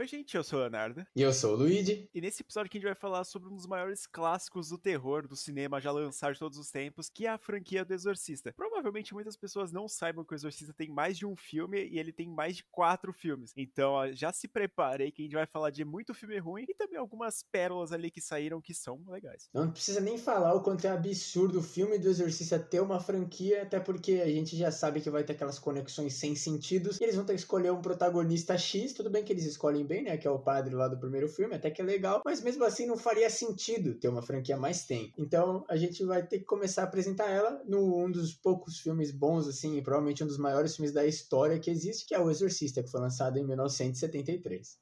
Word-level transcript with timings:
Oi, 0.00 0.06
gente, 0.06 0.34
eu 0.34 0.42
sou 0.42 0.58
o 0.58 0.62
Leonardo. 0.62 1.06
E 1.14 1.20
eu 1.20 1.30
sou 1.30 1.52
o 1.52 1.56
Luigi. 1.56 2.08
E 2.14 2.22
nesse 2.22 2.40
episódio 2.40 2.68
aqui 2.68 2.78
a 2.78 2.80
gente 2.80 2.88
vai 2.88 2.94
falar 2.94 3.22
sobre 3.22 3.50
um 3.50 3.54
dos 3.54 3.66
maiores 3.66 4.06
clássicos 4.06 4.70
do 4.70 4.78
terror 4.78 5.28
do 5.28 5.36
cinema 5.36 5.78
já 5.78 5.92
lançado 5.92 6.32
de 6.32 6.38
todos 6.38 6.56
os 6.56 6.70
tempos, 6.70 7.10
que 7.10 7.26
é 7.26 7.28
a 7.28 7.36
franquia 7.36 7.84
do 7.84 7.92
Exorcista. 7.92 8.50
Provavelmente 8.56 9.12
muitas 9.12 9.36
pessoas 9.36 9.70
não 9.70 9.86
saibam 9.86 10.24
que 10.24 10.32
o 10.32 10.34
Exorcista 10.34 10.72
tem 10.72 10.88
mais 10.88 11.18
de 11.18 11.26
um 11.26 11.36
filme 11.36 11.86
e 11.86 11.98
ele 11.98 12.14
tem 12.14 12.30
mais 12.30 12.56
de 12.56 12.64
quatro 12.72 13.12
filmes. 13.12 13.52
Então 13.54 13.92
ó, 13.92 14.10
já 14.10 14.32
se 14.32 14.48
preparei 14.48 15.12
que 15.12 15.20
a 15.20 15.24
gente 15.26 15.34
vai 15.34 15.44
falar 15.44 15.68
de 15.68 15.84
muito 15.84 16.14
filme 16.14 16.38
ruim 16.38 16.64
e 16.66 16.74
também 16.74 16.98
algumas 16.98 17.42
pérolas 17.42 17.92
ali 17.92 18.10
que 18.10 18.22
saíram 18.22 18.58
que 18.58 18.72
são 18.72 19.04
legais. 19.06 19.50
Não 19.52 19.70
precisa 19.70 20.00
nem 20.00 20.16
falar 20.16 20.54
o 20.54 20.62
quanto 20.62 20.86
é 20.86 20.90
absurdo 20.90 21.58
o 21.58 21.62
filme 21.62 21.98
do 21.98 22.08
Exorcista 22.08 22.58
ter 22.58 22.80
uma 22.80 23.00
franquia, 23.00 23.64
até 23.64 23.78
porque 23.78 24.12
a 24.12 24.30
gente 24.30 24.56
já 24.56 24.72
sabe 24.72 25.02
que 25.02 25.10
vai 25.10 25.24
ter 25.24 25.34
aquelas 25.34 25.58
conexões 25.58 26.14
sem 26.14 26.34
sentidos. 26.34 26.98
E 26.98 27.04
eles 27.04 27.16
vão 27.16 27.26
ter 27.26 27.34
que 27.34 27.40
escolher 27.40 27.70
um 27.70 27.82
protagonista 27.82 28.56
X, 28.56 28.94
tudo 28.94 29.10
bem 29.10 29.22
que 29.22 29.30
eles 29.30 29.44
escolhem 29.44 29.89
bem, 29.90 30.04
né? 30.04 30.16
Que 30.16 30.28
é 30.28 30.30
o 30.30 30.38
padre 30.38 30.72
lá 30.72 30.86
do 30.86 30.96
primeiro 30.96 31.28
filme, 31.28 31.56
até 31.56 31.68
que 31.68 31.82
é 31.82 31.84
legal, 31.84 32.22
mas 32.24 32.40
mesmo 32.40 32.64
assim 32.64 32.86
não 32.86 32.96
faria 32.96 33.28
sentido 33.28 33.94
ter 33.94 34.08
uma 34.08 34.22
franquia 34.22 34.56
mais 34.56 34.86
tem. 34.86 35.12
Então 35.18 35.64
a 35.68 35.76
gente 35.76 36.04
vai 36.04 36.24
ter 36.24 36.38
que 36.38 36.44
começar 36.44 36.82
a 36.82 36.84
apresentar 36.84 37.28
ela 37.28 37.60
num 37.66 38.04
um 38.04 38.10
dos 38.10 38.32
poucos 38.32 38.78
filmes 38.78 39.10
bons, 39.10 39.48
assim, 39.48 39.82
provavelmente 39.82 40.22
um 40.22 40.28
dos 40.28 40.38
maiores 40.38 40.76
filmes 40.76 40.92
da 40.92 41.04
história 41.04 41.58
que 41.58 41.70
existe, 41.70 42.06
que 42.06 42.14
é 42.14 42.20
O 42.20 42.30
Exorcista, 42.30 42.82
que 42.82 42.90
foi 42.90 43.00
lançado 43.00 43.36
em 43.38 43.44
1973. 43.44 44.78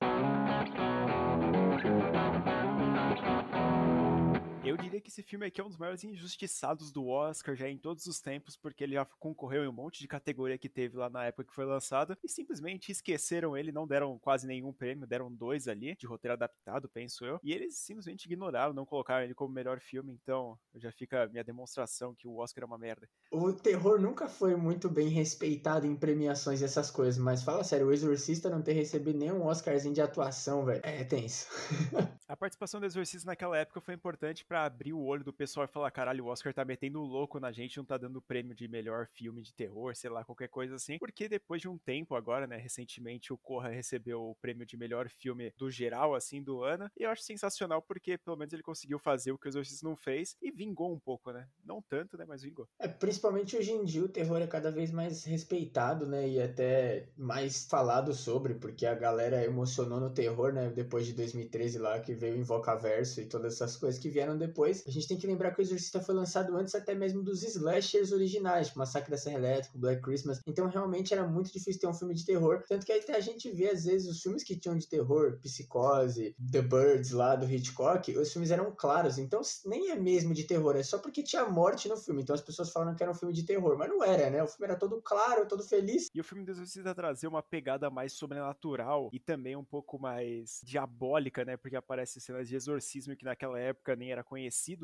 Diria 4.83 5.01
que 5.01 5.11
esse 5.11 5.23
filme 5.23 5.47
aqui 5.47 5.61
é 5.61 5.65
um 5.65 5.69
dos 5.69 5.77
maiores 5.77 6.05
injustiçados 6.05 6.93
do 6.93 7.07
Oscar 7.09 7.55
já 7.55 7.69
em 7.69 7.77
todos 7.77 8.07
os 8.07 8.21
tempos, 8.21 8.57
porque 8.57 8.85
ele 8.85 8.95
já 8.95 9.05
concorreu 9.05 9.65
em 9.65 9.69
um 9.69 9.73
monte 9.73 9.99
de 9.99 10.09
categoria 10.09 10.59
que 10.59 10.69
teve 10.69 10.97
lá 10.97 11.11
na 11.11 11.25
época 11.25 11.45
que 11.45 11.55
foi 11.55 11.65
lançado, 11.65 12.17
e 12.23 12.29
simplesmente 12.29 12.93
esqueceram 12.93 13.57
ele, 13.57 13.73
não 13.73 13.87
deram 13.87 14.19
quase 14.19 14.47
nenhum 14.47 14.73
prêmio, 14.73 15.07
deram 15.07 15.33
dois 15.33 15.69
ali, 15.69 15.97
de 15.97 16.07
roteiro 16.07 16.35
adaptado, 16.35 16.89
penso 16.89 17.25
eu, 17.25 17.41
e 17.43 17.53
eles 17.53 17.77
simplesmente 17.77 18.27
ignoraram, 18.27 18.73
não 18.73 18.87
colocaram 18.87 19.25
ele 19.25 19.35
como 19.35 19.53
melhor 19.53 19.81
filme, 19.81 20.13
então 20.13 20.59
já 20.77 20.93
fica 20.93 21.25
a 21.25 21.29
minha 21.29 21.45
demonstração 21.45 22.15
que 22.15 22.29
o 22.29 22.37
Oscar 22.37 22.63
é 22.63 22.67
uma 22.67 22.79
merda. 22.79 23.09
O 23.33 23.53
terror 23.53 24.01
nunca 24.01 24.29
foi 24.29 24.55
muito 24.57 24.89
bem 24.89 25.09
respeitado 25.09 25.87
em 25.87 25.97
premiações 25.97 26.61
e 26.61 26.65
essas 26.65 26.91
coisas, 26.91 27.19
mas 27.19 27.43
fala 27.43 27.65
sério, 27.65 27.89
o 27.89 27.93
Exorcista 27.93 28.49
não 28.49 28.63
ter 28.63 28.73
recebido 28.73 29.19
nenhum 29.19 29.45
Oscarzinho 29.47 29.95
de 29.95 30.01
atuação, 30.01 30.65
velho, 30.65 30.81
é 30.85 31.05
tenso. 31.05 31.47
a 32.29 32.37
participação 32.37 32.81
do 32.81 32.87
Exorcista 32.87 33.27
naquela 33.27 33.57
época 33.57 33.81
foi 33.81 33.95
importante 33.95 34.45
para 34.45 34.68
abrir 34.69 34.93
o 34.93 35.03
olho 35.03 35.25
do 35.25 35.33
pessoal 35.33 35.65
e 35.65 35.69
falar: 35.69 35.91
caralho, 35.91 36.25
o 36.25 36.29
Oscar 36.29 36.55
tá 36.55 36.65
metendo 36.65 37.01
louco 37.01 37.41
na 37.41 37.51
gente, 37.51 37.77
não 37.77 37.85
tá 37.85 37.99
dando 37.99 38.23
prêmio 38.23 38.55
de 38.55 38.69
melhor 38.69 39.07
filme 39.07 39.43
de 39.43 39.53
terror, 39.55 39.95
sei 39.97 40.11
lá, 40.11 40.25
qualquer 40.25 40.49
coisa 40.49 40.77
assim. 40.77 40.99
Porque 40.99 41.29
depois 41.29 41.61
de 41.61 41.69
um 41.69 41.77
tempo 41.77 42.15
agora, 42.15 42.47
né, 42.47 42.57
recentemente 42.57 43.33
o 43.33 43.39
Corra 43.39 43.69
recebeu 43.69 44.23
o 44.23 44.35
prêmio 44.37 44.67
de 44.67 44.77
melhor 44.77 45.09
filme 45.09 45.53
do 45.57 45.71
geral, 45.71 46.15
assim, 46.15 46.43
do 46.43 46.63
ano. 46.63 46.91
E 46.97 47.03
eu 47.03 47.11
acho 47.11 47.23
sensacional 47.23 47.83
porque 47.83 48.17
pelo 48.19 48.37
menos 48.37 48.53
ele 48.53 48.63
conseguiu 48.63 48.99
fazer 48.99 49.33
o 49.33 49.39
que 49.39 49.47
o 49.47 49.51
Exorcista 49.51 49.87
não 49.87 49.97
fez 49.97 50.37
e 50.41 50.51
vingou 50.51 50.93
um 50.93 50.99
pouco, 50.99 51.33
né? 51.33 51.49
Não 51.65 51.83
tanto, 51.83 52.17
né, 52.17 52.25
mas 52.27 52.43
vingou. 52.43 52.69
É, 52.79 52.87
principalmente 52.87 53.57
hoje 53.57 53.73
em 53.73 53.85
dia 53.85 54.05
o 54.05 54.09
terror 54.09 54.41
é 54.41 54.47
cada 54.47 54.71
vez 54.71 54.91
mais 54.91 55.25
respeitado, 55.25 56.07
né, 56.07 56.29
e 56.29 56.41
até 56.41 57.09
mais 57.17 57.67
falado 57.67 58.13
sobre, 58.13 58.55
porque 58.55 58.87
a 58.87 58.95
galera 58.95 59.45
emocionou 59.45 60.01
no 60.01 60.11
terror, 60.11 60.53
né, 60.53 60.71
depois 60.71 61.07
de 61.07 61.13
2013 61.15 61.79
lá, 61.79 62.01
que 62.01 62.15
veio 62.15 62.35
o 62.35 62.39
Invocaverso 62.39 63.21
e 63.21 63.27
todas 63.27 63.55
essas 63.55 63.77
coisas 63.77 64.01
que 64.01 64.11
vieram 64.11 64.37
depois. 64.37 64.58
A 64.65 64.91
gente 64.91 65.07
tem 65.07 65.17
que 65.17 65.27
lembrar 65.27 65.53
que 65.53 65.61
o 65.61 65.63
Exorcista 65.63 66.01
foi 66.01 66.15
lançado 66.15 66.57
antes 66.57 66.75
até 66.75 66.95
mesmo 66.95 67.23
dos 67.23 67.43
slashers 67.43 68.13
originais, 68.13 68.69
tipo 68.69 68.79
Massacre 68.79 69.11
da 69.11 69.17
Serra 69.17 69.39
Elétrica, 69.39 69.79
Black 69.79 70.03
Christmas. 70.03 70.41
Então 70.47 70.69
realmente 70.69 71.15
era 71.15 71.27
muito 71.27 71.53
difícil 71.53 71.81
ter 71.81 71.87
um 71.87 71.95
filme 71.95 72.15
de 72.15 72.25
terror. 72.25 72.63
Tanto 72.69 72.85
que 72.85 72.93
até 72.93 73.17
a 73.17 73.21
gente 73.21 73.51
vê, 73.51 73.71
às 73.71 73.85
vezes, 73.85 74.09
os 74.09 74.21
filmes 74.21 74.43
que 74.43 74.59
tinham 74.59 74.77
de 74.77 74.89
terror, 74.89 75.39
Psicose, 75.41 76.35
The 76.51 76.63
Birds 76.63 77.13
lá 77.13 77.37
do 77.37 77.49
Hitchcock, 77.49 78.17
os 78.17 78.33
filmes 78.33 78.51
eram 78.51 78.73
claros. 78.75 79.19
Então 79.19 79.41
nem 79.65 79.91
é 79.91 79.95
mesmo 79.95 80.35
de 80.35 80.45
terror, 80.45 80.77
é 80.77 80.83
só 80.83 80.99
porque 80.99 81.23
tinha 81.23 81.47
morte 81.47 81.89
no 81.89 81.97
filme. 81.97 82.23
Então 82.23 82.35
as 82.35 82.41
pessoas 82.41 82.71
falaram 82.71 82.97
que 82.97 83.03
era 83.03 83.13
um 83.13 83.15
filme 83.15 83.35
de 83.35 83.45
terror, 83.45 83.77
mas 83.79 83.89
não 83.89 84.03
era, 84.03 84.29
né? 84.31 84.43
O 84.43 84.49
filme 84.49 84.65
era 84.65 84.77
todo 84.77 85.01
claro, 85.03 85.47
todo 85.47 85.63
feliz. 85.63 86.09
E 86.15 86.21
o 86.21 86.25
filme 86.25 86.45
do 86.45 86.51
Exorcista 86.51 86.95
trazer 86.95 87.29
uma 87.29 87.43
pegada 87.43 87.91
mais 87.91 88.13
sobrenatural 88.13 89.09
e 89.13 89.21
também 89.21 89.55
um 89.55 89.65
pouco 89.65 89.99
mais 89.99 90.61
diabólica, 90.65 91.45
né? 91.45 91.57
Porque 91.57 91.77
aparece 91.77 92.21
cenas 92.21 92.49
de 92.49 92.57
exorcismo 92.57 93.15
que 93.15 93.25
naquela 93.25 93.59
época 93.59 93.95
nem 93.95 94.11
era 94.11 94.25
conhecido 94.25 94.38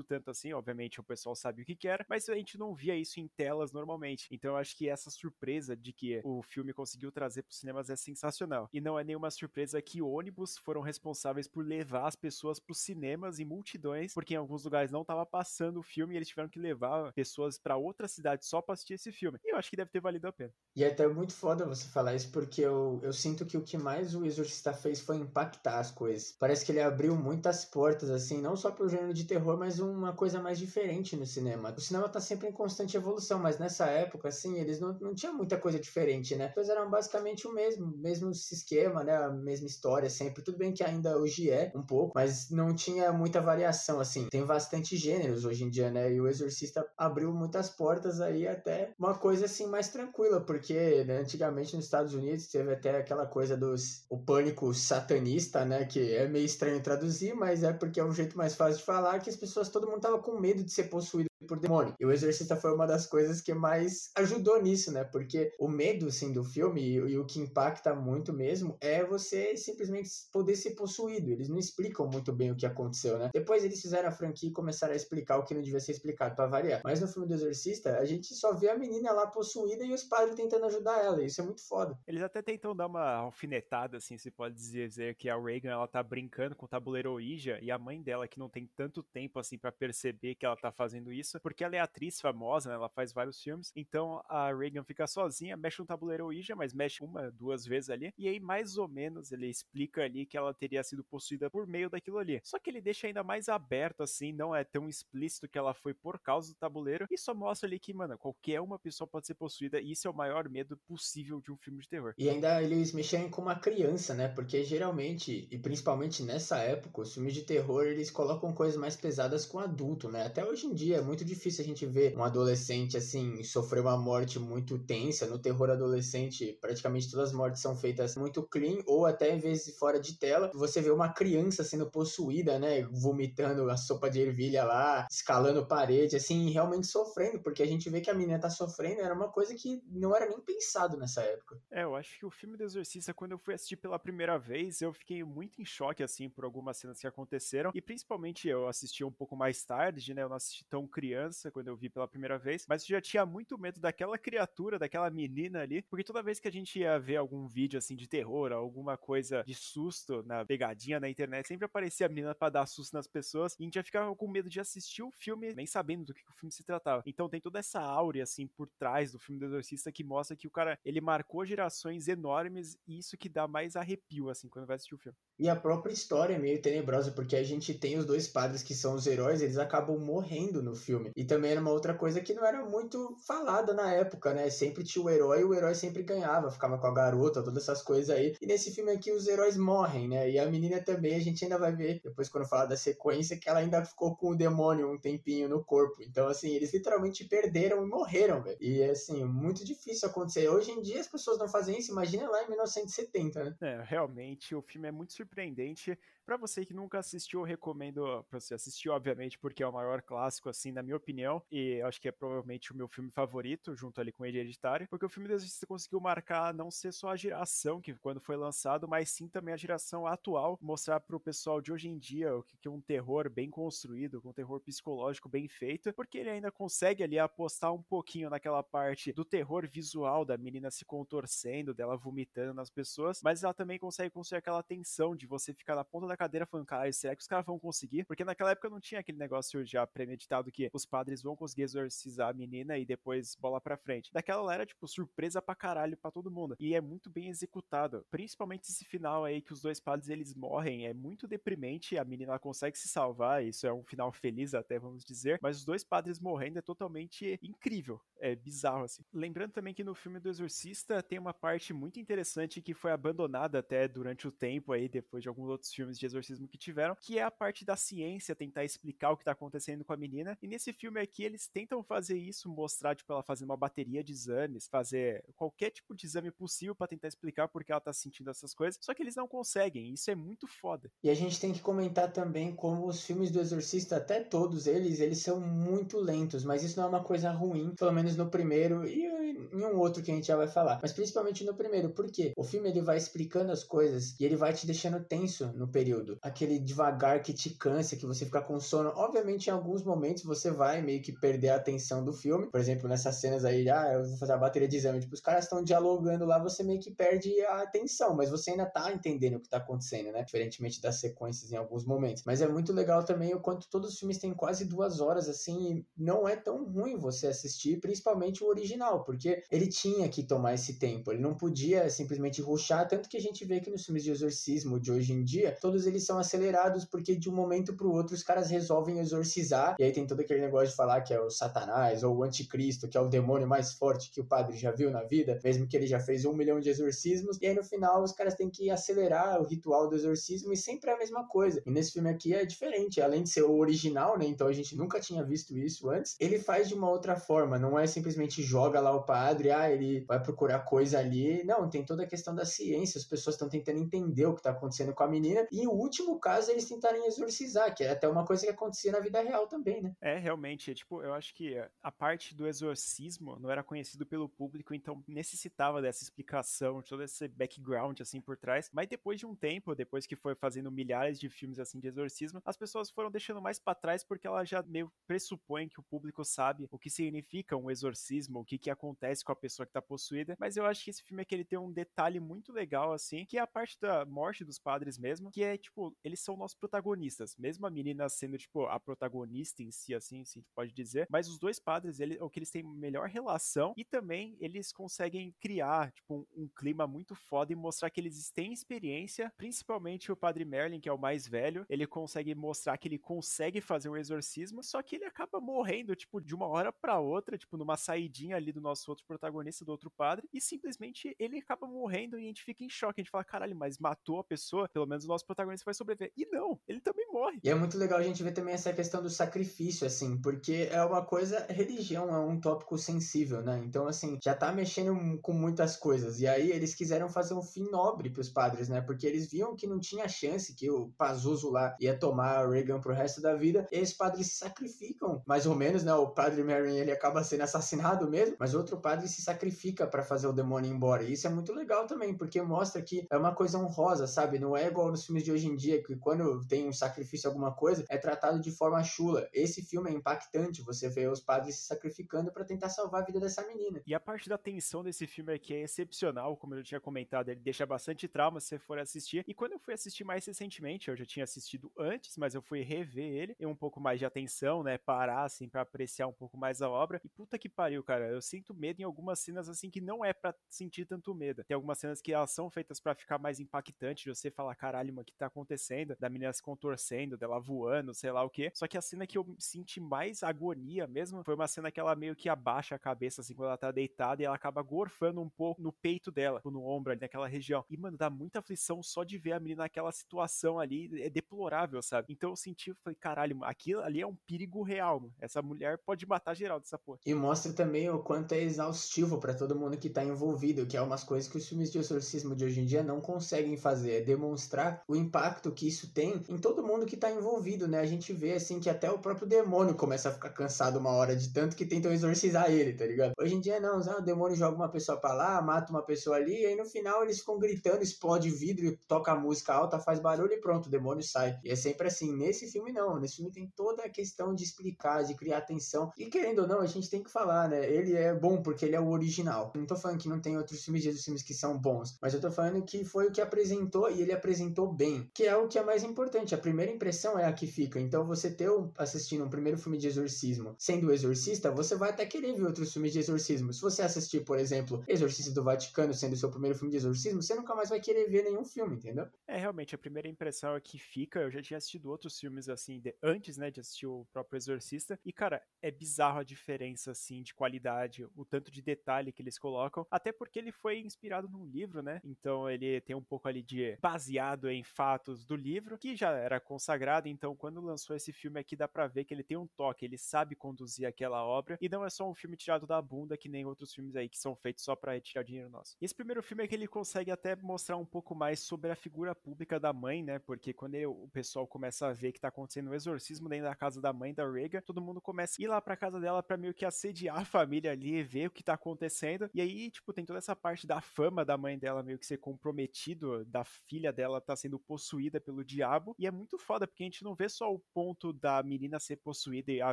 tanto 0.06 0.30
assim, 0.30 0.52
obviamente 0.52 1.00
o 1.00 1.04
pessoal 1.04 1.34
sabe 1.34 1.62
o 1.62 1.64
que 1.64 1.76
quer, 1.76 2.04
mas 2.08 2.28
a 2.28 2.34
gente 2.34 2.58
não 2.58 2.74
via 2.74 2.96
isso 2.96 3.20
em 3.20 3.28
telas 3.28 3.72
normalmente. 3.72 4.28
Então 4.30 4.52
eu 4.52 4.56
acho 4.56 4.76
que 4.76 4.88
essa 4.88 5.10
surpresa 5.10 5.76
de 5.76 5.92
que 5.92 6.20
o 6.24 6.42
filme 6.42 6.72
conseguiu 6.72 7.12
trazer 7.12 7.42
para 7.42 7.50
os 7.50 7.58
cinemas 7.58 7.90
é 7.90 7.96
sensacional. 7.96 8.68
E 8.72 8.80
não 8.80 8.98
é 8.98 9.04
nenhuma 9.04 9.30
surpresa 9.30 9.80
que 9.82 10.02
ônibus 10.02 10.58
foram 10.58 10.80
responsáveis 10.80 11.46
por 11.46 11.64
levar 11.64 12.06
as 12.06 12.16
pessoas 12.16 12.58
para 12.58 12.72
os 12.72 12.78
cinemas 12.78 13.38
em 13.38 13.44
multidões, 13.44 14.14
porque 14.14 14.34
em 14.34 14.38
alguns 14.38 14.64
lugares 14.64 14.90
não 14.90 15.02
estava 15.02 15.24
passando 15.26 15.80
o 15.80 15.82
filme 15.82 16.14
e 16.14 16.16
eles 16.16 16.28
tiveram 16.28 16.48
que 16.48 16.58
levar 16.58 17.12
pessoas 17.12 17.58
para 17.58 17.76
outra 17.76 18.08
cidade 18.08 18.46
só 18.46 18.60
para 18.60 18.74
assistir 18.74 18.94
esse 18.94 19.12
filme. 19.12 19.38
E 19.44 19.52
eu 19.52 19.56
acho 19.56 19.70
que 19.70 19.76
deve 19.76 19.90
ter 19.90 20.00
valido 20.00 20.26
a 20.26 20.32
pena. 20.32 20.52
E 20.76 20.82
é 20.82 20.88
até 20.88 21.06
muito 21.06 21.32
foda 21.32 21.66
você 21.66 21.86
falar 21.88 22.14
isso, 22.14 22.30
porque 22.32 22.60
eu, 22.60 22.98
eu 23.02 23.12
sinto 23.12 23.46
que 23.46 23.56
o 23.56 23.62
que 23.62 23.78
mais 23.78 24.14
o 24.14 24.24
Exorcista 24.24 24.72
fez 24.72 25.00
foi 25.00 25.16
impactar 25.16 25.78
as 25.78 25.90
coisas. 25.90 26.34
Parece 26.38 26.64
que 26.64 26.72
ele 26.72 26.80
abriu 26.80 27.16
muitas 27.16 27.64
portas, 27.64 28.10
assim, 28.10 28.40
não 28.40 28.56
só 28.56 28.70
pro 28.70 28.88
gênero 28.88 29.14
de 29.14 29.24
terror, 29.24 29.43
mas 29.56 29.78
uma 29.78 30.12
coisa 30.12 30.40
mais 30.40 30.58
diferente 30.58 31.16
no 31.16 31.26
cinema. 31.26 31.74
O 31.76 31.80
cinema 31.80 32.08
tá 32.08 32.20
sempre 32.20 32.48
em 32.48 32.52
constante 32.52 32.96
evolução, 32.96 33.38
mas 33.38 33.58
nessa 33.58 33.86
época, 33.86 34.28
assim, 34.28 34.58
eles 34.58 34.80
não, 34.80 34.96
não 35.00 35.14
tinham 35.14 35.34
muita 35.34 35.58
coisa 35.58 35.78
diferente, 35.78 36.34
né? 36.34 36.48
Coisas 36.48 36.74
eram 36.74 36.90
basicamente 36.90 37.46
o 37.46 37.52
mesmo, 37.52 37.86
mesmo 37.98 38.30
esquema, 38.30 39.04
né? 39.04 39.16
A 39.16 39.30
mesma 39.30 39.66
história 39.66 40.08
sempre. 40.08 40.42
Tudo 40.42 40.58
bem 40.58 40.72
que 40.72 40.82
ainda 40.82 41.16
hoje 41.18 41.50
é 41.50 41.70
um 41.74 41.82
pouco, 41.82 42.12
mas 42.14 42.50
não 42.50 42.74
tinha 42.74 43.12
muita 43.12 43.40
variação, 43.40 44.00
assim. 44.00 44.28
Tem 44.28 44.44
bastante 44.44 44.96
gêneros 44.96 45.44
hoje 45.44 45.64
em 45.64 45.70
dia, 45.70 45.90
né? 45.90 46.12
E 46.12 46.20
o 46.20 46.26
Exorcista 46.26 46.86
abriu 46.96 47.32
muitas 47.32 47.68
portas 47.68 48.20
aí 48.20 48.46
até 48.46 48.92
uma 48.98 49.14
coisa, 49.14 49.44
assim, 49.44 49.66
mais 49.66 49.88
tranquila, 49.88 50.40
porque 50.40 51.04
né, 51.04 51.18
antigamente 51.18 51.76
nos 51.76 51.84
Estados 51.84 52.14
Unidos 52.14 52.46
teve 52.46 52.72
até 52.72 52.96
aquela 52.96 53.26
coisa 53.26 53.56
dos... 53.56 54.04
o 54.08 54.18
pânico 54.18 54.72
satanista, 54.72 55.64
né? 55.64 55.84
Que 55.84 56.14
é 56.14 56.28
meio 56.28 56.44
estranho 56.44 56.82
traduzir, 56.82 57.34
mas 57.34 57.62
é 57.62 57.72
porque 57.72 58.00
é 58.00 58.04
um 58.04 58.14
jeito 58.14 58.36
mais 58.36 58.54
fácil 58.54 58.78
de 58.78 58.84
falar 58.84 59.18
que 59.18 59.33
pessoas, 59.36 59.68
todo 59.68 59.86
mundo 59.88 60.00
tava 60.00 60.18
com 60.18 60.38
medo 60.38 60.62
de 60.62 60.70
ser 60.70 60.84
possuído 60.84 61.28
por 61.44 61.58
demônio. 61.58 61.94
E 61.98 62.04
o 62.04 62.12
Exorcista 62.12 62.56
foi 62.56 62.74
uma 62.74 62.86
das 62.86 63.06
coisas 63.06 63.40
que 63.40 63.54
mais 63.54 64.10
ajudou 64.16 64.60
nisso, 64.62 64.92
né? 64.92 65.04
Porque 65.04 65.52
o 65.58 65.68
medo, 65.68 66.06
assim, 66.06 66.32
do 66.32 66.44
filme 66.44 66.80
e, 66.80 66.94
e, 66.94 67.18
o 67.18 67.24
que 67.24 67.40
impacta 67.40 67.94
muito 67.94 68.32
mesmo 68.32 68.76
é 68.80 69.04
você 69.04 69.56
simplesmente 69.56 70.10
poder 70.32 70.56
ser 70.56 70.70
possuído. 70.70 71.30
Eles 71.30 71.48
não 71.48 71.58
explicam 71.58 72.06
muito 72.06 72.32
bem 72.32 72.50
o 72.50 72.56
que 72.56 72.66
aconteceu, 72.66 73.18
né? 73.18 73.30
Depois 73.32 73.64
eles 73.64 73.80
fizeram 73.80 74.08
a 74.08 74.12
franquia 74.12 74.48
e 74.48 74.52
começaram 74.52 74.92
a 74.92 74.96
explicar 74.96 75.38
o 75.38 75.44
que 75.44 75.54
não 75.54 75.62
devia 75.62 75.80
ser 75.80 75.92
explicado 75.92 76.34
para 76.34 76.46
variar. 76.46 76.80
Mas 76.84 77.00
no 77.00 77.08
filme 77.08 77.28
do 77.28 77.34
Exorcista, 77.34 77.98
a 77.98 78.04
gente 78.04 78.34
só 78.34 78.54
vê 78.54 78.68
a 78.68 78.78
menina 78.78 79.12
lá 79.12 79.26
possuída 79.26 79.84
e 79.84 79.92
os 79.92 80.04
padres 80.04 80.34
tentando 80.34 80.66
ajudar 80.66 81.02
ela. 81.02 81.22
Isso 81.22 81.40
é 81.40 81.44
muito 81.44 81.66
foda. 81.66 81.98
Eles 82.06 82.22
até 82.22 82.42
tentam 82.42 82.74
dar 82.74 82.86
uma 82.86 83.14
alfinetada, 83.14 83.96
assim, 83.96 84.18
se 84.18 84.30
pode 84.30 84.54
dizer 84.54 85.14
que 85.14 85.28
a 85.28 85.36
Reagan, 85.36 85.70
ela 85.70 85.88
tá 85.88 86.02
brincando 86.02 86.54
com 86.54 86.66
o 86.66 86.68
tabuleiro 86.68 87.12
Ouija 87.12 87.58
e 87.60 87.70
a 87.70 87.78
mãe 87.78 88.02
dela, 88.02 88.28
que 88.28 88.38
não 88.38 88.48
tem 88.48 88.68
tanto 88.76 89.02
tempo, 89.02 89.38
assim, 89.38 89.58
para 89.58 89.72
perceber 89.72 90.34
que 90.34 90.46
ela 90.46 90.56
tá 90.56 90.72
fazendo 90.72 91.12
isso, 91.12 91.33
porque 91.40 91.64
ela 91.64 91.76
é 91.76 91.80
atriz 91.80 92.20
famosa, 92.20 92.70
né? 92.70 92.74
Ela 92.76 92.88
faz 92.88 93.12
vários 93.12 93.40
filmes. 93.40 93.72
Então 93.74 94.22
a 94.28 94.52
Reagan 94.52 94.84
fica 94.84 95.06
sozinha, 95.06 95.56
mexe 95.56 95.80
um 95.80 95.86
tabuleiro 95.86 96.26
Ouija, 96.26 96.54
mas 96.54 96.72
mexe 96.72 97.02
uma, 97.02 97.30
duas 97.30 97.64
vezes 97.64 97.90
ali. 97.90 98.12
E 98.16 98.28
aí, 98.28 98.40
mais 98.40 98.76
ou 98.78 98.88
menos, 98.88 99.32
ele 99.32 99.48
explica 99.48 100.02
ali 100.02 100.26
que 100.26 100.36
ela 100.36 100.52
teria 100.54 100.82
sido 100.82 101.04
possuída 101.04 101.50
por 101.50 101.66
meio 101.66 101.90
daquilo 101.90 102.18
ali. 102.18 102.40
Só 102.42 102.58
que 102.58 102.70
ele 102.70 102.80
deixa 102.80 103.06
ainda 103.06 103.22
mais 103.22 103.48
aberto, 103.48 104.02
assim, 104.02 104.32
não 104.32 104.54
é 104.54 104.64
tão 104.64 104.88
explícito 104.88 105.48
que 105.48 105.58
ela 105.58 105.74
foi 105.74 105.94
por 105.94 106.18
causa 106.18 106.52
do 106.52 106.58
tabuleiro. 106.58 107.06
E 107.10 107.18
só 107.18 107.34
mostra 107.34 107.68
ali 107.68 107.78
que, 107.78 107.92
mano, 107.92 108.18
qualquer 108.18 108.60
uma 108.60 108.78
pessoa 108.78 109.06
pode 109.06 109.26
ser 109.26 109.34
possuída. 109.34 109.80
E 109.80 109.92
isso 109.92 110.08
é 110.08 110.10
o 110.10 110.14
maior 110.14 110.48
medo 110.48 110.76
possível 110.86 111.40
de 111.40 111.52
um 111.52 111.56
filme 111.56 111.80
de 111.80 111.88
terror. 111.88 112.14
E 112.18 112.28
ainda 112.28 112.62
eles 112.62 112.92
mexerem 112.92 113.28
com 113.28 113.42
uma 113.42 113.58
criança, 113.58 114.14
né? 114.14 114.28
Porque 114.28 114.64
geralmente, 114.64 115.48
e 115.50 115.58
principalmente 115.58 116.22
nessa 116.22 116.58
época, 116.58 117.02
os 117.02 117.14
filmes 117.14 117.34
de 117.34 117.42
terror 117.42 117.84
eles 117.86 118.10
colocam 118.10 118.52
coisas 118.52 118.76
mais 118.76 118.96
pesadas 118.96 119.46
com 119.46 119.58
adulto, 119.58 120.08
né? 120.10 120.26
Até 120.26 120.44
hoje 120.44 120.66
em 120.66 120.74
dia 120.74 120.98
é 120.98 121.02
muito 121.02 121.23
difícil 121.24 121.64
a 121.64 121.66
gente 121.66 121.86
ver 121.86 122.16
um 122.16 122.22
adolescente 122.22 122.96
assim 122.96 123.42
sofrer 123.42 123.80
uma 123.80 123.96
morte 123.96 124.38
muito 124.38 124.78
tensa. 124.78 125.26
No 125.26 125.38
terror 125.38 125.70
adolescente, 125.70 126.58
praticamente 126.60 127.10
todas 127.10 127.30
as 127.30 127.34
mortes 127.34 127.60
são 127.62 127.76
feitas 127.76 128.16
muito 128.16 128.42
clean 128.42 128.82
ou 128.86 129.06
até 129.06 129.34
em 129.34 129.38
vez 129.38 129.64
de 129.64 129.72
fora 129.72 129.98
de 129.98 130.18
tela. 130.18 130.50
Você 130.54 130.80
vê 130.80 130.90
uma 130.90 131.12
criança 131.12 131.64
sendo 131.64 131.90
possuída, 131.90 132.58
né? 132.58 132.82
Vomitando 132.92 133.68
a 133.70 133.76
sopa 133.76 134.10
de 134.10 134.20
ervilha 134.20 134.64
lá, 134.64 135.06
escalando 135.10 135.66
parede, 135.66 136.16
assim, 136.16 136.50
realmente 136.50 136.86
sofrendo, 136.86 137.42
porque 137.42 137.62
a 137.62 137.66
gente 137.66 137.88
vê 137.88 138.00
que 138.00 138.10
a 138.10 138.14
menina 138.14 138.38
tá 138.38 138.50
sofrendo, 138.50 139.00
era 139.00 139.14
uma 139.14 139.30
coisa 139.30 139.54
que 139.54 139.82
não 139.86 140.14
era 140.14 140.28
nem 140.28 140.40
pensado 140.40 140.96
nessa 140.96 141.22
época. 141.22 141.60
É, 141.70 141.84
eu 141.84 141.96
acho 141.96 142.18
que 142.18 142.26
o 142.26 142.30
filme 142.30 142.56
do 142.56 142.64
Exorcista, 142.64 143.14
quando 143.14 143.32
eu 143.32 143.38
fui 143.38 143.54
assistir 143.54 143.76
pela 143.76 143.98
primeira 143.98 144.38
vez, 144.38 144.80
eu 144.82 144.92
fiquei 144.92 145.24
muito 145.24 145.60
em 145.60 145.64
choque, 145.64 146.02
assim, 146.02 146.28
por 146.28 146.44
algumas 146.44 146.76
cenas 146.76 146.98
que 146.98 147.06
aconteceram, 147.06 147.70
e 147.74 147.80
principalmente 147.80 148.48
eu 148.48 148.68
assisti 148.68 149.04
um 149.04 149.12
pouco 149.12 149.36
mais 149.36 149.64
tarde, 149.64 150.12
né? 150.12 150.22
Eu 150.22 150.28
não 150.28 150.36
assisti 150.36 150.64
tão 150.64 150.86
criança 150.86 151.13
criança 151.14 151.50
quando 151.50 151.68
eu 151.68 151.76
vi 151.76 151.88
pela 151.88 152.08
primeira 152.08 152.36
vez, 152.36 152.66
mas 152.68 152.82
eu 152.82 152.88
já 152.88 153.00
tinha 153.00 153.24
muito 153.24 153.56
medo 153.56 153.78
daquela 153.78 154.18
criatura, 154.18 154.80
daquela 154.80 155.08
menina 155.10 155.60
ali, 155.60 155.80
porque 155.82 156.02
toda 156.02 156.22
vez 156.22 156.40
que 156.40 156.48
a 156.48 156.50
gente 156.50 156.80
ia 156.80 156.98
ver 156.98 157.16
algum 157.16 157.46
vídeo 157.46 157.78
assim 157.78 157.94
de 157.94 158.08
terror, 158.08 158.50
alguma 158.52 158.96
coisa 158.96 159.44
de 159.46 159.54
susto 159.54 160.24
na 160.24 160.44
pegadinha 160.44 160.98
na 160.98 161.08
internet, 161.08 161.46
sempre 161.46 161.66
aparecia 161.66 162.06
a 162.06 162.08
menina 162.08 162.34
para 162.34 162.50
dar 162.50 162.66
susto 162.66 162.94
nas 162.94 163.06
pessoas 163.06 163.54
e 163.54 163.62
a 163.62 163.64
gente 163.64 163.74
já 163.74 163.84
ficava 163.84 164.14
com 164.16 164.26
medo 164.26 164.50
de 164.50 164.58
assistir 164.58 165.04
o 165.04 165.10
filme 165.12 165.54
nem 165.54 165.66
sabendo 165.66 166.06
do 166.06 166.14
que 166.14 166.22
o 166.28 166.32
filme 166.32 166.52
se 166.52 166.64
tratava. 166.64 167.04
Então 167.06 167.28
tem 167.28 167.40
toda 167.40 167.60
essa 167.60 167.80
áurea 167.80 168.24
assim 168.24 168.48
por 168.48 168.68
trás 168.76 169.12
do 169.12 169.18
filme 169.20 169.38
do 169.38 169.46
Exorcista 169.46 169.92
que 169.92 170.02
mostra 170.02 170.36
que 170.36 170.48
o 170.48 170.50
cara, 170.50 170.76
ele 170.84 171.00
marcou 171.00 171.46
gerações 171.46 172.08
enormes 172.08 172.76
e 172.88 172.98
isso 172.98 173.16
que 173.16 173.28
dá 173.28 173.46
mais 173.46 173.76
arrepio 173.76 174.30
assim 174.30 174.48
quando 174.48 174.66
vai 174.66 174.74
assistir 174.74 174.96
o 174.96 174.98
filme. 174.98 175.16
E 175.38 175.48
a 175.48 175.56
própria 175.56 175.92
história 175.92 176.34
é 176.34 176.38
meio 176.38 176.60
tenebrosa, 176.62 177.10
porque 177.10 177.36
a 177.36 177.42
gente 177.42 177.74
tem 177.74 177.98
os 177.98 178.04
dois 178.04 178.26
padres 178.26 178.62
que 178.62 178.74
são 178.74 178.94
os 178.94 179.06
heróis, 179.06 179.42
eles 179.42 179.58
acabam 179.58 179.98
morrendo 179.98 180.62
no 180.62 180.74
filme. 180.74 180.93
E 181.16 181.24
também 181.24 181.52
era 181.52 181.60
uma 181.60 181.70
outra 181.70 181.94
coisa 181.94 182.20
que 182.20 182.34
não 182.34 182.44
era 182.44 182.64
muito 182.64 183.16
falada 183.26 183.72
na 183.72 183.92
época, 183.92 184.32
né? 184.34 184.50
Sempre 184.50 184.84
tinha 184.84 185.04
o 185.04 185.10
herói 185.10 185.40
e 185.40 185.44
o 185.44 185.54
herói 185.54 185.74
sempre 185.74 186.02
ganhava, 186.02 186.50
ficava 186.50 186.78
com 186.78 186.86
a 186.86 186.94
garota, 186.94 187.42
todas 187.42 187.62
essas 187.62 187.82
coisas 187.82 188.10
aí. 188.10 188.36
E 188.40 188.46
nesse 188.46 188.72
filme 188.72 188.90
aqui 188.92 189.12
os 189.12 189.26
heróis 189.26 189.56
morrem, 189.56 190.08
né? 190.08 190.30
E 190.30 190.38
a 190.38 190.46
menina 190.46 190.80
também, 190.82 191.14
a 191.14 191.20
gente 191.20 191.44
ainda 191.44 191.58
vai 191.58 191.74
ver, 191.74 192.00
depois 192.02 192.28
quando 192.28 192.48
falar 192.48 192.66
da 192.66 192.76
sequência, 192.76 193.38
que 193.38 193.48
ela 193.48 193.60
ainda 193.60 193.84
ficou 193.84 194.16
com 194.16 194.30
o 194.30 194.36
demônio 194.36 194.90
um 194.90 194.98
tempinho 194.98 195.48
no 195.48 195.64
corpo. 195.64 196.02
Então, 196.02 196.28
assim, 196.28 196.50
eles 196.50 196.72
literalmente 196.72 197.24
perderam 197.24 197.84
e 197.84 197.88
morreram, 197.88 198.42
velho. 198.42 198.56
E, 198.60 198.82
assim, 198.82 199.24
muito 199.24 199.64
difícil 199.64 200.08
acontecer. 200.08 200.48
Hoje 200.48 200.70
em 200.70 200.80
dia 200.80 201.00
as 201.00 201.08
pessoas 201.08 201.38
não 201.38 201.48
fazem 201.48 201.78
isso, 201.78 201.92
imagina 201.92 202.28
lá 202.28 202.42
em 202.42 202.48
1970, 202.48 203.44
né? 203.44 203.56
É, 203.60 203.82
realmente, 203.84 204.54
o 204.54 204.62
filme 204.62 204.88
é 204.88 204.92
muito 204.92 205.12
surpreendente. 205.12 205.98
Para 206.24 206.36
você 206.36 206.64
que 206.64 206.72
nunca 206.72 206.98
assistiu, 206.98 207.40
eu 207.40 207.44
recomendo 207.44 208.24
para 208.30 208.40
você 208.40 208.54
assistir, 208.54 208.88
obviamente, 208.88 209.38
porque 209.38 209.62
é 209.62 209.66
o 209.66 209.72
maior 209.72 210.00
clássico, 210.00 210.48
assim, 210.48 210.72
na 210.72 210.82
minha 210.84 210.96
opinião, 210.96 211.42
e 211.50 211.80
acho 211.82 212.00
que 212.00 212.08
é 212.08 212.12
provavelmente 212.12 212.72
o 212.72 212.76
meu 212.76 212.88
filme 212.88 213.10
favorito, 213.10 213.74
junto 213.76 214.00
ali 214.00 214.12
com 214.12 214.24
Hereditário, 214.24 214.86
porque 214.88 215.06
o 215.06 215.08
filme 215.08 215.28
do 215.28 215.34
Exorcista 215.34 215.66
conseguiu 215.66 216.00
marcar 216.00 216.54
não 216.54 216.70
ser 216.70 216.92
só 216.92 217.08
a 217.08 217.16
geração 217.16 217.80
que 217.80 217.94
quando 217.94 218.20
foi 218.20 218.36
lançado, 218.36 218.86
mas 218.86 219.10
sim 219.10 219.28
também 219.28 219.54
a 219.54 219.56
geração 219.56 220.06
atual, 220.06 220.58
mostrar 220.60 221.00
pro 221.00 221.20
pessoal 221.20 221.60
de 221.60 221.72
hoje 221.72 221.88
em 221.88 221.98
dia 221.98 222.36
o 222.36 222.42
que 222.42 222.68
é 222.68 222.70
um 222.70 222.80
terror 222.80 223.28
bem 223.30 223.50
construído, 223.50 224.22
um 224.24 224.32
terror 224.32 224.60
psicológico 224.60 225.28
bem 225.28 225.48
feito, 225.48 225.92
porque 225.92 226.18
ele 226.18 226.30
ainda 226.30 226.50
consegue 226.50 227.02
ali 227.02 227.18
apostar 227.18 227.72
um 227.72 227.82
pouquinho 227.82 228.30
naquela 228.30 228.62
parte 228.62 229.12
do 229.12 229.24
terror 229.24 229.66
visual 229.68 230.24
da 230.24 230.36
menina 230.36 230.70
se 230.70 230.84
contorcendo, 230.84 231.74
dela 231.74 231.96
vomitando 231.96 232.54
nas 232.54 232.70
pessoas, 232.70 233.20
mas 233.22 233.42
ela 233.42 233.54
também 233.54 233.78
consegue 233.78 234.10
construir 234.10 234.38
aquela 234.38 234.62
tensão 234.62 235.16
de 235.16 235.26
você 235.26 235.52
ficar 235.52 235.74
na 235.74 235.84
ponta 235.84 236.06
da 236.06 236.16
cadeira 236.16 236.46
falando, 236.46 236.66
caralho, 236.66 236.92
será 236.92 237.14
que 237.14 237.22
os 237.22 237.28
caras 237.28 237.46
vão 237.46 237.58
conseguir? 237.58 238.04
Porque 238.04 238.24
naquela 238.24 238.50
época 238.50 238.68
não 238.68 238.80
tinha 238.80 239.00
aquele 239.00 239.18
negócio 239.18 239.64
já 239.64 239.86
premeditado 239.86 240.50
que 240.50 240.68
os 240.76 240.86
padres 240.86 241.22
vão 241.22 241.36
conseguir 241.36 241.62
exorcizar 241.62 242.30
a 242.30 242.32
menina 242.32 242.78
e 242.78 242.84
depois 242.84 243.34
bola 243.34 243.60
pra 243.60 243.76
frente. 243.76 244.12
Daquela 244.12 244.42
lá 244.42 244.54
era, 244.54 244.66
tipo, 244.66 244.86
surpresa 244.86 245.40
pra 245.40 245.54
caralho 245.54 245.96
pra 245.96 246.10
todo 246.10 246.30
mundo. 246.30 246.56
E 246.58 246.74
é 246.74 246.80
muito 246.80 247.10
bem 247.10 247.28
executado. 247.28 248.04
Principalmente 248.10 248.70
esse 248.70 248.84
final 248.84 249.24
aí 249.24 249.40
que 249.40 249.52
os 249.52 249.60
dois 249.60 249.80
padres 249.80 250.08
eles 250.08 250.34
morrem. 250.34 250.86
É 250.86 250.94
muito 250.94 251.26
deprimente. 251.26 251.98
A 251.98 252.04
menina 252.04 252.38
consegue 252.38 252.78
se 252.78 252.88
salvar. 252.88 253.44
Isso 253.44 253.66
é 253.66 253.72
um 253.72 253.82
final 253.82 254.12
feliz, 254.12 254.54
até 254.54 254.78
vamos 254.78 255.04
dizer. 255.04 255.38
Mas 255.42 255.58
os 255.58 255.64
dois 255.64 255.84
padres 255.84 256.18
morrendo 256.18 256.58
é 256.58 256.62
totalmente 256.62 257.38
incrível. 257.42 258.00
É 258.18 258.34
bizarro, 258.34 258.84
assim. 258.84 259.02
Lembrando 259.12 259.52
também 259.52 259.74
que 259.74 259.84
no 259.84 259.94
filme 259.94 260.20
do 260.20 260.28
Exorcista 260.28 261.02
tem 261.02 261.18
uma 261.18 261.34
parte 261.34 261.72
muito 261.72 262.00
interessante 262.00 262.62
que 262.62 262.74
foi 262.74 262.92
abandonada 262.92 263.58
até 263.58 263.86
durante 263.86 264.26
o 264.26 264.32
tempo 264.32 264.72
aí, 264.72 264.88
depois 264.88 265.22
de 265.22 265.28
alguns 265.28 265.48
outros 265.48 265.72
filmes 265.72 265.98
de 265.98 266.06
exorcismo 266.06 266.48
que 266.48 266.58
tiveram, 266.58 266.96
que 267.00 267.18
é 267.18 267.22
a 267.22 267.30
parte 267.30 267.64
da 267.64 267.76
ciência, 267.76 268.34
tentar 268.34 268.64
explicar 268.64 269.10
o 269.10 269.16
que 269.16 269.24
tá 269.24 269.32
acontecendo 269.32 269.84
com 269.84 269.92
a 269.92 269.96
menina. 269.96 270.38
E 270.42 270.48
nesse 270.48 270.63
filme 270.72 271.00
aqui 271.00 271.24
eles 271.24 271.48
tentam 271.48 271.82
fazer 271.82 272.16
isso, 272.16 272.48
mostrar, 272.48 272.94
tipo, 272.94 273.12
ela 273.12 273.22
fazendo 273.22 273.50
uma 273.50 273.56
bateria 273.56 274.02
de 274.02 274.12
exames, 274.12 274.68
fazer 274.68 275.24
qualquer 275.36 275.70
tipo 275.70 275.94
de 275.94 276.06
exame 276.06 276.30
possível 276.30 276.74
para 276.74 276.88
tentar 276.88 277.08
explicar 277.08 277.48
por 277.48 277.64
que 277.64 277.72
ela 277.72 277.80
tá 277.80 277.92
sentindo 277.92 278.30
essas 278.30 278.54
coisas, 278.54 278.78
só 278.82 278.94
que 278.94 279.02
eles 279.02 279.16
não 279.16 279.28
conseguem, 279.28 279.92
isso 279.92 280.10
é 280.10 280.14
muito 280.14 280.46
foda. 280.46 280.90
E 281.02 281.10
a 281.10 281.14
gente 281.14 281.40
tem 281.40 281.52
que 281.52 281.60
comentar 281.60 282.12
também 282.12 282.54
como 282.54 282.86
os 282.86 283.04
filmes 283.04 283.30
do 283.30 283.40
Exorcista, 283.40 283.96
até 283.96 284.22
todos 284.22 284.66
eles, 284.66 285.00
eles 285.00 285.18
são 285.18 285.40
muito 285.40 285.98
lentos, 285.98 286.44
mas 286.44 286.62
isso 286.62 286.78
não 286.78 286.86
é 286.86 286.88
uma 286.88 287.04
coisa 287.04 287.30
ruim, 287.30 287.74
pelo 287.74 287.92
menos 287.92 288.16
no 288.16 288.30
primeiro 288.30 288.86
e 288.86 289.04
em 289.04 289.64
um 289.64 289.78
outro 289.78 290.02
que 290.02 290.10
a 290.10 290.14
gente 290.14 290.26
já 290.26 290.36
vai 290.36 290.48
falar, 290.48 290.78
mas 290.82 290.92
principalmente 290.92 291.44
no 291.44 291.54
primeiro, 291.54 291.90
porque 291.90 292.32
o 292.36 292.44
filme 292.44 292.68
ele 292.68 292.80
vai 292.80 292.96
explicando 292.96 293.52
as 293.52 293.64
coisas 293.64 294.18
e 294.18 294.24
ele 294.24 294.36
vai 294.36 294.52
te 294.52 294.66
deixando 294.66 295.02
tenso 295.04 295.52
no 295.54 295.68
período, 295.68 296.18
aquele 296.22 296.58
devagar 296.58 297.22
que 297.22 297.32
te 297.32 297.50
cansa, 297.50 297.96
que 297.96 298.06
você 298.06 298.24
fica 298.24 298.40
com 298.40 298.58
sono. 298.60 298.92
Obviamente, 298.96 299.46
em 299.46 299.50
alguns 299.50 299.82
momentos 299.82 300.22
você 300.24 300.50
vai 300.54 300.82
meio 300.82 301.02
que 301.02 301.12
perder 301.12 301.50
a 301.50 301.56
atenção 301.56 302.04
do 302.04 302.12
filme, 302.12 302.50
por 302.50 302.60
exemplo, 302.60 302.88
nessas 302.88 303.16
cenas 303.16 303.44
aí, 303.44 303.68
ah, 303.68 303.92
eu 303.94 304.04
vou 304.04 304.16
fazer 304.18 304.32
a 304.32 304.38
bateria 304.38 304.68
de 304.68 304.76
exame, 304.76 305.00
tipo, 305.00 305.14
os 305.14 305.20
caras 305.20 305.44
estão 305.44 305.62
dialogando 305.62 306.24
lá, 306.24 306.38
você 306.38 306.62
meio 306.62 306.80
que 306.80 306.90
perde 306.90 307.40
a 307.42 307.62
atenção, 307.62 308.14
mas 308.14 308.30
você 308.30 308.50
ainda 308.50 308.66
tá 308.66 308.92
entendendo 308.92 309.36
o 309.36 309.40
que 309.40 309.48
tá 309.48 309.58
acontecendo, 309.58 310.12
né? 310.12 310.22
Diferentemente 310.22 310.80
das 310.80 310.96
sequências 310.96 311.52
em 311.52 311.56
alguns 311.56 311.84
momentos. 311.84 312.22
Mas 312.24 312.40
é 312.40 312.48
muito 312.48 312.72
legal 312.72 313.04
também 313.04 313.34
o 313.34 313.40
quanto 313.40 313.68
todos 313.68 313.92
os 313.92 313.98
filmes 313.98 314.18
têm 314.18 314.32
quase 314.32 314.64
duas 314.64 315.00
horas, 315.00 315.28
assim, 315.28 315.72
e 315.72 315.86
não 315.96 316.28
é 316.28 316.36
tão 316.36 316.64
ruim 316.64 316.96
você 316.96 317.26
assistir, 317.26 317.80
principalmente 317.80 318.42
o 318.42 318.48
original, 318.48 319.04
porque 319.04 319.42
ele 319.50 319.66
tinha 319.66 320.08
que 320.08 320.22
tomar 320.22 320.54
esse 320.54 320.78
tempo, 320.78 321.12
ele 321.12 321.20
não 321.20 321.34
podia 321.34 321.88
simplesmente 321.90 322.40
ruxar, 322.40 322.86
tanto 322.88 323.08
que 323.08 323.16
a 323.16 323.20
gente 323.20 323.44
vê 323.44 323.60
que 323.60 323.70
nos 323.70 323.84
filmes 323.84 324.04
de 324.04 324.10
exorcismo 324.10 324.78
de 324.78 324.92
hoje 324.92 325.12
em 325.12 325.24
dia, 325.24 325.56
todos 325.60 325.86
eles 325.86 326.04
são 326.04 326.18
acelerados 326.18 326.84
porque 326.84 327.16
de 327.16 327.28
um 327.28 327.34
momento 327.34 327.74
para 327.74 327.86
o 327.86 327.92
outro 327.92 328.14
os 328.14 328.22
caras 328.22 328.50
resolvem 328.50 328.98
exorcizar, 328.98 329.76
e 329.78 329.84
aí 329.84 329.92
tem 329.92 330.06
todo 330.06 330.20
aquele 330.20 330.43
negócio 330.44 330.68
de 330.68 330.76
falar 330.76 331.00
que 331.02 331.12
é 331.12 331.20
o 331.20 331.30
Satanás 331.30 332.02
ou 332.02 332.16
o 332.16 332.22
Anticristo, 332.22 332.88
que 332.88 332.96
é 332.96 333.00
o 333.00 333.08
demônio 333.08 333.46
mais 333.46 333.72
forte 333.72 334.10
que 334.10 334.20
o 334.20 334.24
padre 334.24 334.56
já 334.56 334.70
viu 334.70 334.90
na 334.90 335.02
vida, 335.02 335.38
mesmo 335.42 335.66
que 335.66 335.76
ele 335.76 335.86
já 335.86 336.00
fez 336.00 336.24
um 336.24 336.32
milhão 336.32 336.60
de 336.60 336.68
exorcismos, 336.68 337.38
e 337.40 337.46
aí 337.46 337.54
no 337.54 337.64
final 337.64 338.02
os 338.02 338.12
caras 338.12 338.34
têm 338.34 338.50
que 338.50 338.70
acelerar 338.70 339.40
o 339.40 339.44
ritual 339.44 339.88
do 339.88 339.94
exorcismo 339.94 340.52
e 340.52 340.56
sempre 340.56 340.90
é 340.90 340.94
a 340.94 340.98
mesma 340.98 341.26
coisa. 341.26 341.62
E 341.66 341.70
nesse 341.70 341.92
filme 341.92 342.10
aqui 342.10 342.34
é 342.34 342.44
diferente, 342.44 343.00
além 343.00 343.22
de 343.22 343.30
ser 343.30 343.42
o 343.42 343.58
original, 343.58 344.18
né? 344.18 344.26
Então 344.26 344.46
a 344.46 344.52
gente 344.52 344.76
nunca 344.76 345.00
tinha 345.00 345.22
visto 345.24 345.56
isso 345.56 345.88
antes, 345.88 346.16
ele 346.20 346.38
faz 346.38 346.68
de 346.68 346.74
uma 346.74 346.90
outra 346.90 347.16
forma, 347.16 347.58
não 347.58 347.78
é 347.78 347.86
simplesmente 347.86 348.42
joga 348.42 348.80
lá 348.80 348.94
o 348.94 349.04
padre, 349.04 349.50
ah, 349.50 349.70
ele 349.70 350.04
vai 350.06 350.22
procurar 350.22 350.60
coisa 350.60 350.98
ali. 350.98 351.44
Não, 351.44 351.68
tem 351.68 351.84
toda 351.84 352.02
a 352.02 352.06
questão 352.06 352.34
da 352.34 352.44
ciência, 352.44 352.98
as 352.98 353.04
pessoas 353.04 353.34
estão 353.34 353.48
tentando 353.48 353.78
entender 353.78 354.26
o 354.26 354.34
que 354.34 354.40
está 354.40 354.50
acontecendo 354.50 354.92
com 354.94 355.02
a 355.02 355.08
menina, 355.08 355.46
e 355.50 355.66
o 355.66 355.72
último 355.72 356.18
caso 356.18 356.50
eles 356.50 356.68
tentarem 356.68 357.06
exorcizar, 357.06 357.74
que 357.74 357.84
é 357.84 357.90
até 357.90 358.08
uma 358.08 358.24
coisa 358.24 358.44
que 358.44 358.50
acontecia 358.50 358.92
na 358.92 359.00
vida 359.00 359.20
real 359.20 359.46
também, 359.46 359.82
né? 359.82 359.92
É, 360.00 360.18
realmente, 360.18 360.33
tipo, 360.74 361.02
eu 361.02 361.14
acho 361.14 361.34
que 361.34 361.56
a 361.82 361.92
parte 361.92 362.34
do 362.34 362.46
exorcismo 362.46 363.38
não 363.38 363.50
era 363.50 363.62
conhecido 363.62 364.06
pelo 364.06 364.28
público, 364.28 364.74
então 364.74 365.02
necessitava 365.06 365.80
dessa 365.80 366.02
explicação, 366.02 366.82
todo 366.82 367.02
esse 367.02 367.28
background 367.28 368.00
assim 368.00 368.20
por 368.20 368.36
trás. 368.36 368.70
Mas 368.72 368.88
depois 368.88 369.18
de 369.18 369.26
um 369.26 369.34
tempo, 369.34 369.74
depois 369.74 370.06
que 370.06 370.16
foi 370.16 370.34
fazendo 370.34 370.70
milhares 370.70 371.18
de 371.18 371.28
filmes 371.28 371.58
assim 371.58 371.80
de 371.80 371.88
exorcismo, 371.88 372.40
as 372.44 372.56
pessoas 372.56 372.90
foram 372.90 373.10
deixando 373.10 373.40
mais 373.40 373.58
para 373.58 373.74
trás 373.74 374.04
porque 374.04 374.26
ela 374.26 374.44
já 374.44 374.62
meio 374.62 374.92
pressupõe 375.06 375.68
que 375.68 375.80
o 375.80 375.82
público 375.82 376.24
sabe 376.24 376.66
o 376.70 376.78
que 376.78 376.90
significa 376.90 377.56
um 377.56 377.70
exorcismo, 377.70 378.40
o 378.40 378.44
que 378.44 378.58
que 378.58 378.70
acontece 378.70 379.24
com 379.24 379.32
a 379.32 379.36
pessoa 379.36 379.66
que 379.66 379.72
tá 379.72 379.82
possuída. 379.82 380.36
Mas 380.38 380.56
eu 380.56 380.66
acho 380.66 380.84
que 380.84 380.90
esse 380.90 381.02
filme 381.02 381.22
aqui 381.22 381.34
ele 381.34 381.44
tem 381.44 381.58
um 381.58 381.72
detalhe 381.72 382.20
muito 382.20 382.52
legal 382.52 382.92
assim, 382.92 383.24
que 383.24 383.38
é 383.38 383.40
a 383.40 383.46
parte 383.46 383.78
da 383.80 384.04
morte 384.04 384.44
dos 384.44 384.58
padres 384.58 384.98
mesmo, 384.98 385.30
que 385.30 385.42
é 385.42 385.56
tipo, 385.56 385.96
eles 386.02 386.20
são 386.20 386.36
nossos 386.36 386.56
protagonistas, 386.56 387.36
mesmo 387.36 387.66
a 387.66 387.70
menina 387.70 388.08
sendo 388.08 388.38
tipo 388.38 388.66
a 388.66 388.78
protagonista 388.78 389.62
em 389.62 389.70
si 389.70 389.94
assim, 389.94 390.23
se 390.24 390.38
a 390.38 390.40
gente 390.40 390.50
pode 390.54 390.72
dizer, 390.72 391.06
mas 391.10 391.28
os 391.28 391.38
dois 391.38 391.58
padres, 391.58 392.00
ele, 392.00 392.18
o 392.20 392.28
que 392.28 392.38
eles 392.38 392.50
têm 392.50 392.62
melhor 392.62 393.08
relação 393.08 393.74
e 393.76 393.84
também 393.84 394.36
eles 394.40 394.72
conseguem 394.72 395.34
criar 395.40 395.92
tipo 395.92 396.14
um, 396.14 396.44
um 396.44 396.48
clima 396.48 396.86
muito 396.86 397.14
foda 397.14 397.52
e 397.52 397.56
mostrar 397.56 397.90
que 397.90 398.00
eles 398.00 398.30
têm 398.30 398.52
experiência, 398.52 399.32
principalmente 399.36 400.10
o 400.10 400.16
padre 400.16 400.44
Merlin, 400.44 400.80
que 400.80 400.88
é 400.88 400.92
o 400.92 400.98
mais 400.98 401.26
velho, 401.26 401.66
ele 401.68 401.86
consegue 401.86 402.34
mostrar 402.34 402.76
que 402.78 402.88
ele 402.88 402.98
consegue 402.98 403.60
fazer 403.60 403.88
um 403.88 403.96
exorcismo, 403.96 404.62
só 404.62 404.82
que 404.82 404.96
ele 404.96 405.04
acaba 405.04 405.40
morrendo 405.40 405.96
tipo 405.96 406.20
de 406.20 406.34
uma 406.34 406.46
hora 406.46 406.72
para 406.72 406.98
outra, 406.98 407.38
tipo 407.38 407.56
numa 407.56 407.76
saidinha 407.76 408.36
ali 408.36 408.52
do 408.52 408.60
nosso 408.60 408.90
outro 408.90 409.04
protagonista, 409.06 409.64
do 409.64 409.72
outro 409.72 409.90
padre, 409.90 410.28
e 410.32 410.40
simplesmente 410.40 411.14
ele 411.18 411.38
acaba 411.38 411.66
morrendo 411.66 412.18
e 412.18 412.24
a 412.24 412.26
gente 412.26 412.42
fica 412.42 412.64
em 412.64 412.68
choque, 412.68 413.00
a 413.00 413.02
gente 413.02 413.10
fala, 413.10 413.24
caralho, 413.24 413.56
mas 413.56 413.78
matou 413.78 414.18
a 414.18 414.24
pessoa, 414.24 414.68
pelo 414.68 414.86
menos 414.86 415.04
o 415.04 415.08
nosso 415.08 415.24
protagonista 415.24 415.64
vai 415.64 415.74
sobreviver. 415.74 416.12
E 416.16 416.26
não, 416.26 416.60
ele 416.66 416.80
também 416.80 417.06
morre. 417.10 417.40
E 417.42 417.48
é 417.48 417.54
muito 417.54 417.78
legal 417.78 417.98
a 417.98 418.02
gente 418.02 418.22
ver 418.22 418.32
também 418.32 418.54
essa 418.54 418.72
questão 418.72 419.02
do 419.02 419.10
sacrifício, 419.10 419.86
assim, 419.86 420.13
porque 420.20 420.68
é 420.70 420.82
uma 420.84 421.04
coisa, 421.04 421.46
religião 421.48 422.14
é 422.14 422.18
um 422.18 422.40
tópico 422.40 422.76
sensível, 422.78 423.42
né? 423.42 423.62
Então, 423.64 423.86
assim, 423.86 424.18
já 424.22 424.34
tá 424.34 424.52
mexendo 424.52 425.18
com 425.20 425.32
muitas 425.32 425.76
coisas. 425.76 426.20
E 426.20 426.26
aí 426.26 426.50
eles 426.50 426.74
quiseram 426.74 427.08
fazer 427.08 427.34
um 427.34 427.42
fim 427.42 427.68
nobre 427.70 428.10
pros 428.10 428.28
padres, 428.28 428.68
né? 428.68 428.80
Porque 428.80 429.06
eles 429.06 429.30
viam 429.30 429.56
que 429.56 429.66
não 429.66 429.78
tinha 429.78 430.08
chance 430.08 430.54
que 430.54 430.70
o 430.70 430.88
Pazuzu 430.96 431.50
lá 431.50 431.76
ia 431.80 431.96
tomar 431.96 432.48
Reagan 432.48 432.80
pro 432.80 432.94
resto 432.94 433.20
da 433.20 433.34
vida. 433.34 433.66
E 433.70 433.76
esses 433.76 433.96
padres 433.96 434.28
se 434.28 434.38
sacrificam, 434.38 435.22
mais 435.26 435.46
ou 435.46 435.54
menos, 435.54 435.82
né? 435.84 435.94
O 435.94 436.08
padre 436.08 436.42
Marion, 436.42 436.74
ele 436.74 436.92
acaba 436.92 437.22
sendo 437.22 437.42
assassinado 437.42 438.08
mesmo, 438.08 438.36
mas 438.38 438.54
outro 438.54 438.78
padre 438.80 439.08
se 439.08 439.22
sacrifica 439.22 439.86
para 439.86 440.02
fazer 440.02 440.26
o 440.26 440.32
demônio 440.32 440.72
embora. 440.72 441.02
E 441.02 441.12
isso 441.12 441.26
é 441.26 441.30
muito 441.30 441.52
legal 441.52 441.86
também, 441.86 442.16
porque 442.16 442.40
mostra 442.42 442.82
que 442.82 443.06
é 443.10 443.16
uma 443.16 443.34
coisa 443.34 443.58
honrosa, 443.58 444.06
sabe? 444.06 444.38
Não 444.38 444.56
é 444.56 444.66
igual 444.66 444.90
nos 444.90 445.04
filmes 445.04 445.24
de 445.24 445.32
hoje 445.32 445.46
em 445.46 445.56
dia, 445.56 445.82
que 445.82 445.96
quando 445.96 446.44
tem 446.46 446.68
um 446.68 446.72
sacrifício, 446.72 447.28
alguma 447.28 447.52
coisa, 447.52 447.84
é 447.88 447.98
tratado 447.98 448.40
de 448.40 448.50
forma 448.50 448.82
chula. 448.82 449.28
Esse 449.32 449.62
filme 449.62 449.90
é 449.90 449.93
impactante, 449.96 450.62
você 450.62 450.88
vê 450.88 451.06
os 451.06 451.20
padres 451.20 451.56
se 451.56 451.66
sacrificando 451.66 452.32
para 452.32 452.44
tentar 452.44 452.68
salvar 452.68 453.02
a 453.02 453.04
vida 453.04 453.20
dessa 453.20 453.46
menina. 453.46 453.82
E 453.86 453.94
a 453.94 454.00
parte 454.00 454.28
da 454.28 454.38
tensão 454.38 454.82
desse 454.82 455.06
filme 455.06 455.32
aqui 455.32 455.54
é 455.54 455.62
excepcional, 455.62 456.36
como 456.36 456.54
eu 456.54 456.62
tinha 456.62 456.80
comentado, 456.80 457.28
ele 457.28 457.40
deixa 457.40 457.66
bastante 457.66 458.08
trauma 458.08 458.40
se 458.40 458.48
você 458.48 458.58
for 458.58 458.78
assistir. 458.78 459.24
E 459.26 459.34
quando 459.34 459.52
eu 459.52 459.58
fui 459.58 459.74
assistir 459.74 460.04
mais 460.04 460.24
recentemente, 460.24 460.88
eu 460.88 460.96
já 460.96 461.04
tinha 461.04 461.24
assistido 461.24 461.72
antes, 461.78 462.16
mas 462.16 462.34
eu 462.34 462.42
fui 462.42 462.62
rever 462.62 463.04
ele, 463.04 463.36
e 463.38 463.46
um 463.46 463.54
pouco 463.54 463.80
mais 463.80 463.98
de 463.98 464.06
atenção, 464.06 464.62
né? 464.62 464.78
Parar 464.78 465.24
assim 465.24 465.48
para 465.48 465.62
apreciar 465.62 466.06
um 466.06 466.12
pouco 466.12 466.36
mais 466.36 466.62
a 466.62 466.68
obra. 466.68 467.00
E 467.04 467.08
puta 467.08 467.38
que 467.38 467.48
pariu, 467.48 467.82
cara, 467.82 468.08
eu 468.08 468.20
sinto 468.20 468.54
medo 468.54 468.80
em 468.80 468.84
algumas 468.84 469.18
cenas 469.18 469.48
assim 469.48 469.70
que 469.70 469.80
não 469.80 470.04
é 470.04 470.12
para 470.12 470.34
sentir 470.48 470.84
tanto 470.84 471.14
medo. 471.14 471.44
Tem 471.44 471.54
algumas 471.54 471.78
cenas 471.78 472.00
que 472.00 472.12
elas 472.12 472.30
são 472.30 472.50
feitas 472.50 472.80
para 472.80 472.94
ficar 472.94 473.18
mais 473.18 473.40
impactante, 473.40 474.04
de 474.04 474.14
você 474.14 474.30
falar, 474.30 474.54
caralho, 474.54 474.92
mano, 474.92 475.02
o 475.02 475.04
que 475.04 475.16
tá 475.16 475.26
acontecendo? 475.26 475.96
Da 475.98 476.08
menina 476.08 476.32
se 476.32 476.42
contorcendo, 476.42 477.16
dela 477.16 477.38
voando, 477.38 477.94
sei 477.94 478.10
lá 478.10 478.22
o 478.22 478.30
que. 478.30 478.50
Só 478.54 478.66
que 478.66 478.78
a 478.78 478.82
cena 478.82 479.06
que 479.06 479.18
eu 479.18 479.34
senti 479.38 479.80
mais 479.84 480.22
agonia 480.22 480.86
mesmo 480.86 481.22
foi 481.22 481.34
uma 481.34 481.46
cena 481.46 481.70
que 481.70 481.78
ela 481.78 481.94
meio 481.94 482.16
que 482.16 482.28
abaixa 482.28 482.74
a 482.74 482.78
cabeça 482.78 483.20
assim 483.20 483.34
quando 483.34 483.48
ela 483.48 483.58
tá 483.58 483.70
deitada 483.70 484.22
e 484.22 484.24
ela 484.24 484.34
acaba 484.34 484.62
gorfando 484.62 485.20
um 485.20 485.28
pouco 485.28 485.60
no 485.60 485.72
peito 485.72 486.10
dela, 486.10 486.38
tipo, 486.38 486.50
no 486.50 486.64
ombro 486.64 486.92
ali 486.92 487.00
naquela 487.00 487.28
região. 487.28 487.64
E 487.70 487.76
mano, 487.76 487.96
dá 487.96 488.10
muita 488.10 488.38
aflição 488.38 488.82
só 488.82 489.04
de 489.04 489.18
ver 489.18 489.32
a 489.32 489.40
menina 489.40 489.62
naquela 489.64 489.92
situação 489.92 490.58
ali, 490.58 490.90
é 491.02 491.10
deplorável, 491.10 491.82
sabe? 491.82 492.12
Então 492.12 492.30
eu 492.30 492.36
senti, 492.36 492.70
eu 492.70 492.76
falei, 492.82 492.96
caralho, 492.96 493.44
aquilo 493.44 493.82
ali 493.82 494.00
é 494.00 494.06
um 494.06 494.16
perigo 494.26 494.62
real, 494.62 495.00
mano. 495.00 495.14
Essa 495.20 495.42
mulher 495.42 495.78
pode 495.78 496.06
matar 496.06 496.34
geral 496.34 496.60
dessa 496.60 496.78
porra. 496.78 497.00
E 497.04 497.14
mostra 497.14 497.52
também 497.52 497.88
o 497.90 497.98
quanto 497.98 498.32
é 498.32 498.40
exaustivo 498.40 499.18
para 499.18 499.34
todo 499.34 499.54
mundo 499.54 499.76
que 499.76 499.90
tá 499.90 500.04
envolvido, 500.04 500.66
que 500.66 500.76
é 500.76 500.80
umas 500.80 501.04
coisas 501.04 501.30
que 501.30 501.38
os 501.38 501.48
filmes 501.48 501.70
de 501.70 501.78
exorcismo 501.78 502.34
de 502.34 502.44
hoje 502.44 502.60
em 502.60 502.64
dia 502.64 502.82
não 502.82 503.00
conseguem 503.00 503.56
fazer, 503.56 503.92
é 503.92 504.00
demonstrar 504.00 504.82
o 504.88 504.96
impacto 504.96 505.52
que 505.52 505.66
isso 505.66 505.92
tem 505.92 506.22
em 506.28 506.38
todo 506.38 506.62
mundo 506.62 506.86
que 506.86 506.96
tá 506.96 507.10
envolvido, 507.10 507.66
né? 507.66 507.80
A 507.80 507.86
gente 507.86 508.12
vê 508.12 508.32
assim 508.32 508.60
que 508.60 508.70
até 508.70 508.90
o 508.90 508.98
próprio 508.98 509.26
demônio 509.26 509.73
começa 509.74 510.08
a 510.08 510.12
ficar 510.12 510.30
cansado 510.30 510.78
uma 510.78 510.90
hora 510.90 511.16
de 511.16 511.32
tanto 511.32 511.56
que 511.56 511.66
tentam 511.66 511.92
exorcizar 511.92 512.50
ele, 512.50 512.72
tá 512.72 512.84
ligado? 512.84 513.12
Hoje 513.18 513.34
em 513.34 513.40
dia 513.40 513.60
não, 513.60 513.78
ah, 513.78 513.98
o 513.98 514.02
demônio 514.02 514.36
joga 514.36 514.56
uma 514.56 514.68
pessoa 514.68 514.98
para 514.98 515.14
lá, 515.14 515.42
mata 515.42 515.72
uma 515.72 515.82
pessoa 515.82 516.16
ali, 516.16 516.42
e 516.42 516.46
aí 516.46 516.56
no 516.56 516.64
final 516.64 517.02
eles 517.02 517.20
ficam 517.20 517.38
gritando, 517.38 517.82
explode 517.82 518.30
vidro, 518.30 518.76
toca 518.86 519.12
a 519.12 519.18
música 519.18 519.54
alta, 519.54 519.78
faz 519.78 520.00
barulho 520.00 520.32
e 520.32 520.40
pronto, 520.40 520.66
o 520.66 520.70
demônio 520.70 521.02
sai. 521.02 521.38
E 521.44 521.50
é 521.50 521.56
sempre 521.56 521.88
assim. 521.88 522.14
Nesse 522.14 522.50
filme 522.50 522.72
não, 522.72 522.98
nesse 522.98 523.16
filme 523.16 523.30
tem 523.30 523.50
toda 523.56 523.84
a 523.84 523.88
questão 523.88 524.34
de 524.34 524.44
explicar, 524.44 525.04
de 525.04 525.14
criar 525.14 525.38
atenção. 525.38 525.92
E 525.98 526.06
querendo 526.06 526.40
ou 526.40 526.48
não, 526.48 526.60
a 526.60 526.66
gente 526.66 526.90
tem 526.90 527.02
que 527.02 527.10
falar, 527.10 527.48
né? 527.48 527.68
Ele 527.70 527.94
é 527.94 528.14
bom 528.14 528.42
porque 528.42 528.64
ele 528.64 528.76
é 528.76 528.80
o 528.80 528.88
original. 528.88 529.52
Não 529.54 529.66
tô 529.66 529.76
falando 529.76 529.98
que 529.98 530.08
não 530.08 530.20
tem 530.20 530.36
outros 530.36 530.64
filmes 530.64 530.82
de 530.82 530.88
Jesus 530.90 531.04
filmes 531.04 531.22
que 531.22 531.34
são 531.34 531.58
bons, 531.58 531.96
mas 532.00 532.14
eu 532.14 532.20
tô 532.20 532.30
falando 532.30 532.62
que 532.62 532.84
foi 532.84 533.06
o 533.06 533.12
que 533.12 533.20
apresentou 533.20 533.90
e 533.90 534.02
ele 534.02 534.12
apresentou 534.12 534.72
bem, 534.72 535.08
que 535.14 535.24
é 535.24 535.36
o 535.36 535.48
que 535.48 535.58
é 535.58 535.64
mais 535.64 535.84
importante. 535.84 536.34
A 536.34 536.38
primeira 536.38 536.72
impressão 536.72 537.18
é 537.18 537.24
a 537.24 537.32
que 537.32 537.46
fica. 537.46 537.80
Então 537.80 538.06
você 538.06 538.30
ter 538.30 538.50
um, 538.50 538.70
assistindo 538.76 539.24
um 539.24 539.30
primeiro 539.30 539.58
filme 539.64 539.78
de 539.78 539.88
exorcismo 539.88 540.54
sendo 540.58 540.92
exorcista, 540.92 541.50
você 541.50 541.76
vai 541.76 541.90
até 541.90 542.06
querer 542.06 542.34
ver 542.34 542.44
outros 542.44 542.72
filmes 542.72 542.92
de 542.92 542.98
exorcismo. 542.98 543.52
Se 543.52 543.60
você 543.60 543.82
assistir, 543.82 544.24
por 544.24 544.38
exemplo, 544.38 544.84
Exorcista 544.86 545.32
do 545.32 545.42
Vaticano 545.42 545.92
sendo 545.92 546.16
seu 546.16 546.30
primeiro 546.30 546.56
filme 546.56 546.70
de 546.70 546.76
exorcismo, 546.76 547.22
você 547.22 547.34
nunca 547.34 547.54
mais 547.54 547.70
vai 547.70 547.80
querer 547.80 548.08
ver 548.08 548.22
nenhum 548.22 548.44
filme, 548.44 548.76
entendeu? 548.76 549.08
É, 549.26 549.36
realmente, 549.36 549.74
a 549.74 549.78
primeira 549.78 550.08
impressão 550.08 550.54
é 550.54 550.60
que 550.60 550.78
fica. 550.78 551.20
Eu 551.20 551.30
já 551.30 551.42
tinha 551.42 551.58
assistido 551.58 551.90
outros 551.90 552.18
filmes 552.18 552.48
assim, 552.48 552.80
de, 552.80 552.94
antes, 553.02 553.36
né, 553.36 553.50
de 553.50 553.60
assistir 553.60 553.86
o 553.86 554.06
próprio 554.12 554.36
Exorcista. 554.36 554.98
E, 555.04 555.12
cara, 555.12 555.42
é 555.62 555.70
bizarro 555.70 556.20
a 556.20 556.24
diferença, 556.24 556.90
assim, 556.90 557.22
de 557.22 557.34
qualidade, 557.34 558.06
o 558.14 558.24
tanto 558.24 558.50
de 558.50 558.62
detalhe 558.62 559.12
que 559.12 559.22
eles 559.22 559.38
colocam. 559.38 559.86
Até 559.90 560.12
porque 560.12 560.38
ele 560.38 560.52
foi 560.52 560.80
inspirado 560.80 561.28
num 561.28 561.44
livro, 561.44 561.82
né? 561.82 562.00
Então 562.04 562.48
ele 562.48 562.80
tem 562.80 562.94
um 562.94 563.02
pouco 563.02 563.28
ali 563.28 563.42
de 563.42 563.76
baseado 563.80 564.48
em 564.50 564.62
fatos 564.62 565.24
do 565.24 565.36
livro, 565.36 565.78
que 565.78 565.96
já 565.96 566.10
era 566.10 566.40
consagrado. 566.40 567.08
Então, 567.08 567.34
quando 567.34 567.60
lançou 567.60 567.96
esse 567.96 568.12
filme 568.12 568.40
aqui, 568.40 568.56
dá 568.56 568.68
pra 568.68 568.86
ver 568.86 569.04
que 569.04 569.14
ele 569.14 569.22
tem 569.22 569.36
um 569.36 569.46
toque, 569.56 569.84
ele 569.84 569.98
sabe 569.98 570.34
conduzir 570.34 570.86
aquela 570.86 571.24
obra. 571.24 571.58
E 571.60 571.68
não 571.68 571.84
é 571.84 571.90
só 571.90 572.08
um 572.08 572.14
filme 572.14 572.36
tirado 572.36 572.66
da 572.66 572.80
bunda, 572.80 573.16
que 573.16 573.28
nem 573.28 573.44
outros 573.44 573.72
filmes 573.72 573.96
aí 573.96 574.08
que 574.08 574.18
são 574.18 574.34
feitos 574.34 574.64
só 574.64 574.74
pra 574.76 575.00
tirar 575.00 575.22
dinheiro 575.22 575.50
nosso. 575.50 575.76
E 575.80 575.84
esse 575.84 575.94
primeiro 575.94 576.22
filme 576.22 576.44
é 576.44 576.46
que 576.46 576.54
ele 576.54 576.66
consegue 576.66 577.10
até 577.10 577.36
mostrar 577.36 577.76
um 577.76 577.86
pouco 577.86 578.14
mais 578.14 578.40
sobre 578.40 578.70
a 578.70 578.76
figura 578.76 579.14
pública 579.14 579.58
da 579.58 579.72
mãe, 579.72 580.02
né? 580.02 580.18
Porque 580.18 580.52
quando 580.52 580.74
ele, 580.74 580.86
o 580.86 581.08
pessoal 581.12 581.46
começa 581.46 581.86
a 581.86 581.92
ver 581.92 582.12
que 582.12 582.20
tá 582.20 582.28
acontecendo 582.28 582.70
um 582.70 582.74
exorcismo 582.74 583.28
dentro 583.28 583.46
da 583.46 583.54
casa 583.54 583.80
da 583.80 583.92
mãe 583.92 584.12
da 584.12 584.30
Regan, 584.30 584.60
todo 584.60 584.80
mundo 584.80 585.00
começa 585.00 585.40
a 585.40 585.44
ir 585.44 585.48
lá 585.48 585.60
pra 585.60 585.76
casa 585.76 586.00
dela 586.00 586.22
pra 586.22 586.36
meio 586.36 586.54
que 586.54 586.64
assediar 586.64 587.18
a 587.18 587.24
família 587.24 587.72
ali, 587.72 588.02
ver 588.02 588.28
o 588.28 588.30
que 588.30 588.42
tá 588.42 588.54
acontecendo. 588.54 589.30
E 589.32 589.40
aí, 589.40 589.70
tipo, 589.70 589.92
tem 589.92 590.04
toda 590.04 590.18
essa 590.18 590.34
parte 590.34 590.66
da 590.66 590.80
fama 590.80 591.24
da 591.24 591.36
mãe 591.36 591.58
dela 591.58 591.82
meio 591.82 591.98
que 591.98 592.06
ser 592.06 592.18
comprometido, 592.18 593.24
da 593.26 593.44
filha 593.44 593.92
dela 593.92 594.20
tá 594.20 594.34
sendo 594.36 594.58
possuída 594.58 595.20
pelo 595.20 595.44
diabo. 595.44 595.94
E 595.98 596.06
é 596.06 596.10
muito 596.10 596.38
foda, 596.38 596.66
porque 596.66 596.82
a 596.82 596.86
gente 596.86 597.04
não 597.04 597.14
vê 597.14 597.28
só 597.28 597.52
o 597.52 597.58
ponto 597.72 598.12
da 598.12 598.42
menina 598.42 598.78
ser 598.78 598.96
possuída 598.96 599.43
e 599.52 599.60
a 599.60 599.72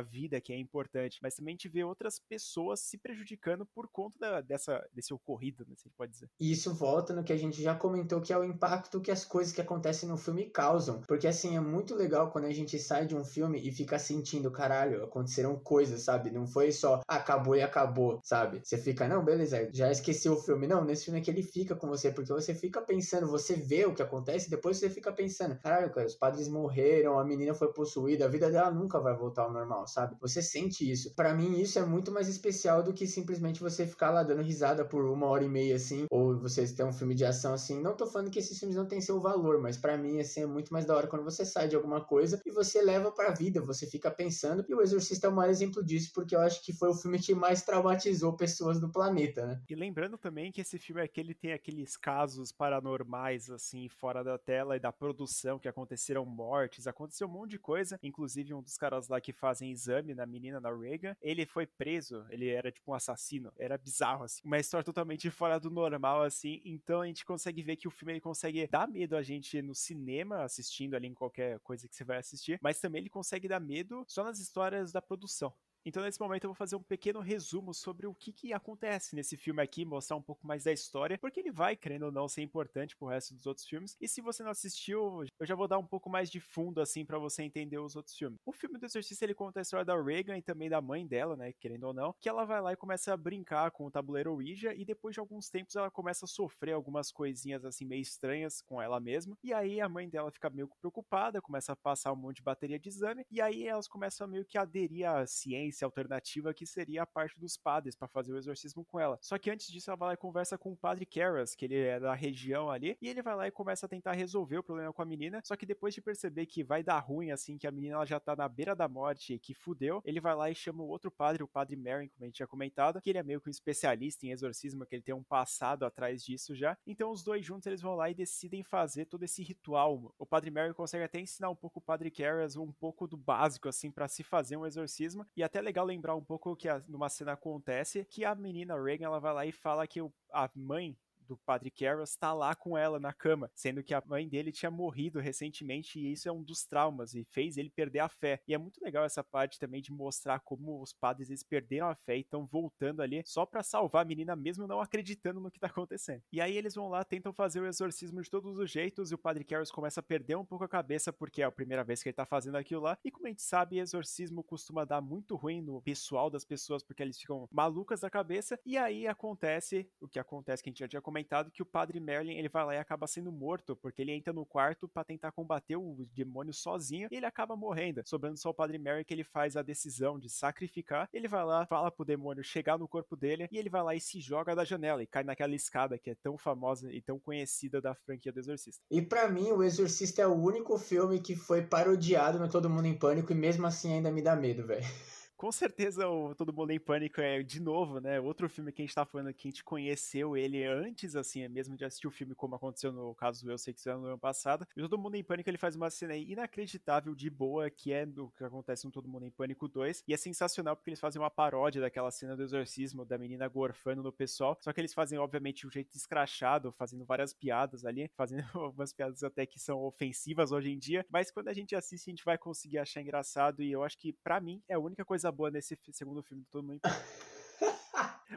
vida 0.00 0.40
que 0.40 0.52
é 0.52 0.58
importante, 0.58 1.18
mas 1.22 1.34
também 1.34 1.52
a 1.52 1.56
gente 1.56 1.68
vê 1.68 1.84
outras 1.84 2.18
pessoas 2.18 2.80
se 2.80 2.98
prejudicando 2.98 3.66
por 3.66 3.88
conta 3.88 4.18
da, 4.18 4.40
dessa, 4.40 4.84
desse 4.92 5.14
ocorrido, 5.14 5.64
né, 5.66 5.74
se 5.76 5.82
a 5.86 5.88
gente 5.88 5.96
pode 5.96 6.12
dizer. 6.12 6.28
E 6.40 6.52
isso 6.52 6.74
volta 6.74 7.14
no 7.14 7.24
que 7.24 7.32
a 7.32 7.36
gente 7.36 7.62
já 7.62 7.74
comentou, 7.74 8.20
que 8.20 8.32
é 8.32 8.38
o 8.38 8.44
impacto 8.44 9.00
que 9.00 9.10
as 9.10 9.24
coisas 9.24 9.52
que 9.52 9.60
acontecem 9.60 10.08
no 10.08 10.16
filme 10.16 10.50
causam. 10.50 11.00
Porque 11.02 11.26
assim, 11.26 11.56
é 11.56 11.60
muito 11.60 11.94
legal 11.94 12.30
quando 12.30 12.46
a 12.46 12.52
gente 12.52 12.78
sai 12.78 13.06
de 13.06 13.14
um 13.14 13.24
filme 13.24 13.60
e 13.66 13.70
fica 13.70 13.98
sentindo, 13.98 14.50
caralho, 14.50 15.04
aconteceram 15.04 15.56
coisas, 15.58 16.02
sabe? 16.02 16.30
Não 16.30 16.46
foi 16.46 16.72
só 16.72 17.00
acabou 17.06 17.56
e 17.56 17.62
acabou, 17.62 18.20
sabe? 18.24 18.60
Você 18.62 18.76
fica, 18.78 19.06
não, 19.08 19.24
beleza, 19.24 19.68
já 19.72 19.90
esqueceu 19.90 20.34
o 20.34 20.40
filme. 20.40 20.66
Não, 20.66 20.84
nesse 20.84 21.04
filme 21.04 21.20
aqui 21.20 21.30
ele 21.30 21.42
fica 21.42 21.74
com 21.76 21.86
você, 21.86 22.10
porque 22.10 22.32
você 22.32 22.54
fica 22.54 22.80
pensando, 22.80 23.26
você 23.26 23.54
vê 23.54 23.84
o 23.86 23.94
que 23.94 24.02
acontece, 24.02 24.50
depois 24.50 24.78
você 24.78 24.90
fica 24.90 25.12
pensando, 25.12 25.56
caralho, 25.58 25.92
cara, 25.92 26.06
os 26.06 26.14
padres 26.14 26.48
morreram, 26.48 27.18
a 27.18 27.24
menina 27.24 27.54
foi 27.54 27.72
possuída, 27.72 28.24
a 28.24 28.28
vida 28.28 28.50
dela 28.50 28.70
nunca 28.70 29.00
vai 29.00 29.14
voltar 29.16 29.42
ao 29.42 29.52
normal, 29.52 29.61
sabe? 29.86 30.16
Você 30.20 30.42
sente 30.42 30.88
isso. 30.90 31.14
Para 31.14 31.34
mim, 31.34 31.60
isso 31.60 31.78
é 31.78 31.84
muito 31.84 32.10
mais 32.10 32.28
especial 32.28 32.82
do 32.82 32.92
que 32.92 33.06
simplesmente 33.06 33.60
você 33.60 33.86
ficar 33.86 34.10
lá 34.10 34.22
dando 34.22 34.42
risada 34.42 34.84
por 34.84 35.04
uma 35.04 35.26
hora 35.26 35.44
e 35.44 35.48
meia, 35.48 35.76
assim, 35.76 36.06
ou 36.10 36.38
você 36.38 36.66
ter 36.66 36.84
um 36.84 36.92
filme 36.92 37.14
de 37.14 37.24
ação 37.24 37.54
assim. 37.54 37.80
Não 37.80 37.96
tô 37.96 38.06
falando 38.06 38.30
que 38.30 38.38
esses 38.38 38.58
filmes 38.58 38.76
não 38.76 38.86
têm 38.86 39.00
seu 39.00 39.20
valor, 39.20 39.60
mas 39.60 39.76
para 39.76 39.96
mim, 39.96 40.20
assim, 40.20 40.42
é 40.42 40.46
muito 40.46 40.72
mais 40.72 40.86
da 40.86 40.96
hora 40.96 41.06
quando 41.06 41.24
você 41.24 41.44
sai 41.44 41.68
de 41.68 41.76
alguma 41.76 42.04
coisa 42.04 42.40
e 42.44 42.50
você 42.50 42.82
leva 42.82 43.10
pra 43.12 43.30
vida, 43.32 43.60
você 43.60 43.86
fica 43.86 44.10
pensando. 44.10 44.64
E 44.68 44.74
o 44.74 44.80
Exorcista 44.80 45.26
é 45.26 45.30
o 45.30 45.34
maior 45.34 45.50
exemplo 45.50 45.84
disso, 45.84 46.10
porque 46.14 46.34
eu 46.34 46.40
acho 46.40 46.64
que 46.64 46.72
foi 46.72 46.88
o 46.88 46.94
filme 46.94 47.18
que 47.18 47.34
mais 47.34 47.62
traumatizou 47.62 48.36
pessoas 48.36 48.80
do 48.80 48.90
planeta, 48.90 49.46
né? 49.46 49.60
E 49.68 49.74
lembrando 49.74 50.18
também 50.18 50.50
que 50.52 50.60
esse 50.60 50.78
filme 50.78 51.02
aqui 51.02 51.20
ele 51.20 51.34
tem 51.34 51.52
aqueles 51.52 51.96
casos 51.96 52.52
paranormais, 52.52 53.50
assim, 53.50 53.88
fora 53.88 54.22
da 54.22 54.38
tela 54.38 54.76
e 54.76 54.80
da 54.80 54.92
produção, 54.92 55.58
que 55.58 55.68
aconteceram 55.68 56.24
mortes, 56.24 56.86
aconteceu 56.86 57.26
um 57.26 57.30
monte 57.30 57.50
de 57.50 57.58
coisa. 57.58 57.98
Inclusive, 58.02 58.54
um 58.54 58.62
dos 58.62 58.76
caras 58.76 59.08
lá 59.08 59.20
que 59.20 59.32
fazem 59.52 59.70
exame 59.70 60.14
na 60.14 60.24
menina, 60.24 60.58
na 60.58 60.74
Reagan, 60.74 61.14
ele 61.20 61.44
foi 61.44 61.66
preso, 61.66 62.24
ele 62.30 62.48
era 62.48 62.72
tipo 62.72 62.90
um 62.90 62.94
assassino. 62.94 63.52
Era 63.58 63.76
bizarro, 63.76 64.24
assim. 64.24 64.40
Uma 64.44 64.58
história 64.58 64.84
totalmente 64.84 65.30
fora 65.30 65.60
do 65.60 65.70
normal, 65.70 66.22
assim. 66.22 66.60
Então 66.64 67.02
a 67.02 67.06
gente 67.06 67.24
consegue 67.24 67.62
ver 67.62 67.76
que 67.76 67.86
o 67.86 67.90
filme 67.90 68.14
ele 68.14 68.20
consegue 68.20 68.66
dar 68.66 68.88
medo 68.88 69.14
a 69.14 69.22
gente 69.22 69.60
no 69.60 69.74
cinema, 69.74 70.42
assistindo 70.42 70.94
ali 70.94 71.06
em 71.06 71.14
qualquer 71.14 71.60
coisa 71.60 71.86
que 71.86 71.94
você 71.94 72.04
vai 72.04 72.18
assistir, 72.18 72.58
mas 72.62 72.80
também 72.80 73.00
ele 73.00 73.10
consegue 73.10 73.46
dar 73.46 73.60
medo 73.60 74.04
só 74.08 74.24
nas 74.24 74.38
histórias 74.38 74.90
da 74.90 75.02
produção. 75.02 75.54
Então, 75.84 76.02
nesse 76.02 76.20
momento, 76.20 76.44
eu 76.44 76.50
vou 76.50 76.54
fazer 76.54 76.76
um 76.76 76.82
pequeno 76.82 77.18
resumo 77.18 77.74
sobre 77.74 78.06
o 78.06 78.14
que, 78.14 78.32
que 78.32 78.52
acontece 78.52 79.16
nesse 79.16 79.36
filme 79.36 79.60
aqui, 79.60 79.84
mostrar 79.84 80.16
um 80.16 80.22
pouco 80.22 80.46
mais 80.46 80.62
da 80.62 80.72
história, 80.72 81.18
porque 81.18 81.40
ele 81.40 81.50
vai, 81.50 81.74
querendo 81.74 82.04
ou 82.04 82.12
não, 82.12 82.28
ser 82.28 82.42
importante 82.42 82.96
pro 82.96 83.08
resto 83.08 83.34
dos 83.34 83.46
outros 83.46 83.66
filmes. 83.66 83.96
E 84.00 84.06
se 84.06 84.20
você 84.20 84.44
não 84.44 84.52
assistiu, 84.52 85.24
eu 85.40 85.46
já 85.46 85.56
vou 85.56 85.66
dar 85.66 85.78
um 85.78 85.86
pouco 85.86 86.08
mais 86.08 86.30
de 86.30 86.38
fundo, 86.38 86.80
assim, 86.80 87.04
para 87.04 87.18
você 87.18 87.42
entender 87.42 87.78
os 87.78 87.96
outros 87.96 88.16
filmes. 88.16 88.38
O 88.46 88.52
filme 88.52 88.78
do 88.78 88.86
Exorcista, 88.86 89.24
ele 89.24 89.34
conta 89.34 89.58
a 89.58 89.62
história 89.62 89.84
da 89.84 90.00
Reagan 90.00 90.38
e 90.38 90.42
também 90.42 90.70
da 90.70 90.80
mãe 90.80 91.04
dela, 91.04 91.36
né, 91.36 91.52
querendo 91.52 91.84
ou 91.84 91.92
não, 91.92 92.14
que 92.20 92.28
ela 92.28 92.44
vai 92.44 92.60
lá 92.60 92.72
e 92.72 92.76
começa 92.76 93.12
a 93.12 93.16
brincar 93.16 93.72
com 93.72 93.84
o 93.84 93.90
tabuleiro 93.90 94.32
Ouija, 94.32 94.72
e 94.74 94.84
depois 94.84 95.14
de 95.14 95.20
alguns 95.20 95.50
tempos 95.50 95.74
ela 95.74 95.90
começa 95.90 96.26
a 96.26 96.28
sofrer 96.28 96.74
algumas 96.74 97.10
coisinhas, 97.10 97.64
assim, 97.64 97.84
meio 97.84 98.02
estranhas 98.02 98.62
com 98.62 98.80
ela 98.80 99.00
mesma. 99.00 99.36
E 99.42 99.52
aí 99.52 99.80
a 99.80 99.88
mãe 99.88 100.08
dela 100.08 100.30
fica 100.30 100.48
meio 100.48 100.68
preocupada, 100.80 101.42
começa 101.42 101.72
a 101.72 101.76
passar 101.76 102.12
um 102.12 102.16
monte 102.16 102.36
de 102.36 102.42
bateria 102.42 102.78
de 102.78 102.88
exame, 102.88 103.26
e 103.28 103.40
aí 103.40 103.66
elas 103.66 103.88
começam 103.88 104.24
a 104.26 104.30
meio 104.30 104.44
que 104.44 104.56
aderir 104.56 105.08
à 105.08 105.26
ciência 105.26 105.71
alternativa 105.84 106.52
que 106.52 106.66
seria 106.66 107.02
a 107.02 107.06
parte 107.06 107.38
dos 107.38 107.56
padres 107.56 107.96
para 107.96 108.08
fazer 108.08 108.32
o 108.32 108.36
exorcismo 108.36 108.84
com 108.84 108.98
ela. 108.98 109.18
Só 109.20 109.38
que 109.38 109.50
antes 109.50 109.68
disso 109.68 109.90
ela 109.90 109.96
vai 109.96 110.08
lá 110.08 110.14
e 110.14 110.16
conversa 110.16 110.58
com 110.58 110.72
o 110.72 110.76
padre 110.76 111.06
Karras, 111.06 111.54
que 111.54 111.64
ele 111.64 111.78
é 111.78 112.00
da 112.00 112.14
região 112.14 112.70
ali, 112.70 112.96
e 113.00 113.08
ele 113.08 113.22
vai 113.22 113.34
lá 113.34 113.46
e 113.46 113.50
começa 113.50 113.86
a 113.86 113.88
tentar 113.88 114.12
resolver 114.12 114.58
o 114.58 114.62
problema 114.62 114.92
com 114.92 115.02
a 115.02 115.06
menina. 115.06 115.40
Só 115.44 115.56
que 115.56 115.66
depois 115.66 115.94
de 115.94 116.02
perceber 116.02 116.46
que 116.46 116.62
vai 116.64 116.82
dar 116.82 116.98
ruim 116.98 117.30
assim, 117.30 117.56
que 117.56 117.66
a 117.66 117.70
menina 117.70 117.94
ela 117.94 118.06
já 118.06 118.18
tá 118.18 118.34
na 118.34 118.48
beira 118.48 118.74
da 118.74 118.88
morte, 118.88 119.38
que 119.38 119.54
fudeu, 119.54 120.02
ele 120.04 120.20
vai 120.20 120.34
lá 120.34 120.50
e 120.50 120.54
chama 120.54 120.82
o 120.82 120.88
outro 120.88 121.10
padre, 121.10 121.42
o 121.42 121.48
padre 121.48 121.76
Merrin, 121.76 122.08
como 122.08 122.24
a 122.24 122.26
gente 122.26 122.36
tinha 122.36 122.46
comentado, 122.46 123.00
que 123.00 123.10
ele 123.10 123.18
é 123.18 123.22
meio 123.22 123.40
que 123.40 123.48
um 123.48 123.50
especialista 123.50 124.26
em 124.26 124.30
exorcismo, 124.30 124.86
que 124.86 124.94
ele 124.94 125.02
tem 125.02 125.14
um 125.14 125.22
passado 125.22 125.84
atrás 125.84 126.22
disso 126.22 126.54
já. 126.54 126.76
Então 126.86 127.10
os 127.10 127.22
dois 127.22 127.44
juntos 127.44 127.66
eles 127.66 127.80
vão 127.80 127.94
lá 127.94 128.10
e 128.10 128.14
decidem 128.14 128.62
fazer 128.62 129.06
todo 129.06 129.22
esse 129.22 129.42
ritual. 129.42 130.14
O 130.18 130.26
padre 130.26 130.50
Merrin 130.50 130.72
consegue 130.72 131.04
até 131.04 131.20
ensinar 131.20 131.50
um 131.50 131.56
pouco 131.56 131.78
o 131.78 131.82
padre 131.82 132.10
Karras 132.10 132.56
um 132.56 132.72
pouco 132.72 133.06
do 133.06 133.16
básico 133.16 133.68
assim 133.68 133.90
para 133.90 134.08
se 134.08 134.22
fazer 134.22 134.56
um 134.56 134.66
exorcismo 134.66 135.26
e 135.36 135.42
até 135.42 135.60
legal 135.62 135.84
lembrar 135.84 136.14
um 136.14 136.24
pouco 136.24 136.56
que 136.56 136.68
a, 136.68 136.82
numa 136.88 137.08
cena 137.08 137.32
acontece 137.32 138.04
que 138.04 138.24
a 138.24 138.34
menina 138.34 138.80
Reagan 138.80 139.06
ela 139.06 139.20
vai 139.20 139.34
lá 139.34 139.46
e 139.46 139.52
fala 139.52 139.86
que 139.86 140.00
o, 140.00 140.12
a 140.32 140.50
mãe 140.54 140.96
do 141.32 141.38
Padre 141.46 141.70
Carroll 141.70 142.04
está 142.04 142.34
lá 142.34 142.54
com 142.54 142.76
ela 142.76 143.00
na 143.00 143.12
cama, 143.12 143.50
sendo 143.54 143.82
que 143.82 143.94
a 143.94 144.02
mãe 144.04 144.28
dele 144.28 144.52
tinha 144.52 144.70
morrido 144.70 145.18
recentemente 145.18 145.98
e 145.98 146.12
isso 146.12 146.28
é 146.28 146.32
um 146.32 146.42
dos 146.42 146.64
traumas 146.64 147.14
e 147.14 147.24
fez 147.24 147.56
ele 147.56 147.70
perder 147.70 148.00
a 148.00 148.08
fé. 148.08 148.40
E 148.46 148.52
é 148.52 148.58
muito 148.58 148.82
legal 148.84 149.04
essa 149.04 149.24
parte 149.24 149.58
também 149.58 149.80
de 149.80 149.90
mostrar 149.90 150.40
como 150.40 150.82
os 150.82 150.92
padres 150.92 151.30
eles 151.30 151.42
perderam 151.42 151.88
a 151.88 151.94
fé 151.94 152.18
e 152.18 152.20
estão 152.20 152.46
voltando 152.46 153.00
ali 153.00 153.22
só 153.24 153.46
para 153.46 153.62
salvar 153.62 154.02
a 154.02 154.04
menina 154.04 154.36
mesmo 154.36 154.66
não 154.66 154.80
acreditando 154.80 155.40
no 155.40 155.50
que 155.50 155.58
tá 155.58 155.68
acontecendo. 155.68 156.22
E 156.30 156.40
aí 156.40 156.56
eles 156.56 156.74
vão 156.74 156.88
lá, 156.88 157.02
tentam 157.02 157.32
fazer 157.32 157.60
o 157.60 157.66
exorcismo 157.66 158.20
de 158.20 158.30
todos 158.30 158.58
os 158.58 158.70
jeitos 158.70 159.10
e 159.10 159.14
o 159.14 159.18
Padre 159.18 159.44
Carroll 159.44 159.66
começa 159.72 160.00
a 160.00 160.02
perder 160.02 160.36
um 160.36 160.44
pouco 160.44 160.64
a 160.64 160.68
cabeça 160.68 161.12
porque 161.12 161.40
é 161.40 161.46
a 161.46 161.52
primeira 161.52 161.82
vez 161.82 162.02
que 162.02 162.10
ele 162.10 162.16
tá 162.16 162.26
fazendo 162.26 162.56
aquilo 162.56 162.82
lá. 162.82 162.98
E 163.02 163.10
como 163.10 163.26
a 163.26 163.30
gente 163.30 163.42
sabe, 163.42 163.78
exorcismo 163.78 164.42
costuma 164.42 164.84
dar 164.84 165.00
muito 165.00 165.34
ruim 165.34 165.62
no 165.62 165.80
pessoal 165.80 166.28
das 166.28 166.44
pessoas 166.44 166.82
porque 166.82 167.02
eles 167.02 167.18
ficam 167.18 167.48
malucas 167.50 168.00
da 168.00 168.10
cabeça. 168.10 168.58
E 168.66 168.76
aí 168.76 169.06
acontece 169.06 169.88
o 170.00 170.08
que 170.08 170.18
acontece 170.18 170.62
que 170.62 170.68
a 170.68 170.72
gente 170.72 170.80
já 170.80 170.88
tinha 170.88 171.00
comentado 171.00 171.21
comentado 171.22 171.50
que 171.50 171.62
o 171.62 171.66
padre 171.66 172.00
Merlin 172.00 172.36
ele 172.36 172.48
vai 172.48 172.64
lá 172.64 172.74
e 172.74 172.78
acaba 172.78 173.06
sendo 173.06 173.30
morto, 173.30 173.76
porque 173.76 174.02
ele 174.02 174.12
entra 174.12 174.32
no 174.32 174.44
quarto 174.44 174.88
para 174.88 175.04
tentar 175.04 175.30
combater 175.32 175.76
o 175.76 176.06
demônio 176.12 176.52
sozinho 176.52 177.08
e 177.10 177.16
ele 177.16 177.26
acaba 177.26 177.54
morrendo. 177.56 178.02
Sobrando 178.04 178.36
só 178.36 178.50
o 178.50 178.54
padre 178.54 178.78
Merlin 178.78 179.04
que 179.04 179.14
ele 179.14 179.24
faz 179.24 179.56
a 179.56 179.62
decisão 179.62 180.18
de 180.18 180.28
sacrificar. 180.28 181.08
Ele 181.12 181.28
vai 181.28 181.44
lá, 181.44 181.64
fala 181.66 181.90
pro 181.90 182.04
demônio 182.04 182.42
chegar 182.42 182.78
no 182.78 182.88
corpo 182.88 183.16
dele 183.16 183.48
e 183.50 183.58
ele 183.58 183.70
vai 183.70 183.82
lá 183.82 183.94
e 183.94 184.00
se 184.00 184.20
joga 184.20 184.54
da 184.54 184.64
janela 184.64 185.02
e 185.02 185.06
cai 185.06 185.22
naquela 185.22 185.54
escada 185.54 185.98
que 185.98 186.10
é 186.10 186.14
tão 186.14 186.36
famosa 186.36 186.92
e 186.92 187.00
tão 187.00 187.18
conhecida 187.18 187.80
da 187.80 187.94
franquia 187.94 188.32
do 188.32 188.40
Exorcista. 188.40 188.82
E 188.90 189.00
para 189.00 189.28
mim, 189.28 189.52
o 189.52 189.62
Exorcista 189.62 190.22
é 190.22 190.26
o 190.26 190.34
único 190.34 190.76
filme 190.78 191.20
que 191.20 191.36
foi 191.36 191.62
parodiado 191.62 192.38
no 192.38 192.48
Todo 192.48 192.68
Mundo 192.68 192.86
em 192.86 192.98
Pânico 192.98 193.32
e 193.32 193.36
mesmo 193.36 193.66
assim 193.66 193.94
ainda 193.94 194.10
me 194.10 194.22
dá 194.22 194.34
medo, 194.34 194.66
velho 194.66 194.84
com 195.42 195.50
certeza 195.50 196.08
o 196.08 196.36
Todo 196.36 196.52
Mundo 196.52 196.70
em 196.70 196.78
Pânico 196.78 197.20
é, 197.20 197.42
de 197.42 197.60
novo, 197.60 197.98
né? 197.98 198.20
Outro 198.20 198.48
filme 198.48 198.70
que 198.70 198.80
a 198.80 198.84
gente 198.84 198.94
tá 198.94 199.04
falando 199.04 199.34
que 199.34 199.48
a 199.48 199.50
gente 199.50 199.64
conheceu 199.64 200.36
ele 200.36 200.64
antes, 200.64 201.16
assim, 201.16 201.42
é 201.42 201.48
mesmo 201.48 201.76
de 201.76 201.84
assistir 201.84 202.06
o 202.06 202.12
filme, 202.12 202.32
como 202.32 202.54
aconteceu 202.54 202.92
no 202.92 203.12
caso 203.16 203.44
do 203.44 203.50
Eu 203.50 203.58
Sei 203.58 203.74
Que 203.74 203.80
Você 203.80 203.92
no 203.92 204.06
ano 204.06 204.18
passado. 204.18 204.64
E 204.76 204.80
Todo 204.80 204.96
Mundo 204.96 205.16
em 205.16 205.24
Pânico 205.24 205.50
ele 205.50 205.58
faz 205.58 205.74
uma 205.74 205.90
cena 205.90 206.14
inacreditável 206.14 207.12
de 207.12 207.28
boa, 207.28 207.68
que 207.68 207.92
é 207.92 208.06
do 208.06 208.30
que 208.36 208.44
acontece 208.44 208.84
no 208.84 208.92
Todo 208.92 209.08
Mundo 209.08 209.26
em 209.26 209.32
Pânico 209.32 209.66
2. 209.66 210.04
E 210.06 210.14
é 210.14 210.16
sensacional 210.16 210.76
porque 210.76 210.90
eles 210.90 211.00
fazem 211.00 211.20
uma 211.20 211.28
paródia 211.28 211.80
daquela 211.80 212.12
cena 212.12 212.36
do 212.36 212.44
exorcismo 212.44 213.04
da 213.04 213.18
menina 213.18 213.48
gorfando 213.48 214.00
no 214.00 214.12
pessoal. 214.12 214.56
Só 214.60 214.72
que 214.72 214.80
eles 214.80 214.94
fazem, 214.94 215.18
obviamente, 215.18 215.66
um 215.66 215.70
jeito 215.72 215.92
escrachado, 215.96 216.70
fazendo 216.70 217.04
várias 217.04 217.34
piadas 217.34 217.84
ali, 217.84 218.08
fazendo 218.14 218.46
algumas 218.54 218.92
piadas 218.92 219.24
até 219.24 219.44
que 219.44 219.58
são 219.58 219.82
ofensivas 219.82 220.52
hoje 220.52 220.70
em 220.70 220.78
dia. 220.78 221.04
Mas 221.10 221.32
quando 221.32 221.48
a 221.48 221.52
gente 221.52 221.74
assiste, 221.74 222.08
a 222.08 222.12
gente 222.12 222.24
vai 222.24 222.38
conseguir 222.38 222.78
achar 222.78 223.02
engraçado. 223.02 223.60
E 223.60 223.72
eu 223.72 223.82
acho 223.82 223.98
que, 223.98 224.12
para 224.12 224.40
mim, 224.40 224.62
é 224.68 224.74
a 224.74 224.78
única 224.78 225.04
coisa 225.04 225.31
boa 225.32 225.50
nesse 225.50 225.78
segundo 225.92 226.22
filme 226.22 226.42
do 226.42 226.48
Todo 226.48 226.64
Mundo 226.64 226.80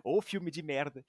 Ou 0.04 0.22
filme 0.22 0.52
de 0.52 0.62
merda. 0.62 1.06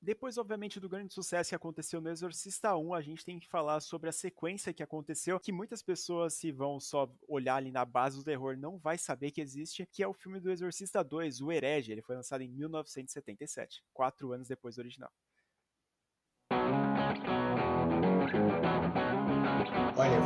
Depois, 0.00 0.38
obviamente, 0.38 0.80
do 0.80 0.88
grande 0.88 1.12
sucesso 1.12 1.50
que 1.50 1.54
aconteceu 1.54 2.00
no 2.00 2.08
Exorcista 2.08 2.74
1, 2.74 2.94
a 2.94 3.00
gente 3.02 3.24
tem 3.24 3.38
que 3.38 3.46
falar 3.46 3.80
sobre 3.80 4.08
a 4.08 4.12
sequência 4.12 4.72
que 4.72 4.82
aconteceu, 4.82 5.38
que 5.38 5.52
muitas 5.52 5.82
pessoas, 5.82 6.34
se 6.34 6.50
vão 6.50 6.80
só 6.80 7.12
olhar 7.28 7.56
ali 7.56 7.70
na 7.70 7.84
base 7.84 8.16
do 8.16 8.24
terror, 8.24 8.56
não 8.56 8.78
vai 8.78 8.96
saber 8.96 9.30
que 9.30 9.40
existe, 9.40 9.86
que 9.92 10.02
é 10.02 10.08
o 10.08 10.14
filme 10.14 10.40
do 10.40 10.50
Exorcista 10.50 11.04
2, 11.04 11.40
O 11.42 11.52
Herege. 11.52 11.92
Ele 11.92 12.02
foi 12.02 12.16
lançado 12.16 12.40
em 12.42 12.48
1977, 12.48 13.84
quatro 13.92 14.32
anos 14.32 14.48
depois 14.48 14.76
do 14.76 14.80
original. 14.80 15.12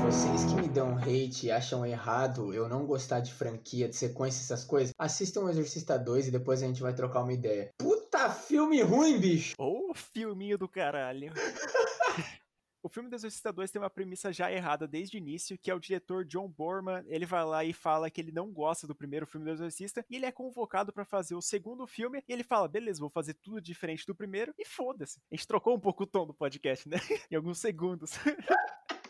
Vocês 0.05 0.45
que 0.45 0.55
me 0.61 0.69
dão 0.69 0.99
hate 0.99 1.47
e 1.47 1.51
acham 1.51 1.85
errado 1.87 2.53
eu 2.53 2.69
não 2.69 2.85
gostar 2.85 3.21
de 3.21 3.33
franquia, 3.33 3.89
de 3.89 3.97
sequência, 3.97 4.43
essas 4.43 4.63
coisas, 4.63 4.93
assistam 4.99 5.45
o 5.45 5.49
Exorcista 5.49 5.99
2 5.99 6.29
e 6.29 6.31
depois 6.31 6.63
a 6.63 6.67
gente 6.67 6.83
vai 6.83 6.93
trocar 6.93 7.23
uma 7.23 7.33
ideia. 7.33 7.71
Puta 7.79 8.29
filme 8.29 8.83
ruim, 8.83 9.19
bicho! 9.19 9.55
Ô, 9.59 9.89
oh, 9.91 9.95
filminho 9.95 10.59
do 10.59 10.69
caralho. 10.69 11.33
O 12.83 12.89
filme 12.91 13.09
do 13.09 13.17
Exorcista 13.17 13.51
2 13.51 13.71
tem 13.71 13.81
uma 13.81 13.89
premissa 13.89 14.31
já 14.31 14.53
errada 14.53 14.87
desde 14.87 15.17
o 15.17 15.19
início, 15.19 15.57
que 15.57 15.71
é 15.71 15.75
o 15.75 15.81
diretor 15.81 16.23
John 16.23 16.47
Borman, 16.47 17.03
ele 17.07 17.25
vai 17.25 17.43
lá 17.43 17.65
e 17.65 17.73
fala 17.73 18.11
que 18.11 18.21
ele 18.21 18.31
não 18.31 18.53
gosta 18.53 18.87
do 18.87 18.95
primeiro 18.95 19.27
filme 19.27 19.47
do 19.47 19.53
Exorcista, 19.53 20.05
e 20.11 20.17
ele 20.17 20.27
é 20.27 20.31
convocado 20.31 20.93
para 20.93 21.07
fazer 21.07 21.35
o 21.35 21.41
segundo 21.41 21.87
filme, 21.87 22.23
e 22.29 22.31
ele 22.31 22.45
fala, 22.45 22.69
beleza, 22.69 23.01
vou 23.01 23.09
fazer 23.09 23.33
tudo 23.33 23.59
diferente 23.59 24.07
do 24.07 24.15
primeiro, 24.15 24.53
e 24.59 24.67
foda-se. 24.67 25.19
A 25.33 25.35
gente 25.35 25.49
trocou 25.49 25.75
um 25.75 25.81
pouco 25.81 26.03
o 26.03 26.07
tom 26.07 26.27
do 26.27 26.35
podcast, 26.35 26.87
né? 26.87 26.99
em 27.31 27.37
alguns 27.37 27.57
segundos. 27.57 28.11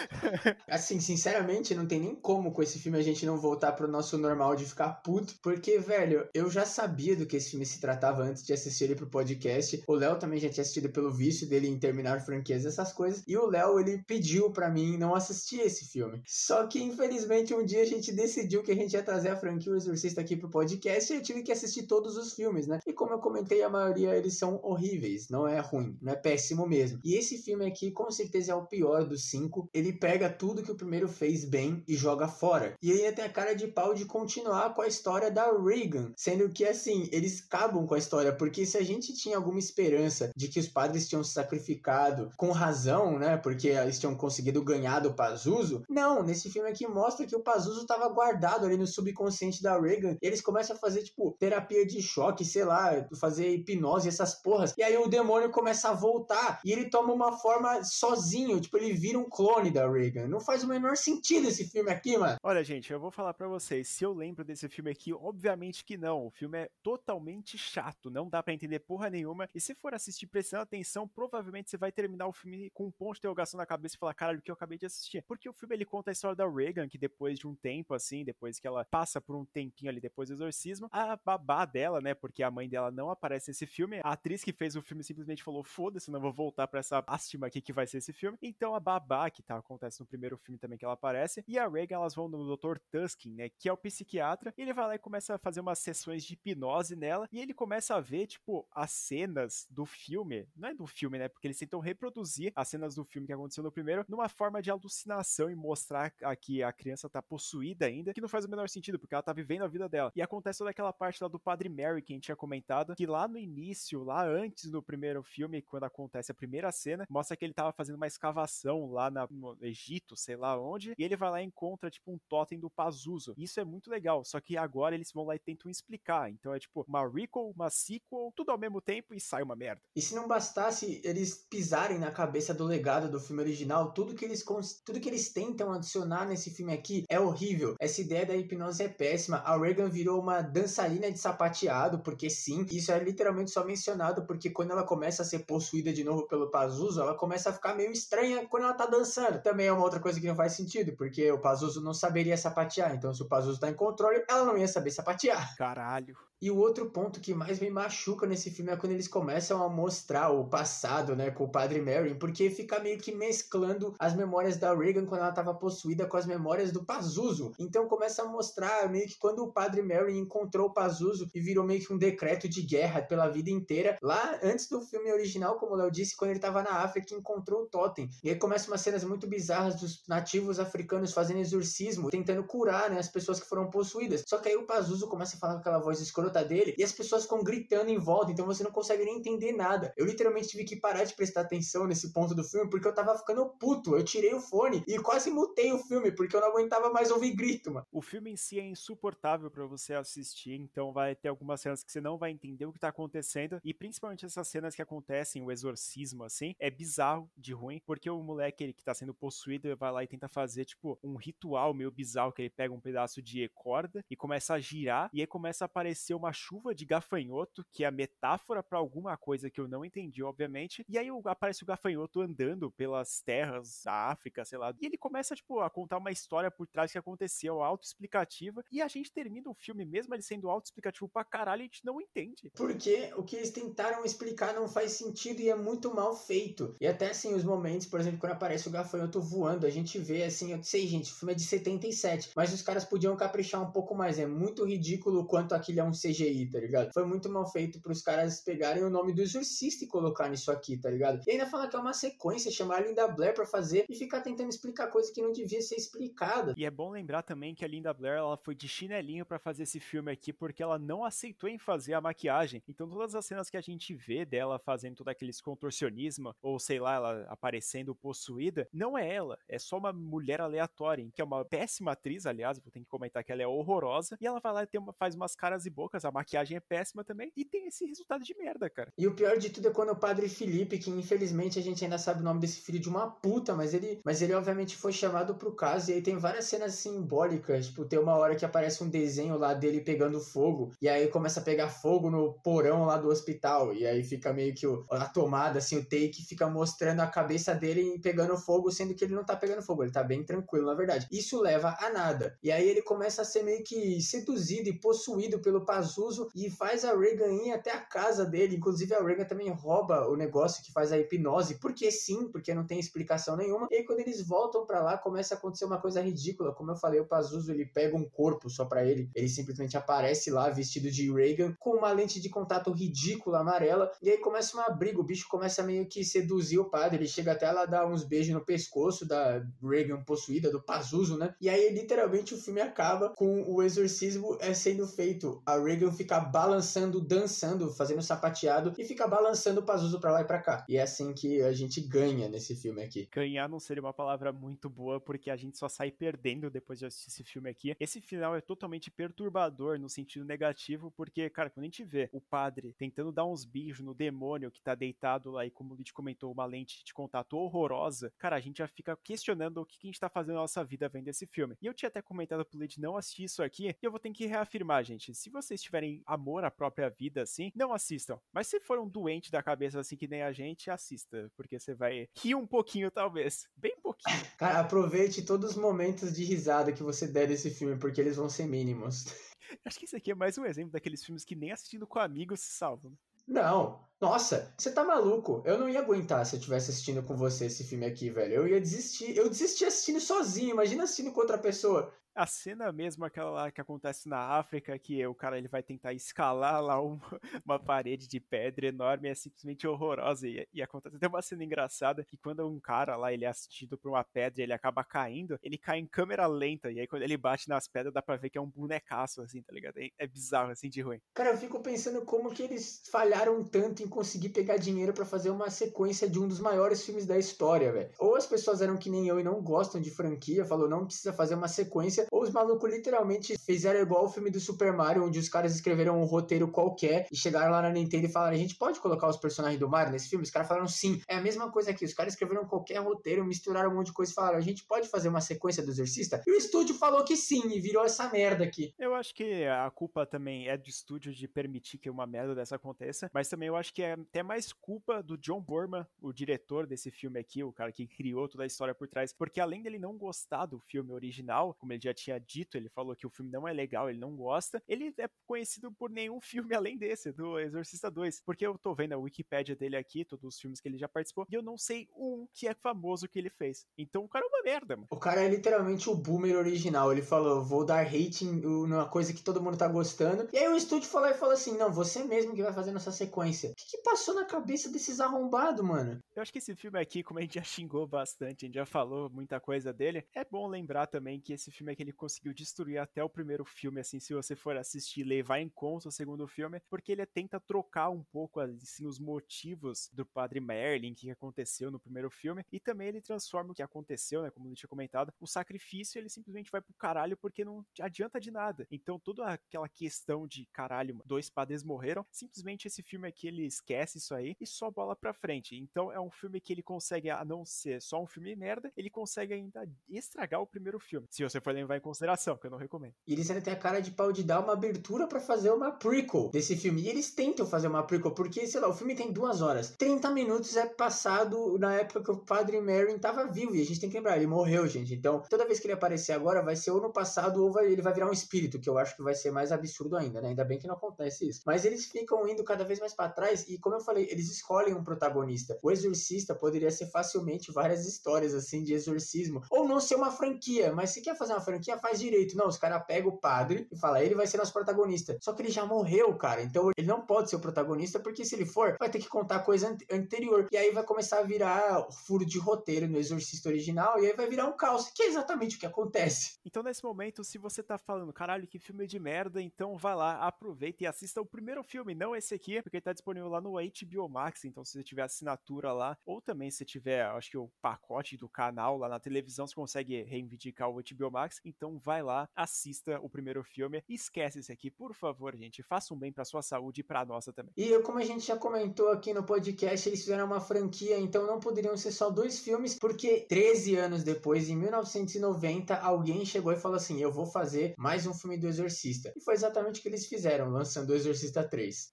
assim, 0.68 1.00
sinceramente, 1.00 1.74
não 1.74 1.86
tem 1.86 2.00
nem 2.00 2.14
como 2.14 2.52
com 2.52 2.62
esse 2.62 2.78
filme 2.78 2.98
a 2.98 3.02
gente 3.02 3.26
não 3.26 3.38
voltar 3.38 3.72
pro 3.72 3.88
nosso 3.88 4.18
normal 4.18 4.56
de 4.56 4.64
ficar 4.64 5.02
puto, 5.02 5.34
porque, 5.42 5.78
velho, 5.78 6.28
eu 6.34 6.50
já 6.50 6.64
sabia 6.64 7.16
do 7.16 7.26
que 7.26 7.36
esse 7.36 7.50
filme 7.50 7.66
se 7.66 7.80
tratava 7.80 8.22
antes 8.22 8.44
de 8.44 8.52
assistir 8.52 8.84
ele 8.84 8.94
pro 8.94 9.06
podcast. 9.06 9.82
O 9.86 9.94
Léo 9.94 10.18
também 10.18 10.38
já 10.38 10.48
tinha 10.48 10.62
assistido 10.62 10.90
pelo 10.90 11.12
vício 11.12 11.48
dele 11.48 11.68
em 11.68 11.78
terminar 11.78 12.20
franquias, 12.20 12.64
essas 12.64 12.92
coisas. 12.92 13.22
E 13.26 13.36
o 13.36 13.46
Léo, 13.46 13.78
ele 13.78 14.02
pediu 14.06 14.50
para 14.50 14.70
mim 14.70 14.96
não 14.96 15.14
assistir 15.14 15.60
esse 15.60 15.86
filme. 15.86 16.22
Só 16.26 16.66
que, 16.66 16.82
infelizmente, 16.82 17.54
um 17.54 17.64
dia 17.64 17.82
a 17.82 17.86
gente 17.86 18.12
decidiu 18.12 18.62
que 18.62 18.72
a 18.72 18.76
gente 18.76 18.92
ia 18.92 19.02
trazer 19.02 19.30
a 19.30 19.36
franquia 19.36 19.72
O 19.72 19.76
Exorcista 19.76 20.20
aqui 20.20 20.36
pro 20.36 20.50
podcast 20.50 21.12
e 21.12 21.16
eu 21.16 21.22
tive 21.22 21.42
que 21.42 21.52
assistir 21.52 21.84
todos 21.84 22.16
os 22.16 22.34
filmes, 22.34 22.66
né? 22.66 22.78
E 22.86 22.92
como 22.92 23.12
eu 23.12 23.18
comentei, 23.18 23.62
a 23.62 23.68
maioria 23.68 24.16
eles 24.16 24.38
são 24.38 24.60
horríveis, 24.62 25.28
não 25.28 25.46
é 25.46 25.60
ruim, 25.60 25.96
não 26.00 26.12
é 26.12 26.16
péssimo 26.16 26.66
mesmo. 26.66 27.00
E 27.04 27.14
esse 27.14 27.38
filme 27.38 27.66
aqui, 27.66 27.90
com 27.90 28.10
certeza, 28.10 28.52
é 28.52 28.54
o 28.54 28.66
pior 28.66 29.04
dos 29.04 29.24
cinco. 29.24 29.68
Ele 29.72 29.81
pega 29.90 30.28
tudo 30.28 30.62
que 30.62 30.70
o 30.70 30.76
primeiro 30.76 31.08
fez 31.08 31.46
bem 31.46 31.82
e 31.88 31.96
joga 31.96 32.28
fora. 32.28 32.74
E 32.82 32.92
ainda 32.92 33.12
tem 33.12 33.24
a 33.24 33.32
cara 33.32 33.54
de 33.54 33.68
pau 33.68 33.94
de 33.94 34.04
continuar 34.04 34.74
com 34.74 34.82
a 34.82 34.86
história 34.86 35.30
da 35.30 35.50
Reagan, 35.50 36.12
sendo 36.14 36.50
que 36.50 36.66
assim, 36.66 37.08
eles 37.10 37.42
acabam 37.46 37.86
com 37.86 37.94
a 37.94 37.98
história, 37.98 38.34
porque 38.34 38.66
se 38.66 38.76
a 38.76 38.82
gente 38.82 39.14
tinha 39.14 39.36
alguma 39.36 39.58
esperança 39.58 40.30
de 40.36 40.48
que 40.48 40.60
os 40.60 40.68
padres 40.68 41.08
tinham 41.08 41.24
se 41.24 41.32
sacrificado 41.32 42.28
com 42.36 42.50
razão, 42.50 43.18
né, 43.18 43.38
porque 43.38 43.68
eles 43.68 43.98
tinham 43.98 44.14
conseguido 44.14 44.62
ganhar 44.62 45.00
do 45.00 45.14
Pazuzu, 45.14 45.82
não, 45.88 46.22
nesse 46.22 46.50
filme 46.50 46.68
aqui 46.68 46.86
mostra 46.86 47.26
que 47.26 47.36
o 47.36 47.40
Pazuzu 47.40 47.80
estava 47.80 48.08
guardado 48.08 48.66
ali 48.66 48.76
no 48.76 48.86
subconsciente 48.86 49.62
da 49.62 49.80
Reagan. 49.80 50.16
Eles 50.20 50.40
começam 50.40 50.76
a 50.76 50.78
fazer 50.78 51.02
tipo 51.02 51.34
terapia 51.38 51.86
de 51.86 52.02
choque, 52.02 52.44
sei 52.44 52.64
lá, 52.64 53.06
fazer 53.18 53.48
hipnose, 53.48 54.08
essas 54.08 54.34
porras. 54.34 54.74
E 54.76 54.82
aí 54.82 54.96
o 54.96 55.08
demônio 55.08 55.50
começa 55.50 55.88
a 55.88 55.94
voltar 55.94 56.60
e 56.64 56.72
ele 56.72 56.90
toma 56.90 57.12
uma 57.12 57.38
forma 57.38 57.82
sozinho, 57.84 58.60
tipo, 58.60 58.76
ele 58.76 58.92
vira 58.92 59.18
um 59.18 59.28
clone 59.28 59.70
da 59.72 59.90
Reagan. 59.90 60.28
Não 60.28 60.40
faz 60.40 60.62
o 60.62 60.68
menor 60.68 60.96
sentido 60.96 61.48
esse 61.48 61.68
filme 61.68 61.90
aqui, 61.90 62.16
mano. 62.16 62.36
Olha, 62.42 62.62
gente, 62.62 62.92
eu 62.92 63.00
vou 63.00 63.10
falar 63.10 63.34
para 63.34 63.48
vocês. 63.48 63.88
Se 63.88 64.04
eu 64.04 64.12
lembro 64.12 64.44
desse 64.44 64.68
filme 64.68 64.90
aqui, 64.90 65.12
obviamente 65.12 65.84
que 65.84 65.96
não. 65.96 66.26
O 66.26 66.30
filme 66.30 66.58
é 66.58 66.70
totalmente 66.82 67.56
chato. 67.56 68.10
Não 68.10 68.28
dá 68.28 68.42
para 68.42 68.52
entender 68.52 68.80
porra 68.80 69.08
nenhuma. 69.10 69.48
E 69.54 69.60
se 69.60 69.74
for 69.74 69.94
assistir 69.94 70.26
prestando 70.26 70.62
atenção, 70.62 71.08
provavelmente 71.08 71.70
você 71.70 71.76
vai 71.76 71.90
terminar 71.90 72.26
o 72.26 72.32
filme 72.32 72.70
com 72.74 72.86
um 72.86 72.90
ponto 72.90 73.14
de 73.14 73.20
interrogação 73.20 73.58
na 73.58 73.66
cabeça 73.66 73.96
e 73.96 73.98
falar, 73.98 74.14
caralho, 74.14 74.38
o 74.38 74.42
que 74.42 74.50
eu 74.50 74.54
acabei 74.54 74.78
de 74.78 74.86
assistir? 74.86 75.22
Porque 75.22 75.48
o 75.48 75.52
filme 75.52 75.74
ele 75.74 75.84
conta 75.84 76.10
a 76.10 76.12
história 76.12 76.36
da 76.36 76.48
Reagan, 76.48 76.88
que 76.88 76.98
depois 76.98 77.38
de 77.38 77.46
um 77.46 77.54
tempo, 77.54 77.94
assim, 77.94 78.24
depois 78.24 78.58
que 78.58 78.66
ela 78.66 78.84
passa 78.84 79.20
por 79.20 79.36
um 79.36 79.44
tempinho 79.44 79.90
ali 79.90 80.00
depois 80.00 80.28
do 80.28 80.34
exorcismo, 80.34 80.88
a 80.90 81.16
babá 81.16 81.64
dela, 81.64 82.00
né? 82.00 82.14
Porque 82.14 82.42
a 82.42 82.50
mãe 82.50 82.68
dela 82.68 82.90
não 82.90 83.10
aparece 83.10 83.50
nesse 83.50 83.66
filme. 83.66 84.00
A 84.02 84.12
atriz 84.12 84.42
que 84.44 84.52
fez 84.52 84.76
o 84.76 84.82
filme 84.82 85.02
simplesmente 85.02 85.42
falou: 85.42 85.62
foda-se, 85.62 86.10
não 86.10 86.20
vou 86.20 86.32
voltar 86.32 86.66
para 86.66 86.80
essa 86.80 87.02
lástima 87.06 87.46
aqui 87.46 87.60
que 87.60 87.72
vai 87.72 87.86
ser 87.86 87.98
esse 87.98 88.12
filme. 88.12 88.36
Então 88.42 88.74
a 88.74 88.80
babá, 88.80 89.30
que 89.30 89.42
tá, 89.42 89.61
acontece 89.62 90.00
no 90.00 90.06
primeiro 90.06 90.36
filme 90.36 90.58
também 90.58 90.78
que 90.78 90.84
ela 90.84 90.94
aparece, 90.94 91.44
e 91.46 91.58
a 91.58 91.68
Reagan 91.68 91.96
elas 91.96 92.14
vão 92.14 92.28
no 92.28 92.56
Dr. 92.56 92.78
Tuskin, 92.90 93.34
né, 93.34 93.48
que 93.48 93.68
é 93.68 93.72
o 93.72 93.76
psiquiatra, 93.76 94.52
e 94.56 94.62
ele 94.62 94.72
vai 94.72 94.86
lá 94.86 94.94
e 94.94 94.98
começa 94.98 95.34
a 95.34 95.38
fazer 95.38 95.60
umas 95.60 95.78
sessões 95.78 96.24
de 96.24 96.34
hipnose 96.34 96.96
nela, 96.96 97.28
e 97.32 97.40
ele 97.40 97.54
começa 97.54 97.94
a 97.94 98.00
ver, 98.00 98.26
tipo, 98.26 98.66
as 98.72 98.90
cenas 98.90 99.66
do 99.70 99.86
filme, 99.86 100.46
não 100.56 100.68
é 100.68 100.74
do 100.74 100.86
filme, 100.86 101.18
né, 101.18 101.28
porque 101.28 101.46
eles 101.46 101.58
tentam 101.58 101.80
reproduzir 101.80 102.52
as 102.54 102.68
cenas 102.68 102.94
do 102.94 103.04
filme 103.04 103.26
que 103.26 103.32
aconteceu 103.32 103.64
no 103.64 103.72
primeiro, 103.72 104.04
numa 104.08 104.28
forma 104.28 104.60
de 104.60 104.70
alucinação 104.70 105.50
e 105.50 105.54
mostrar 105.54 106.10
que 106.40 106.62
a 106.62 106.72
criança 106.72 107.08
tá 107.08 107.22
possuída 107.22 107.86
ainda, 107.86 108.12
que 108.12 108.20
não 108.20 108.28
faz 108.28 108.44
o 108.44 108.50
menor 108.50 108.68
sentido, 108.68 108.98
porque 108.98 109.14
ela 109.14 109.22
tá 109.22 109.32
vivendo 109.32 109.62
a 109.62 109.68
vida 109.68 109.88
dela. 109.88 110.12
E 110.14 110.22
acontece 110.22 110.58
toda 110.58 110.70
aquela 110.70 110.92
parte 110.92 111.22
lá 111.22 111.28
do 111.28 111.38
Padre 111.38 111.68
Mary 111.68 112.02
que 112.02 112.12
a 112.12 112.16
gente 112.16 112.24
tinha 112.24 112.36
comentado, 112.36 112.94
que 112.94 113.06
lá 113.06 113.28
no 113.28 113.38
início, 113.38 114.02
lá 114.02 114.26
antes 114.26 114.70
do 114.70 114.82
primeiro 114.82 115.22
filme, 115.22 115.62
quando 115.62 115.84
acontece 115.84 116.32
a 116.32 116.34
primeira 116.34 116.70
cena, 116.72 117.06
mostra 117.08 117.36
que 117.36 117.44
ele 117.44 117.54
tava 117.54 117.72
fazendo 117.72 117.96
uma 117.96 118.06
escavação 118.06 118.90
lá 118.90 119.10
na, 119.10 119.28
Egito, 119.60 120.16
sei 120.16 120.36
lá 120.36 120.58
onde, 120.58 120.94
e 120.98 121.04
ele 121.04 121.16
vai 121.16 121.30
lá 121.30 121.42
e 121.42 121.46
encontra, 121.46 121.90
tipo, 121.90 122.12
um 122.12 122.18
totem 122.28 122.58
do 122.58 122.70
Pazuzu. 122.70 123.34
Isso 123.36 123.60
é 123.60 123.64
muito 123.64 123.90
legal, 123.90 124.24
só 124.24 124.40
que 124.40 124.56
agora 124.56 124.94
eles 124.94 125.10
vão 125.12 125.24
lá 125.24 125.34
e 125.34 125.38
tentam 125.38 125.70
explicar. 125.70 126.30
Então 126.30 126.54
é 126.54 126.58
tipo 126.58 126.84
uma 126.86 127.08
recall, 127.08 127.50
uma 127.50 127.70
sequel, 127.70 128.32
tudo 128.34 128.50
ao 128.50 128.58
mesmo 128.58 128.80
tempo 128.80 129.14
e 129.14 129.20
sai 129.20 129.42
uma 129.42 129.56
merda. 129.56 129.82
E 129.94 130.00
se 130.02 130.14
não 130.14 130.28
bastasse 130.28 131.00
eles 131.04 131.46
pisarem 131.48 131.98
na 131.98 132.10
cabeça 132.10 132.54
do 132.54 132.64
legado 132.64 133.10
do 133.10 133.20
filme 133.20 133.42
original, 133.42 133.92
tudo 133.92 134.14
que 134.14 134.24
eles 134.24 134.44
tudo 134.84 135.00
que 135.00 135.08
eles 135.08 135.32
tentam 135.32 135.72
adicionar 135.72 136.26
nesse 136.26 136.50
filme 136.50 136.72
aqui 136.72 137.04
é 137.08 137.18
horrível. 137.18 137.76
Essa 137.80 138.00
ideia 138.00 138.26
da 138.26 138.36
hipnose 138.36 138.82
é 138.82 138.88
péssima. 138.88 139.38
A 139.38 139.56
Reagan 139.56 139.88
virou 139.88 140.20
uma 140.20 140.42
dançarina 140.42 141.10
de 141.10 141.18
sapateado, 141.18 142.00
porque 142.00 142.28
sim, 142.28 142.66
isso 142.70 142.92
é 142.92 142.98
literalmente 142.98 143.50
só 143.50 143.64
mencionado 143.64 144.26
porque 144.26 144.50
quando 144.50 144.72
ela 144.72 144.84
começa 144.84 145.22
a 145.22 145.24
ser 145.24 145.40
possuída 145.40 145.92
de 145.92 146.04
novo 146.04 146.26
pelo 146.26 146.50
Pazuzu, 146.50 147.00
ela 147.00 147.14
começa 147.14 147.50
a 147.50 147.52
ficar 147.52 147.74
meio 147.74 147.92
estranha 147.92 148.46
quando 148.48 148.64
ela 148.64 148.74
tá 148.74 148.86
dançando. 148.86 149.31
Sapateando. 149.32 149.42
Também 149.42 149.66
é 149.66 149.72
uma 149.72 149.82
outra 149.82 150.00
coisa 150.00 150.20
que 150.20 150.26
não 150.26 150.34
faz 150.34 150.52
sentido, 150.52 150.94
porque 150.96 151.30
o 151.30 151.38
Pazuzu 151.38 151.80
não 151.80 151.94
saberia 151.94 152.36
sapatear. 152.36 152.94
Então, 152.94 153.12
se 153.14 153.22
o 153.22 153.28
Pazuzu 153.28 153.58
tá 153.58 153.68
em 153.68 153.74
controle, 153.74 154.24
ela 154.28 154.44
não 154.44 154.56
ia 154.56 154.68
saber 154.68 154.90
sapatear. 154.90 155.56
Caralho. 155.56 156.16
E 156.42 156.50
o 156.50 156.56
outro 156.56 156.90
ponto 156.90 157.20
que 157.20 157.32
mais 157.32 157.60
me 157.60 157.70
machuca 157.70 158.26
nesse 158.26 158.50
filme 158.50 158.72
é 158.72 158.76
quando 158.76 158.90
eles 158.90 159.06
começam 159.06 159.62
a 159.62 159.68
mostrar 159.68 160.30
o 160.30 160.44
passado, 160.44 161.14
né, 161.14 161.30
com 161.30 161.44
o 161.44 161.48
Padre 161.48 161.80
Merrin, 161.80 162.16
porque 162.16 162.50
fica 162.50 162.80
meio 162.80 162.98
que 162.98 163.14
mesclando 163.14 163.94
as 163.96 164.12
memórias 164.16 164.56
da 164.56 164.74
Reagan 164.74 165.06
quando 165.06 165.20
ela 165.20 165.30
estava 165.30 165.54
possuída 165.54 166.04
com 166.04 166.16
as 166.16 166.26
memórias 166.26 166.72
do 166.72 166.84
Pazuzu. 166.84 167.52
Então 167.60 167.86
começa 167.86 168.22
a 168.22 168.24
mostrar 168.26 168.90
meio 168.90 169.06
que 169.06 169.16
quando 169.20 169.44
o 169.44 169.52
Padre 169.52 169.82
Merrin 169.82 170.18
encontrou 170.18 170.66
o 170.66 170.74
Pazuzu 170.74 171.30
e 171.32 171.40
virou 171.40 171.64
meio 171.64 171.78
que 171.78 171.92
um 171.92 171.96
decreto 171.96 172.48
de 172.48 172.60
guerra 172.62 173.02
pela 173.02 173.28
vida 173.28 173.48
inteira, 173.48 173.96
lá 174.02 174.40
antes 174.42 174.68
do 174.68 174.80
filme 174.80 175.12
original, 175.12 175.60
como 175.60 175.74
o 175.74 175.76
Léo 175.76 175.92
disse, 175.92 176.16
quando 176.16 176.30
ele 176.30 176.38
estava 176.38 176.60
na 176.60 176.78
África 176.78 177.14
e 177.14 177.18
encontrou 177.18 177.62
o 177.62 177.66
Totem. 177.66 178.10
E 178.20 178.30
aí 178.30 178.34
começam 178.34 178.72
umas 178.72 178.80
cenas 178.80 179.04
muito 179.04 179.28
bizarras 179.28 179.76
dos 179.76 180.02
nativos 180.08 180.58
africanos 180.58 181.12
fazendo 181.12 181.38
exorcismo, 181.38 182.10
tentando 182.10 182.42
curar, 182.42 182.90
né, 182.90 182.98
as 182.98 183.08
pessoas 183.08 183.38
que 183.38 183.48
foram 183.48 183.70
possuídas. 183.70 184.24
Só 184.26 184.38
que 184.38 184.48
aí 184.48 184.56
o 184.56 184.66
Pazuzu 184.66 185.06
começa 185.06 185.36
a 185.36 185.38
falar 185.38 185.54
com 185.54 185.60
aquela 185.60 185.78
voz 185.78 186.00
escrota 186.00 186.31
dele 186.40 186.74
e 186.78 186.84
as 186.84 186.92
pessoas 186.92 187.24
ficam 187.24 187.42
gritando 187.42 187.90
em 187.90 187.98
volta, 187.98 188.30
então 188.30 188.46
você 188.46 188.62
não 188.62 188.70
consegue 188.70 189.04
nem 189.04 189.18
entender 189.18 189.52
nada. 189.52 189.92
Eu 189.96 190.06
literalmente 190.06 190.48
tive 190.48 190.64
que 190.64 190.76
parar 190.76 191.04
de 191.04 191.14
prestar 191.14 191.42
atenção 191.42 191.86
nesse 191.86 192.12
ponto 192.12 192.34
do 192.34 192.44
filme 192.44 192.70
porque 192.70 192.86
eu 192.86 192.94
tava 192.94 193.18
ficando 193.18 193.46
puto. 193.58 193.96
Eu 193.96 194.04
tirei 194.04 194.32
o 194.32 194.40
fone 194.40 194.82
e 194.86 194.98
quase 194.98 195.30
mutei 195.30 195.72
o 195.72 195.78
filme 195.78 196.12
porque 196.12 196.34
eu 196.34 196.40
não 196.40 196.48
aguentava 196.48 196.90
mais 196.90 197.10
ouvir 197.10 197.34
grito, 197.34 197.72
mano. 197.72 197.86
O 197.90 198.00
filme 198.00 198.30
em 198.30 198.36
si 198.36 198.58
é 198.58 198.64
insuportável 198.64 199.50
para 199.50 199.66
você 199.66 199.94
assistir, 199.94 200.54
então 200.54 200.92
vai 200.92 201.14
ter 201.14 201.28
algumas 201.28 201.60
cenas 201.60 201.82
que 201.82 201.90
você 201.90 202.00
não 202.00 202.16
vai 202.16 202.30
entender 202.30 202.64
o 202.64 202.72
que 202.72 202.78
tá 202.78 202.88
acontecendo 202.88 203.60
e 203.64 203.74
principalmente 203.74 204.24
essas 204.24 204.46
cenas 204.46 204.74
que 204.74 204.82
acontecem, 204.82 205.42
o 205.42 205.50
exorcismo 205.50 206.24
assim, 206.24 206.54
é 206.58 206.70
bizarro 206.70 207.28
de 207.36 207.52
ruim, 207.52 207.82
porque 207.84 208.08
o 208.08 208.22
moleque 208.22 208.62
ele 208.62 208.72
que 208.72 208.84
tá 208.84 208.94
sendo 208.94 209.12
possuído 209.12 209.76
vai 209.76 209.90
lá 209.90 210.04
e 210.04 210.06
tenta 210.06 210.28
fazer 210.28 210.64
tipo 210.64 210.98
um 211.02 211.16
ritual 211.16 211.74
meio 211.74 211.90
bizarro 211.90 212.32
que 212.32 212.42
ele 212.42 212.50
pega 212.50 212.72
um 212.72 212.80
pedaço 212.80 213.20
de 213.20 213.48
corda 213.54 214.04
e 214.10 214.16
começa 214.16 214.54
a 214.54 214.60
girar 214.60 215.10
e 215.12 215.20
aí 215.20 215.26
começa 215.26 215.64
a 215.64 215.66
aparecer 215.66 216.14
uma 216.22 216.32
chuva 216.32 216.74
de 216.74 216.84
gafanhoto, 216.84 217.64
que 217.72 217.84
é 217.84 217.86
a 217.86 217.90
metáfora 217.90 218.62
para 218.62 218.78
alguma 218.78 219.16
coisa 219.16 219.50
que 219.50 219.60
eu 219.60 219.68
não 219.68 219.84
entendi, 219.84 220.22
obviamente. 220.22 220.84
E 220.88 220.96
aí 220.96 221.08
aparece 221.24 221.62
o 221.62 221.66
gafanhoto 221.66 222.20
andando 222.20 222.70
pelas 222.70 223.20
terras 223.20 223.82
da 223.84 224.10
África, 224.10 224.44
sei 224.44 224.58
lá. 224.58 224.74
E 224.80 224.86
ele 224.86 224.96
começa, 224.96 225.34
tipo, 225.34 225.60
a 225.60 225.68
contar 225.68 225.98
uma 225.98 226.10
história 226.10 226.50
por 226.50 226.66
trás 226.66 226.92
que 226.92 226.98
aconteceu, 226.98 227.62
autoexplicativa. 227.62 228.62
E 228.70 228.80
a 228.80 228.88
gente 228.88 229.12
termina 229.12 229.50
o 229.50 229.54
filme, 229.54 229.84
mesmo 229.84 230.14
ele 230.14 230.22
sendo 230.22 230.48
autoexplicativo 230.48 231.08
pra 231.08 231.24
caralho, 231.24 231.62
a 231.62 231.64
gente 231.64 231.84
não 231.84 232.00
entende. 232.00 232.50
Porque 232.54 233.12
o 233.16 233.22
que 233.22 233.36
eles 233.36 233.50
tentaram 233.50 234.04
explicar 234.04 234.54
não 234.54 234.68
faz 234.68 234.92
sentido 234.92 235.40
e 235.40 235.50
é 235.50 235.56
muito 235.56 235.94
mal 235.94 236.14
feito. 236.14 236.76
E 236.80 236.86
até 236.86 237.10
assim, 237.10 237.34
os 237.34 237.44
momentos, 237.44 237.86
por 237.86 237.98
exemplo, 237.98 238.20
quando 238.20 238.32
aparece 238.32 238.68
o 238.68 238.70
gafanhoto 238.70 239.20
voando, 239.20 239.66
a 239.66 239.70
gente 239.70 239.98
vê 239.98 240.24
assim, 240.24 240.52
eu 240.52 240.62
sei, 240.62 240.86
gente, 240.86 241.10
o 241.10 241.14
filme 241.14 241.32
é 241.32 241.36
de 241.36 241.44
77, 241.44 242.30
mas 242.36 242.52
os 242.52 242.62
caras 242.62 242.84
podiam 242.84 243.16
caprichar 243.16 243.62
um 243.62 243.72
pouco 243.72 243.94
mais. 243.94 244.18
É 244.18 244.26
muito 244.26 244.64
ridículo 244.64 245.26
quanto 245.26 245.54
aquilo 245.54 245.80
é 245.80 245.84
um 245.84 245.92
CGI, 246.12 246.46
tá 246.46 246.60
ligado? 246.60 246.92
Foi 246.92 247.04
muito 247.04 247.28
mal 247.28 247.46
feito 247.50 247.80
pros 247.80 248.02
caras 248.02 248.40
pegarem 248.40 248.84
o 248.84 248.90
nome 248.90 249.12
do 249.12 249.22
Exorcista 249.22 249.84
e 249.84 249.88
colocar 249.88 250.28
nisso 250.28 250.50
aqui, 250.50 250.76
tá 250.76 250.90
ligado? 250.90 251.22
E 251.26 251.30
ainda 251.30 251.46
falar 251.46 251.68
que 251.68 251.76
é 251.76 251.78
uma 251.78 251.92
sequência, 251.92 252.50
chamar 252.50 252.76
a 252.76 252.80
Linda 252.80 253.08
Blair 253.08 253.34
pra 253.34 253.46
fazer 253.46 253.86
e 253.88 253.94
ficar 253.94 254.20
tentando 254.20 254.50
explicar 254.50 254.88
coisa 254.88 255.12
que 255.12 255.22
não 255.22 255.32
devia 255.32 255.60
ser 255.60 255.76
explicada. 255.76 256.54
E 256.56 256.64
é 256.64 256.70
bom 256.70 256.90
lembrar 256.90 257.22
também 257.22 257.54
que 257.54 257.64
a 257.64 257.68
Linda 257.68 257.92
Blair, 257.92 258.18
ela 258.18 258.36
foi 258.36 258.54
de 258.54 258.68
chinelinho 258.68 259.24
para 259.24 259.38
fazer 259.38 259.64
esse 259.64 259.80
filme 259.80 260.12
aqui 260.12 260.32
porque 260.32 260.62
ela 260.62 260.78
não 260.78 261.04
aceitou 261.04 261.48
em 261.48 261.58
fazer 261.58 261.94
a 261.94 262.00
maquiagem. 262.00 262.62
Então 262.68 262.88
todas 262.88 263.14
as 263.14 263.24
cenas 263.24 263.48
que 263.48 263.56
a 263.56 263.60
gente 263.60 263.94
vê 263.94 264.24
dela 264.24 264.58
fazendo 264.58 264.96
todo 264.96 265.08
aqueles 265.08 265.40
contorcionismo, 265.40 266.34
ou 266.42 266.58
sei 266.58 266.78
lá, 266.78 266.94
ela 266.94 267.26
aparecendo 267.28 267.94
possuída, 267.94 268.68
não 268.72 268.96
é 268.96 269.12
ela, 269.12 269.38
é 269.48 269.58
só 269.58 269.78
uma 269.78 269.92
mulher 269.92 270.40
aleatória, 270.40 271.08
que 271.14 271.20
é 271.20 271.24
uma 271.24 271.44
péssima 271.44 271.92
atriz, 271.92 272.26
aliás, 272.26 272.58
vou 272.58 272.70
ter 272.70 272.80
que 272.80 272.86
comentar 272.86 273.24
que 273.24 273.32
ela 273.32 273.42
é 273.42 273.46
horrorosa, 273.46 274.16
e 274.20 274.26
ela 274.26 274.40
vai 274.40 274.52
lá 274.52 274.66
e 274.72 274.78
uma, 274.78 274.92
faz 274.92 275.14
umas 275.14 275.34
caras 275.34 275.66
e 275.66 275.70
bocas, 275.70 275.91
a 276.04 276.10
maquiagem 276.10 276.56
é 276.56 276.60
péssima 276.60 277.04
também, 277.04 277.32
e 277.36 277.44
tem 277.44 277.66
esse 277.66 277.86
resultado 277.86 278.24
de 278.24 278.36
merda, 278.36 278.68
cara. 278.68 278.92
E 278.96 279.06
o 279.06 279.14
pior 279.14 279.36
de 279.38 279.50
tudo 279.50 279.68
é 279.68 279.70
quando 279.70 279.90
o 279.90 279.96
padre 279.96 280.28
Felipe, 280.28 280.78
que 280.78 280.90
infelizmente 280.90 281.58
a 281.58 281.62
gente 281.62 281.84
ainda 281.84 281.98
sabe 281.98 282.20
o 282.20 282.24
nome 282.24 282.40
desse 282.40 282.60
filho 282.60 282.78
de 282.78 282.88
uma 282.88 283.10
puta, 283.10 283.54
mas 283.54 283.74
ele, 283.74 284.00
mas 284.04 284.22
ele 284.22 284.34
obviamente 284.34 284.76
foi 284.76 284.92
chamado 284.92 285.34
pro 285.34 285.54
caso, 285.54 285.90
e 285.90 285.94
aí 285.94 286.02
tem 286.02 286.16
várias 286.16 286.46
cenas 286.46 286.74
simbólicas, 286.74 287.66
tipo, 287.66 287.84
tem 287.84 287.98
uma 287.98 288.14
hora 288.14 288.34
que 288.34 288.44
aparece 288.44 288.82
um 288.82 288.88
desenho 288.88 289.36
lá 289.36 289.54
dele 289.54 289.80
pegando 289.80 290.20
fogo, 290.20 290.72
e 290.80 290.88
aí 290.88 291.08
começa 291.08 291.40
a 291.40 291.42
pegar 291.42 291.68
fogo 291.68 292.10
no 292.10 292.34
porão 292.42 292.84
lá 292.84 292.96
do 292.96 293.08
hospital, 293.08 293.72
e 293.74 293.86
aí 293.86 294.02
fica 294.02 294.32
meio 294.32 294.54
que 294.54 294.66
o, 294.66 294.86
a 294.90 295.06
tomada, 295.06 295.58
assim, 295.58 295.76
o 295.76 295.84
take 295.84 296.24
fica 296.26 296.48
mostrando 296.48 297.00
a 297.00 297.06
cabeça 297.06 297.54
dele 297.54 297.98
pegando 298.02 298.36
fogo, 298.36 298.70
sendo 298.70 298.94
que 298.94 299.04
ele 299.04 299.14
não 299.14 299.24
tá 299.24 299.36
pegando 299.36 299.62
fogo, 299.62 299.82
ele 299.82 299.92
tá 299.92 300.02
bem 300.02 300.24
tranquilo, 300.24 300.66
na 300.66 300.74
verdade. 300.74 301.06
Isso 301.10 301.40
leva 301.40 301.76
a 301.78 301.90
nada. 301.90 302.36
E 302.42 302.50
aí 302.50 302.68
ele 302.68 302.82
começa 302.82 303.22
a 303.22 303.24
ser 303.24 303.42
meio 303.42 303.62
que 303.62 304.00
seduzido 304.00 304.68
e 304.68 304.78
possuído 304.78 305.40
pelo 305.40 305.64
Pazu 305.64 305.81
Pazuzu 305.82 306.30
e 306.34 306.48
faz 306.48 306.84
a 306.84 306.96
Reagan 306.96 307.32
ir 307.32 307.52
até 307.52 307.72
a 307.72 307.80
casa 307.80 308.24
dele. 308.24 308.56
Inclusive, 308.56 308.94
a 308.94 309.02
Reagan 309.02 309.24
também 309.24 309.50
rouba 309.50 310.08
o 310.08 310.16
negócio 310.16 310.62
que 310.62 310.72
faz 310.72 310.92
a 310.92 310.98
hipnose, 310.98 311.56
porque 311.56 311.90
sim, 311.90 312.28
porque 312.28 312.54
não 312.54 312.64
tem 312.64 312.78
explicação 312.78 313.36
nenhuma. 313.36 313.66
E 313.70 313.76
aí, 313.76 313.84
quando 313.84 314.00
eles 314.00 314.26
voltam 314.26 314.64
para 314.64 314.82
lá, 314.82 314.96
começa 314.96 315.34
a 315.34 315.38
acontecer 315.38 315.64
uma 315.64 315.80
coisa 315.80 316.00
ridícula. 316.00 316.54
Como 316.54 316.70
eu 316.70 316.76
falei, 316.76 317.00
o 317.00 317.06
Pazuzu 317.06 317.52
ele 317.52 317.66
pega 317.66 317.96
um 317.96 318.08
corpo 318.08 318.48
só 318.48 318.64
para 318.64 318.84
ele, 318.84 319.10
ele 319.14 319.28
simplesmente 319.28 319.76
aparece 319.76 320.30
lá 320.30 320.48
vestido 320.48 320.90
de 320.90 321.12
Reagan 321.12 321.54
com 321.58 321.70
uma 321.70 321.92
lente 321.92 322.20
de 322.20 322.28
contato 322.28 322.70
ridícula 322.70 323.40
amarela. 323.40 323.90
E 324.00 324.08
aí 324.08 324.18
começa 324.18 324.56
uma 324.56 324.70
briga, 324.70 325.00
o 325.00 325.04
bicho 325.04 325.26
começa 325.28 325.62
meio 325.62 325.86
que 325.86 326.04
seduzir 326.04 326.58
o 326.58 326.70
padre. 326.70 326.98
Ele 326.98 327.08
chega 327.08 327.32
até 327.32 327.50
lá 327.50 327.66
dar 327.66 327.86
uns 327.86 328.04
beijos 328.04 328.32
no 328.32 328.44
pescoço 328.44 329.06
da 329.06 329.44
Reagan 329.62 330.02
possuída, 330.04 330.50
do 330.50 330.62
Pazuzu, 330.62 331.16
né? 331.16 331.34
E 331.40 331.48
aí, 331.48 331.70
literalmente, 331.72 332.34
o 332.34 332.38
filme 332.38 332.60
acaba 332.60 333.10
com 333.10 333.42
o 333.48 333.62
exorcismo 333.62 334.36
é 334.40 334.54
sendo 334.54 334.86
feito. 334.86 335.42
A 335.44 335.58
Reagan 335.58 335.71
ficar 335.92 336.20
balançando, 336.20 337.00
dançando, 337.00 337.70
fazendo 337.70 338.02
sapateado 338.02 338.72
e 338.78 338.84
ficar 338.84 339.06
balançando 339.08 339.60
o 339.60 339.64
Pazuzu 339.64 340.00
pra 340.00 340.12
lá 340.12 340.22
e 340.22 340.24
pra 340.24 340.40
cá. 340.40 340.64
E 340.68 340.76
é 340.76 340.82
assim 340.82 341.12
que 341.12 341.42
a 341.42 341.52
gente 341.52 341.80
ganha 341.80 342.28
nesse 342.28 342.54
filme 342.54 342.82
aqui. 342.82 343.08
Ganhar 343.12 343.48
não 343.48 343.58
seria 343.60 343.82
uma 343.82 343.92
palavra 343.92 344.32
muito 344.32 344.68
boa, 344.68 345.00
porque 345.00 345.30
a 345.30 345.36
gente 345.36 345.58
só 345.58 345.68
sai 345.68 345.90
perdendo 345.90 346.50
depois 346.50 346.78
de 346.78 346.86
assistir 346.86 347.08
esse 347.08 347.24
filme 347.24 347.50
aqui. 347.50 347.74
Esse 347.78 348.00
final 348.00 348.36
é 348.36 348.40
totalmente 348.40 348.90
perturbador 348.90 349.78
no 349.78 349.88
sentido 349.88 350.24
negativo, 350.24 350.90
porque, 350.96 351.28
cara, 351.30 351.50
quando 351.50 351.64
a 351.64 351.66
gente 351.66 351.84
vê 351.84 352.08
o 352.12 352.20
padre 352.20 352.74
tentando 352.78 353.12
dar 353.12 353.24
uns 353.24 353.44
beijos 353.44 353.84
no 353.84 353.94
demônio 353.94 354.50
que 354.50 354.60
tá 354.60 354.74
deitado 354.74 355.30
lá 355.30 355.46
e, 355.46 355.50
como 355.50 355.74
o 355.74 355.76
Lid 355.76 355.92
comentou, 355.92 356.32
uma 356.32 356.44
lente 356.44 356.84
de 356.84 356.92
contato 356.92 357.36
horrorosa, 357.36 358.12
cara, 358.18 358.36
a 358.36 358.40
gente 358.40 358.58
já 358.58 358.66
fica 358.66 358.96
questionando 359.02 359.58
o 359.58 359.66
que 359.66 359.76
a 359.82 359.86
gente 359.86 360.00
tá 360.00 360.08
fazendo 360.08 360.34
na 360.34 360.40
nossa 360.40 360.64
vida 360.64 360.88
vendo 360.88 361.08
esse 361.08 361.26
filme. 361.26 361.56
E 361.60 361.66
eu 361.66 361.74
tinha 361.74 361.88
até 361.88 362.02
comentado 362.02 362.44
pro 362.44 362.58
Lid 362.58 362.80
não 362.80 362.96
assistir 362.96 363.24
isso 363.24 363.42
aqui, 363.42 363.68
e 363.68 363.76
eu 363.82 363.90
vou 363.90 364.00
ter 364.00 364.10
que 364.10 364.26
reafirmar, 364.26 364.84
gente. 364.84 365.14
Se 365.14 365.30
vocês 365.30 365.61
tiverem 365.62 365.82
tiverem 365.82 366.02
amor 366.06 366.44
à 366.44 366.50
própria 366.50 366.88
vida, 366.88 367.22
assim, 367.22 367.50
não 367.54 367.72
assistam. 367.72 368.18
Mas 368.32 368.46
se 368.46 368.60
for 368.60 368.78
um 368.78 368.88
doente 368.88 369.30
da 369.30 369.42
cabeça, 369.42 369.80
assim, 369.80 369.96
que 369.96 370.06
nem 370.06 370.22
a 370.22 370.32
gente, 370.32 370.70
assista. 370.70 371.30
Porque 371.36 371.58
você 371.58 371.74
vai 371.74 372.08
rir 372.16 372.34
um 372.34 372.46
pouquinho, 372.46 372.90
talvez. 372.90 373.48
Bem 373.56 373.74
pouquinho. 373.82 374.02
Cara, 374.38 374.60
aproveite 374.60 375.22
todos 375.22 375.50
os 375.50 375.56
momentos 375.56 376.12
de 376.12 376.24
risada 376.24 376.72
que 376.72 376.82
você 376.82 377.06
der 377.06 377.26
desse 377.26 377.50
filme, 377.50 377.78
porque 377.78 378.00
eles 378.00 378.16
vão 378.16 378.28
ser 378.28 378.46
mínimos. 378.46 379.04
Acho 379.66 379.78
que 379.78 379.84
esse 379.84 379.96
aqui 379.96 380.12
é 380.12 380.14
mais 380.14 380.38
um 380.38 380.46
exemplo 380.46 380.72
daqueles 380.72 381.04
filmes 381.04 381.24
que 381.24 381.34
nem 381.34 381.52
assistindo 381.52 381.86
com 381.86 381.98
amigos 381.98 382.40
se 382.40 382.52
salvam. 382.52 382.92
Não, 383.26 383.86
nossa, 384.00 384.52
você 384.58 384.72
tá 384.72 384.82
maluco? 384.82 385.42
Eu 385.46 385.56
não 385.56 385.68
ia 385.68 385.78
aguentar 385.78 386.26
se 386.26 386.34
eu 386.34 386.40
tivesse 386.40 386.70
assistindo 386.70 387.02
com 387.04 387.16
você 387.16 387.46
esse 387.46 387.62
filme 387.62 387.86
aqui, 387.86 388.10
velho. 388.10 388.34
Eu 388.34 388.48
ia 388.48 388.60
desistir. 388.60 389.16
Eu 389.16 389.28
desisti 389.28 389.64
assistindo 389.64 390.00
sozinho. 390.00 390.50
Imagina 390.50 390.84
assistindo 390.84 391.12
com 391.12 391.20
outra 391.20 391.38
pessoa. 391.38 391.92
A 392.14 392.26
cena 392.26 392.70
mesmo, 392.70 393.04
aquela 393.04 393.30
lá 393.30 393.50
que 393.50 393.60
acontece 393.60 394.06
na 394.06 394.18
África, 394.18 394.78
que 394.78 395.04
o 395.06 395.14
cara 395.14 395.38
ele 395.38 395.48
vai 395.48 395.62
tentar 395.62 395.94
escalar 395.94 396.62
lá 396.62 396.80
uma, 396.80 397.00
uma 397.44 397.58
parede 397.58 398.06
de 398.06 398.20
pedra 398.20 398.66
enorme, 398.66 399.08
é 399.08 399.14
simplesmente 399.14 399.66
horrorosa. 399.66 400.28
E, 400.28 400.46
e 400.52 400.62
acontece 400.62 400.96
até 400.96 401.08
uma 401.08 401.22
cena 401.22 401.42
engraçada 401.42 402.04
que 402.04 402.18
quando 402.18 402.46
um 402.46 402.60
cara 402.60 402.96
lá 402.96 403.12
ele 403.12 403.24
é 403.24 403.28
assistido 403.28 403.78
por 403.78 403.88
uma 403.88 404.04
pedra 404.04 404.42
ele 404.42 404.52
acaba 404.52 404.84
caindo, 404.84 405.38
ele 405.42 405.56
cai 405.56 405.78
em 405.78 405.86
câmera 405.86 406.26
lenta. 406.26 406.70
E 406.70 406.80
aí 406.80 406.86
quando 406.86 407.02
ele 407.02 407.16
bate 407.16 407.48
nas 407.48 407.66
pedras, 407.66 407.94
dá 407.94 408.02
pra 408.02 408.16
ver 408.16 408.28
que 408.28 408.36
é 408.36 408.40
um 408.40 408.50
bonecaço, 408.50 409.22
assim, 409.22 409.40
tá 409.42 409.52
ligado? 409.52 409.78
É, 409.78 409.88
é 409.98 410.06
bizarro, 410.06 410.50
assim, 410.50 410.68
de 410.68 410.82
ruim. 410.82 411.00
Cara, 411.14 411.30
eu 411.30 411.38
fico 411.38 411.60
pensando 411.60 412.04
como 412.04 412.30
que 412.30 412.42
eles 412.42 412.82
falharam 412.90 413.42
tanto 413.42 413.82
em 413.82 413.88
conseguir 413.88 414.30
pegar 414.30 414.58
dinheiro 414.58 414.92
para 414.92 415.06
fazer 415.06 415.30
uma 415.30 415.48
sequência 415.48 416.08
de 416.08 416.18
um 416.18 416.28
dos 416.28 416.40
maiores 416.40 416.84
filmes 416.84 417.06
da 417.06 417.16
história, 417.16 417.72
velho. 417.72 417.90
Ou 417.98 418.16
as 418.16 418.26
pessoas 418.26 418.60
eram 418.60 418.76
que 418.76 418.90
nem 418.90 419.06
eu 419.06 419.18
e 419.18 419.24
não 419.24 419.42
gostam 419.42 419.80
de 419.80 419.90
franquia, 419.90 420.44
falou, 420.44 420.68
não 420.68 420.84
precisa 420.84 421.12
fazer 421.12 421.34
uma 421.34 421.48
sequência 421.48 422.01
sequência, 422.02 422.08
ou 422.10 422.22
os 422.22 422.30
malucos 422.30 422.70
literalmente 422.70 423.38
fizeram 423.38 423.80
igual 423.80 424.04
o 424.04 424.08
filme 424.08 424.30
do 424.30 424.40
Super 424.40 424.72
Mario, 424.72 425.04
onde 425.04 425.18
os 425.18 425.28
caras 425.28 425.54
escreveram 425.54 426.00
um 426.00 426.04
roteiro 426.04 426.48
qualquer 426.48 427.06
e 427.10 427.16
chegaram 427.16 427.52
lá 427.52 427.62
na 427.62 427.70
Nintendo 427.70 428.06
e 428.06 428.12
falaram: 428.12 428.34
a 428.34 428.38
gente 428.38 428.56
pode 428.56 428.80
colocar 428.80 429.08
os 429.08 429.16
personagens 429.16 429.58
do 429.58 429.68
Mario 429.68 429.92
nesse 429.92 430.08
filme? 430.08 430.24
Os 430.24 430.30
caras 430.30 430.48
falaram 430.48 430.68
sim. 430.68 431.00
É 431.08 431.16
a 431.16 431.20
mesma 431.20 431.50
coisa 431.50 431.70
aqui. 431.70 431.84
Os 431.84 431.94
caras 431.94 432.14
escreveram 432.14 432.46
qualquer 432.46 432.78
roteiro, 432.78 433.24
misturaram 433.24 433.70
um 433.70 433.74
monte 433.76 433.86
de 433.86 433.92
coisa 433.92 434.12
e 434.12 434.14
falaram: 434.14 434.38
a 434.38 434.42
gente 434.42 434.64
pode 434.64 434.88
fazer 434.88 435.08
uma 435.08 435.20
sequência 435.20 435.62
do 435.62 435.70
Exorcista? 435.70 436.22
E 436.26 436.30
o 436.30 436.36
estúdio 436.36 436.74
falou 436.74 437.04
que 437.04 437.16
sim, 437.16 437.42
e 437.52 437.60
virou 437.60 437.84
essa 437.84 438.08
merda 438.10 438.44
aqui. 438.44 438.74
Eu 438.78 438.94
acho 438.94 439.14
que 439.14 439.44
a 439.44 439.70
culpa 439.70 440.06
também 440.06 440.48
é 440.48 440.56
do 440.56 440.68
estúdio 440.68 441.12
de 441.12 441.28
permitir 441.28 441.78
que 441.78 441.90
uma 441.90 442.06
merda 442.06 442.34
dessa 442.34 442.56
aconteça, 442.56 443.10
mas 443.12 443.28
também 443.28 443.48
eu 443.48 443.56
acho 443.56 443.72
que 443.72 443.82
é 443.82 443.92
até 443.92 444.22
mais 444.22 444.52
culpa 444.52 445.02
do 445.02 445.16
John 445.16 445.40
Borman, 445.40 445.86
o 446.00 446.12
diretor 446.12 446.66
desse 446.66 446.90
filme 446.90 447.18
aqui, 447.18 447.42
o 447.42 447.52
cara 447.52 447.72
que 447.72 447.86
criou 447.86 448.28
toda 448.28 448.44
a 448.44 448.46
história 448.46 448.74
por 448.74 448.88
trás, 448.88 449.12
porque 449.12 449.40
além 449.40 449.62
dele 449.62 449.78
não 449.78 449.96
gostar 449.96 450.46
do 450.46 450.58
filme 450.58 450.92
original, 450.92 451.54
como 451.58 451.72
ele 451.72 451.82
já 451.82 451.91
tinha 451.94 452.18
dito, 452.18 452.56
ele 452.56 452.68
falou 452.68 452.94
que 452.96 453.06
o 453.06 453.10
filme 453.10 453.30
não 453.30 453.46
é 453.46 453.52
legal, 453.52 453.88
ele 453.88 453.98
não 453.98 454.14
gosta, 454.16 454.62
ele 454.68 454.92
é 454.98 455.08
conhecido 455.26 455.72
por 455.72 455.90
nenhum 455.90 456.20
filme 456.22 456.54
além 456.54 456.76
desse, 456.76 457.12
do 457.12 457.38
Exorcista 457.38 457.90
2, 457.90 458.22
porque 458.24 458.46
eu 458.46 458.58
tô 458.58 458.74
vendo 458.74 458.92
a 458.92 458.98
Wikipédia 458.98 459.56
dele 459.56 459.76
aqui, 459.76 460.04
todos 460.04 460.24
os 460.24 460.40
filmes 460.40 460.60
que 460.60 460.68
ele 460.68 460.78
já 460.78 460.88
participou, 460.88 461.26
e 461.30 461.34
eu 461.34 461.42
não 461.42 461.56
sei 461.56 461.88
um 461.96 462.26
que 462.32 462.46
é 462.46 462.54
famoso 462.54 463.08
que 463.08 463.18
ele 463.18 463.30
fez. 463.30 463.66
Então 463.76 464.04
o 464.04 464.08
cara 464.08 464.24
é 464.24 464.28
uma 464.28 464.42
merda, 464.42 464.76
mano. 464.76 464.88
O 464.90 464.96
cara 464.96 465.22
é 465.22 465.28
literalmente 465.28 465.88
o 465.88 465.94
boomer 465.94 466.36
original, 466.36 466.92
ele 466.92 467.02
falou, 467.02 467.42
vou 467.42 467.64
dar 467.64 467.82
rating 467.82 468.40
numa 468.40 468.88
coisa 468.88 469.12
que 469.12 469.22
todo 469.22 469.42
mundo 469.42 469.56
tá 469.56 469.68
gostando, 469.68 470.28
e 470.32 470.38
aí 470.38 470.48
o 470.48 470.56
estúdio 470.56 470.88
falou 470.88 471.08
e 471.08 471.14
falou 471.14 471.34
assim, 471.34 471.56
não, 471.56 471.72
você 471.72 472.04
mesmo 472.04 472.34
que 472.34 472.42
vai 472.42 472.52
fazer 472.52 472.72
nessa 472.72 472.92
sequência. 472.92 473.50
O 473.50 473.54
que, 473.54 473.76
que 473.76 473.82
passou 473.82 474.14
na 474.14 474.24
cabeça 474.24 474.70
desses 474.70 475.00
arrombados, 475.00 475.64
mano? 475.64 476.00
Eu 476.14 476.22
acho 476.22 476.32
que 476.32 476.38
esse 476.38 476.54
filme 476.54 476.78
aqui, 476.78 477.02
como 477.02 477.18
a 477.18 477.22
gente 477.22 477.34
já 477.34 477.42
xingou 477.42 477.86
bastante, 477.86 478.44
a 478.44 478.46
gente 478.46 478.54
já 478.54 478.66
falou 478.66 479.10
muita 479.10 479.40
coisa 479.40 479.72
dele, 479.72 480.04
é 480.14 480.24
bom 480.24 480.46
lembrar 480.48 480.86
também 480.86 481.20
que 481.20 481.32
esse 481.32 481.50
filme 481.50 481.72
aqui 481.72 481.81
ele 481.82 481.92
conseguiu 481.92 482.32
destruir 482.32 482.78
até 482.78 483.02
o 483.02 483.08
primeiro 483.08 483.44
filme, 483.44 483.80
assim, 483.80 484.00
se 484.00 484.14
você 484.14 484.34
for 484.34 484.56
assistir 484.56 485.04
levar 485.04 485.40
em 485.40 485.48
conta 485.48 485.88
o 485.88 485.92
segundo 485.92 486.26
filme, 486.26 486.60
porque 486.68 486.92
ele 486.92 487.04
tenta 487.06 487.38
trocar 487.38 487.90
um 487.90 488.02
pouco, 488.02 488.40
assim, 488.40 488.86
os 488.86 488.98
motivos 488.98 489.88
do 489.92 490.06
Padre 490.06 490.40
Merlin, 490.40 490.94
que 490.94 491.10
aconteceu 491.10 491.70
no 491.70 491.80
primeiro 491.80 492.10
filme, 492.10 492.44
e 492.50 492.58
também 492.58 492.88
ele 492.88 493.00
transforma 493.00 493.52
o 493.52 493.54
que 493.54 493.62
aconteceu, 493.62 494.22
né, 494.22 494.30
como 494.30 494.48
eu 494.48 494.54
tinha 494.54 494.68
comentado, 494.68 495.12
o 495.20 495.26
sacrifício 495.26 495.98
ele 495.98 496.08
simplesmente 496.08 496.50
vai 496.50 496.60
pro 496.60 496.74
caralho 496.74 497.16
porque 497.16 497.44
não 497.44 497.64
adianta 497.80 498.20
de 498.20 498.30
nada. 498.30 498.66
Então 498.70 498.98
toda 498.98 499.26
aquela 499.26 499.68
questão 499.68 500.26
de 500.26 500.46
caralho, 500.52 501.00
dois 501.04 501.28
padres 501.28 501.62
morreram, 501.62 502.06
simplesmente 502.10 502.66
esse 502.66 502.82
filme 502.82 503.08
aqui 503.08 503.28
ele 503.28 503.44
esquece 503.44 503.98
isso 503.98 504.14
aí 504.14 504.36
e 504.40 504.46
só 504.46 504.70
bola 504.70 504.94
pra 504.96 505.12
frente. 505.12 505.56
Então 505.56 505.92
é 505.92 506.00
um 506.00 506.10
filme 506.10 506.40
que 506.40 506.52
ele 506.52 506.62
consegue, 506.62 507.10
a 507.10 507.24
não 507.24 507.44
ser 507.44 507.80
só 507.82 508.02
um 508.02 508.06
filme 508.06 508.34
merda, 508.36 508.72
ele 508.76 508.90
consegue 508.90 509.34
ainda 509.34 509.68
estragar 509.88 510.40
o 510.40 510.46
primeiro 510.46 510.78
filme. 510.78 511.06
Se 511.10 511.22
você 511.22 511.40
for 511.40 511.52
levar 511.72 511.76
em 511.76 511.80
consideração, 511.80 512.36
que 512.36 512.46
eu 512.46 512.50
não 512.50 512.58
recomendo. 512.58 512.94
E 513.06 513.12
eles 513.12 513.28
ainda 513.30 513.42
têm 513.42 513.52
a 513.52 513.58
cara 513.58 513.80
de 513.80 513.90
pau 513.90 514.12
de 514.12 514.22
dar 514.22 514.40
uma 514.40 514.52
abertura 514.52 515.06
para 515.06 515.20
fazer 515.20 515.50
uma 515.50 515.72
prequel 515.72 516.28
desse 516.30 516.56
filme. 516.56 516.82
E 516.82 516.88
eles 516.88 517.14
tentam 517.14 517.46
fazer 517.46 517.68
uma 517.68 517.82
prequel, 517.82 518.12
porque, 518.12 518.46
sei 518.46 518.60
lá, 518.60 518.68
o 518.68 518.74
filme 518.74 518.94
tem 518.94 519.12
duas 519.12 519.40
horas. 519.40 519.70
30 519.78 520.10
minutos 520.10 520.56
é 520.56 520.66
passado 520.66 521.58
na 521.58 521.74
época 521.74 522.02
que 522.02 522.10
o 522.10 522.18
Padre 522.18 522.60
Merrin 522.60 522.98
tava 522.98 523.26
vivo. 523.26 523.54
E 523.54 523.62
a 523.62 523.64
gente 523.64 523.80
tem 523.80 523.88
que 523.88 523.96
lembrar, 523.96 524.16
ele 524.16 524.26
morreu, 524.26 524.66
gente. 524.66 524.94
Então, 524.94 525.22
toda 525.28 525.46
vez 525.46 525.58
que 525.58 525.66
ele 525.66 525.74
aparecer 525.74 526.12
agora, 526.12 526.42
vai 526.42 526.56
ser 526.56 526.70
ou 526.70 526.80
no 526.80 526.92
passado 526.92 527.42
ou 527.42 527.50
vai, 527.50 527.66
ele 527.66 527.82
vai 527.82 527.92
virar 527.92 528.08
um 528.08 528.12
espírito, 528.12 528.60
que 528.60 528.68
eu 528.68 528.78
acho 528.78 528.96
que 528.96 529.02
vai 529.02 529.14
ser 529.14 529.30
mais 529.30 529.52
absurdo 529.52 529.96
ainda, 529.96 530.20
né? 530.20 530.28
Ainda 530.28 530.44
bem 530.44 530.58
que 530.58 530.66
não 530.66 530.74
acontece 530.74 531.28
isso. 531.28 531.42
Mas 531.46 531.64
eles 531.64 531.86
ficam 531.86 532.28
indo 532.28 532.44
cada 532.44 532.64
vez 532.64 532.78
mais 532.78 532.94
para 532.94 533.10
trás 533.10 533.48
e, 533.48 533.58
como 533.58 533.76
eu 533.76 533.80
falei, 533.80 534.08
eles 534.10 534.30
escolhem 534.30 534.74
um 534.74 534.84
protagonista. 534.84 535.58
O 535.62 535.70
Exorcista 535.70 536.34
poderia 536.34 536.70
ser 536.70 536.86
facilmente 536.86 537.52
várias 537.52 537.86
histórias, 537.86 538.34
assim, 538.34 538.62
de 538.62 538.74
exorcismo. 538.74 539.42
Ou 539.50 539.66
não 539.66 539.80
ser 539.80 539.94
uma 539.94 540.10
franquia, 540.10 540.72
mas 540.72 540.90
se 540.90 541.00
quer 541.00 541.16
fazer 541.16 541.32
uma 541.32 541.40
franquia, 541.40 541.61
faz 541.78 542.00
direito. 542.00 542.36
Não, 542.36 542.48
os 542.48 542.56
caras 542.56 542.84
pegam 542.86 543.10
o 543.10 543.16
padre 543.16 543.68
e 543.70 543.76
falam, 543.76 544.00
ele 544.00 544.14
vai 544.14 544.26
ser 544.26 544.38
nosso 544.38 544.52
protagonista. 544.52 545.16
Só 545.20 545.32
que 545.32 545.42
ele 545.42 545.50
já 545.50 545.64
morreu, 545.64 546.14
cara. 546.16 546.42
Então 546.42 546.70
ele 546.76 546.86
não 546.86 547.00
pode 547.00 547.30
ser 547.30 547.36
o 547.36 547.40
protagonista, 547.40 548.00
porque 548.00 548.24
se 548.24 548.34
ele 548.34 548.46
for, 548.46 548.76
vai 548.78 548.90
ter 548.90 548.98
que 548.98 549.08
contar 549.08 549.40
coisa 549.40 549.76
anterior. 549.90 550.48
E 550.50 550.56
aí 550.56 550.70
vai 550.72 550.84
começar 550.84 551.20
a 551.20 551.22
virar 551.22 551.86
furo 552.06 552.24
de 552.24 552.38
roteiro 552.38 552.88
no 552.88 552.98
Exorcista 552.98 553.48
original, 553.48 554.02
e 554.02 554.06
aí 554.06 554.14
vai 554.14 554.28
virar 554.28 554.46
um 554.46 554.56
caos, 554.56 554.90
que 554.90 555.02
é 555.02 555.06
exatamente 555.06 555.56
o 555.56 555.60
que 555.60 555.66
acontece. 555.66 556.38
Então, 556.44 556.62
nesse 556.62 556.82
momento, 556.82 557.22
se 557.24 557.38
você 557.38 557.62
tá 557.62 557.78
falando, 557.78 558.12
caralho, 558.12 558.46
que 558.46 558.58
filme 558.58 558.86
de 558.86 558.98
merda, 558.98 559.40
então 559.40 559.76
vai 559.76 559.94
lá, 559.94 560.26
aproveita 560.26 560.84
e 560.84 560.86
assista 560.86 561.20
o 561.20 561.26
primeiro 561.26 561.62
filme, 561.62 561.94
não 561.94 562.14
esse 562.14 562.34
aqui, 562.34 562.62
porque 562.62 562.80
tá 562.80 562.92
disponível 562.92 563.28
lá 563.28 563.40
no 563.40 563.52
HBO 563.52 564.08
Max. 564.08 564.44
Então, 564.44 564.64
se 564.64 564.72
você 564.72 564.82
tiver 564.82 565.02
assinatura 565.02 565.72
lá, 565.72 565.96
ou 566.04 566.20
também 566.20 566.50
se 566.50 566.64
tiver, 566.64 567.04
acho 567.06 567.30
que 567.30 567.38
o 567.38 567.50
pacote 567.60 568.16
do 568.16 568.28
canal 568.28 568.76
lá 568.76 568.88
na 568.88 569.00
televisão, 569.00 569.46
você 569.46 569.54
consegue 569.54 570.02
reivindicar 570.02 570.68
o 570.68 570.74
HBO 570.74 571.10
Max. 571.10 571.40
Então, 571.56 571.78
vai 571.78 572.02
lá, 572.02 572.28
assista 572.34 572.98
o 573.00 573.08
primeiro 573.08 573.42
filme. 573.42 573.82
Esquece 573.88 574.38
esse 574.38 574.52
aqui, 574.52 574.70
por 574.70 574.94
favor, 574.94 575.36
gente. 575.36 575.62
Faça 575.62 575.94
um 575.94 575.98
bem 575.98 576.12
pra 576.12 576.24
sua 576.24 576.42
saúde 576.42 576.80
e 576.80 576.84
pra 576.84 577.04
nossa 577.04 577.32
também. 577.32 577.52
E 577.56 577.78
como 577.82 577.98
a 577.98 578.04
gente 578.04 578.26
já 578.26 578.36
comentou 578.36 578.88
aqui 578.88 579.12
no 579.12 579.24
podcast, 579.24 579.88
eles 579.88 580.00
fizeram 580.00 580.26
uma 580.26 580.40
franquia, 580.40 580.98
então 580.98 581.26
não 581.26 581.38
poderiam 581.38 581.76
ser 581.76 581.92
só 581.92 582.10
dois 582.10 582.40
filmes, 582.40 582.78
porque 582.78 583.26
13 583.28 583.76
anos 583.76 584.02
depois, 584.02 584.48
em 584.48 584.56
1990, 584.56 585.76
alguém 585.76 586.24
chegou 586.24 586.52
e 586.52 586.56
falou 586.56 586.76
assim: 586.76 587.00
Eu 587.00 587.12
vou 587.12 587.26
fazer 587.26 587.74
mais 587.76 588.06
um 588.06 588.14
filme 588.14 588.38
do 588.38 588.46
Exorcista. 588.46 589.12
E 589.16 589.20
foi 589.20 589.34
exatamente 589.34 589.80
o 589.80 589.82
que 589.82 589.88
eles 589.88 590.06
fizeram, 590.06 590.50
lançando 590.50 590.90
o 590.90 590.94
Exorcista 590.94 591.46
3. 591.46 591.92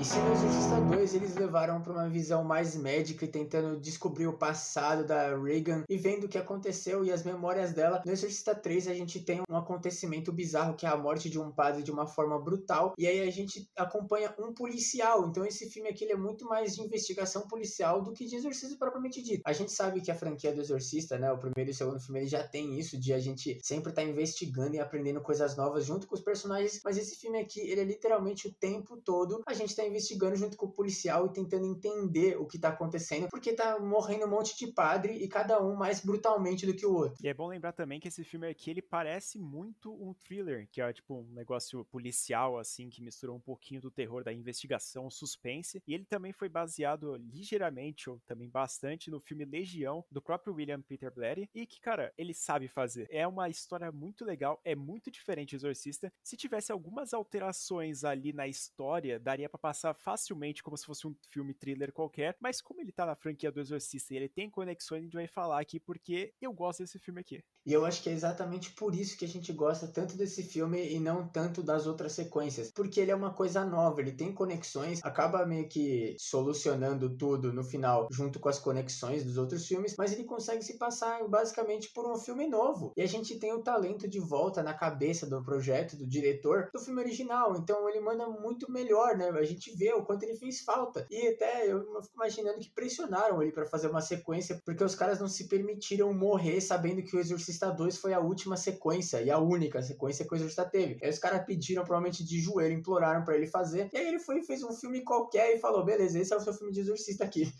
E 0.00 0.04
se 0.04 0.18
no 0.18 0.32
Exorcista 0.32 0.80
2 0.80 1.14
eles 1.14 1.34
levaram 1.34 1.82
para 1.82 1.92
uma 1.92 2.08
visão 2.08 2.42
mais 2.42 2.74
médica 2.74 3.26
e 3.26 3.28
tentando 3.28 3.78
descobrir 3.78 4.26
o 4.28 4.32
passado 4.32 5.04
da 5.04 5.36
Reagan 5.36 5.84
e 5.86 5.98
vendo 5.98 6.24
o 6.24 6.28
que 6.28 6.38
aconteceu 6.38 7.04
e 7.04 7.12
as 7.12 7.22
memórias 7.22 7.74
dela, 7.74 8.00
no 8.06 8.10
Exorcista 8.10 8.54
3 8.54 8.88
a 8.88 8.94
gente 8.94 9.20
tem 9.20 9.42
um 9.46 9.56
acontecimento 9.56 10.32
bizarro 10.32 10.74
que 10.74 10.86
é 10.86 10.88
a 10.88 10.96
morte 10.96 11.28
de 11.28 11.38
um 11.38 11.52
padre 11.52 11.82
de 11.82 11.90
uma 11.90 12.06
forma 12.06 12.42
brutal 12.42 12.94
e 12.96 13.06
aí 13.06 13.20
a 13.20 13.30
gente 13.30 13.68
acompanha 13.76 14.34
um 14.38 14.54
policial. 14.54 15.28
Então 15.28 15.44
esse 15.44 15.68
filme 15.68 15.90
aqui 15.90 16.10
é 16.10 16.16
muito 16.16 16.46
mais 16.46 16.76
de 16.76 16.82
investigação 16.82 17.46
policial 17.46 18.00
do 18.00 18.14
que 18.14 18.24
de 18.24 18.36
exorcismo 18.36 18.78
propriamente 18.78 19.22
dito. 19.22 19.42
A 19.44 19.52
gente 19.52 19.70
sabe 19.70 20.00
que 20.00 20.10
a 20.10 20.14
franquia 20.14 20.54
do 20.54 20.62
Exorcista, 20.62 21.18
né, 21.18 21.30
o 21.30 21.36
primeiro 21.36 21.70
e 21.70 21.72
o 21.72 21.76
segundo 21.76 22.00
filme, 22.00 22.20
ele 22.20 22.26
já 22.26 22.42
tem 22.42 22.78
isso 22.78 22.98
de 22.98 23.12
a 23.12 23.18
gente 23.18 23.58
sempre 23.62 23.90
estar 23.90 24.00
tá 24.00 24.08
investigando 24.08 24.74
e 24.74 24.80
aprendendo 24.80 25.20
coisas 25.20 25.58
novas 25.58 25.84
junto 25.84 26.06
com 26.06 26.14
os 26.14 26.22
personagens, 26.22 26.80
mas 26.82 26.96
esse 26.96 27.16
filme 27.16 27.38
aqui, 27.38 27.60
ele 27.60 27.82
é 27.82 27.84
literalmente 27.84 28.48
o 28.48 28.54
tempo 28.54 28.96
todo 28.96 29.42
a 29.46 29.52
gente 29.52 29.76
tá 29.76 29.89
investigando 29.90 30.36
junto 30.36 30.56
com 30.56 30.66
o 30.66 30.72
policial 30.72 31.26
e 31.26 31.32
tentando 31.32 31.66
entender 31.66 32.36
o 32.38 32.46
que 32.46 32.58
tá 32.58 32.70
acontecendo, 32.70 33.28
porque 33.28 33.52
tá 33.52 33.78
morrendo 33.78 34.26
um 34.26 34.30
monte 34.30 34.56
de 34.56 34.72
padre 34.72 35.14
e 35.14 35.28
cada 35.28 35.62
um 35.62 35.76
mais 35.76 36.00
brutalmente 36.00 36.66
do 36.66 36.74
que 36.74 36.86
o 36.86 36.94
outro. 36.94 37.16
E 37.22 37.28
é 37.28 37.34
bom 37.34 37.48
lembrar 37.48 37.72
também 37.72 38.00
que 38.00 38.08
esse 38.08 38.24
filme 38.24 38.48
aqui, 38.48 38.70
ele 38.70 38.82
parece 38.82 39.38
muito 39.38 39.92
um 39.92 40.14
thriller, 40.14 40.68
que 40.70 40.80
é 40.80 40.92
tipo 40.92 41.20
um 41.20 41.32
negócio 41.32 41.84
policial, 41.86 42.58
assim, 42.58 42.88
que 42.88 43.02
misturou 43.02 43.36
um 43.36 43.40
pouquinho 43.40 43.80
do 43.80 43.90
terror 43.90 44.24
da 44.24 44.32
investigação, 44.32 45.10
suspense, 45.10 45.82
e 45.86 45.94
ele 45.94 46.04
também 46.04 46.32
foi 46.32 46.48
baseado 46.48 47.16
ligeiramente, 47.16 48.08
ou 48.08 48.20
também 48.26 48.48
bastante, 48.48 49.10
no 49.10 49.20
filme 49.20 49.44
Legião, 49.44 50.04
do 50.10 50.22
próprio 50.22 50.54
William 50.54 50.80
Peter 50.80 51.12
Blatty, 51.12 51.48
e 51.54 51.66
que, 51.66 51.80
cara, 51.80 52.12
ele 52.16 52.34
sabe 52.34 52.68
fazer. 52.68 53.06
É 53.10 53.26
uma 53.26 53.48
história 53.48 53.90
muito 53.90 54.24
legal, 54.24 54.60
é 54.64 54.74
muito 54.74 55.10
diferente 55.10 55.56
do 55.56 55.56
Exorcista. 55.56 56.12
Se 56.22 56.36
tivesse 56.36 56.70
algumas 56.70 57.12
alterações 57.12 58.04
ali 58.04 58.32
na 58.32 58.46
história, 58.46 59.18
daria 59.18 59.48
para 59.48 59.58
passar 59.58 59.79
facilmente 59.94 60.62
como 60.62 60.76
se 60.76 60.86
fosse 60.86 61.06
um 61.06 61.14
filme 61.30 61.54
thriller 61.54 61.92
qualquer, 61.92 62.36
mas 62.40 62.60
como 62.60 62.80
ele 62.80 62.92
tá 62.92 63.06
na 63.06 63.14
franquia 63.14 63.50
do 63.50 63.60
Exorcista 63.60 64.14
e 64.14 64.16
ele 64.16 64.28
tem 64.28 64.50
conexões, 64.50 65.00
a 65.00 65.04
gente 65.04 65.14
vai 65.14 65.26
falar 65.26 65.60
aqui 65.60 65.78
porque 65.80 66.34
eu 66.40 66.52
gosto 66.52 66.80
desse 66.80 66.98
filme 66.98 67.20
aqui. 67.20 67.42
E 67.66 67.72
eu 67.72 67.84
acho 67.84 68.02
que 68.02 68.08
é 68.08 68.12
exatamente 68.12 68.72
por 68.72 68.94
isso 68.94 69.18
que 69.18 69.24
a 69.24 69.28
gente 69.28 69.52
gosta 69.52 69.86
tanto 69.86 70.16
desse 70.16 70.42
filme 70.42 70.92
e 70.92 70.98
não 70.98 71.28
tanto 71.28 71.62
das 71.62 71.86
outras 71.86 72.12
sequências, 72.12 72.72
porque 72.72 73.00
ele 73.00 73.10
é 73.10 73.14
uma 73.14 73.34
coisa 73.34 73.64
nova, 73.64 74.00
ele 74.00 74.12
tem 74.12 74.32
conexões, 74.32 75.00
acaba 75.04 75.44
meio 75.44 75.68
que 75.68 76.16
solucionando 76.18 77.16
tudo 77.16 77.52
no 77.52 77.62
final, 77.62 78.08
junto 78.10 78.40
com 78.40 78.48
as 78.48 78.58
conexões 78.58 79.24
dos 79.24 79.36
outros 79.36 79.66
filmes, 79.66 79.94
mas 79.98 80.12
ele 80.12 80.24
consegue 80.24 80.62
se 80.62 80.78
passar 80.78 81.26
basicamente 81.28 81.92
por 81.92 82.10
um 82.10 82.16
filme 82.16 82.46
novo. 82.46 82.92
E 82.96 83.02
a 83.02 83.06
gente 83.06 83.38
tem 83.38 83.52
o 83.52 83.62
talento 83.62 84.08
de 84.08 84.18
volta 84.18 84.62
na 84.62 84.72
cabeça 84.72 85.26
do 85.26 85.42
projeto, 85.42 85.96
do 85.96 86.06
diretor, 86.06 86.70
do 86.72 86.80
filme 86.80 87.02
original, 87.02 87.56
então 87.56 87.88
ele 87.88 88.00
manda 88.00 88.26
muito 88.26 88.70
melhor, 88.72 89.16
né? 89.16 89.28
A 89.28 89.44
gente 89.44 89.69
vê 89.76 89.92
o 89.92 90.04
quanto 90.04 90.22
ele 90.22 90.36
fez 90.36 90.60
falta. 90.60 91.06
E 91.10 91.28
até 91.28 91.66
eu 91.66 91.80
fico 92.02 92.14
imaginando 92.14 92.58
que 92.58 92.70
pressionaram 92.70 93.42
ele 93.42 93.52
para 93.52 93.66
fazer 93.66 93.88
uma 93.88 94.00
sequência, 94.00 94.60
porque 94.64 94.84
os 94.84 94.94
caras 94.94 95.20
não 95.20 95.28
se 95.28 95.48
permitiram 95.48 96.12
morrer 96.12 96.60
sabendo 96.60 97.02
que 97.02 97.16
o 97.16 97.20
Exorcista 97.20 97.70
2 97.70 97.98
foi 97.98 98.12
a 98.12 98.20
última 98.20 98.56
sequência 98.56 99.22
e 99.22 99.30
a 99.30 99.38
única 99.38 99.82
sequência 99.82 100.24
que 100.24 100.32
o 100.32 100.36
Exorcista 100.36 100.64
teve. 100.64 100.98
Aí 101.02 101.10
os 101.10 101.18
caras 101.18 101.44
pediram 101.44 101.84
provavelmente 101.84 102.24
de 102.24 102.40
joelho, 102.40 102.74
imploraram 102.74 103.24
para 103.24 103.36
ele 103.36 103.46
fazer. 103.46 103.88
E 103.92 103.98
aí 103.98 104.06
ele 104.06 104.18
foi 104.18 104.38
e 104.38 104.44
fez 104.44 104.62
um 104.62 104.72
filme 104.72 105.02
qualquer 105.02 105.54
e 105.54 105.58
falou: 105.58 105.84
beleza, 105.84 106.18
esse 106.18 106.32
é 106.32 106.36
o 106.36 106.40
seu 106.40 106.52
filme 106.52 106.72
de 106.72 106.80
Exorcista 106.80 107.24
aqui. 107.24 107.52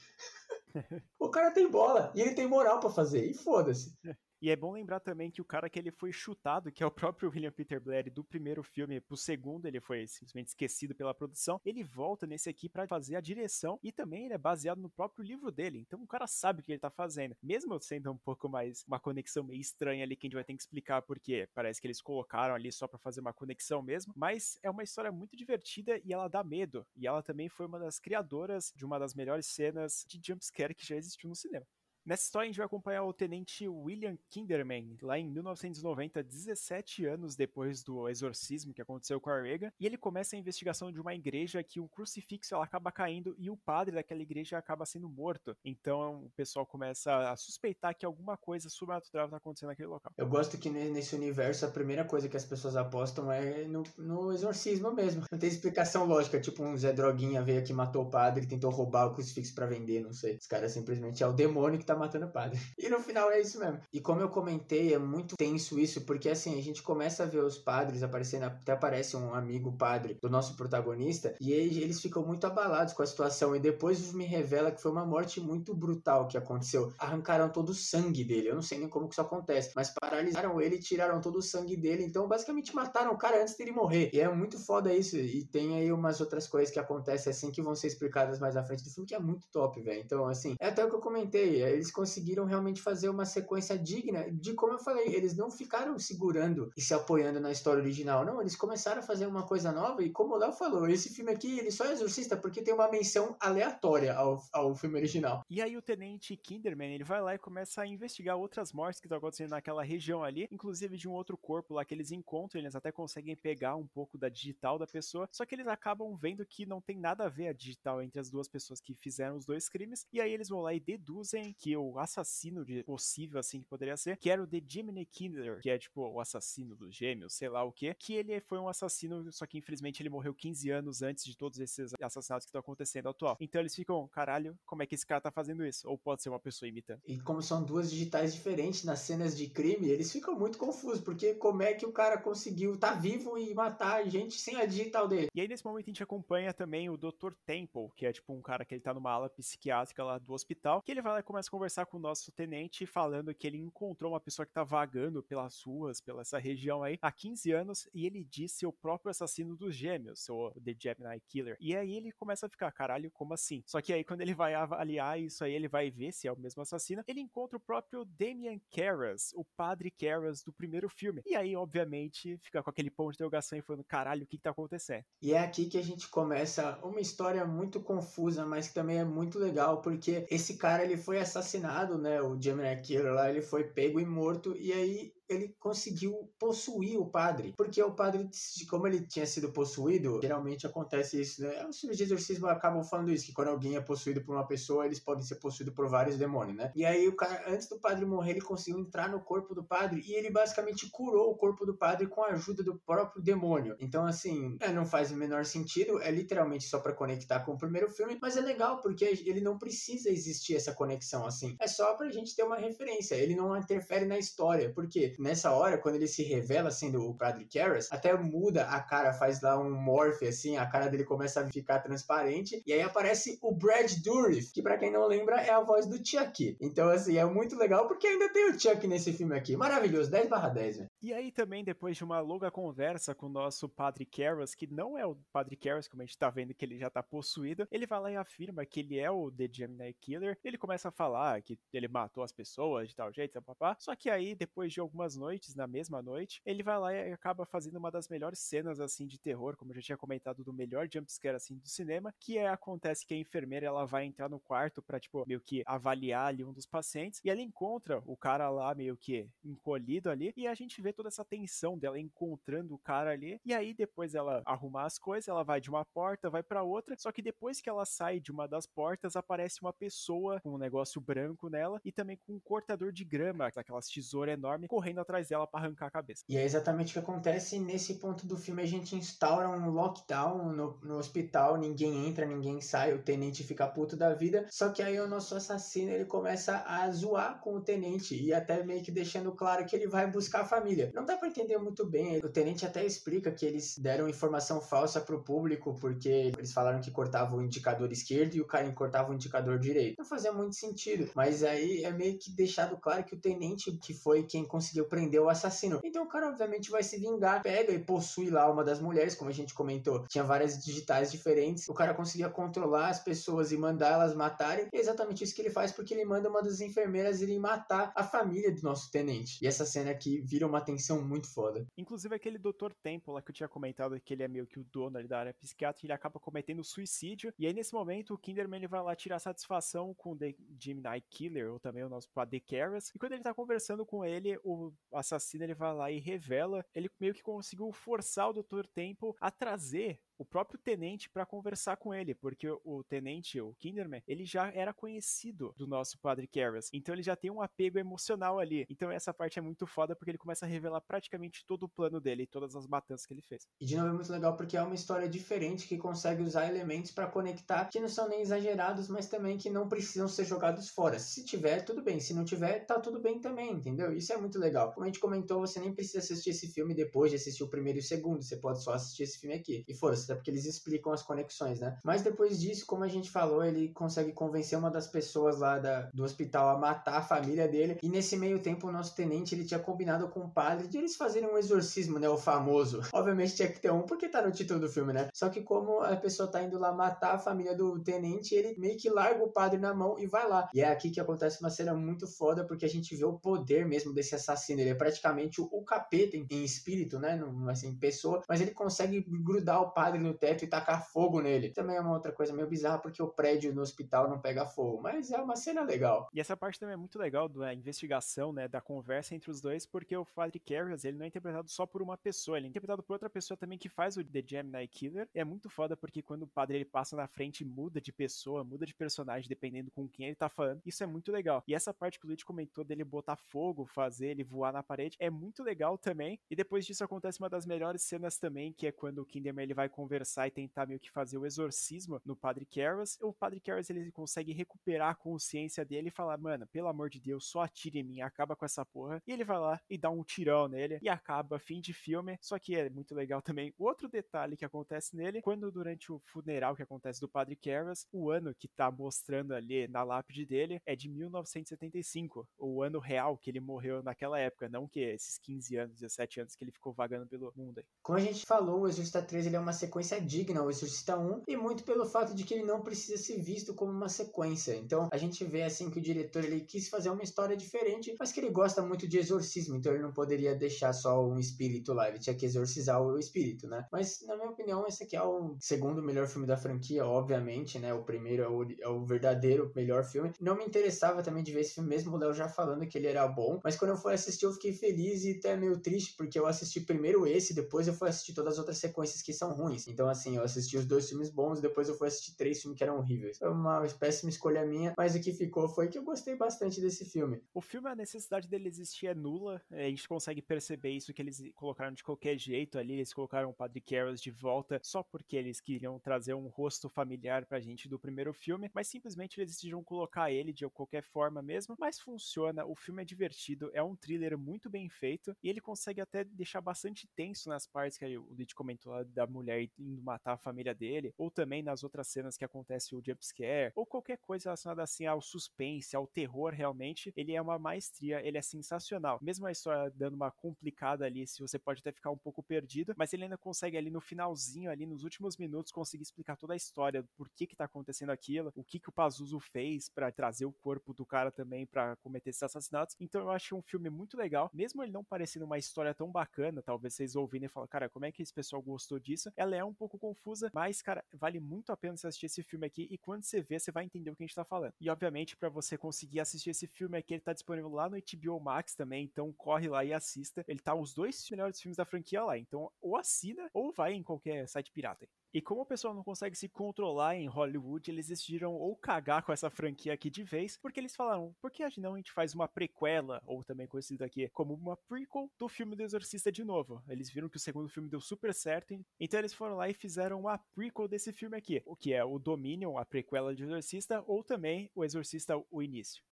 o 1.19 1.31
cara 1.31 1.51
tem 1.51 1.71
bola 1.71 2.13
e 2.15 2.21
ele 2.21 2.35
tem 2.35 2.47
moral 2.47 2.81
para 2.81 2.91
fazer, 2.91 3.25
e 3.25 3.35
foda-se. 3.35 3.93
E 4.43 4.49
é 4.49 4.57
bom 4.57 4.73
lembrar 4.73 5.01
também 5.01 5.31
que 5.31 5.43
o 5.43 5.45
cara 5.45 5.69
que 5.69 5.79
ele 5.79 5.91
foi 5.91 6.11
chutado, 6.13 6.73
que 6.73 6.83
é 6.83 6.87
o 6.87 6.91
próprio 7.13 7.29
William 7.29 7.53
Peter 7.53 7.79
Blair 7.79 8.11
do 8.11 8.25
primeiro 8.25 8.63
filme 8.63 8.99
pro 8.99 9.15
segundo, 9.15 9.67
ele 9.67 9.81
foi 9.81 10.07
simplesmente 10.07 10.49
esquecido 10.49 10.95
pela 10.95 11.13
produção, 11.13 11.61
ele 11.63 11.85
volta 11.85 12.27
nesse 12.27 12.49
aqui 12.49 12.67
para 12.67 12.87
fazer 12.87 13.17
a 13.17 13.21
direção 13.21 13.79
e 13.83 13.93
também 13.93 14.25
ele 14.25 14.35
é 14.35 14.39
baseado 14.39 14.81
no 14.81 14.89
próprio 14.89 15.23
livro 15.23 15.53
dele. 15.53 15.81
Então 15.81 16.03
o 16.03 16.07
cara 16.07 16.27
sabe 16.27 16.61
o 16.61 16.63
que 16.63 16.73
ele 16.73 16.79
tá 16.79 16.91
fazendo. 16.91 17.37
Mesmo 17.43 17.79
sendo 17.83 18.11
um 18.11 18.17
pouco 18.17 18.49
mais 18.49 18.83
uma 18.89 18.99
conexão 18.99 19.45
meio 19.45 19.61
estranha 19.61 20.05
ali 20.05 20.17
que 20.17 20.27
a 20.27 20.29
gente 20.29 20.35
vai 20.35 20.45
ter 20.45 20.55
que 20.55 20.63
explicar 20.63 21.03
porque 21.03 21.47
parece 21.55 21.79
que 21.79 21.87
eles 21.87 22.01
colocaram 22.01 22.55
ali 22.55 22.73
só 22.73 22.89
para 22.89 22.99
fazer 22.99 23.21
uma 23.21 23.35
conexão 23.35 23.83
mesmo, 23.83 24.15
mas 24.17 24.59
é 24.63 24.71
uma 24.71 24.83
história 24.83 25.13
muito 25.13 25.37
divertida 25.37 26.01
e 26.03 26.15
ela 26.15 26.29
dá 26.29 26.43
medo. 26.43 26.87
E 26.97 27.07
ela 27.07 27.23
também 27.23 27.51
foi 27.51 27.67
uma 27.67 27.79
das 27.79 27.99
criadoras 27.99 28.73
de 28.75 28.87
uma 28.87 28.99
das 28.99 29.15
melhores 29.15 29.47
cenas 29.47 30.03
de 30.09 30.19
jumpscare 30.27 30.75
que 30.75 30.87
já 30.87 30.97
existiu 30.97 31.29
no 31.29 31.37
cinema. 31.37 31.67
Nessa 32.05 32.25
história, 32.25 32.47
a 32.47 32.49
gente 32.49 32.57
vai 32.57 32.67
acompanhar 32.67 33.05
o 33.05 33.13
tenente 33.13 33.69
William 33.69 34.17
Kinderman, 34.29 34.97
lá 35.03 35.19
em 35.19 35.29
1990, 35.29 36.23
17 36.23 37.07
anos 37.07 37.37
depois 37.37 37.83
do 37.83 38.09
exorcismo 38.09 38.73
que 38.73 38.83
aconteceu 38.83 39.21
com 39.21 39.31
a 39.31 39.41
Reagan, 39.41 39.73
e 39.79 39.87
ele 39.87 39.97
começa 39.97 40.35
a 40.35 40.39
investigação 40.39 40.91
de 40.93 41.01
uma 41.01 41.15
igreja 41.15 41.63
que 41.63 41.81
um 41.81 41.89
crucifixo 41.89 42.55
ela 42.55 42.65
acaba 42.65 42.91
caindo 42.91 43.35
e 43.39 43.51
o 43.51 43.57
padre 43.57 43.95
daquela 43.95 44.23
igreja 44.23 44.59
acaba 44.59 44.87
sendo 44.87 45.09
morto. 45.09 45.57
Então 45.65 46.25
o 46.25 46.31
pessoal 46.31 46.67
começa 46.67 47.31
a 47.31 47.37
suspeitar 47.37 47.97
que 47.97 48.07
alguma 48.07 48.37
coisa 48.37 48.69
sobrenatural 48.69 49.27
está 49.27 49.37
acontecendo 49.37 49.69
naquele 49.69 49.89
local. 49.89 50.13
Eu 50.17 50.29
gosto 50.29 50.59
que 50.59 50.71
nesse 50.71 51.15
universo 51.15 51.67
a 51.67 51.71
primeira 51.71 52.05
coisa 52.05 52.29
que 52.29 52.37
as 52.37 52.45
pessoas 52.45 52.77
apostam 52.77 53.31
é 53.31 53.65
no, 53.65 53.83
no 53.97 54.33
exorcismo 54.33 54.93
mesmo. 54.93 55.25
Não 55.31 55.39
tem 55.39 55.49
explicação 55.49 56.07
lógica, 56.07 56.41
tipo 56.41 56.63
um 56.63 56.77
Zé 56.77 56.93
Droguinha 56.93 57.43
veio 57.43 57.61
aqui, 57.61 57.73
matou 57.73 58.05
o 58.05 58.11
padre 58.11 58.47
tentou 58.47 58.71
roubar 58.71 59.07
o 59.07 59.15
crucifixo 59.15 59.55
para 59.55 59.67
vender, 59.67 60.01
não 60.01 60.13
sei. 60.13 60.35
Esse 60.35 60.49
cara 60.49 60.69
simplesmente 60.69 61.23
é 61.23 61.27
o 61.27 61.33
demônio 61.33 61.79
que 61.79 61.85
tá 61.93 61.99
matando 61.99 62.27
o 62.27 62.33
padre. 62.33 62.59
E 62.79 62.89
no 62.89 62.99
final 62.99 63.31
é 63.31 63.41
isso 63.41 63.59
mesmo. 63.59 63.79
E 63.93 64.01
como 64.01 64.21
eu 64.21 64.29
comentei, 64.31 64.95
é 64.95 64.99
muito 64.99 65.37
tenso 65.37 65.79
isso, 65.79 66.01
porque 66.03 66.29
assim, 66.31 66.59
a 66.59 66.63
gente 66.63 66.83
começa 66.83 67.25
a 67.25 67.27
ver 67.27 67.45
os 67.45 67.59
padres 67.59 68.03
aparecendo, 68.03 68.45
até 68.45 68.73
aparece 68.73 69.17
um 69.17 69.35
amigo 69.35 69.77
padre 69.77 70.17
do 70.23 70.31
nosso 70.31 70.57
protagonista, 70.57 71.35
e 71.41 71.53
eles 71.53 72.01
ficam 72.01 72.25
muito 72.25 72.47
abalados 72.47 72.95
com 72.95 73.03
a 73.03 73.07
situação. 73.07 73.55
E 73.55 73.61
depois 73.61 74.13
me 74.13 74.25
revela 74.25 74.71
que 74.71 74.81
foi 74.81 74.91
uma 74.91 75.05
morte 75.05 75.41
muito 75.41 75.75
brutal 75.75 76.27
que 76.27 76.39
aconteceu. 76.39 76.93
Arrancaram 76.99 77.49
todo 77.51 77.71
o 77.71 77.75
sangue 77.75 78.25
dele. 78.25 78.49
Eu 78.49 78.55
não 78.55 78.63
sei 78.63 78.79
nem 78.79 78.89
como 78.89 79.09
que 79.09 79.15
isso 79.15 79.21
acontece, 79.21 79.73
mas 79.77 79.91
paralisaram 79.91 80.61
ele 80.61 80.77
e 80.77 80.81
tiraram 80.81 81.21
todo 81.21 81.37
o 81.37 81.43
sangue 81.43 81.77
dele. 81.77 82.05
Então, 82.05 82.27
basicamente, 82.27 82.75
mataram 82.75 83.13
o 83.13 83.19
cara 83.19 83.43
antes 83.43 83.57
dele 83.57 83.73
morrer. 83.73 84.11
E 84.13 84.21
é 84.21 84.29
muito 84.29 84.59
foda 84.59 84.95
isso. 84.95 85.17
E 85.17 85.45
tem 85.45 85.77
aí 85.79 85.93
umas 85.93 86.21
outras 86.21 86.47
coisas 86.47 86.73
que 86.73 86.79
acontecem 86.79 87.31
assim 87.31 87.51
que 87.51 87.63
vão 87.63 87.75
ser 87.75 87.89
explicadas 87.89 88.39
mais 88.39 88.57
à 88.57 88.65
frente 88.65 88.85
do 88.85 88.91
filme, 88.91 89.09
que 89.09 89.15
é 89.15 89.19
muito 89.19 89.47
top, 89.53 89.81
velho. 89.83 90.01
Então, 90.01 90.27
assim, 90.27 90.57
é 90.61 90.69
até 90.69 90.85
o 90.85 90.89
que 90.89 90.97
eu 90.97 91.01
comentei. 91.01 91.63
Eles 91.81 91.91
conseguiram 91.91 92.45
realmente 92.45 92.83
fazer 92.83 93.09
uma 93.09 93.25
sequência 93.25 93.79
digna 93.79 94.31
de 94.31 94.53
como 94.53 94.75
eu 94.75 94.79
falei, 94.79 95.15
eles 95.15 95.35
não 95.35 95.51
ficaram 95.51 95.99
segurando 95.99 96.71
e 96.77 96.81
se 96.83 96.93
apoiando 96.93 97.41
na 97.41 97.51
história 97.51 97.81
original, 97.81 98.23
não, 98.23 98.39
eles 98.39 98.55
começaram 98.55 99.01
a 99.01 99.03
fazer 99.03 99.27
uma 99.27 99.47
coisa 99.47 99.73
nova 99.73 100.03
e 100.03 100.11
como 100.11 100.35
o 100.35 100.37
Léo 100.37 100.53
falou, 100.53 100.87
esse 100.87 101.09
filme 101.09 101.33
aqui, 101.33 101.59
ele 101.59 101.71
só 101.71 101.87
é 101.87 101.93
exorcista 101.93 102.37
porque 102.37 102.61
tem 102.61 102.75
uma 102.75 102.91
menção 102.91 103.35
aleatória 103.41 104.15
ao, 104.15 104.43
ao 104.53 104.75
filme 104.75 104.97
original. 104.97 105.43
E 105.49 105.63
aí 105.63 105.75
o 105.75 105.81
Tenente 105.81 106.37
Kinderman, 106.37 106.95
ele 106.95 107.03
vai 107.05 107.23
lá 107.23 107.35
e 107.35 107.39
começa 107.39 107.81
a 107.81 107.87
investigar 107.87 108.37
outras 108.37 108.73
mortes 108.75 109.01
que 109.01 109.07
estão 109.07 109.17
acontecendo 109.17 109.51
naquela 109.51 109.83
região 109.83 110.23
ali, 110.23 110.47
inclusive 110.51 110.99
de 110.99 111.09
um 111.09 111.13
outro 111.13 111.39
corpo 111.39 111.73
lá 111.73 111.83
que 111.83 111.95
eles 111.95 112.11
encontram, 112.11 112.61
eles 112.61 112.77
até 112.77 112.93
conseguem 112.93 113.35
pegar 113.35 113.77
um 113.77 113.87
pouco 113.87 114.19
da 114.19 114.29
digital 114.29 114.79
da 114.79 114.87
pessoa, 114.87 115.27
só 115.33 115.47
que 115.47 115.55
eles 115.55 115.67
acabam 115.67 116.15
vendo 116.15 116.45
que 116.45 116.67
não 116.67 116.83
tem 116.83 116.99
nada 116.99 117.25
a 117.25 117.29
ver 117.31 117.49
a 117.49 117.53
digital 117.55 118.03
entre 118.03 118.21
as 118.21 118.29
duas 118.29 118.49
pessoas 118.49 118.81
que 118.83 118.95
fizeram 118.95 119.37
os 119.37 119.47
dois 119.47 119.69
crimes, 119.69 120.05
e 120.13 120.21
aí 120.21 120.33
eles 120.33 120.51
vão 120.51 120.61
lá 120.61 120.75
e 120.75 120.81
deduzem 120.81 121.55
que 121.59 121.70
o 121.77 121.99
assassino 121.99 122.65
de 122.65 122.83
possível, 122.85 123.39
assim, 123.39 123.61
que 123.61 123.69
poderia 123.69 123.97
ser, 123.97 124.17
que 124.17 124.31
era 124.31 124.43
o 124.43 124.47
The 124.47 124.63
Jiminy 124.67 125.07
Killer, 125.07 125.61
que 125.61 125.71
é 125.71 125.79
tipo 125.79 126.03
o 126.03 126.21
assassino 126.21 126.75
dos 126.75 126.95
gêmeos, 126.95 127.35
sei 127.35 127.49
lá 127.49 127.63
o 127.65 127.73
que, 127.73 127.93
que 127.95 128.15
ele 128.15 128.41
foi 128.41 128.59
um 128.59 128.69
assassino, 128.69 129.33
só 129.33 129.47
que 129.47 129.59
infelizmente 129.59 130.03
ele 130.03 130.09
morreu 130.09 130.35
15 130.35 130.71
anos 130.71 131.03
antes 131.03 131.25
de 131.25 131.37
todos 131.37 131.59
esses 131.59 131.93
assassinatos 132.01 132.47
que 132.47 132.51
estão 132.51 132.61
acontecendo 132.61 133.09
atual. 133.09 133.37
Então 133.41 133.61
eles 133.61 133.75
ficam, 133.75 134.07
caralho, 134.09 134.59
como 134.67 134.83
é 134.83 134.87
que 134.87 134.95
esse 134.95 135.07
cara 135.07 135.21
tá 135.21 135.31
fazendo 135.31 135.65
isso? 135.65 135.89
Ou 135.89 135.99
pode 135.99 136.23
ser 136.23 136.29
uma 136.29 136.41
pessoa 136.41 136.69
imitando. 136.69 137.01
E 137.07 137.19
como 137.21 137.43
são 137.43 137.63
duas 137.63 137.91
digitais 137.91 138.35
diferentes 138.35 138.85
nas 138.85 139.01
cenas 139.01 139.37
de 139.37 139.49
crime, 139.49 139.89
eles 139.89 140.11
ficam 140.13 140.39
muito 140.39 140.59
confusos, 140.59 141.01
porque 141.01 141.35
como 141.35 141.63
é 141.63 141.75
que 141.75 141.87
o 141.87 141.93
cara 141.93 142.19
conseguiu 142.19 142.77
tá 142.77 142.95
vivo 142.95 143.39
e 143.39 143.55
matar 143.55 143.97
a 143.97 144.05
gente 144.05 144.39
sem 144.39 144.57
a 144.57 144.67
digital 144.67 145.09
dele? 145.09 145.29
E 145.35 145.41
aí 145.41 145.49
nesse 145.49 145.65
momento 145.65 145.87
a 145.87 145.91
gente 145.91 146.03
acompanha 146.03 146.53
também 146.53 146.89
o 146.89 146.97
Dr. 146.97 147.33
Temple, 147.45 147.89
que 147.97 148.07
é 148.07 148.13
tipo 148.13 148.33
um 148.33 148.43
cara 148.43 148.65
que 148.65 148.75
ele 148.75 148.83
tá 148.83 148.95
numa 148.95 149.11
ala 149.11 149.29
psiquiátrica 149.29 150.05
lá 150.05 150.19
do 150.19 150.33
hospital, 150.33 150.83
que 150.83 150.91
ele 150.91 151.03
vai 151.03 151.13
lá 151.13 151.21
e 151.21 151.23
começa 151.23 151.49
a 151.49 151.51
conversar 151.61 151.85
com 151.85 151.99
o 151.99 152.01
nosso 152.01 152.33
tenente 152.33 152.87
falando 152.87 153.35
que 153.35 153.47
ele 153.47 153.59
encontrou 153.59 154.13
uma 154.13 154.21
pessoa 154.21 154.47
que 154.47 154.53
tá 154.53 154.65
vagando 154.65 155.23
pelas 155.23 155.61
ruas, 155.61 156.01
pela 156.01 156.23
essa 156.23 156.39
região 156.39 156.83
aí, 156.83 156.99
há 157.03 157.13
15 157.13 157.53
anos, 157.53 157.89
e 157.93 158.07
ele 158.07 158.25
disse 158.25 158.65
o 158.65 158.73
próprio 158.73 159.11
assassino 159.11 159.55
dos 159.55 159.75
gêmeos, 159.75 160.27
o 160.31 160.51
The 160.53 160.75
Gemini 160.79 161.21
Killer. 161.29 161.59
E 161.61 161.77
aí 161.77 161.95
ele 161.95 162.13
começa 162.13 162.47
a 162.47 162.49
ficar, 162.49 162.73
caralho, 162.73 163.11
como 163.11 163.35
assim? 163.35 163.63
Só 163.67 163.83
que 163.83 163.93
aí 163.93 164.03
quando 164.03 164.23
ele 164.23 164.33
vai 164.33 164.55
avaliar 164.55 165.21
isso 165.21 165.45
aí, 165.45 165.53
ele 165.53 165.69
vai 165.69 165.91
ver 165.91 166.13
se 166.13 166.27
é 166.27 166.33
o 166.33 166.39
mesmo 166.39 166.63
assassino, 166.63 167.05
ele 167.07 167.21
encontra 167.21 167.59
o 167.59 167.61
próprio 167.61 168.07
Damian 168.07 168.59
Carras, 168.75 169.31
o 169.35 169.45
padre 169.45 169.91
Carras 169.91 170.43
do 170.43 170.55
primeiro 170.55 170.89
filme. 170.89 171.21
E 171.27 171.37
aí, 171.37 171.55
obviamente, 171.55 172.39
fica 172.39 172.63
com 172.63 172.71
aquele 172.71 172.91
ponto 172.91 173.11
de 173.11 173.17
interrogação 173.17 173.59
e 173.59 173.63
falando, 173.63 173.85
caralho, 173.85 174.25
o 174.25 174.27
que, 174.27 174.39
que 174.39 174.43
tá 174.43 174.51
acontecendo? 174.51 175.05
E 175.21 175.35
é 175.35 175.41
aqui 175.41 175.67
que 175.67 175.77
a 175.77 175.83
gente 175.83 176.09
começa 176.09 176.79
uma 176.83 177.01
história 177.01 177.45
muito 177.45 177.81
confusa, 177.81 178.47
mas 178.47 178.69
que 178.69 178.75
também 178.75 178.99
é 178.99 179.05
muito 179.05 179.39
legal, 179.39 179.83
porque 179.83 180.27
esse 180.31 180.57
cara, 180.57 180.85
ele 180.85 180.97
foi 180.97 181.19
assassinado, 181.19 181.50
né, 181.99 182.21
o 182.21 182.41
Gemini 182.41 182.81
Killer 182.83 183.13
lá, 183.13 183.31
ele 183.31 183.43
foi 183.43 183.65
pego 183.65 184.01
e 184.01 184.05
morto, 184.07 184.57
e 184.57 184.73
aí 184.73 185.15
ele 185.31 185.55
conseguiu 185.61 186.29
possuir 186.39 186.99
o 186.99 187.07
padre. 187.07 187.55
Porque 187.57 187.81
o 187.83 187.93
padre, 187.93 188.29
como 188.69 188.87
ele 188.87 189.07
tinha 189.07 189.27
sido 189.27 189.53
possuído, 189.53 190.21
geralmente 190.21 190.67
acontece 190.67 191.21
isso, 191.21 191.43
né? 191.43 191.67
Os 191.67 191.79
filmes 191.79 191.97
de 191.97 192.03
exorcismo 192.05 192.49
acabam 192.49 192.83
falando 192.83 193.13
isso, 193.13 193.27
que 193.27 193.33
quando 193.33 193.49
alguém 193.49 193.77
é 193.77 193.81
possuído 193.81 194.23
por 194.23 194.35
uma 194.35 194.47
pessoa, 194.47 194.85
eles 194.85 194.99
podem 194.99 195.25
ser 195.25 195.37
possuídos 195.37 195.75
por 195.75 195.89
vários 195.89 196.19
demônios, 196.19 196.57
né? 196.57 196.73
E 196.75 196.85
aí 196.85 197.07
o 197.07 197.15
cara, 197.15 197.45
antes 197.47 197.69
do 197.69 197.79
padre 197.79 198.05
morrer, 198.05 198.33
ele 198.33 198.41
conseguiu 198.41 198.81
entrar 198.81 199.09
no 199.09 199.21
corpo 199.21 199.55
do 199.55 199.63
padre 199.63 200.03
e 200.05 200.15
ele 200.15 200.31
basicamente 200.31 200.91
curou 200.91 201.31
o 201.31 201.37
corpo 201.37 201.65
do 201.65 201.77
padre 201.77 202.09
com 202.09 202.23
a 202.25 202.31
ajuda 202.31 202.63
do 202.63 202.79
próprio 202.79 203.23
demônio. 203.23 203.77
Então, 203.79 204.05
assim, 204.05 204.57
é, 204.61 204.73
não 204.73 204.85
faz 204.85 205.13
o 205.13 205.17
menor 205.17 205.45
sentido, 205.45 206.01
é 206.03 206.11
literalmente 206.11 206.65
só 206.65 206.81
para 206.81 206.93
conectar 206.93 207.41
com 207.41 207.53
o 207.53 207.59
primeiro 207.59 207.89
filme, 207.89 208.19
mas 208.21 208.37
é 208.37 208.41
legal 208.41 208.81
porque 208.81 209.05
ele 209.05 209.41
não 209.41 209.59
precisa 209.59 210.11
existir 210.11 210.57
essa 210.57 210.75
conexão 210.75 211.25
assim. 211.25 211.57
É 211.61 211.69
só 211.69 211.95
pra 211.95 212.11
gente 212.11 212.35
ter 212.35 212.43
uma 212.43 212.57
referência. 212.57 213.15
Ele 213.15 213.37
não 213.37 213.57
interfere 213.57 214.07
na 214.07 214.19
história, 214.19 214.73
porque 214.75 215.15
nessa 215.21 215.53
hora, 215.53 215.79
quando 215.79 215.97
ele 215.97 216.09
se 216.09 216.23
revela 216.23 216.71
sendo 216.71 217.07
o 217.07 217.15
Padre 217.15 217.47
Karras, 217.47 217.89
até 217.93 218.17
muda 218.17 218.65
a 218.65 218.81
cara, 218.81 219.13
faz 219.13 219.41
lá 219.43 219.59
um 219.59 219.71
morph, 219.71 220.23
assim, 220.23 220.57
a 220.57 220.67
cara 220.67 220.89
dele 220.89 221.05
começa 221.05 221.43
a 221.43 221.49
ficar 221.49 221.81
transparente, 221.81 222.63
e 222.67 222.73
aí 222.73 222.81
aparece 222.81 223.39
o 223.43 223.55
Brad 223.55 223.93
Dourif, 224.03 224.53
que 224.53 224.63
para 224.63 224.79
quem 224.79 224.91
não 224.91 225.07
lembra 225.07 225.41
é 225.41 225.51
a 225.51 225.61
voz 225.61 225.87
do 225.87 225.97
Chuck. 226.05 226.57
Então, 226.61 226.89
assim, 226.89 227.19
é 227.19 227.25
muito 227.25 227.57
legal 227.57 227.87
porque 227.87 228.07
ainda 228.07 228.33
tem 228.33 228.51
o 228.51 228.59
Chuck 228.59 228.87
nesse 228.87 229.13
filme 229.13 229.37
aqui. 229.37 229.57
Maravilhoso, 229.57 230.11
10 230.11 230.29
barra 230.29 230.49
10, 230.49 230.77
velho. 230.79 230.90
E 231.03 231.15
aí 231.15 231.33
também, 231.33 231.65
depois 231.65 231.97
de 231.97 232.05
uma 232.05 232.21
longa 232.21 232.51
conversa 232.51 233.15
com 233.15 233.25
o 233.25 233.31
nosso 233.31 233.67
Padre 233.67 234.05
Karras, 234.05 234.55
que 234.55 234.67
não 234.67 234.99
é 234.99 235.07
o 235.07 235.17
Padre 235.33 235.57
Karras, 235.57 235.89
como 235.89 236.03
a 236.03 236.05
gente 236.05 236.19
tá 236.19 236.29
vendo 236.29 236.53
que 236.53 236.63
ele 236.63 236.77
já 236.77 236.91
tá 236.91 237.03
possuído, 237.03 237.67
ele 237.71 237.87
vai 237.87 238.01
lá 238.01 238.13
e 238.13 238.17
afirma 238.17 238.67
que 238.67 238.81
ele 238.81 238.99
é 238.99 239.11
o 239.11 239.31
The 239.31 239.49
Gemini 239.51 239.95
Killer, 239.95 240.39
ele 240.45 240.59
começa 240.59 240.91
a 240.91 240.93
falar 240.93 241.41
que 241.41 241.59
ele 241.73 241.89
matou 241.89 242.23
as 242.23 242.33
pessoas 242.33 242.91
de 242.91 242.95
tal 242.95 243.11
jeito, 243.11 243.41
papá. 243.41 243.75
Só 243.81 243.97
que 243.97 244.11
aí, 244.11 244.35
depois 244.35 244.75
de 244.75 244.81
algumas 244.81 245.17
noites, 245.17 245.55
na 245.55 245.67
mesma 245.67 246.03
noite, 246.03 246.43
ele 246.45 246.63
vai 246.63 246.79
lá 246.79 246.93
e 246.93 247.13
acaba 247.15 247.47
fazendo 247.47 247.79
uma 247.79 247.91
das 247.91 248.07
melhores 248.07 248.41
cenas, 248.41 248.79
assim, 248.79 249.07
de 249.07 249.19
terror, 249.19 249.57
como 249.57 249.71
eu 249.71 249.77
já 249.77 249.81
tinha 249.81 249.97
comentado, 249.97 250.45
do 250.45 250.53
melhor 250.53 250.87
jumpscare, 250.93 251.37
assim, 251.37 251.57
do 251.57 251.67
cinema, 251.67 252.15
que 252.21 252.37
é, 252.37 252.47
acontece 252.49 253.07
que 253.07 253.15
a 253.15 253.17
enfermeira, 253.17 253.65
ela 253.65 253.87
vai 253.87 254.05
entrar 254.05 254.29
no 254.29 254.39
quarto 254.39 254.83
pra, 254.83 255.01
tipo, 255.01 255.25
meio 255.27 255.41
que 255.41 255.63
avaliar 255.65 256.27
ali 256.27 256.45
um 256.45 256.53
dos 256.53 256.67
pacientes, 256.67 257.23
e 257.25 257.31
ela 257.31 257.41
encontra 257.41 258.03
o 258.05 258.19
cara 258.19 258.51
lá, 258.51 258.75
meio 258.75 258.99
que 258.99 259.27
encolhido 259.43 260.11
ali, 260.11 260.31
e 260.37 260.47
a 260.47 260.55
gente 260.55 260.83
vê 260.83 260.90
toda 260.93 261.09
essa 261.09 261.25
tensão 261.25 261.79
dela 261.79 261.99
encontrando 261.99 262.75
o 262.75 262.79
cara 262.79 263.11
ali, 263.11 263.41
e 263.45 263.53
aí 263.53 263.75
depois 263.75 264.15
ela 264.15 264.43
arrumar 264.45 264.85
as 264.85 264.99
coisas, 264.99 265.29
ela 265.29 265.43
vai 265.43 265.61
de 265.61 265.71
uma 265.71 265.85
porta, 265.85 266.31
vai 266.31 266.43
para 266.43 266.63
outra, 266.63 266.95
só 266.99 267.13
que 267.13 267.23
depois 267.23 267.61
que 267.61 267.69
ela 267.69 267.85
sai 267.85 268.21
de 268.21 268.31
uma 268.31 268.47
das 268.47 268.67
portas, 268.67 269.17
aparece 269.17 269.61
uma 269.61 269.73
pessoa 269.73 270.41
com 270.41 270.55
um 270.55 270.59
negócio 270.59 271.01
branco 271.01 271.49
nela, 271.49 271.81
e 271.85 271.93
também 271.93 272.19
com 272.27 272.35
um 272.35 272.41
cortador 272.41 272.93
de 272.93 273.05
grama, 273.05 273.51
aquelas 273.55 273.89
tesouras 273.89 274.35
enormes, 274.35 274.69
correndo 274.69 275.01
atrás 275.01 275.29
dela 275.29 275.47
para 275.47 275.65
arrancar 275.65 275.87
a 275.87 275.91
cabeça. 275.91 276.25
E 276.29 276.37
é 276.37 276.45
exatamente 276.45 276.91
o 276.91 276.93
que 276.95 276.99
acontece 276.99 277.59
nesse 277.59 277.95
ponto 277.99 278.27
do 278.27 278.37
filme. 278.37 278.63
A 278.63 278.67
gente 278.67 278.95
instaura 278.97 279.49
um 279.49 279.71
lockdown 279.71 280.53
no, 280.53 280.79
no 280.83 280.97
hospital, 280.97 281.57
ninguém 281.59 282.07
entra, 282.07 282.27
ninguém 282.27 282.61
sai, 282.61 282.95
o 282.95 283.03
tenente 283.03 283.45
fica 283.45 283.67
puto 283.67 283.97
da 283.97 284.15
vida. 284.15 284.47
Só 284.51 284.71
que 284.71 284.83
aí 284.83 284.99
o 285.01 285.09
nosso 285.09 285.35
assassino 285.35 285.91
ele 285.91 286.05
começa 286.05 286.63
a 286.67 286.91
zoar 286.91 287.41
com 287.41 287.55
o 287.57 287.61
tenente 287.61 288.21
e 288.21 288.33
até 288.33 288.63
meio 288.65 288.83
que 288.83 288.91
deixando 288.91 289.33
claro 289.33 289.65
que 289.67 289.75
ele 289.75 289.87
vai 289.87 290.11
buscar 290.11 290.43
a 290.43 290.45
família. 290.45 290.80
Família. 290.81 290.93
Não 290.95 291.05
dá 291.05 291.17
para 291.17 291.29
entender 291.29 291.59
muito 291.59 291.85
bem. 291.85 292.19
O 292.19 292.29
tenente 292.29 292.65
até 292.65 292.85
explica 292.85 293.31
que 293.31 293.45
eles 293.45 293.79
deram 293.79 294.09
informação 294.09 294.61
falsa 294.61 295.01
pro 295.01 295.23
público 295.23 295.77
porque 295.81 296.09
eles 296.09 296.53
falaram 296.53 296.81
que 296.81 296.91
cortava 296.91 297.37
o 297.37 297.43
indicador 297.43 297.93
esquerdo 297.93 298.35
e 298.35 298.41
o 298.41 298.47
cara 298.47 298.71
cortava 298.73 299.11
o 299.11 299.15
indicador 299.15 299.59
direito. 299.59 299.97
Não 299.99 300.05
fazia 300.05 300.33
muito 300.33 300.55
sentido, 300.57 301.11
mas 301.15 301.43
aí 301.43 301.85
é 301.85 301.93
meio 301.93 302.19
que 302.19 302.31
deixado 302.31 302.77
claro 302.77 303.05
que 303.05 303.15
o 303.15 303.19
tenente 303.19 303.73
que 303.73 303.93
foi 303.93 304.23
quem 304.23 304.45
conseguiu 304.45 304.87
prender 304.87 305.21
o 305.21 305.29
assassino. 305.29 305.81
Então 305.85 306.05
o 306.05 306.09
cara 306.09 306.29
obviamente 306.29 306.71
vai 306.71 306.83
se 306.83 306.99
vingar, 306.99 307.43
pega 307.43 307.73
e 307.73 307.79
possui 307.79 308.31
lá 308.31 308.51
uma 308.51 308.65
das 308.65 308.81
mulheres, 308.81 309.15
como 309.15 309.31
a 309.31 309.33
gente 309.33 309.55
comentou, 309.55 310.07
tinha 310.07 310.25
várias 310.25 310.65
digitais 310.65 311.11
diferentes. 311.11 311.69
O 311.69 311.75
cara 311.75 311.95
conseguia 311.95 312.29
controlar 312.29 312.89
as 312.89 313.01
pessoas 313.01 313.53
e 313.53 313.57
mandar 313.57 313.93
elas 313.93 314.15
matarem. 314.15 314.69
É 314.73 314.79
exatamente 314.79 315.25
isso 315.25 315.35
que 315.35 315.43
ele 315.43 315.51
faz 315.51 315.73
porque 315.73 315.95
ele 315.95 316.05
manda 316.05 316.29
uma 316.29 316.43
das 316.43 316.61
enfermeiras 316.61 317.21
irem 317.21 317.39
matar 317.39 317.93
a 317.95 318.05
família 318.05 318.55
do 318.55 318.63
nosso 318.63 318.91
tenente. 318.91 319.39
E 319.43 319.47
essa 319.47 319.65
cena 319.65 319.91
aqui 319.91 320.21
vira 320.21 320.47
uma 320.47 320.61
tensão 320.71 321.03
muito 321.03 321.29
foda. 321.33 321.67
Inclusive 321.77 322.15
aquele 322.15 322.39
Dr. 322.39 322.73
Temple 322.83 323.13
lá 323.13 323.23
que 323.23 323.31
eu 323.31 323.35
tinha 323.35 323.49
comentado 323.49 324.01
que 324.01 324.15
ele 324.15 324.23
é 324.23 324.29
meio 324.29 324.47
que 324.47 324.59
o 324.59 324.65
dono 324.65 325.07
da 325.07 325.19
área 325.19 325.35
psiquiátrica, 325.35 325.87
ele 325.87 325.93
acaba 325.93 326.19
cometendo 326.21 326.65
suicídio. 326.65 327.33
E 327.39 327.47
aí 327.47 327.53
nesse 327.53 327.75
momento 327.75 328.15
o 328.15 328.19
Kinderman 328.19 328.59
ele 328.59 328.69
vai 328.69 328.83
lá 328.83 328.95
tirar 328.95 329.19
satisfação 329.19 329.95
com 329.95 330.13
o 330.13 330.17
The 330.17 330.35
Gemini 330.59 331.01
Killer, 331.11 331.53
ou 331.53 331.61
também 331.61 331.85
o 331.85 331.89
nosso 331.89 332.11
Padre 332.11 332.41
Karras. 332.41 332.91
E 332.95 332.99
quando 332.99 333.13
ele 333.13 333.23
tá 333.23 333.35
conversando 333.35 333.85
com 333.85 334.05
ele, 334.05 334.39
o 334.45 334.73
assassino 334.93 335.45
ele 335.45 335.55
vai 335.55 335.75
lá 335.75 335.91
e 335.91 335.99
revela, 335.99 336.65
ele 336.75 336.91
meio 336.99 337.15
que 337.15 337.23
conseguiu 337.23 337.71
forçar 337.73 338.31
o 338.31 338.43
Dr. 338.43 338.67
Temple 338.75 339.13
a 339.21 339.31
trazer 339.31 340.01
o 340.21 340.25
próprio 340.25 340.61
tenente 340.61 341.09
para 341.09 341.25
conversar 341.25 341.79
com 341.79 341.95
ele, 341.95 342.15
porque 342.15 342.47
o 342.63 342.85
tenente, 342.85 343.41
o 343.41 343.55
Kinderman, 343.55 344.03
ele 344.07 344.27
já 344.27 344.53
era 344.53 344.75
conhecido 344.75 345.55
do 345.57 345.67
nosso 345.67 345.99
padre 345.99 346.27
Karras, 346.27 346.69
então 346.75 346.95
ele 346.95 347.03
já 347.03 347.17
tem 347.17 347.31
um 347.31 347.41
apego 347.41 347.79
emocional 347.79 348.39
ali. 348.39 348.67
Então 348.69 348.91
essa 348.91 349.15
parte 349.15 349.39
é 349.39 349.43
muito 349.43 349.67
foda 349.67 349.97
porque 349.97 350.11
ele 350.11 350.19
começa 350.19 350.45
a 350.45 350.49
revelar 350.49 350.83
praticamente 350.83 351.43
todo 351.47 351.63
o 351.63 351.69
plano 351.69 351.99
dele, 351.99 352.27
todas 352.27 352.55
as 352.55 352.67
matanças 352.67 353.07
que 353.07 353.15
ele 353.15 353.23
fez. 353.23 353.47
E 353.59 353.65
de 353.65 353.77
novo 353.79 353.89
é 353.89 353.93
muito 353.93 354.13
legal 354.13 354.37
porque 354.37 354.59
é 354.59 354.63
uma 354.63 354.75
história 354.75 355.09
diferente 355.09 355.67
que 355.67 355.79
consegue 355.79 356.23
usar 356.23 356.47
elementos 356.47 356.91
para 356.91 357.07
conectar 357.07 357.65
que 357.65 357.81
não 357.81 357.89
são 357.89 358.07
nem 358.07 358.21
exagerados, 358.21 358.89
mas 358.89 359.09
também 359.09 359.39
que 359.39 359.49
não 359.49 359.71
precisam 359.71 360.07
ser 360.07 360.27
jogados 360.27 360.69
fora. 360.69 360.99
Se 360.99 361.25
tiver, 361.25 361.65
tudo 361.65 361.83
bem. 361.83 361.99
Se 361.99 362.13
não 362.13 362.27
tiver, 362.27 362.67
tá 362.67 362.79
tudo 362.79 363.01
bem 363.01 363.19
também, 363.19 363.53
entendeu? 363.53 363.91
Isso 363.91 364.13
é 364.13 364.19
muito 364.19 364.39
legal. 364.39 364.73
Como 364.73 364.85
a 364.85 364.87
gente 364.87 365.01
comentou, 365.01 365.41
você 365.41 365.59
nem 365.61 365.73
precisa 365.73 366.01
assistir 366.01 366.31
esse 366.31 366.49
filme 366.49 366.75
depois 366.75 367.11
de 367.11 367.17
assistir 367.17 367.43
o 367.43 367.49
primeiro 367.49 367.79
e 367.79 367.81
o 367.81 367.85
segundo. 367.85 368.23
Você 368.23 368.37
pode 368.37 368.63
só 368.63 368.75
assistir 368.75 369.05
esse 369.05 369.19
filme 369.19 369.35
aqui. 369.35 369.65
E 369.67 369.75
força, 369.75 370.10
porque 370.15 370.31
eles 370.31 370.45
explicam 370.45 370.93
as 370.93 371.03
conexões, 371.03 371.61
né? 371.61 371.79
Mas 371.85 372.03
depois 372.03 372.41
disso, 372.41 372.67
como 372.67 372.85
a 372.85 372.89
gente 372.89 373.11
falou, 373.11 373.45
ele 373.45 373.69
consegue 373.69 374.13
convencer 374.13 374.59
uma 374.59 374.71
das 374.71 374.87
pessoas 374.87 375.39
lá 375.39 375.59
da, 375.59 375.91
do 375.93 376.05
hospital 376.05 376.49
a 376.49 376.59
matar 376.59 376.99
a 376.99 377.03
família 377.03 377.49
dele. 377.49 377.79
E 377.83 377.89
nesse 377.89 378.17
meio 378.17 378.41
tempo, 378.41 378.69
o 378.69 378.73
nosso 378.73 378.95
tenente 378.95 379.35
ele 379.35 379.45
tinha 379.45 379.61
combinado 379.61 380.09
com 380.09 380.21
o 380.21 380.31
padre 380.31 380.69
de 380.69 380.79
eles 380.79 380.97
fazerem 380.97 381.29
um 381.29 381.39
exorcismo, 381.39 381.99
né? 381.99 382.09
O 382.09 382.17
famoso. 382.17 382.83
Obviamente 382.93 383.37
tinha 383.37 383.49
que 383.49 383.61
ter 383.61 383.71
um, 383.71 383.83
porque 383.83 384.09
tá 384.09 384.23
no 384.23 384.33
título 384.33 384.61
do 384.61 384.69
filme, 384.69 384.93
né? 384.93 385.09
Só 385.15 385.29
que 385.29 385.43
como 385.43 385.81
a 385.81 385.97
pessoa 385.97 386.31
tá 386.31 386.43
indo 386.43 386.59
lá 386.59 386.73
matar 386.73 387.15
a 387.15 387.19
família 387.19 387.55
do 387.55 387.79
tenente, 387.81 388.35
ele 388.35 388.59
meio 388.59 388.77
que 388.77 388.89
larga 388.89 389.23
o 389.23 389.33
padre 389.33 389.59
na 389.59 389.75
mão 389.75 389.99
e 389.99 390.07
vai 390.07 390.29
lá. 390.29 390.49
E 390.55 390.61
é 390.61 390.69
aqui 390.69 390.91
que 390.91 391.01
acontece 391.01 391.41
uma 391.41 391.51
cena 391.51 391.75
muito 391.75 392.07
foda, 392.07 392.45
porque 392.45 392.65
a 392.65 392.69
gente 392.69 392.95
vê 392.97 393.05
o 393.05 393.19
poder 393.19 393.67
mesmo 393.67 393.93
desse 393.93 394.15
assassino. 394.15 394.61
Ele 394.61 394.71
é 394.71 394.75
praticamente 394.75 395.41
o, 395.41 395.63
capeta 395.63 396.17
em, 396.17 396.27
em 396.31 396.45
espírito, 396.45 396.99
né? 396.99 397.17
Não, 397.17 397.49
assim, 397.49 397.75
pessoa. 397.75 398.23
Mas 398.29 398.41
ele 398.41 398.51
consegue 398.51 399.05
grudar 399.09 399.63
o 399.63 399.71
padre 399.71 400.00
no 400.01 400.15
teto 400.15 400.45
e 400.45 400.49
tacar 400.49 400.87
fogo 400.91 401.21
nele. 401.21 401.51
Também 401.51 401.77
é 401.77 401.81
uma 401.81 401.93
outra 401.93 402.13
coisa 402.13 402.33
meio 402.33 402.49
bizarra, 402.49 402.79
porque 402.79 403.03
o 403.03 403.09
prédio 403.09 403.55
no 403.55 403.63
hospital 403.63 404.09
não 404.09 404.21
pega 404.21 404.47
fogo. 404.47 404.81
Mas 404.83 405.11
é 405.11 405.19
uma 405.19 405.37
cena 405.37 405.63
legal. 405.63 406.09
E 406.13 406.21
essa 406.21 406.37
parte 406.37 406.59
também 406.59 406.75
é 406.75 406.77
muito 406.77 406.99
legal 406.99 407.29
da 407.29 407.53
investigação, 407.55 408.33
né? 408.33 408.49
Da 408.49 408.61
conversa 408.61 409.15
entre 409.15 409.31
os 409.31 409.41
dois, 409.41 409.67
porque 409.67 409.97
o 409.97 410.05
Padre 410.05 410.39
Carras, 410.39 410.85
ele 410.85 410.97
não 410.97 411.05
é 411.05 411.09
interpretado 411.09 411.49
só 411.49 411.67
por 411.67 411.83
uma 411.83 411.97
pessoa, 411.97 412.39
ele 412.39 412.47
é 412.47 412.51
interpretado 412.51 412.83
por 412.83 412.95
outra 412.95 413.11
pessoa 413.11 413.37
também 413.37 413.59
que 413.59 413.69
faz 413.69 413.97
o 413.97 414.05
The 414.05 414.23
Gemini 414.27 414.69
Killer. 414.69 415.09
E 415.15 415.21
é 415.21 415.25
muito 415.25 415.49
foda 415.49 415.77
porque 415.77 416.03
quando 416.03 416.23
o 416.23 416.27
padre 416.27 416.57
ele 416.57 416.65
passa 416.65 416.97
na 416.97 417.07
frente 417.07 417.45
muda 417.45 417.81
de 417.81 417.93
pessoa, 417.93 418.45
muda 418.45 418.67
de 418.67 418.75
personagem, 418.75 419.29
dependendo 419.29 419.71
com 419.71 419.89
quem 419.89 420.07
ele 420.07 420.15
tá 420.17 420.29
falando. 420.29 420.61
Isso 420.65 420.83
é 420.83 420.87
muito 420.87 421.13
legal. 421.13 421.43
E 421.47 421.55
essa 421.55 421.73
parte 421.73 421.99
que 421.99 422.07
o 422.07 422.09
Luigi 422.09 422.25
comentou 422.25 422.65
dele 422.65 422.85
botar 422.85 423.17
fogo, 423.17 423.67
fazer 423.67 424.09
ele 424.09 424.25
voar 424.25 424.53
na 424.53 424.63
parede, 424.63 424.97
é 424.99 425.11
muito 425.11 425.43
legal 425.43 425.77
também. 425.77 426.19
E 426.31 426.37
depois 426.37 426.65
disso 426.65 426.85
acontece 426.85 427.19
uma 427.21 427.29
das 427.29 427.47
melhores 427.47 427.83
cenas 427.83 428.19
também, 428.19 428.53
que 428.53 428.67
é 428.67 428.73
quando 428.73 428.99
o 428.99 429.07
Kinderman 429.07 429.45
ele 429.45 429.55
vai 429.55 429.69
conversar 429.81 430.29
e 430.29 430.31
tentar 430.31 430.67
meio 430.67 430.79
que 430.79 430.91
fazer 430.91 431.17
o 431.17 431.25
exorcismo 431.25 432.01
no 432.05 432.15
Padre 432.15 432.45
Karras. 432.45 432.99
O 433.01 433.15
Padre 433.15 433.41
Karras 433.41 433.71
ele 433.71 433.91
consegue 433.91 434.33
recuperar 434.33 434.91
a 434.91 434.95
consciência 434.95 435.65
dele 435.65 435.89
e 435.89 435.91
falar: 435.91 436.19
"Mano, 436.19 436.47
pelo 436.47 436.69
amor 436.69 436.91
de 436.91 437.01
Deus, 437.01 437.27
só 437.27 437.41
atire 437.41 437.79
em 437.79 437.83
mim, 437.83 438.01
acaba 438.03 438.37
com 438.37 438.45
essa 438.45 438.65
porra". 438.65 439.03
E 439.07 439.13
ele 439.13 439.25
vai 439.25 439.39
lá 439.39 439.59
e 439.71 439.79
dá 439.79 439.89
um 439.89 440.05
tirão 440.05 440.49
nele 440.49 440.79
e 440.83 440.89
acaba 440.89 441.39
fim 441.39 441.61
de 441.61 441.73
filme. 441.73 442.19
Só 442.21 442.39
que 442.39 442.55
é 442.55 442.69
muito 442.69 442.95
legal 442.95 443.23
também 443.23 443.55
outro 443.59 443.89
detalhe 443.89 444.37
que 444.37 444.45
acontece 444.45 444.95
nele, 444.95 445.23
quando 445.23 445.51
durante 445.51 445.91
o 445.91 445.99
funeral 446.05 446.55
que 446.55 446.63
acontece 446.63 447.01
do 447.01 447.09
Padre 447.09 447.37
Karras, 447.37 447.87
o 447.91 448.11
ano 448.11 448.35
que 448.35 448.49
tá 448.49 448.71
mostrando 448.71 449.35
ali 449.35 449.67
na 449.67 449.83
lápide 449.83 450.27
dele 450.27 450.61
é 450.67 450.77
de 450.77 450.89
1975, 450.91 452.29
o 452.39 452.63
ano 452.63 452.79
real 452.79 453.17
que 453.17 453.31
ele 453.31 453.41
morreu 453.41 453.83
naquela 453.83 454.19
época, 454.19 454.49
não 454.49 454.69
que 454.69 454.81
esses 454.81 455.19
15 455.19 455.57
anos, 455.57 455.81
17 455.81 456.21
anos 456.21 456.35
que 456.35 456.45
ele 456.45 456.53
ficou 456.53 456.73
vagando 456.73 457.07
pelo 457.07 457.33
mundo 457.35 457.59
aí. 457.59 457.65
Como 457.83 457.97
a 457.97 458.01
gente 458.03 458.27
falou, 458.27 458.61
o 458.61 458.69
Exorcista 458.69 459.01
3 459.01 459.27
ele 459.27 459.37
é 459.37 459.41
uma 459.41 459.53
sequência 459.53 459.70
digna 460.05 460.41
ao 460.41 460.51
Exorcista 460.51 460.99
1 460.99 461.23
e 461.29 461.37
muito 461.37 461.65
pelo 461.65 461.87
fato 461.87 462.15
de 462.15 462.25
que 462.25 462.35
ele 462.35 462.45
não 462.45 462.61
precisa 462.61 462.97
ser 462.97 463.19
visto 463.19 463.55
como 463.55 463.73
uma 463.73 463.89
sequência. 463.89 464.57
Então 464.57 464.89
a 464.91 464.97
gente 464.97 465.25
vê 465.25 465.43
assim 465.43 465.71
que 465.71 465.79
o 465.79 465.83
diretor 465.83 466.25
ele 466.25 466.41
quis 466.41 466.69
fazer 466.69 466.91
uma 466.91 467.03
história 467.03 467.37
diferente, 467.37 467.95
mas 467.99 468.13
que 468.13 468.21
ele 468.21 468.31
gosta 468.31 468.63
muito 468.63 468.87
de 468.87 468.99
exorcismo, 468.99 469.57
então 469.57 469.73
ele 469.73 469.83
não 469.83 469.93
poderia 469.93 470.35
deixar 470.35 470.73
só 470.73 471.07
um 471.07 471.19
espírito 471.19 471.73
lá, 471.73 471.89
ele 471.89 471.99
tinha 471.99 472.15
que 472.15 472.27
exorcizar 472.27 472.83
o 472.83 472.99
espírito, 472.99 473.47
né? 473.49 473.67
Mas 473.71 474.03
na 474.07 474.17
minha 474.17 474.31
opinião, 474.31 474.67
esse 474.67 474.85
aqui 474.85 474.97
é 474.97 475.03
o 475.03 475.37
segundo 475.39 475.83
melhor 475.83 476.07
filme 476.07 476.27
da 476.27 476.37
franquia, 476.37 476.87
obviamente, 476.87 477.59
né? 477.59 477.73
O 477.73 477.85
primeiro 477.85 478.23
é 478.23 478.29
o, 478.29 478.47
é 478.61 478.69
o 478.69 478.85
verdadeiro 478.85 479.51
melhor 479.55 479.85
filme. 479.85 480.13
Não 480.21 480.37
me 480.37 480.45
interessava 480.45 481.03
também 481.03 481.23
de 481.23 481.33
ver 481.33 481.41
esse 481.41 481.55
filme, 481.55 481.69
mesmo 481.69 481.95
o 481.95 481.99
Léo 481.99 482.13
já 482.13 482.29
falando 482.29 482.67
que 482.67 482.77
ele 482.77 482.87
era 482.87 483.07
bom, 483.07 483.41
mas 483.43 483.57
quando 483.57 483.71
eu 483.71 483.77
fui 483.77 483.95
assistir 483.95 484.25
eu 484.25 484.33
fiquei 484.33 484.53
feliz 484.53 485.05
e 485.05 485.13
até 485.13 485.37
meio 485.37 485.59
triste, 485.59 485.95
porque 485.97 486.19
eu 486.19 486.27
assisti 486.27 486.61
primeiro 486.61 487.07
esse, 487.07 487.35
depois 487.35 487.67
eu 487.67 487.75
fui 487.75 487.89
assistir 487.89 488.15
todas 488.15 488.35
as 488.35 488.39
outras 488.39 488.59
sequências 488.59 489.03
que 489.03 489.13
são 489.13 489.33
ruins. 489.33 489.60
Então, 489.69 489.89
assim, 489.89 490.17
eu 490.17 490.23
assisti 490.23 490.57
os 490.57 490.67
dois 490.67 490.89
filmes 490.89 491.11
bons 491.11 491.39
e 491.39 491.43
depois 491.43 491.69
eu 491.69 491.75
fui 491.75 491.89
assistir 491.89 492.17
três 492.17 492.41
filmes 492.41 492.57
que 492.57 492.65
eram 492.65 492.79
horríveis. 492.79 493.19
Foi 493.19 493.31
uma 493.31 493.67
péssima 493.79 494.11
escolha 494.11 494.45
minha, 494.45 494.75
mas 494.77 494.95
o 494.95 495.01
que 495.01 495.13
ficou 495.13 495.49
foi 495.49 495.69
que 495.69 495.79
eu 495.79 495.85
gostei 495.85 496.17
bastante 496.17 496.61
desse 496.61 496.85
filme. 496.85 497.23
O 497.35 497.41
filme, 497.41 497.69
a 497.69 497.75
necessidade 497.75 498.29
dele 498.29 498.49
existir 498.49 498.87
é 498.87 498.95
nula, 498.95 499.43
a 499.51 499.63
gente 499.63 499.89
consegue 499.89 500.23
perceber 500.23 500.71
isso 500.71 500.93
que 500.93 501.03
eles 501.03 501.23
colocaram 501.35 501.73
de 501.73 501.83
qualquer 501.83 502.19
jeito 502.19 502.59
ali, 502.59 502.75
eles 502.75 502.93
colocaram 502.93 503.31
o 503.31 503.35
Padre 503.35 503.61
Carroll 503.61 503.95
de 503.95 504.11
volta 504.11 504.61
só 504.63 504.83
porque 504.83 505.17
eles 505.17 505.41
queriam 505.41 505.79
trazer 505.79 506.15
um 506.15 506.29
rosto 506.29 506.69
familiar 506.69 507.27
pra 507.27 507.41
gente 507.41 507.69
do 507.69 507.79
primeiro 507.79 508.13
filme, 508.13 508.51
mas 508.55 508.69
simplesmente 508.69 509.19
eles 509.19 509.33
decidiram 509.33 509.63
colocar 509.65 510.11
ele 510.11 510.33
de 510.33 510.49
qualquer 510.51 510.83
forma 510.83 511.23
mesmo, 511.23 511.57
mas 511.59 511.79
funciona, 511.79 512.45
o 512.45 512.55
filme 512.55 512.83
é 512.83 512.85
divertido, 512.85 513.51
é 513.53 513.63
um 513.63 513.77
thriller 513.77 514.17
muito 514.19 514.49
bem 514.51 514.69
feito 514.69 515.17
e 515.23 515.29
ele 515.29 515.41
consegue 515.41 515.81
até 515.81 516.05
deixar 516.05 516.41
bastante 516.41 516.89
tenso 516.95 517.29
nas 517.29 517.47
partes 517.47 517.79
que 517.79 517.97
o 517.97 518.15
Lid 518.15 518.35
comentou 518.35 518.85
da 518.85 519.07
mulher 519.07 519.50
indo 519.59 519.83
matar 519.83 520.15
a 520.15 520.19
família 520.19 520.55
dele, 520.55 520.95
ou 520.97 521.11
também 521.11 521.43
nas 521.43 521.63
outras 521.63 521.89
cenas 521.89 522.17
que 522.17 522.25
acontece 522.25 522.75
o 522.75 522.83
jumpscare, 522.85 523.53
ou 523.55 523.67
qualquer 523.67 523.99
coisa 523.99 524.31
relacionada 524.31 524.63
assim 524.63 524.87
ao 524.87 525.01
suspense, 525.01 525.77
ao 525.77 525.87
terror 525.87 526.33
realmente, 526.33 526.93
ele 526.97 527.15
é 527.15 527.21
uma 527.21 527.39
maestria, 527.39 528.05
ele 528.07 528.19
é 528.19 528.23
sensacional. 528.23 528.99
Mesmo 529.03 529.27
a 529.27 529.33
história 529.33 529.71
dando 529.75 529.95
uma 529.95 530.11
complicada 530.11 530.85
ali, 530.85 531.07
se 531.07 531.21
você 531.21 531.39
pode 531.39 531.61
até 531.61 531.73
ficar 531.73 531.91
um 531.91 531.99
pouco 531.99 532.23
perdido, 532.23 532.75
mas 532.77 532.93
ele 532.93 533.05
ainda 533.05 533.19
consegue 533.19 533.57
ali 533.57 533.71
no 533.71 533.81
finalzinho, 533.81 534.51
ali 534.51 534.67
nos 534.67 534.85
últimos 534.85 535.17
minutos, 535.17 535.53
conseguir 535.53 535.83
explicar 535.83 536.17
toda 536.17 536.35
a 536.35 536.37
história, 536.37 536.85
por 536.97 537.09
que 537.11 537.27
que 537.27 537.37
tá 537.37 537.45
acontecendo 537.45 537.91
aquilo, 537.91 538.33
o 538.35 538.45
que 538.45 538.59
que 538.59 538.69
o 538.69 538.73
Pazuzu 538.73 539.21
fez 539.21 539.69
para 539.69 539.91
trazer 539.91 540.27
o 540.27 540.33
corpo 540.33 540.73
do 540.75 540.85
cara 540.85 541.11
também 541.11 541.47
para 541.47 541.77
cometer 541.77 542.11
esses 542.11 542.23
assassinatos. 542.23 542.77
Então 542.81 543.03
eu 543.03 543.11
acho 543.11 543.37
um 543.37 543.43
filme 543.43 543.71
muito 543.71 543.97
legal, 543.97 544.31
mesmo 544.33 544.63
ele 544.63 544.73
não 544.73 544.85
parecendo 544.85 545.25
uma 545.25 545.39
história 545.39 545.75
tão 545.75 545.91
bacana, 545.91 546.43
talvez 546.43 546.75
vocês 546.75 546.97
ouvirem 546.97 547.27
e 547.27 547.29
falam, 547.29 547.49
cara, 547.49 547.69
como 547.69 547.85
é 547.85 547.93
que 547.93 548.03
esse 548.03 548.13
pessoal 548.13 548.43
gostou 548.43 548.79
disso? 548.79 549.11
Ela 549.17 549.37
é 549.37 549.40
um 549.45 549.55
pouco 549.55 549.79
confusa, 549.79 550.31
mas, 550.35 550.63
cara, 550.63 550.85
vale 550.93 551.21
muito 551.21 551.51
a 551.51 551.57
pena 551.57 551.77
você 551.77 551.87
assistir 551.87 552.07
esse 552.07 552.23
filme 552.23 552.47
aqui 552.47 552.69
e 552.71 552.79
quando 552.79 553.05
você 553.05 553.21
vê, 553.21 553.39
você 553.39 553.51
vai 553.51 553.65
entender 553.65 553.91
o 553.91 553.97
que 553.97 554.03
a 554.03 554.07
gente 554.07 554.15
tá 554.15 554.25
falando. 554.25 554.55
E, 554.61 554.69
obviamente, 554.71 555.17
para 555.17 555.29
você 555.29 555.57
conseguir 555.57 556.01
assistir 556.01 556.31
esse 556.31 556.47
filme 556.47 556.79
aqui, 556.79 556.95
ele 556.95 557.01
tá 557.01 557.13
disponível 557.13 557.51
lá 557.51 557.69
no 557.69 557.77
HBO 557.77 558.21
Max 558.21 558.55
também, 558.55 558.85
então 558.85 559.13
corre 559.13 559.49
lá 559.49 559.65
e 559.65 559.73
assista. 559.73 560.25
Ele 560.27 560.41
tá 560.41 560.55
os 560.55 560.75
dois 560.75 561.09
melhores 561.11 561.41
filmes 561.41 561.57
da 561.57 561.65
franquia 561.65 562.03
lá, 562.03 562.19
então 562.19 562.51
ou 562.61 562.77
assina 562.77 563.29
ou 563.33 563.53
vai 563.53 563.75
em 563.75 563.83
qualquer 563.83 564.29
site 564.29 564.51
pirata. 564.53 564.89
E 565.13 565.21
como 565.21 565.41
o 565.41 565.47
pessoal 565.47 565.75
não 565.75 565.83
consegue 565.83 566.17
se 566.17 566.29
controlar 566.29 566.95
em 566.95 567.09
Hollywood, 567.09 567.69
eles 567.69 567.89
decidiram 567.89 568.33
ou 568.33 568.55
cagar 568.55 569.03
com 569.03 569.13
essa 569.13 569.29
franquia 569.29 569.73
aqui 569.73 569.91
de 569.91 570.05
vez, 570.05 570.37
porque 570.37 570.61
eles 570.61 570.77
falaram, 570.77 571.13
por 571.21 571.33
que 571.33 571.43
não 571.59 571.75
a 571.75 571.77
gente 571.79 571.91
faz 571.91 572.15
uma 572.15 572.29
prequela, 572.29 573.03
ou 573.05 573.25
também 573.25 573.49
conhecido 573.49 573.83
aqui 573.83 574.09
como 574.11 574.35
uma 574.35 574.57
prequel 574.57 575.11
do 575.19 575.29
filme 575.29 575.57
do 575.57 575.65
Exorcista 575.65 576.13
de 576.13 576.23
novo? 576.23 576.63
Eles 576.69 576.89
viram 576.91 577.09
que 577.09 577.17
o 577.17 577.21
segundo 577.21 577.49
filme 577.49 577.69
deu 577.69 577.81
super 577.81 578.15
certo, 578.15 578.55
então 578.79 579.01
eles 579.01 579.13
foram 579.13 579.35
lá 579.35 579.49
e 579.49 579.55
fizeram 579.55 579.99
uma 579.99 580.17
prequel 580.17 580.69
desse 580.69 580.93
filme 580.93 581.17
aqui, 581.17 581.43
o 581.45 581.57
que 581.57 581.73
é 581.73 581.85
o 581.85 581.99
Dominion, 581.99 582.57
a 582.57 582.65
prequela 582.65 583.13
de 583.13 583.25
Exorcista, 583.25 583.83
ou 583.89 584.05
também 584.05 584.49
o 584.55 584.65
Exorcista, 584.65 585.21
o 585.29 585.43
início. 585.43 585.83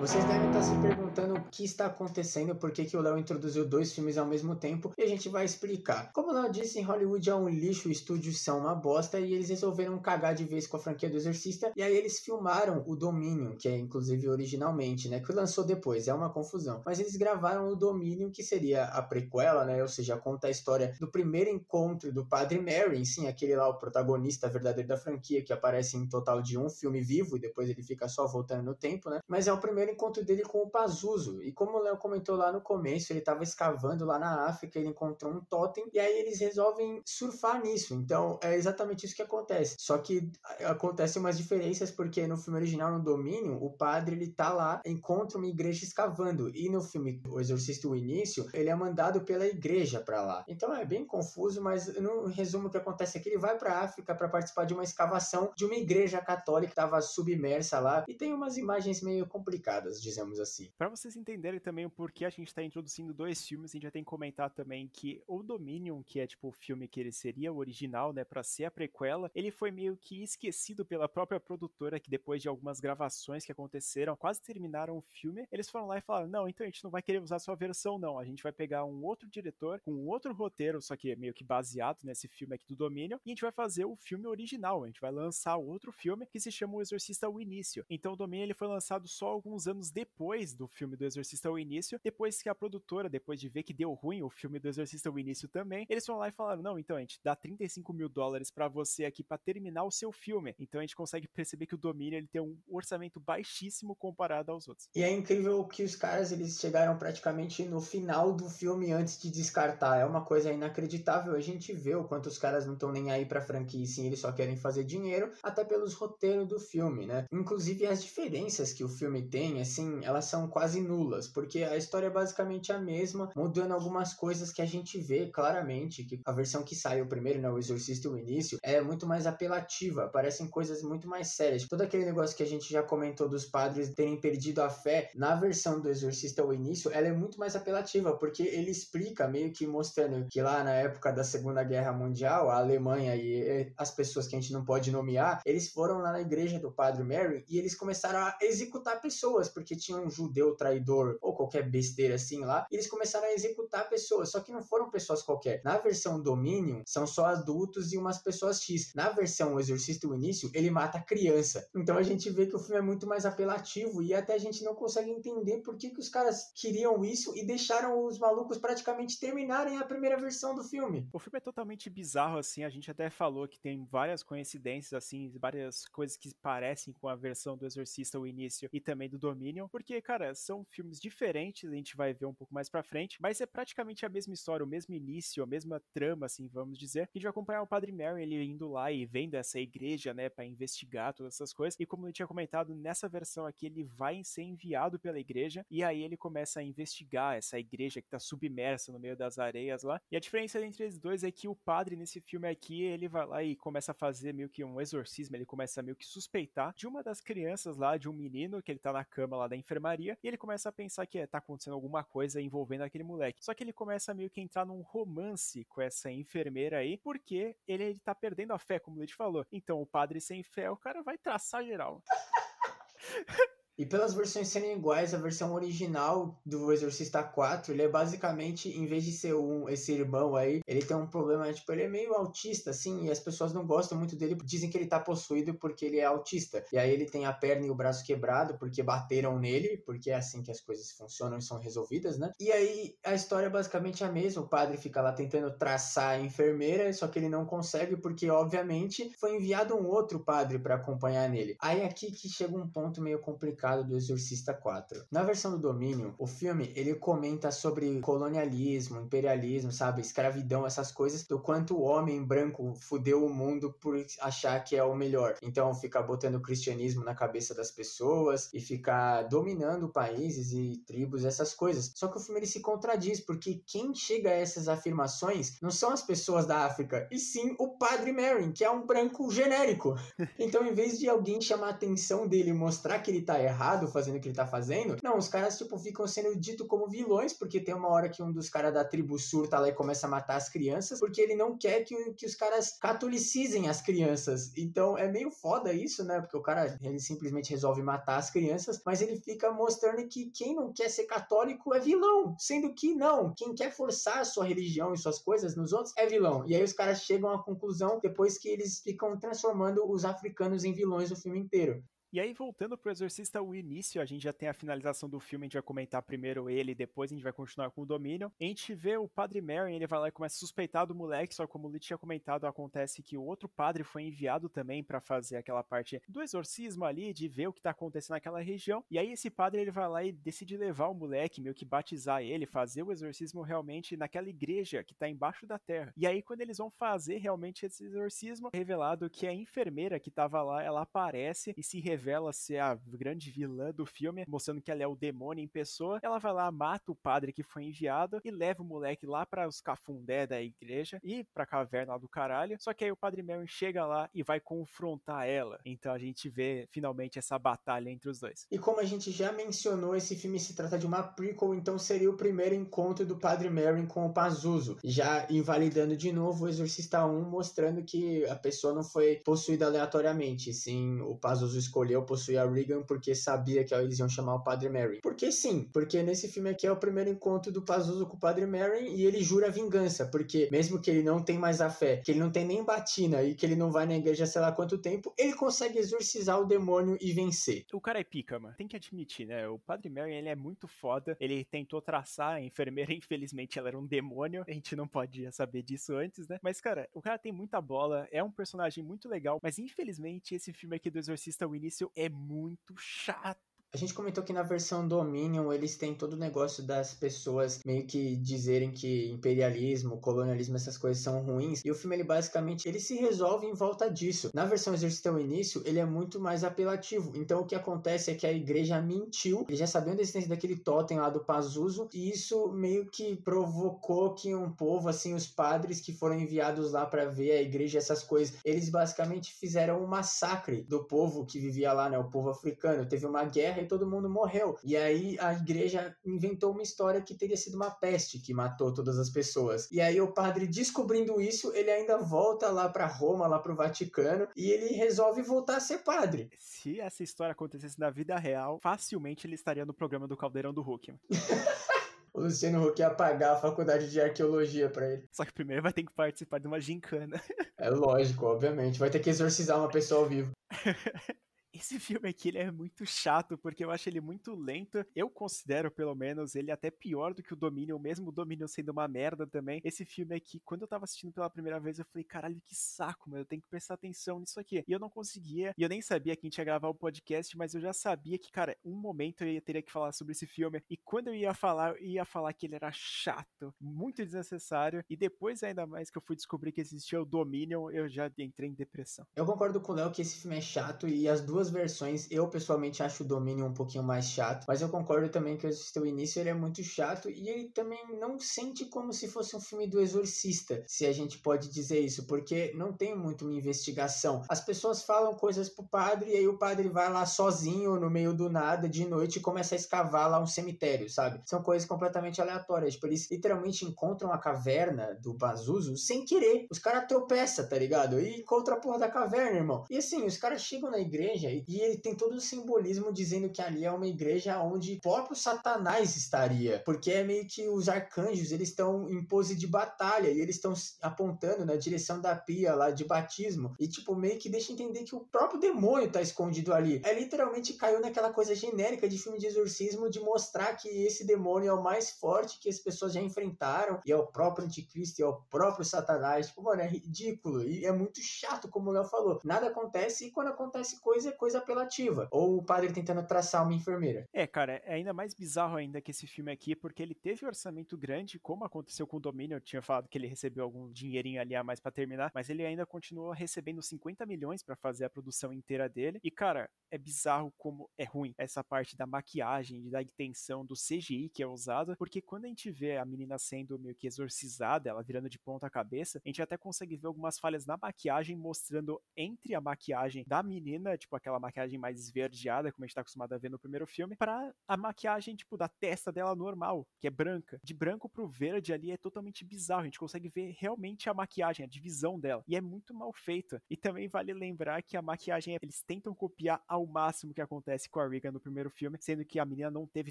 Vocês 0.00 0.24
devem 0.26 0.46
estar 0.46 0.62
se 0.62 0.80
perguntando 0.80 1.34
o 1.34 1.42
que 1.50 1.64
está 1.64 1.86
acontecendo, 1.86 2.54
por 2.54 2.70
que, 2.70 2.84
que 2.84 2.96
o 2.96 3.00
Léo 3.00 3.18
introduziu 3.18 3.68
dois 3.68 3.92
filmes 3.92 4.16
ao 4.16 4.24
mesmo 4.24 4.54
tempo, 4.54 4.92
e 4.96 5.02
a 5.02 5.06
gente 5.08 5.28
vai 5.28 5.44
explicar. 5.44 6.12
Como 6.12 6.30
o 6.30 6.32
Léo 6.32 6.52
disse, 6.52 6.78
em 6.78 6.84
Hollywood 6.84 7.28
é 7.28 7.34
um 7.34 7.48
lixo, 7.48 7.90
estúdios 7.90 8.40
são 8.40 8.60
uma 8.60 8.76
bosta, 8.76 9.18
e 9.18 9.34
eles 9.34 9.48
resolveram 9.48 9.98
cagar 9.98 10.36
de 10.36 10.44
vez 10.44 10.68
com 10.68 10.76
a 10.76 10.80
franquia 10.80 11.10
do 11.10 11.16
Exorcista, 11.16 11.72
e 11.74 11.82
aí 11.82 11.96
eles 11.96 12.20
filmaram 12.20 12.84
o 12.86 12.94
Dominion, 12.94 13.56
que 13.56 13.68
é 13.68 13.76
inclusive 13.76 14.28
originalmente, 14.28 15.08
né, 15.08 15.18
que 15.18 15.32
lançou 15.32 15.64
depois, 15.64 16.06
é 16.06 16.14
uma 16.14 16.32
confusão. 16.32 16.80
Mas 16.86 17.00
eles 17.00 17.16
gravaram 17.16 17.68
o 17.68 17.74
Dominion, 17.74 18.30
que 18.30 18.44
seria 18.44 18.84
a 18.84 19.02
prequela, 19.02 19.64
né, 19.64 19.82
ou 19.82 19.88
seja, 19.88 20.16
conta 20.16 20.46
a 20.46 20.50
história 20.50 20.94
do 21.00 21.10
primeiro 21.10 21.50
encontro 21.50 22.12
do 22.12 22.24
Padre 22.24 22.60
Mary, 22.60 23.04
sim, 23.04 23.26
aquele 23.26 23.56
lá, 23.56 23.68
o 23.68 23.78
protagonista 23.78 24.48
verdadeiro 24.48 24.88
da 24.88 24.96
franquia, 24.96 25.42
que 25.42 25.52
aparece 25.52 25.96
em 25.96 26.08
total 26.08 26.40
de 26.40 26.56
um 26.56 26.70
filme 26.70 27.00
vivo, 27.00 27.36
e 27.36 27.40
depois 27.40 27.68
ele 27.68 27.82
fica 27.82 28.06
só 28.06 28.28
voltando 28.28 28.62
no 28.62 28.76
tempo, 28.76 29.10
né, 29.10 29.18
mas 29.26 29.48
é 29.48 29.52
o 29.52 29.58
primeiro 29.58 29.87
encontro 29.88 30.24
dele 30.24 30.42
com 30.42 30.58
o 30.58 30.70
Pazuzu. 30.70 31.42
E 31.42 31.52
como 31.52 31.78
o 31.78 31.82
Léo 31.82 31.96
comentou 31.96 32.36
lá 32.36 32.52
no 32.52 32.60
começo, 32.60 33.12
ele 33.12 33.20
estava 33.20 33.42
escavando 33.42 34.04
lá 34.04 34.18
na 34.18 34.46
África, 34.46 34.78
ele 34.78 34.88
encontrou 34.88 35.32
um 35.32 35.40
totem 35.40 35.88
e 35.92 35.98
aí 35.98 36.18
eles 36.18 36.40
resolvem 36.40 37.00
surfar 37.04 37.62
nisso. 37.62 37.94
Então 37.94 38.38
é 38.42 38.54
exatamente 38.54 39.06
isso 39.06 39.16
que 39.16 39.22
acontece. 39.22 39.76
Só 39.78 39.98
que 39.98 40.30
acontecem 40.64 41.20
umas 41.20 41.36
diferenças 41.36 41.90
porque 41.90 42.26
no 42.26 42.36
filme 42.36 42.58
original, 42.58 42.92
no 42.92 43.02
Domínio, 43.02 43.62
o 43.62 43.70
padre 43.70 44.16
ele 44.16 44.28
tá 44.28 44.52
lá, 44.52 44.80
encontra 44.84 45.38
uma 45.38 45.46
igreja 45.46 45.84
escavando. 45.84 46.50
E 46.54 46.68
no 46.68 46.80
filme 46.80 47.22
O 47.28 47.40
Exorcista 47.40 47.88
o 47.88 47.96
Início, 47.96 48.46
ele 48.52 48.70
é 48.70 48.74
mandado 48.74 49.22
pela 49.22 49.46
igreja 49.46 50.00
para 50.00 50.22
lá. 50.22 50.44
Então 50.48 50.74
é 50.74 50.84
bem 50.84 51.04
confuso, 51.04 51.62
mas 51.62 51.94
no 52.00 52.26
resumo 52.26 52.68
o 52.68 52.70
que 52.70 52.76
acontece 52.76 53.18
é 53.18 53.20
que 53.20 53.28
ele 53.28 53.38
vai 53.38 53.56
para 53.56 53.80
África 53.80 54.14
para 54.14 54.28
participar 54.28 54.64
de 54.64 54.74
uma 54.74 54.84
escavação 54.84 55.52
de 55.56 55.64
uma 55.64 55.74
igreja 55.74 56.20
católica 56.20 56.68
que 56.68 56.72
estava 56.72 57.00
submersa 57.00 57.80
lá 57.80 58.04
e 58.08 58.14
tem 58.14 58.32
umas 58.32 58.56
imagens 58.56 59.02
meio 59.02 59.26
complicadas, 59.26 59.77
dizemos 59.80 60.40
assim. 60.40 60.70
Para 60.76 60.88
vocês 60.88 61.16
entenderem 61.16 61.60
também 61.60 61.86
o 61.86 61.90
porquê 61.90 62.24
a 62.24 62.30
gente 62.30 62.48
está 62.48 62.62
introduzindo 62.62 63.12
dois 63.14 63.46
filmes, 63.46 63.70
a 63.70 63.74
gente 63.74 63.82
já 63.82 63.90
tem 63.90 64.02
que 64.02 64.10
comentar 64.10 64.50
também 64.50 64.88
que 64.88 65.22
o 65.26 65.42
Dominion, 65.42 66.02
que 66.02 66.20
é 66.20 66.26
tipo 66.26 66.48
o 66.48 66.52
filme 66.52 66.88
que 66.88 67.00
ele 67.00 67.12
seria 67.12 67.52
o 67.52 67.56
original, 67.56 68.12
né, 68.12 68.24
para 68.24 68.42
ser 68.42 68.64
a 68.64 68.70
prequela, 68.70 69.30
ele 69.34 69.50
foi 69.50 69.70
meio 69.70 69.96
que 69.96 70.22
esquecido 70.22 70.84
pela 70.84 71.08
própria 71.08 71.40
produtora 71.40 72.00
que 72.00 72.10
depois 72.10 72.42
de 72.42 72.48
algumas 72.48 72.80
gravações 72.80 73.44
que 73.44 73.52
aconteceram, 73.52 74.16
quase 74.16 74.42
terminaram 74.42 74.96
o 74.98 75.02
filme, 75.02 75.46
eles 75.50 75.68
foram 75.68 75.86
lá 75.86 75.98
e 75.98 76.02
falaram: 76.02 76.28
"Não, 76.28 76.48
então 76.48 76.64
a 76.64 76.70
gente 76.70 76.84
não 76.84 76.90
vai 76.90 77.02
querer 77.02 77.22
usar 77.22 77.38
sua 77.38 77.54
versão 77.54 77.98
não, 77.98 78.18
a 78.18 78.24
gente 78.24 78.42
vai 78.42 78.52
pegar 78.52 78.84
um 78.84 79.04
outro 79.04 79.28
diretor 79.28 79.80
com 79.80 80.06
outro 80.06 80.32
roteiro, 80.32 80.80
só 80.82 80.96
que 80.96 81.14
meio 81.16 81.34
que 81.34 81.44
baseado 81.44 81.98
nesse 82.04 82.28
filme 82.28 82.54
aqui 82.54 82.66
do 82.66 82.76
Dominion, 82.76 83.18
e 83.24 83.30
a 83.30 83.32
gente 83.32 83.42
vai 83.42 83.52
fazer 83.52 83.84
o 83.84 83.96
filme 83.96 84.26
original, 84.26 84.84
a 84.84 84.86
gente 84.86 85.00
vai 85.00 85.10
lançar 85.10 85.56
outro 85.56 85.92
filme 85.92 86.26
que 86.26 86.40
se 86.40 86.50
chama 86.50 86.76
O 86.76 86.82
Exorcista 86.82 87.28
o 87.28 87.40
Início". 87.40 87.84
Então 87.88 88.12
o 88.12 88.16
Dominion 88.16 88.44
ele 88.44 88.54
foi 88.54 88.68
lançado 88.68 89.06
só 89.06 89.26
alguns 89.26 89.66
anos 89.68 89.90
depois 89.90 90.54
do 90.54 90.66
filme 90.66 90.96
do 90.96 91.04
Exorcista 91.04 91.50
o 91.50 91.58
Início, 91.58 92.00
depois 92.02 92.42
que 92.42 92.48
a 92.48 92.54
produtora, 92.54 93.08
depois 93.08 93.40
de 93.40 93.48
ver 93.48 93.62
que 93.62 93.72
deu 93.72 93.92
ruim 93.92 94.22
o 94.22 94.30
filme 94.30 94.58
do 94.58 94.68
Exorcista 94.68 95.10
o 95.10 95.18
Início 95.18 95.48
também, 95.48 95.86
eles 95.88 96.04
foram 96.04 96.20
lá 96.20 96.28
e 96.28 96.32
falaram: 96.32 96.62
não, 96.62 96.78
então 96.78 96.96
a 96.96 97.00
gente 97.00 97.20
dá 97.22 97.36
35 97.36 97.92
mil 97.92 98.08
dólares 98.08 98.50
para 98.50 98.68
você 98.68 99.04
aqui 99.04 99.22
para 99.22 99.38
terminar 99.38 99.84
o 99.84 99.90
seu 99.90 100.10
filme. 100.10 100.54
Então 100.58 100.80
a 100.80 100.82
gente 100.82 100.96
consegue 100.96 101.28
perceber 101.28 101.66
que 101.66 101.74
o 101.74 101.78
Domínio 101.78 102.18
ele 102.18 102.26
tem 102.26 102.40
um 102.40 102.56
orçamento 102.68 103.20
baixíssimo 103.20 103.94
comparado 103.94 104.50
aos 104.50 104.68
outros. 104.68 104.88
E 104.94 105.02
é 105.02 105.10
incrível 105.10 105.64
que 105.64 105.82
os 105.82 105.94
caras 105.94 106.32
eles 106.32 106.58
chegaram 106.58 106.96
praticamente 106.98 107.64
no 107.64 107.80
final 107.80 108.32
do 108.32 108.48
filme 108.48 108.92
antes 108.92 109.20
de 109.20 109.30
descartar. 109.30 109.98
É 109.98 110.04
uma 110.04 110.24
coisa 110.24 110.52
inacreditável. 110.52 111.34
A 111.34 111.40
gente 111.40 111.72
vê 111.72 111.94
o 111.94 112.04
quanto 112.04 112.26
os 112.26 112.38
caras 112.38 112.66
não 112.66 112.74
estão 112.74 112.90
nem 112.90 113.10
aí 113.10 113.26
pra 113.26 113.40
franquia, 113.40 113.86
sim, 113.86 114.06
eles 114.06 114.20
só 114.20 114.32
querem 114.32 114.56
fazer 114.56 114.84
dinheiro, 114.84 115.32
até 115.42 115.64
pelos 115.64 115.94
roteiros 115.94 116.48
do 116.48 116.58
filme, 116.58 117.06
né? 117.06 117.26
Inclusive 117.32 117.86
as 117.86 118.02
diferenças 118.02 118.72
que 118.72 118.84
o 118.84 118.88
filme 118.88 119.22
tem, 119.22 119.57
assim, 119.60 120.00
elas 120.04 120.24
são 120.26 120.48
quase 120.48 120.80
nulas, 120.80 121.28
porque 121.28 121.62
a 121.62 121.76
história 121.76 122.06
é 122.06 122.10
basicamente 122.10 122.72
a 122.72 122.78
mesma, 122.78 123.30
mudando 123.34 123.72
algumas 123.72 124.14
coisas 124.14 124.50
que 124.52 124.62
a 124.62 124.66
gente 124.66 124.98
vê 124.98 125.26
claramente, 125.26 126.04
que 126.04 126.20
a 126.24 126.32
versão 126.32 126.62
que 126.62 126.74
saiu 126.74 127.06
primeiro, 127.06 127.40
né, 127.40 127.50
o 127.50 127.58
Exorcista 127.58 128.08
o 128.08 128.18
início, 128.18 128.58
é 128.62 128.80
muito 128.80 129.06
mais 129.06 129.26
apelativa, 129.26 130.04
aparecem 130.04 130.48
coisas 130.48 130.82
muito 130.82 131.08
mais 131.08 131.28
sérias. 131.28 131.66
Todo 131.68 131.82
aquele 131.82 132.04
negócio 132.04 132.36
que 132.36 132.42
a 132.42 132.46
gente 132.46 132.70
já 132.72 132.82
comentou 132.82 133.28
dos 133.28 133.44
padres 133.44 133.94
terem 133.94 134.20
perdido 134.20 134.60
a 134.60 134.70
fé, 134.70 135.10
na 135.14 135.34
versão 135.34 135.80
do 135.80 135.88
Exorcista 135.88 136.44
o 136.44 136.52
início, 136.52 136.90
ela 136.92 137.08
é 137.08 137.12
muito 137.12 137.38
mais 137.38 137.56
apelativa, 137.56 138.16
porque 138.16 138.42
ele 138.42 138.70
explica 138.70 139.28
meio 139.28 139.52
que 139.52 139.66
mostrando 139.66 140.26
que 140.28 140.40
lá 140.40 140.62
na 140.64 140.72
época 140.72 141.12
da 141.12 141.24
Segunda 141.24 141.62
Guerra 141.62 141.92
Mundial, 141.92 142.50
a 142.50 142.56
Alemanha 142.56 143.14
e 143.16 143.72
as 143.76 143.90
pessoas 143.90 144.26
que 144.26 144.36
a 144.36 144.40
gente 144.40 144.52
não 144.52 144.64
pode 144.64 144.90
nomear, 144.90 145.40
eles 145.44 145.68
foram 145.68 145.98
lá 145.98 146.12
na 146.12 146.20
igreja 146.20 146.58
do 146.58 146.70
Padre 146.70 147.02
Mary 147.02 147.44
e 147.48 147.58
eles 147.58 147.74
começaram 147.74 148.20
a 148.20 148.36
executar 148.40 149.00
pessoas, 149.00 149.47
porque 149.48 149.76
tinha 149.76 149.98
um 149.98 150.10
judeu 150.10 150.54
traidor 150.54 151.18
ou 151.20 151.34
qualquer 151.34 151.68
besteira 151.68 152.14
assim 152.14 152.40
lá, 152.40 152.66
e 152.70 152.76
eles 152.76 152.86
começaram 152.86 153.26
a 153.26 153.32
executar 153.32 153.88
pessoas, 153.88 154.30
só 154.30 154.40
que 154.40 154.52
não 154.52 154.62
foram 154.62 154.90
pessoas 154.90 155.22
qualquer. 155.22 155.62
Na 155.64 155.78
versão 155.78 156.20
Dominion, 156.20 156.82
são 156.86 157.06
só 157.06 157.26
adultos 157.26 157.92
e 157.92 157.98
umas 157.98 158.18
pessoas 158.18 158.62
X. 158.62 158.92
Na 158.94 159.08
versão 159.10 159.58
Exorcista 159.58 160.06
o 160.06 160.14
Início, 160.14 160.50
ele 160.54 160.70
mata 160.70 161.00
criança. 161.00 161.68
Então 161.74 161.96
a 161.96 162.02
gente 162.02 162.30
vê 162.30 162.46
que 162.46 162.56
o 162.56 162.58
filme 162.58 162.78
é 162.78 162.82
muito 162.82 163.06
mais 163.06 163.24
apelativo 163.24 164.02
e 164.02 164.14
até 164.14 164.34
a 164.34 164.38
gente 164.38 164.62
não 164.64 164.74
consegue 164.74 165.10
entender 165.10 165.58
por 165.62 165.76
que, 165.76 165.90
que 165.90 166.00
os 166.00 166.08
caras 166.08 166.50
queriam 166.54 167.04
isso 167.04 167.36
e 167.36 167.44
deixaram 167.44 168.04
os 168.04 168.18
malucos 168.18 168.58
praticamente 168.58 169.18
terminarem 169.18 169.78
a 169.78 169.84
primeira 169.84 170.16
versão 170.16 170.54
do 170.54 170.64
filme. 170.64 171.08
O 171.12 171.18
filme 171.18 171.38
é 171.38 171.40
totalmente 171.40 171.88
bizarro, 171.90 172.38
assim, 172.38 172.64
a 172.64 172.70
gente 172.70 172.90
até 172.90 173.10
falou 173.10 173.46
que 173.48 173.60
tem 173.60 173.84
várias 173.84 174.22
coincidências, 174.22 174.92
assim, 174.92 175.32
várias 175.38 175.86
coisas 175.86 176.16
que 176.16 176.34
parecem 176.42 176.92
com 176.92 177.08
a 177.08 177.14
versão 177.14 177.56
do 177.56 177.66
Exorcista 177.66 178.18
o 178.18 178.26
Início 178.26 178.68
e 178.72 178.80
também 178.80 179.08
do 179.08 179.18
Dominion, 179.18 179.37
porque, 179.68 180.00
cara, 180.00 180.34
são 180.34 180.64
filmes 180.64 181.00
diferentes, 181.00 181.70
a 181.70 181.74
gente 181.74 181.96
vai 181.96 182.12
ver 182.12 182.26
um 182.26 182.34
pouco 182.34 182.52
mais 182.52 182.68
pra 182.68 182.82
frente, 182.82 183.18
mas 183.20 183.40
é 183.40 183.46
praticamente 183.46 184.04
a 184.04 184.08
mesma 184.08 184.34
história, 184.34 184.64
o 184.64 184.68
mesmo 184.68 184.94
início, 184.94 185.42
a 185.42 185.46
mesma 185.46 185.80
trama, 185.92 186.26
assim, 186.26 186.48
vamos 186.48 186.78
dizer. 186.78 187.02
A 187.02 187.10
gente 187.14 187.22
vai 187.22 187.30
acompanhar 187.30 187.62
o 187.62 187.66
Padre 187.66 187.92
Mary, 187.92 188.22
ele 188.22 188.42
indo 188.42 188.68
lá 188.68 188.90
e 188.90 189.04
vendo 189.04 189.34
essa 189.34 189.58
igreja, 189.58 190.14
né, 190.14 190.28
para 190.28 190.44
investigar 190.44 191.12
todas 191.14 191.34
essas 191.34 191.52
coisas. 191.52 191.78
E 191.78 191.86
como 191.86 192.06
eu 192.06 192.12
tinha 192.12 192.26
comentado, 192.26 192.74
nessa 192.74 193.08
versão 193.08 193.46
aqui, 193.46 193.66
ele 193.66 193.84
vai 193.84 194.22
ser 194.24 194.42
enviado 194.42 194.98
pela 194.98 195.18
igreja 195.18 195.64
e 195.70 195.82
aí 195.82 196.02
ele 196.02 196.16
começa 196.16 196.60
a 196.60 196.62
investigar 196.62 197.36
essa 197.36 197.58
igreja 197.58 198.00
que 198.00 198.08
tá 198.08 198.18
submersa 198.18 198.92
no 198.92 198.98
meio 198.98 199.16
das 199.16 199.38
areias 199.38 199.82
lá. 199.82 200.00
E 200.10 200.16
a 200.16 200.20
diferença 200.20 200.64
entre 200.64 200.84
eles 200.84 200.98
dois 200.98 201.24
é 201.24 201.30
que 201.30 201.48
o 201.48 201.54
padre 201.54 201.96
nesse 201.96 202.20
filme 202.20 202.48
aqui, 202.48 202.82
ele 202.82 203.08
vai 203.08 203.26
lá 203.26 203.42
e 203.42 203.56
começa 203.56 203.92
a 203.92 203.94
fazer 203.94 204.32
meio 204.32 204.48
que 204.48 204.64
um 204.64 204.80
exorcismo, 204.80 205.36
ele 205.36 205.44
começa 205.44 205.82
meio 205.82 205.96
que 205.96 206.06
suspeitar 206.06 206.72
de 206.74 206.86
uma 206.86 207.02
das 207.02 207.20
crianças 207.20 207.76
lá, 207.76 207.96
de 207.96 208.08
um 208.08 208.12
menino 208.12 208.62
que 208.62 208.72
ele 208.72 208.78
tá 208.78 208.92
na 208.92 209.04
cama 209.04 209.27
lá 209.36 209.48
da 209.48 209.56
enfermaria, 209.56 210.18
e 210.22 210.28
ele 210.28 210.36
começa 210.36 210.68
a 210.68 210.72
pensar 210.72 211.06
que 211.06 211.18
é, 211.18 211.26
tá 211.26 211.38
acontecendo 211.38 211.74
alguma 211.74 212.04
coisa 212.04 212.40
envolvendo 212.40 212.82
aquele 212.82 213.04
moleque. 213.04 213.44
Só 213.44 213.54
que 213.54 213.62
ele 213.62 213.72
começa 213.72 214.14
meio 214.14 214.30
que 214.30 214.40
entrar 214.40 214.64
num 214.64 214.80
romance 214.82 215.64
com 215.66 215.80
essa 215.80 216.10
enfermeira 216.10 216.78
aí, 216.78 216.96
porque 216.98 217.56
ele, 217.66 217.84
ele 217.84 218.00
tá 218.00 218.14
perdendo 218.14 218.52
a 218.52 218.58
fé, 218.58 218.78
como 218.78 218.96
o 218.96 218.98
Leite 218.98 219.14
falou. 219.14 219.46
Então, 219.52 219.80
o 219.80 219.86
padre 219.86 220.20
sem 220.20 220.42
fé, 220.42 220.70
o 220.70 220.76
cara 220.76 221.02
vai 221.02 221.18
traçar 221.18 221.64
geral. 221.64 222.02
E 223.78 223.86
pelas 223.86 224.12
versões 224.12 224.48
serem 224.48 224.76
iguais, 224.76 225.14
a 225.14 225.18
versão 225.18 225.54
original 225.54 226.36
do 226.44 226.72
Exorcista 226.72 227.22
4, 227.22 227.72
ele 227.72 227.82
é 227.82 227.88
basicamente, 227.88 228.68
em 228.68 228.86
vez 228.86 229.04
de 229.04 229.12
ser 229.12 229.34
um, 229.34 229.68
esse 229.68 229.92
irmão 229.92 230.34
aí, 230.34 230.60
ele 230.66 230.84
tem 230.84 230.96
um 230.96 231.06
problema, 231.06 231.52
tipo, 231.52 231.70
ele 231.72 231.82
é 231.82 231.88
meio 231.88 232.12
autista, 232.12 232.70
assim, 232.70 233.06
e 233.06 233.10
as 233.10 233.20
pessoas 233.20 233.52
não 233.52 233.64
gostam 233.64 233.96
muito 233.96 234.16
dele, 234.16 234.36
dizem 234.44 234.68
que 234.68 234.76
ele 234.76 234.88
tá 234.88 234.98
possuído 234.98 235.54
porque 235.54 235.84
ele 235.84 235.98
é 235.98 236.04
autista. 236.04 236.64
E 236.72 236.76
aí 236.76 236.90
ele 236.90 237.06
tem 237.06 237.24
a 237.24 237.32
perna 237.32 237.66
e 237.66 237.70
o 237.70 237.74
braço 237.74 238.04
quebrado 238.04 238.58
porque 238.58 238.82
bateram 238.82 239.38
nele, 239.38 239.76
porque 239.86 240.10
é 240.10 240.16
assim 240.16 240.42
que 240.42 240.50
as 240.50 240.60
coisas 240.60 240.90
funcionam 240.90 241.38
e 241.38 241.42
são 241.42 241.60
resolvidas, 241.60 242.18
né? 242.18 242.32
E 242.40 242.50
aí 242.50 242.96
a 243.04 243.14
história 243.14 243.46
é 243.46 243.50
basicamente 243.50 244.02
a 244.02 244.10
mesma, 244.10 244.42
o 244.42 244.48
padre 244.48 244.76
fica 244.76 245.00
lá 245.00 245.12
tentando 245.12 245.56
traçar 245.56 246.16
a 246.16 246.20
enfermeira, 246.20 246.92
só 246.92 247.06
que 247.06 247.20
ele 247.20 247.28
não 247.28 247.46
consegue 247.46 247.96
porque, 247.96 248.28
obviamente, 248.28 249.12
foi 249.20 249.36
enviado 249.36 249.76
um 249.76 249.86
outro 249.86 250.18
padre 250.18 250.58
para 250.58 250.74
acompanhar 250.74 251.28
nele. 251.28 251.56
Aí 251.60 251.84
aqui 251.84 252.10
que 252.10 252.28
chega 252.28 252.56
um 252.56 252.68
ponto 252.68 253.00
meio 253.00 253.20
complicado 253.20 253.67
do 253.76 253.96
Exorcista 253.96 254.52
4. 254.52 255.04
Na 255.10 255.22
versão 255.22 255.52
do 255.52 255.58
Domínio, 255.58 256.14
o 256.18 256.26
filme 256.26 256.72
ele 256.74 256.94
comenta 256.94 257.50
sobre 257.50 258.00
colonialismo, 258.00 259.00
imperialismo, 259.00 259.70
sabe, 259.72 260.00
escravidão, 260.00 260.66
essas 260.66 260.90
coisas, 260.90 261.24
do 261.24 261.38
quanto 261.38 261.76
o 261.76 261.82
homem 261.82 262.22
branco 262.24 262.74
fudeu 262.74 263.24
o 263.24 263.32
mundo 263.32 263.72
por 263.80 263.96
achar 264.20 264.62
que 264.64 264.76
é 264.76 264.82
o 264.82 264.94
melhor. 264.94 265.36
Então 265.42 265.72
fica 265.74 266.02
botando 266.02 266.36
o 266.36 266.42
cristianismo 266.42 267.04
na 267.04 267.14
cabeça 267.14 267.54
das 267.54 267.70
pessoas 267.70 268.50
e 268.52 268.60
ficar 268.60 269.22
dominando 269.22 269.88
países 269.88 270.52
e 270.52 270.82
tribos, 270.86 271.24
essas 271.24 271.54
coisas. 271.54 271.92
Só 271.94 272.08
que 272.08 272.18
o 272.18 272.20
filme 272.20 272.40
ele 272.40 272.46
se 272.46 272.60
contradiz, 272.60 273.20
porque 273.20 273.62
quem 273.66 273.94
chega 273.94 274.30
a 274.30 274.34
essas 274.34 274.68
afirmações 274.68 275.58
não 275.60 275.70
são 275.70 275.90
as 275.90 276.02
pessoas 276.02 276.46
da 276.46 276.64
África, 276.64 277.08
e 277.10 277.18
sim 277.18 277.54
o 277.58 277.76
Padre 277.76 278.12
Merrin, 278.12 278.52
que 278.52 278.64
é 278.64 278.70
um 278.70 278.86
branco 278.86 279.30
genérico. 279.30 279.96
Então, 280.38 280.64
em 280.64 280.72
vez 280.72 280.98
de 280.98 281.08
alguém 281.08 281.40
chamar 281.40 281.66
a 281.66 281.70
atenção 281.70 282.26
dele 282.26 282.50
e 282.50 282.54
mostrar 282.54 283.00
que 283.00 283.10
ele 283.10 283.22
tá 283.22 283.42
errado, 283.42 283.57
errado 283.58 283.88
fazendo 283.88 284.16
o 284.16 284.20
que 284.20 284.28
ele 284.28 284.36
tá 284.36 284.46
fazendo. 284.46 284.96
Não, 285.02 285.18
os 285.18 285.28
caras, 285.28 285.58
tipo, 285.58 285.76
ficam 285.78 286.06
sendo 286.06 286.38
dito 286.38 286.64
como 286.66 286.88
vilões, 286.88 287.32
porque 287.32 287.60
tem 287.60 287.74
uma 287.74 287.88
hora 287.88 288.08
que 288.08 288.22
um 288.22 288.32
dos 288.32 288.48
caras 288.48 288.72
da 288.72 288.84
tribo 288.84 289.18
surta 289.18 289.58
lá 289.58 289.68
e 289.68 289.74
começa 289.74 290.06
a 290.06 290.10
matar 290.10 290.36
as 290.36 290.48
crianças, 290.48 291.00
porque 291.00 291.20
ele 291.20 291.34
não 291.34 291.58
quer 291.58 291.82
que, 291.82 292.12
que 292.12 292.24
os 292.24 292.36
caras 292.36 292.78
catolicizem 292.78 293.68
as 293.68 293.82
crianças. 293.82 294.52
Então 294.56 294.96
é 294.96 295.10
meio 295.10 295.30
foda 295.30 295.72
isso, 295.72 296.04
né? 296.04 296.20
Porque 296.20 296.36
o 296.36 296.42
cara, 296.42 296.78
ele 296.80 297.00
simplesmente 297.00 297.50
resolve 297.50 297.82
matar 297.82 298.18
as 298.18 298.30
crianças, 298.30 298.80
mas 298.86 299.02
ele 299.02 299.16
fica 299.16 299.50
mostrando 299.50 300.06
que 300.06 300.30
quem 300.30 300.54
não 300.54 300.72
quer 300.72 300.88
ser 300.88 301.04
católico 301.04 301.74
é 301.74 301.80
vilão, 301.80 302.36
sendo 302.38 302.72
que 302.72 302.94
não, 302.94 303.32
quem 303.36 303.54
quer 303.54 303.72
forçar 303.72 304.18
a 304.18 304.24
sua 304.24 304.44
religião 304.44 304.94
e 304.94 304.98
suas 304.98 305.18
coisas 305.18 305.56
nos 305.56 305.72
outros 305.72 305.92
é 305.96 306.06
vilão. 306.06 306.44
E 306.46 306.54
aí 306.54 306.62
os 306.62 306.72
caras 306.72 307.02
chegam 307.02 307.30
à 307.30 307.42
conclusão 307.42 307.98
depois 308.00 308.38
que 308.38 308.48
eles 308.48 308.80
ficam 308.80 309.18
transformando 309.18 309.88
os 309.90 310.04
africanos 310.04 310.64
em 310.64 310.72
vilões 310.72 311.10
o 311.10 311.16
filme 311.16 311.40
inteiro. 311.40 311.82
E 312.10 312.18
aí, 312.18 312.32
voltando 312.32 312.78
pro 312.78 312.90
Exorcista, 312.90 313.42
o 313.42 313.54
início, 313.54 314.00
a 314.00 314.04
gente 314.06 314.22
já 314.22 314.32
tem 314.32 314.48
a 314.48 314.54
finalização 314.54 315.10
do 315.10 315.20
filme, 315.20 315.44
a 315.44 315.46
gente 315.46 315.52
vai 315.52 315.62
comentar 315.62 316.02
primeiro 316.02 316.48
ele, 316.48 316.74
depois 316.74 317.12
a 317.12 317.14
gente 317.14 317.22
vai 317.22 317.34
continuar 317.34 317.70
com 317.70 317.82
o 317.82 317.86
Dominion. 317.86 318.30
A 318.40 318.44
gente 318.44 318.74
vê 318.74 318.96
o 318.96 319.06
Padre 319.06 319.42
Mary, 319.42 319.74
ele 319.74 319.86
vai 319.86 319.98
lá 319.98 320.08
e 320.08 320.10
começa 320.10 320.36
a 320.36 320.38
suspeitar 320.38 320.86
do 320.86 320.94
moleque, 320.94 321.34
só 321.34 321.46
como 321.46 321.68
o 321.68 321.70
Lee 321.70 321.78
tinha 321.78 321.98
comentado, 321.98 322.46
acontece 322.46 323.02
que 323.02 323.18
o 323.18 323.22
outro 323.22 323.46
padre 323.46 323.84
foi 323.84 324.04
enviado 324.04 324.48
também 324.48 324.82
para 324.82 325.02
fazer 325.02 325.36
aquela 325.36 325.62
parte 325.62 326.00
do 326.08 326.22
exorcismo 326.22 326.86
ali, 326.86 327.12
de 327.12 327.28
ver 327.28 327.48
o 327.48 327.52
que 327.52 327.60
tá 327.60 327.72
acontecendo 327.72 328.14
naquela 328.14 328.40
região. 328.40 328.82
E 328.90 328.98
aí 328.98 329.12
esse 329.12 329.28
padre, 329.28 329.60
ele 329.60 329.70
vai 329.70 329.86
lá 329.86 330.02
e 330.02 330.10
decide 330.10 330.56
levar 330.56 330.88
o 330.88 330.94
moleque, 330.94 331.42
meio 331.42 331.54
que 331.54 331.66
batizar 331.66 332.22
ele, 332.22 332.46
fazer 332.46 332.84
o 332.84 332.90
exorcismo 332.90 333.42
realmente 333.42 333.98
naquela 333.98 334.30
igreja 334.30 334.82
que 334.82 334.94
tá 334.94 335.06
embaixo 335.10 335.46
da 335.46 335.58
terra. 335.58 335.92
E 335.94 336.06
aí, 336.06 336.22
quando 336.22 336.40
eles 336.40 336.56
vão 336.56 336.70
fazer 336.70 337.18
realmente 337.18 337.66
esse 337.66 337.84
exorcismo, 337.84 338.48
é 338.54 338.56
revelado 338.56 339.10
que 339.10 339.26
a 339.26 339.34
enfermeira 339.34 340.00
que 340.00 340.10
tava 340.10 340.42
lá, 340.42 340.62
ela 340.62 340.80
aparece 340.80 341.52
e 341.54 341.62
se 341.62 341.78
revela 341.78 341.97
revela 341.98 342.32
ser 342.32 342.58
a 342.58 342.78
grande 342.86 343.28
vilã 343.30 343.72
do 343.72 343.84
filme, 343.84 344.24
mostrando 344.28 344.62
que 344.62 344.70
ela 344.70 344.82
é 344.82 344.86
o 344.86 344.94
demônio 344.94 345.42
em 345.42 345.48
pessoa. 345.48 345.98
Ela 346.00 346.18
vai 346.18 346.32
lá, 346.32 346.50
mata 346.52 346.92
o 346.92 346.94
padre 346.94 347.32
que 347.32 347.42
foi 347.42 347.64
enviado 347.64 348.20
e 348.24 348.30
leva 348.30 348.62
o 348.62 348.66
moleque 348.66 349.04
lá 349.04 349.26
para 349.26 349.48
os 349.48 349.60
cafundé 349.60 350.26
da 350.26 350.40
igreja 350.40 351.00
e 351.02 351.24
pra 351.34 351.44
caverna 351.44 351.94
lá 351.94 351.98
do 351.98 352.08
caralho. 352.08 352.56
Só 352.60 352.72
que 352.72 352.84
aí 352.84 352.92
o 352.92 352.96
padre 352.96 353.22
Merrin 353.22 353.46
chega 353.48 353.84
lá 353.84 354.08
e 354.14 354.22
vai 354.22 354.38
confrontar 354.38 355.26
ela. 355.26 355.58
Então 355.64 355.92
a 355.92 355.98
gente 355.98 356.28
vê 356.28 356.68
finalmente 356.70 357.18
essa 357.18 357.36
batalha 357.36 357.90
entre 357.90 358.08
os 358.08 358.20
dois. 358.20 358.46
E 358.50 358.58
como 358.58 358.80
a 358.80 358.84
gente 358.84 359.10
já 359.10 359.32
mencionou, 359.32 359.96
esse 359.96 360.14
filme 360.14 360.38
se 360.38 360.54
trata 360.54 360.78
de 360.78 360.86
uma 360.86 361.02
prequel, 361.02 361.54
então 361.54 361.78
seria 361.78 362.08
o 362.08 362.16
primeiro 362.16 362.54
encontro 362.54 363.04
do 363.04 363.18
padre 363.18 363.50
Merrin 363.50 363.86
com 363.86 364.06
o 364.06 364.12
Pazuzu, 364.12 364.78
já 364.84 365.26
invalidando 365.30 365.96
de 365.96 366.12
novo 366.12 366.44
o 366.44 366.48
Exorcista 366.48 367.04
1, 367.04 367.28
mostrando 367.28 367.82
que 367.82 368.24
a 368.26 368.36
pessoa 368.36 368.72
não 368.72 368.84
foi 368.84 369.16
possuída 369.16 369.66
aleatoriamente, 369.66 370.52
sim, 370.52 371.00
o 371.00 371.16
Pazuzu 371.16 371.58
escolheu 371.58 371.87
escolheu 371.88 372.02
possuir 372.02 372.38
a 372.38 372.48
Regan 372.48 372.82
porque 372.82 373.14
sabia 373.14 373.64
que 373.64 373.74
eles 373.74 373.98
iam 373.98 374.08
chamar 374.08 374.34
o 374.34 374.42
Padre 374.42 374.68
Mary. 374.68 375.00
Porque 375.02 375.32
sim, 375.32 375.68
porque 375.72 376.02
nesse 376.02 376.28
filme 376.28 376.50
aqui 376.50 376.66
é 376.66 376.72
o 376.72 376.76
primeiro 376.76 377.10
encontro 377.10 377.50
do 377.50 377.62
Pazuzu 377.62 378.06
com 378.06 378.16
o 378.16 378.20
Padre 378.20 378.46
Mary 378.46 378.88
e 378.88 379.04
ele 379.04 379.22
jura 379.22 379.50
vingança, 379.50 380.06
porque 380.06 380.48
mesmo 380.50 380.80
que 380.80 380.90
ele 380.90 381.02
não 381.02 381.22
tem 381.22 381.38
mais 381.38 381.60
a 381.60 381.70
fé, 381.70 381.98
que 381.98 382.10
ele 382.10 382.20
não 382.20 382.30
tem 382.30 382.44
nem 382.44 382.62
batina 382.62 383.22
e 383.22 383.34
que 383.34 383.44
ele 383.46 383.56
não 383.56 383.70
vai 383.70 383.86
na 383.86 383.96
igreja 383.96 384.26
sei 384.26 384.40
lá 384.40 384.52
quanto 384.52 384.78
tempo, 384.78 385.14
ele 385.16 385.34
consegue 385.34 385.78
exorcizar 385.78 386.40
o 386.40 386.46
demônio 386.46 386.98
e 387.00 387.12
vencer. 387.12 387.64
O 387.72 387.80
cara 387.80 388.00
é 388.00 388.04
pica, 388.04 388.38
mano. 388.38 388.54
Tem 388.56 388.68
que 388.68 388.76
admitir, 388.76 389.26
né? 389.26 389.48
O 389.48 389.58
Padre 389.58 389.88
Mary, 389.88 390.12
ele 390.12 390.28
é 390.28 390.36
muito 390.36 390.66
foda. 390.66 391.16
Ele 391.18 391.44
tentou 391.44 391.80
traçar 391.80 392.34
a 392.34 392.40
enfermeira, 392.40 392.92
infelizmente 392.94 393.58
ela 393.58 393.68
era 393.68 393.78
um 393.78 393.86
demônio. 393.86 394.44
A 394.46 394.52
gente 394.52 394.76
não 394.76 394.86
podia 394.86 395.32
saber 395.32 395.62
disso 395.62 395.94
antes, 395.94 396.28
né? 396.28 396.38
Mas, 396.42 396.60
cara, 396.60 396.88
o 396.92 397.00
cara 397.00 397.18
tem 397.18 397.32
muita 397.32 397.60
bola, 397.60 398.06
é 398.10 398.22
um 398.22 398.30
personagem 398.30 398.84
muito 398.84 399.08
legal, 399.08 399.38
mas 399.42 399.58
infelizmente 399.58 400.34
esse 400.34 400.52
filme 400.52 400.76
aqui 400.76 400.90
do 400.90 400.98
Exorcista, 400.98 401.46
o 401.46 401.54
início 401.54 401.77
é 401.94 402.08
muito 402.08 402.74
chato 402.76 403.47
a 403.72 403.76
gente 403.76 403.92
comentou 403.92 404.24
que 404.24 404.32
na 404.32 404.42
versão 404.42 404.86
Dominion 404.86 405.52
eles 405.52 405.76
têm 405.76 405.94
todo 405.94 406.14
o 406.14 406.18
negócio 406.18 406.62
das 406.62 406.94
pessoas 406.94 407.60
meio 407.66 407.86
que 407.86 408.16
dizerem 408.16 408.72
que 408.72 409.10
imperialismo, 409.10 409.98
colonialismo, 409.98 410.56
essas 410.56 410.78
coisas 410.78 411.02
são 411.02 411.22
ruins. 411.22 411.62
E 411.64 411.70
o 411.70 411.74
filme 411.74 411.96
ele 411.96 412.04
basicamente 412.04 412.66
ele 412.66 412.80
se 412.80 412.94
resolve 412.96 413.46
em 413.46 413.52
volta 413.52 413.90
disso. 413.90 414.30
Na 414.32 414.46
versão 414.46 414.72
Exorcista 414.72 415.10
ao 415.10 415.20
início, 415.20 415.62
ele 415.66 415.78
é 415.78 415.84
muito 415.84 416.18
mais 416.18 416.44
apelativo. 416.44 417.12
Então 417.14 417.40
o 417.40 417.46
que 417.46 417.54
acontece 417.54 418.10
é 418.10 418.14
que 418.14 418.26
a 418.26 418.32
igreja 418.32 418.80
mentiu. 418.80 419.44
Eles 419.48 419.58
já 419.58 419.66
sabiam 419.66 419.94
da 419.94 420.00
existência 420.00 420.30
daquele 420.30 420.56
totem 420.56 420.98
lá 420.98 421.10
do 421.10 421.20
Pazuzu 421.20 421.90
e 421.92 422.08
isso 422.10 422.48
meio 422.48 422.86
que 422.86 423.16
provocou 423.16 424.14
que 424.14 424.34
um 424.34 424.50
povo 424.50 424.88
assim, 424.88 425.12
os 425.12 425.26
padres 425.26 425.80
que 425.80 425.92
foram 425.92 426.18
enviados 426.18 426.72
lá 426.72 426.86
para 426.86 427.04
ver 427.04 427.32
a 427.32 427.42
igreja, 427.42 427.78
essas 427.78 428.02
coisas, 428.02 428.36
eles 428.42 428.70
basicamente 428.70 429.34
fizeram 429.34 429.82
um 429.82 429.86
massacre 429.86 430.62
do 430.62 430.84
povo 430.84 431.26
que 431.26 431.38
vivia 431.38 431.72
lá, 431.72 431.90
né, 431.90 431.98
o 431.98 432.08
povo 432.08 432.30
africano. 432.30 432.88
Teve 432.88 433.04
uma 433.04 433.24
guerra 433.24 433.57
guerra 433.58 433.62
e 433.62 433.68
todo 433.68 433.86
mundo 433.86 434.08
morreu. 434.08 434.56
E 434.64 434.76
aí 434.76 435.16
a 435.20 435.34
igreja 435.34 435.94
inventou 436.04 436.52
uma 436.52 436.62
história 436.62 437.02
que 437.02 437.14
teria 437.14 437.36
sido 437.36 437.54
uma 437.54 437.70
peste 437.70 438.18
que 438.18 438.32
matou 438.32 438.72
todas 438.72 438.98
as 438.98 439.10
pessoas. 439.10 439.68
E 439.70 439.80
aí 439.80 440.00
o 440.00 440.12
padre 440.12 440.46
descobrindo 440.46 441.20
isso, 441.20 441.52
ele 441.54 441.70
ainda 441.70 441.98
volta 441.98 442.48
lá 442.50 442.68
para 442.68 442.86
Roma, 442.86 443.26
lá 443.26 443.38
pro 443.38 443.54
Vaticano, 443.54 444.28
e 444.36 444.50
ele 444.50 444.74
resolve 444.74 445.22
voltar 445.22 445.56
a 445.56 445.60
ser 445.60 445.78
padre. 445.78 446.30
Se 446.38 446.80
essa 446.80 447.02
história 447.02 447.32
acontecesse 447.32 447.78
na 447.78 447.90
vida 447.90 448.16
real, 448.16 448.58
facilmente 448.62 449.26
ele 449.26 449.34
estaria 449.34 449.66
no 449.66 449.74
programa 449.74 450.06
do 450.06 450.16
Caldeirão 450.16 450.52
do 450.52 450.62
Hulk. 450.62 450.94
o 452.14 452.20
Luciano 452.20 452.66
Huck 452.66 452.80
ia 452.80 452.90
pagar 452.90 453.32
a 453.32 453.36
faculdade 453.36 453.90
de 453.90 454.00
arqueologia 454.00 454.68
para 454.68 454.90
ele. 454.92 455.04
Só 455.12 455.24
que 455.24 455.32
primeiro 455.32 455.62
vai 455.62 455.72
ter 455.72 455.82
que 455.82 455.92
participar 455.92 456.38
de 456.38 456.46
uma 456.46 456.60
gincana. 456.60 457.20
É 457.56 457.70
lógico, 457.70 458.26
obviamente. 458.26 458.78
Vai 458.78 458.90
ter 458.90 459.00
que 459.00 459.10
exorcizar 459.10 459.58
uma 459.58 459.68
pessoa 459.68 460.02
ao 460.02 460.08
vivo. 460.08 460.30
Esse 461.52 461.78
filme 461.80 462.08
aqui 462.08 462.28
ele 462.28 462.38
é 462.38 462.50
muito 462.50 462.86
chato, 462.86 463.36
porque 463.36 463.64
eu 463.64 463.70
acho 463.70 463.88
ele 463.88 464.00
muito 464.00 464.34
lento. 464.34 464.84
Eu 464.94 465.10
considero, 465.10 465.70
pelo 465.70 465.94
menos, 465.94 466.34
ele 466.34 466.50
até 466.50 466.70
pior 466.70 467.14
do 467.14 467.22
que 467.22 467.32
o 467.32 467.36
Dominion, 467.36 467.78
mesmo 467.78 468.08
o 468.08 468.12
Dominion 468.12 468.46
sendo 468.46 468.70
uma 468.70 468.86
merda 468.86 469.26
também. 469.26 469.60
Esse 469.64 469.84
filme 469.84 470.14
aqui, 470.14 470.40
quando 470.44 470.62
eu 470.62 470.68
tava 470.68 470.84
assistindo 470.84 471.12
pela 471.12 471.30
primeira 471.30 471.58
vez, 471.58 471.78
eu 471.78 471.84
falei, 471.86 472.04
caralho, 472.04 472.40
que 472.46 472.54
saco, 472.54 473.10
mano, 473.10 473.22
eu 473.22 473.26
tenho 473.26 473.42
que 473.42 473.48
prestar 473.48 473.74
atenção 473.74 474.20
nisso 474.20 474.38
aqui. 474.38 474.64
E 474.66 474.72
eu 474.72 474.78
não 474.78 474.90
conseguia, 474.90 475.54
e 475.56 475.62
eu 475.62 475.68
nem 475.68 475.82
sabia 475.82 476.14
que 476.14 476.26
a 476.26 476.28
gente 476.28 476.38
ia 476.38 476.44
gravar 476.44 476.68
o 476.68 476.74
podcast, 476.74 477.36
mas 477.36 477.54
eu 477.54 477.60
já 477.60 477.72
sabia 477.72 478.18
que, 478.18 478.30
cara, 478.30 478.56
um 478.64 478.74
momento 478.74 479.22
eu 479.22 479.28
ia 479.28 479.42
teria 479.48 479.62
que 479.62 479.72
falar 479.72 479.92
sobre 479.92 480.12
esse 480.12 480.26
filme. 480.26 480.62
E 480.68 480.76
quando 480.76 481.08
eu 481.08 481.14
ia 481.14 481.32
falar, 481.32 481.74
eu 481.76 481.86
ia 481.86 482.04
falar 482.04 482.32
que 482.34 482.46
ele 482.46 482.54
era 482.54 482.70
chato, 482.70 483.54
muito 483.58 484.04
desnecessário. 484.04 484.84
E 484.90 484.96
depois, 484.96 485.42
ainda 485.42 485.66
mais 485.66 485.90
que 485.90 485.96
eu 485.96 486.02
fui 486.02 486.14
descobrir 486.14 486.52
que 486.52 486.60
existia 486.60 487.00
o 487.00 487.06
Dominion, 487.06 487.70
eu 487.70 487.88
já 487.88 488.10
entrei 488.18 488.50
em 488.50 488.54
depressão. 488.54 489.06
Eu 489.16 489.24
concordo 489.24 489.60
com 489.60 489.72
o 489.72 489.74
Léo 489.74 489.90
que 489.90 490.02
esse 490.02 490.20
filme 490.20 490.36
é 490.36 490.40
chato 490.40 490.86
e 490.86 491.08
as 491.08 491.24
duas 491.24 491.37
versões, 491.50 492.06
eu 492.10 492.28
pessoalmente 492.28 492.82
acho 492.82 493.02
o 493.02 493.06
Dominion 493.06 493.46
um 493.46 493.54
pouquinho 493.54 493.84
mais 493.84 494.06
chato, 494.06 494.44
mas 494.48 494.60
eu 494.60 494.68
concordo 494.68 495.08
também 495.08 495.36
que 495.36 495.46
o 495.46 495.86
início 495.86 496.20
ele 496.20 496.30
é 496.30 496.34
muito 496.34 496.62
chato 496.62 497.08
e 497.08 497.28
ele 497.28 497.48
também 497.50 497.78
não 497.98 498.18
sente 498.18 498.64
como 498.64 498.92
se 498.92 499.08
fosse 499.08 499.36
um 499.36 499.40
filme 499.40 499.66
do 499.66 499.80
Exorcista, 499.80 500.62
se 500.66 500.84
a 500.86 500.92
gente 500.92 501.18
pode 501.18 501.48
dizer 501.48 501.80
isso, 501.80 502.06
porque 502.06 502.52
não 502.54 502.72
tem 502.72 502.96
muito 502.96 503.24
uma 503.24 503.34
investigação. 503.34 504.22
As 504.28 504.40
pessoas 504.40 504.82
falam 504.82 505.14
coisas 505.14 505.48
pro 505.48 505.64
padre 505.64 506.10
e 506.10 506.16
aí 506.16 506.28
o 506.28 506.38
padre 506.38 506.68
vai 506.68 506.90
lá 506.90 507.06
sozinho 507.06 507.78
no 507.78 507.90
meio 507.90 508.12
do 508.12 508.28
nada 508.28 508.68
de 508.68 508.84
noite 508.84 509.16
e 509.16 509.22
começa 509.22 509.54
a 509.54 509.56
escavar 509.56 510.10
lá 510.10 510.20
um 510.20 510.26
cemitério, 510.26 510.88
sabe? 510.88 511.20
São 511.24 511.42
coisas 511.42 511.68
completamente 511.68 512.20
aleatórias. 512.20 512.74
Tipo, 512.74 512.86
eles 512.86 513.10
literalmente 513.10 513.64
encontram 513.64 514.12
a 514.12 514.18
caverna 514.18 514.98
do 515.00 515.14
Bazuzo 515.14 515.76
sem 515.76 516.04
querer. 516.04 516.46
Os 516.50 516.58
caras 516.58 516.86
tropeçam, 516.86 517.48
tá 517.48 517.58
ligado? 517.58 518.00
E 518.00 518.20
encontram 518.20 518.56
a 518.56 518.60
porra 518.60 518.78
da 518.78 518.88
caverna, 518.88 519.36
irmão. 519.36 519.64
E 519.70 519.76
assim, 519.76 520.04
os 520.06 520.16
caras 520.16 520.42
chegam 520.42 520.70
na 520.70 520.78
igreja 520.78 521.27
e 521.46 521.60
ele 521.60 521.76
tem 521.76 521.94
todo 521.94 522.14
o 522.14 522.20
simbolismo 522.20 522.92
dizendo 522.92 523.30
que 523.30 523.42
ali 523.42 523.64
é 523.64 523.70
uma 523.70 523.86
igreja 523.86 524.40
onde 524.40 524.74
o 524.74 524.80
próprio 524.80 525.16
Satanás 525.16 525.96
estaria, 525.96 526.62
porque 526.64 526.90
é 526.90 527.04
meio 527.04 527.26
que 527.26 527.48
os 527.48 527.68
arcanjos, 527.68 528.32
eles 528.32 528.48
estão 528.48 528.88
em 528.88 529.04
pose 529.04 529.34
de 529.34 529.46
batalha 529.46 530.08
e 530.08 530.20
eles 530.20 530.36
estão 530.36 530.54
apontando 530.82 531.44
na 531.44 531.56
direção 531.56 532.00
da 532.00 532.14
pia 532.14 532.54
lá 532.54 532.70
de 532.70 532.84
batismo 532.84 533.54
e 533.58 533.68
tipo 533.68 533.94
meio 533.94 534.18
que 534.18 534.28
deixa 534.28 534.52
entender 534.52 534.84
que 534.84 534.94
o 534.94 535.00
próprio 535.00 535.40
demônio 535.40 535.90
tá 535.90 536.00
escondido 536.00 536.52
ali. 536.52 536.80
É 536.84 536.92
literalmente 536.92 537.54
caiu 537.54 537.80
naquela 537.80 538.12
coisa 538.12 538.34
genérica 538.34 538.88
de 538.88 538.98
filme 538.98 539.18
de 539.18 539.26
exorcismo 539.26 539.90
de 539.90 540.00
mostrar 540.00 540.54
que 540.56 540.68
esse 540.68 541.04
demônio 541.04 541.50
é 541.50 541.52
o 541.52 541.62
mais 541.62 541.90
forte 541.90 542.38
que 542.40 542.48
as 542.48 542.58
pessoas 542.58 542.92
já 542.92 543.00
enfrentaram 543.00 543.80
e 543.84 543.92
é 543.92 543.96
o 543.96 544.06
próprio 544.06 544.46
anticristo 544.46 545.00
e 545.00 545.04
é 545.04 545.06
o 545.06 545.20
próprio 545.30 545.64
Satanás. 545.64 546.28
Tipo, 546.28 546.42
mano, 546.42 546.62
é 546.62 546.66
ridículo 546.66 547.42
e 547.44 547.64
é 547.64 547.72
muito 547.72 548.00
chato, 548.00 548.48
como 548.48 548.70
o 548.70 548.72
Léo 548.72 548.84
falou. 548.84 549.20
Nada 549.24 549.48
acontece 549.48 550.06
e 550.06 550.10
quando 550.10 550.28
acontece 550.28 550.80
coisa, 550.80 551.12
coisa 551.18 551.38
apelativa. 551.38 552.08
Ou 552.10 552.38
o 552.38 552.42
padre 552.42 552.72
tentando 552.72 553.06
traçar 553.06 553.44
uma 553.44 553.54
enfermeira. 553.54 554.06
É, 554.12 554.26
cara, 554.26 554.62
é 554.64 554.74
ainda 554.74 554.94
mais 554.94 555.14
bizarro 555.14 555.56
ainda 555.56 555.80
que 555.80 555.90
esse 555.90 556.06
filme 556.06 556.32
aqui, 556.32 556.54
porque 556.54 556.82
ele 556.82 556.94
teve 556.94 557.24
um 557.24 557.28
orçamento 557.28 557.76
grande, 557.76 558.18
como 558.18 558.44
aconteceu 558.44 558.86
com 558.86 558.96
o 558.96 559.00
Domínio. 559.00 559.36
Eu 559.36 559.40
tinha 559.40 559.60
falado 559.60 559.88
que 559.88 559.98
ele 559.98 560.06
recebeu 560.06 560.44
algum 560.44 560.70
dinheirinho 560.70 561.20
ali 561.20 561.34
a 561.34 561.44
mais 561.44 561.60
para 561.60 561.72
terminar, 561.72 562.10
mas 562.14 562.30
ele 562.30 562.46
ainda 562.46 562.64
continuou 562.64 563.10
recebendo 563.10 563.60
50 563.60 564.06
milhões 564.06 564.42
para 564.42 564.56
fazer 564.56 564.84
a 564.84 564.90
produção 564.90 565.32
inteira 565.32 565.68
dele. 565.68 565.98
E, 566.02 566.10
cara, 566.10 566.48
é 566.70 566.78
bizarro 566.78 567.32
como 567.36 567.68
é 567.76 567.84
ruim 567.84 568.14
essa 568.16 568.44
parte 568.44 568.76
da 568.76 568.86
maquiagem, 568.86 569.68
da 569.68 569.82
intenção, 569.82 570.44
do 570.44 570.54
CGI 570.54 571.10
que 571.12 571.22
é 571.22 571.26
usado, 571.26 571.74
porque 571.76 572.00
quando 572.00 572.26
a 572.26 572.28
gente 572.28 572.50
vê 572.50 572.76
a 572.76 572.84
menina 572.84 573.18
sendo 573.18 573.58
meio 573.58 573.74
que 573.74 573.86
exorcizada, 573.86 574.68
ela 574.68 574.82
virando 574.82 575.08
de 575.08 575.18
ponta 575.18 575.50
cabeça, 575.50 576.00
a 576.04 576.08
gente 576.08 576.22
até 576.22 576.36
consegue 576.36 576.76
ver 576.76 576.86
algumas 576.86 577.18
falhas 577.18 577.44
na 577.44 577.56
maquiagem 577.56 578.16
mostrando 578.16 578.80
entre 578.96 579.34
a 579.34 579.40
maquiagem 579.40 580.04
da 580.06 580.22
menina, 580.22 580.76
tipo 580.76 580.94
aquela 580.94 581.07
aquela 581.08 581.18
maquiagem 581.18 581.58
mais 581.58 581.80
esverdeada, 581.80 582.52
como 582.52 582.64
a 582.64 582.66
gente 582.66 582.74
tá 582.74 582.82
acostumado 582.82 583.14
a 583.14 583.18
ver 583.18 583.30
no 583.30 583.38
primeiro 583.38 583.66
filme, 583.66 583.96
para 583.96 584.32
a 584.46 584.56
maquiagem, 584.56 585.16
tipo, 585.16 585.36
da 585.36 585.48
testa 585.48 585.90
dela 585.90 586.14
normal, 586.14 586.66
que 586.80 586.86
é 586.86 586.90
branca. 586.90 587.40
De 587.42 587.54
branco 587.54 587.88
pro 587.88 588.06
verde 588.06 588.52
ali 588.52 588.70
é 588.70 588.76
totalmente 588.76 589.24
bizarro. 589.24 589.62
A 589.62 589.64
gente 589.64 589.78
consegue 589.78 590.08
ver 590.08 590.36
realmente 590.38 590.88
a 590.88 590.94
maquiagem, 590.94 591.44
a 591.44 591.48
divisão 591.48 591.98
dela. 591.98 592.22
E 592.28 592.36
é 592.36 592.40
muito 592.40 592.74
mal 592.74 592.92
feita. 592.92 593.42
E 593.48 593.56
também 593.56 593.88
vale 593.88 594.12
lembrar 594.12 594.62
que 594.62 594.76
a 594.76 594.82
maquiagem, 594.82 595.36
eles 595.40 595.62
tentam 595.62 595.94
copiar 595.94 596.42
ao 596.46 596.66
máximo 596.66 597.12
o 597.12 597.14
que 597.14 597.20
acontece 597.20 597.68
com 597.68 597.80
a 597.80 597.88
Regan 597.88 598.12
no 598.12 598.20
primeiro 598.20 598.50
filme, 598.50 598.78
sendo 598.80 599.04
que 599.04 599.18
a 599.18 599.24
menina 599.24 599.50
não 599.50 599.66
teve 599.66 599.90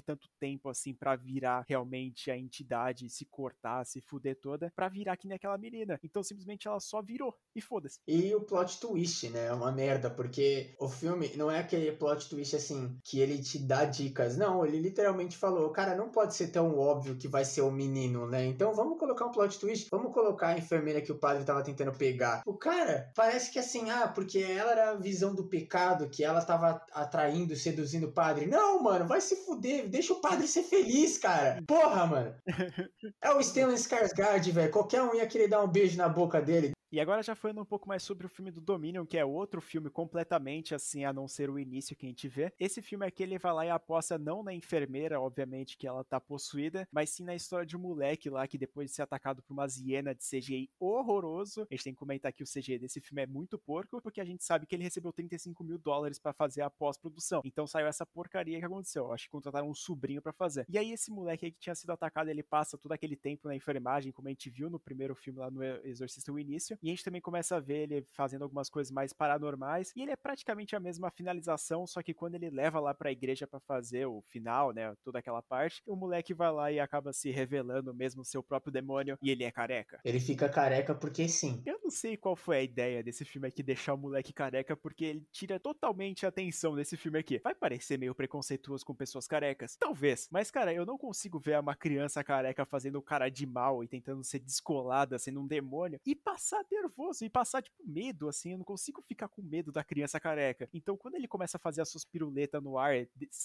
tanto 0.00 0.28
tempo 0.38 0.68
assim 0.68 0.94
para 0.94 1.16
virar 1.16 1.64
realmente 1.68 2.30
a 2.30 2.36
entidade, 2.36 3.10
se 3.10 3.24
cortar, 3.26 3.84
se 3.84 4.00
fuder 4.00 4.38
toda, 4.38 4.72
para 4.74 4.88
virar 4.88 5.16
que 5.16 5.26
nem 5.26 5.36
aquela 5.36 5.58
menina. 5.58 5.98
Então 6.02 6.22
simplesmente 6.22 6.68
ela 6.68 6.80
só 6.80 7.02
virou 7.02 7.34
e 7.54 7.60
foda-se. 7.60 7.98
E 8.06 8.34
o 8.34 8.40
plot 8.40 8.80
twist, 8.80 9.28
né? 9.30 9.46
É 9.46 9.52
uma 9.52 9.72
merda, 9.72 10.10
porque 10.10 10.74
o 10.78 10.88
filme 10.88 11.07
não 11.36 11.50
é 11.50 11.58
aquele 11.58 11.92
plot 11.92 12.28
twist 12.28 12.56
assim 12.56 12.98
que 13.04 13.20
ele 13.20 13.42
te 13.42 13.58
dá 13.58 13.84
dicas. 13.84 14.36
Não, 14.36 14.64
ele 14.64 14.78
literalmente 14.78 15.36
falou, 15.36 15.70
cara, 15.70 15.94
não 15.94 16.10
pode 16.10 16.34
ser 16.34 16.48
tão 16.48 16.76
óbvio 16.78 17.16
que 17.16 17.28
vai 17.28 17.44
ser 17.44 17.62
o 17.62 17.70
menino, 17.70 18.26
né? 18.26 18.44
Então 18.46 18.74
vamos 18.74 18.98
colocar 18.98 19.26
um 19.26 19.32
plot 19.32 19.58
twist, 19.58 19.88
vamos 19.90 20.12
colocar 20.12 20.48
a 20.48 20.58
enfermeira 20.58 21.00
que 21.00 21.12
o 21.12 21.18
padre 21.18 21.44
tava 21.44 21.62
tentando 21.62 21.92
pegar. 21.92 22.42
O 22.46 22.54
cara, 22.54 23.10
parece 23.14 23.50
que 23.50 23.58
assim, 23.58 23.90
ah, 23.90 24.08
porque 24.08 24.38
ela 24.38 24.72
era 24.72 24.90
a 24.90 24.96
visão 24.96 25.34
do 25.34 25.48
pecado, 25.48 26.08
que 26.08 26.24
ela 26.24 26.42
tava 26.42 26.82
atraindo, 26.92 27.54
seduzindo 27.56 28.06
o 28.06 28.12
padre. 28.12 28.46
Não, 28.46 28.82
mano, 28.82 29.06
vai 29.06 29.20
se 29.20 29.36
fuder, 29.44 29.88
deixa 29.88 30.12
o 30.12 30.20
padre 30.20 30.46
ser 30.46 30.62
feliz, 30.62 31.18
cara. 31.18 31.62
Porra, 31.66 32.06
mano. 32.06 32.34
É 33.22 33.30
o 33.32 33.42
Stellan 33.42 33.74
Skarsgård, 33.74 34.50
velho. 34.52 34.70
Qualquer 34.70 35.02
um 35.02 35.14
ia 35.14 35.26
querer 35.26 35.48
dar 35.48 35.62
um 35.62 35.68
beijo 35.68 35.96
na 35.96 36.08
boca 36.08 36.40
dele. 36.40 36.72
E 36.90 36.98
agora 37.00 37.22
já 37.22 37.34
falando 37.34 37.60
um 37.60 37.66
pouco 37.66 37.86
mais 37.86 38.02
sobre 38.02 38.24
o 38.24 38.30
filme 38.30 38.50
do 38.50 38.62
Dominion, 38.62 39.04
que 39.04 39.18
é 39.18 39.24
outro 39.24 39.60
filme 39.60 39.90
completamente 39.90 40.74
assim, 40.74 41.04
a 41.04 41.12
não 41.12 41.28
ser 41.28 41.50
o 41.50 41.58
início 41.58 41.94
que 41.94 42.06
a 42.06 42.08
gente 42.08 42.26
vê. 42.26 42.50
Esse 42.58 42.80
filme 42.80 43.04
aqui 43.04 43.22
ele 43.22 43.38
vai 43.38 43.52
lá 43.52 43.66
e 43.66 43.70
aposta 43.70 44.16
não 44.16 44.42
na 44.42 44.54
enfermeira, 44.54 45.20
obviamente, 45.20 45.76
que 45.76 45.86
ela 45.86 46.02
tá 46.02 46.18
possuída, 46.18 46.88
mas 46.90 47.10
sim 47.10 47.24
na 47.24 47.34
história 47.34 47.66
de 47.66 47.76
um 47.76 47.80
moleque 47.80 48.30
lá 48.30 48.48
que 48.48 48.56
depois 48.56 48.88
de 48.88 48.96
ser 48.96 49.02
atacado 49.02 49.42
por 49.42 49.52
uma 49.52 49.66
hiena 49.78 50.14
de 50.14 50.24
CGI 50.24 50.70
horroroso, 50.80 51.66
a 51.70 51.74
gente 51.74 51.84
tem 51.84 51.92
que 51.92 51.98
comentar 51.98 52.32
que 52.32 52.42
o 52.42 52.46
CGI 52.46 52.78
desse 52.78 53.02
filme 53.02 53.20
é 53.22 53.26
muito 53.26 53.58
porco, 53.58 54.00
porque 54.00 54.20
a 54.20 54.24
gente 54.24 54.42
sabe 54.42 54.66
que 54.66 54.74
ele 54.74 54.84
recebeu 54.84 55.12
35 55.12 55.62
mil 55.62 55.76
dólares 55.76 56.18
para 56.18 56.32
fazer 56.32 56.62
a 56.62 56.70
pós-produção. 56.70 57.42
Então 57.44 57.66
saiu 57.66 57.86
essa 57.86 58.06
porcaria 58.06 58.58
que 58.58 58.64
aconteceu. 58.64 59.12
Acho 59.12 59.24
que 59.24 59.30
contrataram 59.30 59.68
um 59.68 59.74
sobrinho 59.74 60.22
para 60.22 60.32
fazer. 60.32 60.64
E 60.70 60.78
aí 60.78 60.90
esse 60.90 61.10
moleque 61.10 61.44
aí 61.44 61.52
que 61.52 61.60
tinha 61.60 61.74
sido 61.74 61.90
atacado, 61.90 62.30
ele 62.30 62.42
passa 62.42 62.78
todo 62.78 62.92
aquele 62.92 63.14
tempo 63.14 63.46
na 63.46 63.54
enfermagem, 63.54 64.10
como 64.10 64.28
a 64.28 64.30
gente 64.30 64.48
viu 64.48 64.70
no 64.70 64.80
primeiro 64.80 65.14
filme 65.14 65.38
lá 65.38 65.50
no 65.50 65.62
Exorcista 65.62 66.32
o 66.32 66.38
Início, 66.38 66.77
e 66.82 66.88
a 66.88 66.90
gente 66.90 67.04
também 67.04 67.20
começa 67.20 67.56
a 67.56 67.60
ver 67.60 67.90
ele 67.90 68.04
fazendo 68.12 68.42
algumas 68.42 68.68
coisas 68.68 68.90
mais 68.90 69.12
paranormais. 69.12 69.92
E 69.96 70.02
ele 70.02 70.12
é 70.12 70.16
praticamente 70.16 70.74
a 70.76 70.80
mesma 70.80 71.10
finalização, 71.10 71.86
só 71.86 72.02
que 72.02 72.14
quando 72.14 72.34
ele 72.34 72.50
leva 72.50 72.80
lá 72.80 72.94
pra 72.94 73.12
igreja 73.12 73.46
para 73.46 73.60
fazer 73.60 74.06
o 74.06 74.22
final, 74.22 74.72
né? 74.72 74.94
Toda 75.04 75.18
aquela 75.18 75.42
parte, 75.42 75.82
o 75.86 75.96
moleque 75.96 76.34
vai 76.34 76.52
lá 76.52 76.72
e 76.72 76.80
acaba 76.80 77.12
se 77.12 77.30
revelando 77.30 77.94
mesmo 77.94 78.24
seu 78.24 78.42
próprio 78.42 78.72
demônio 78.72 79.18
e 79.22 79.30
ele 79.30 79.44
é 79.44 79.50
careca. 79.50 80.00
Ele 80.04 80.20
fica 80.20 80.48
careca 80.48 80.94
porque 80.94 81.28
sim. 81.28 81.62
Eu 81.66 81.80
não 81.82 81.90
sei 81.90 82.16
qual 82.16 82.36
foi 82.36 82.58
a 82.58 82.62
ideia 82.62 83.02
desse 83.02 83.24
filme 83.24 83.48
aqui, 83.48 83.62
deixar 83.62 83.94
o 83.94 83.98
moleque 83.98 84.32
careca, 84.32 84.76
porque 84.76 85.04
ele 85.04 85.26
tira 85.32 85.58
totalmente 85.58 86.24
a 86.24 86.28
atenção 86.28 86.74
desse 86.74 86.96
filme 86.96 87.18
aqui. 87.18 87.40
Vai 87.42 87.54
parecer 87.54 87.98
meio 87.98 88.14
preconceituoso 88.14 88.84
com 88.84 88.94
pessoas 88.94 89.26
carecas? 89.26 89.76
Talvez. 89.76 90.28
Mas, 90.30 90.50
cara, 90.50 90.72
eu 90.72 90.86
não 90.86 90.98
consigo 90.98 91.38
ver 91.38 91.58
uma 91.58 91.74
criança 91.74 92.22
careca 92.22 92.64
fazendo 92.64 93.02
cara 93.02 93.28
de 93.28 93.46
mal 93.46 93.82
e 93.82 93.88
tentando 93.88 94.22
ser 94.24 94.38
descolada, 94.38 95.18
sendo 95.18 95.40
um 95.40 95.46
demônio, 95.46 96.00
e 96.06 96.14
passar 96.14 96.62
nervoso 96.70 97.24
e 97.24 97.30
passar, 97.30 97.62
tipo, 97.62 97.76
medo, 97.84 98.28
assim. 98.28 98.52
Eu 98.52 98.58
não 98.58 98.64
consigo 98.64 99.02
ficar 99.02 99.28
com 99.28 99.42
medo 99.42 99.72
da 99.72 99.84
criança 99.84 100.20
careca. 100.20 100.68
Então, 100.72 100.96
quando 100.96 101.14
ele 101.14 101.28
começa 101.28 101.56
a 101.56 101.60
fazer 101.60 101.82
as 101.82 101.90
suas 101.90 102.04
piruletas 102.04 102.62
no 102.62 102.78
ar, 102.78 102.94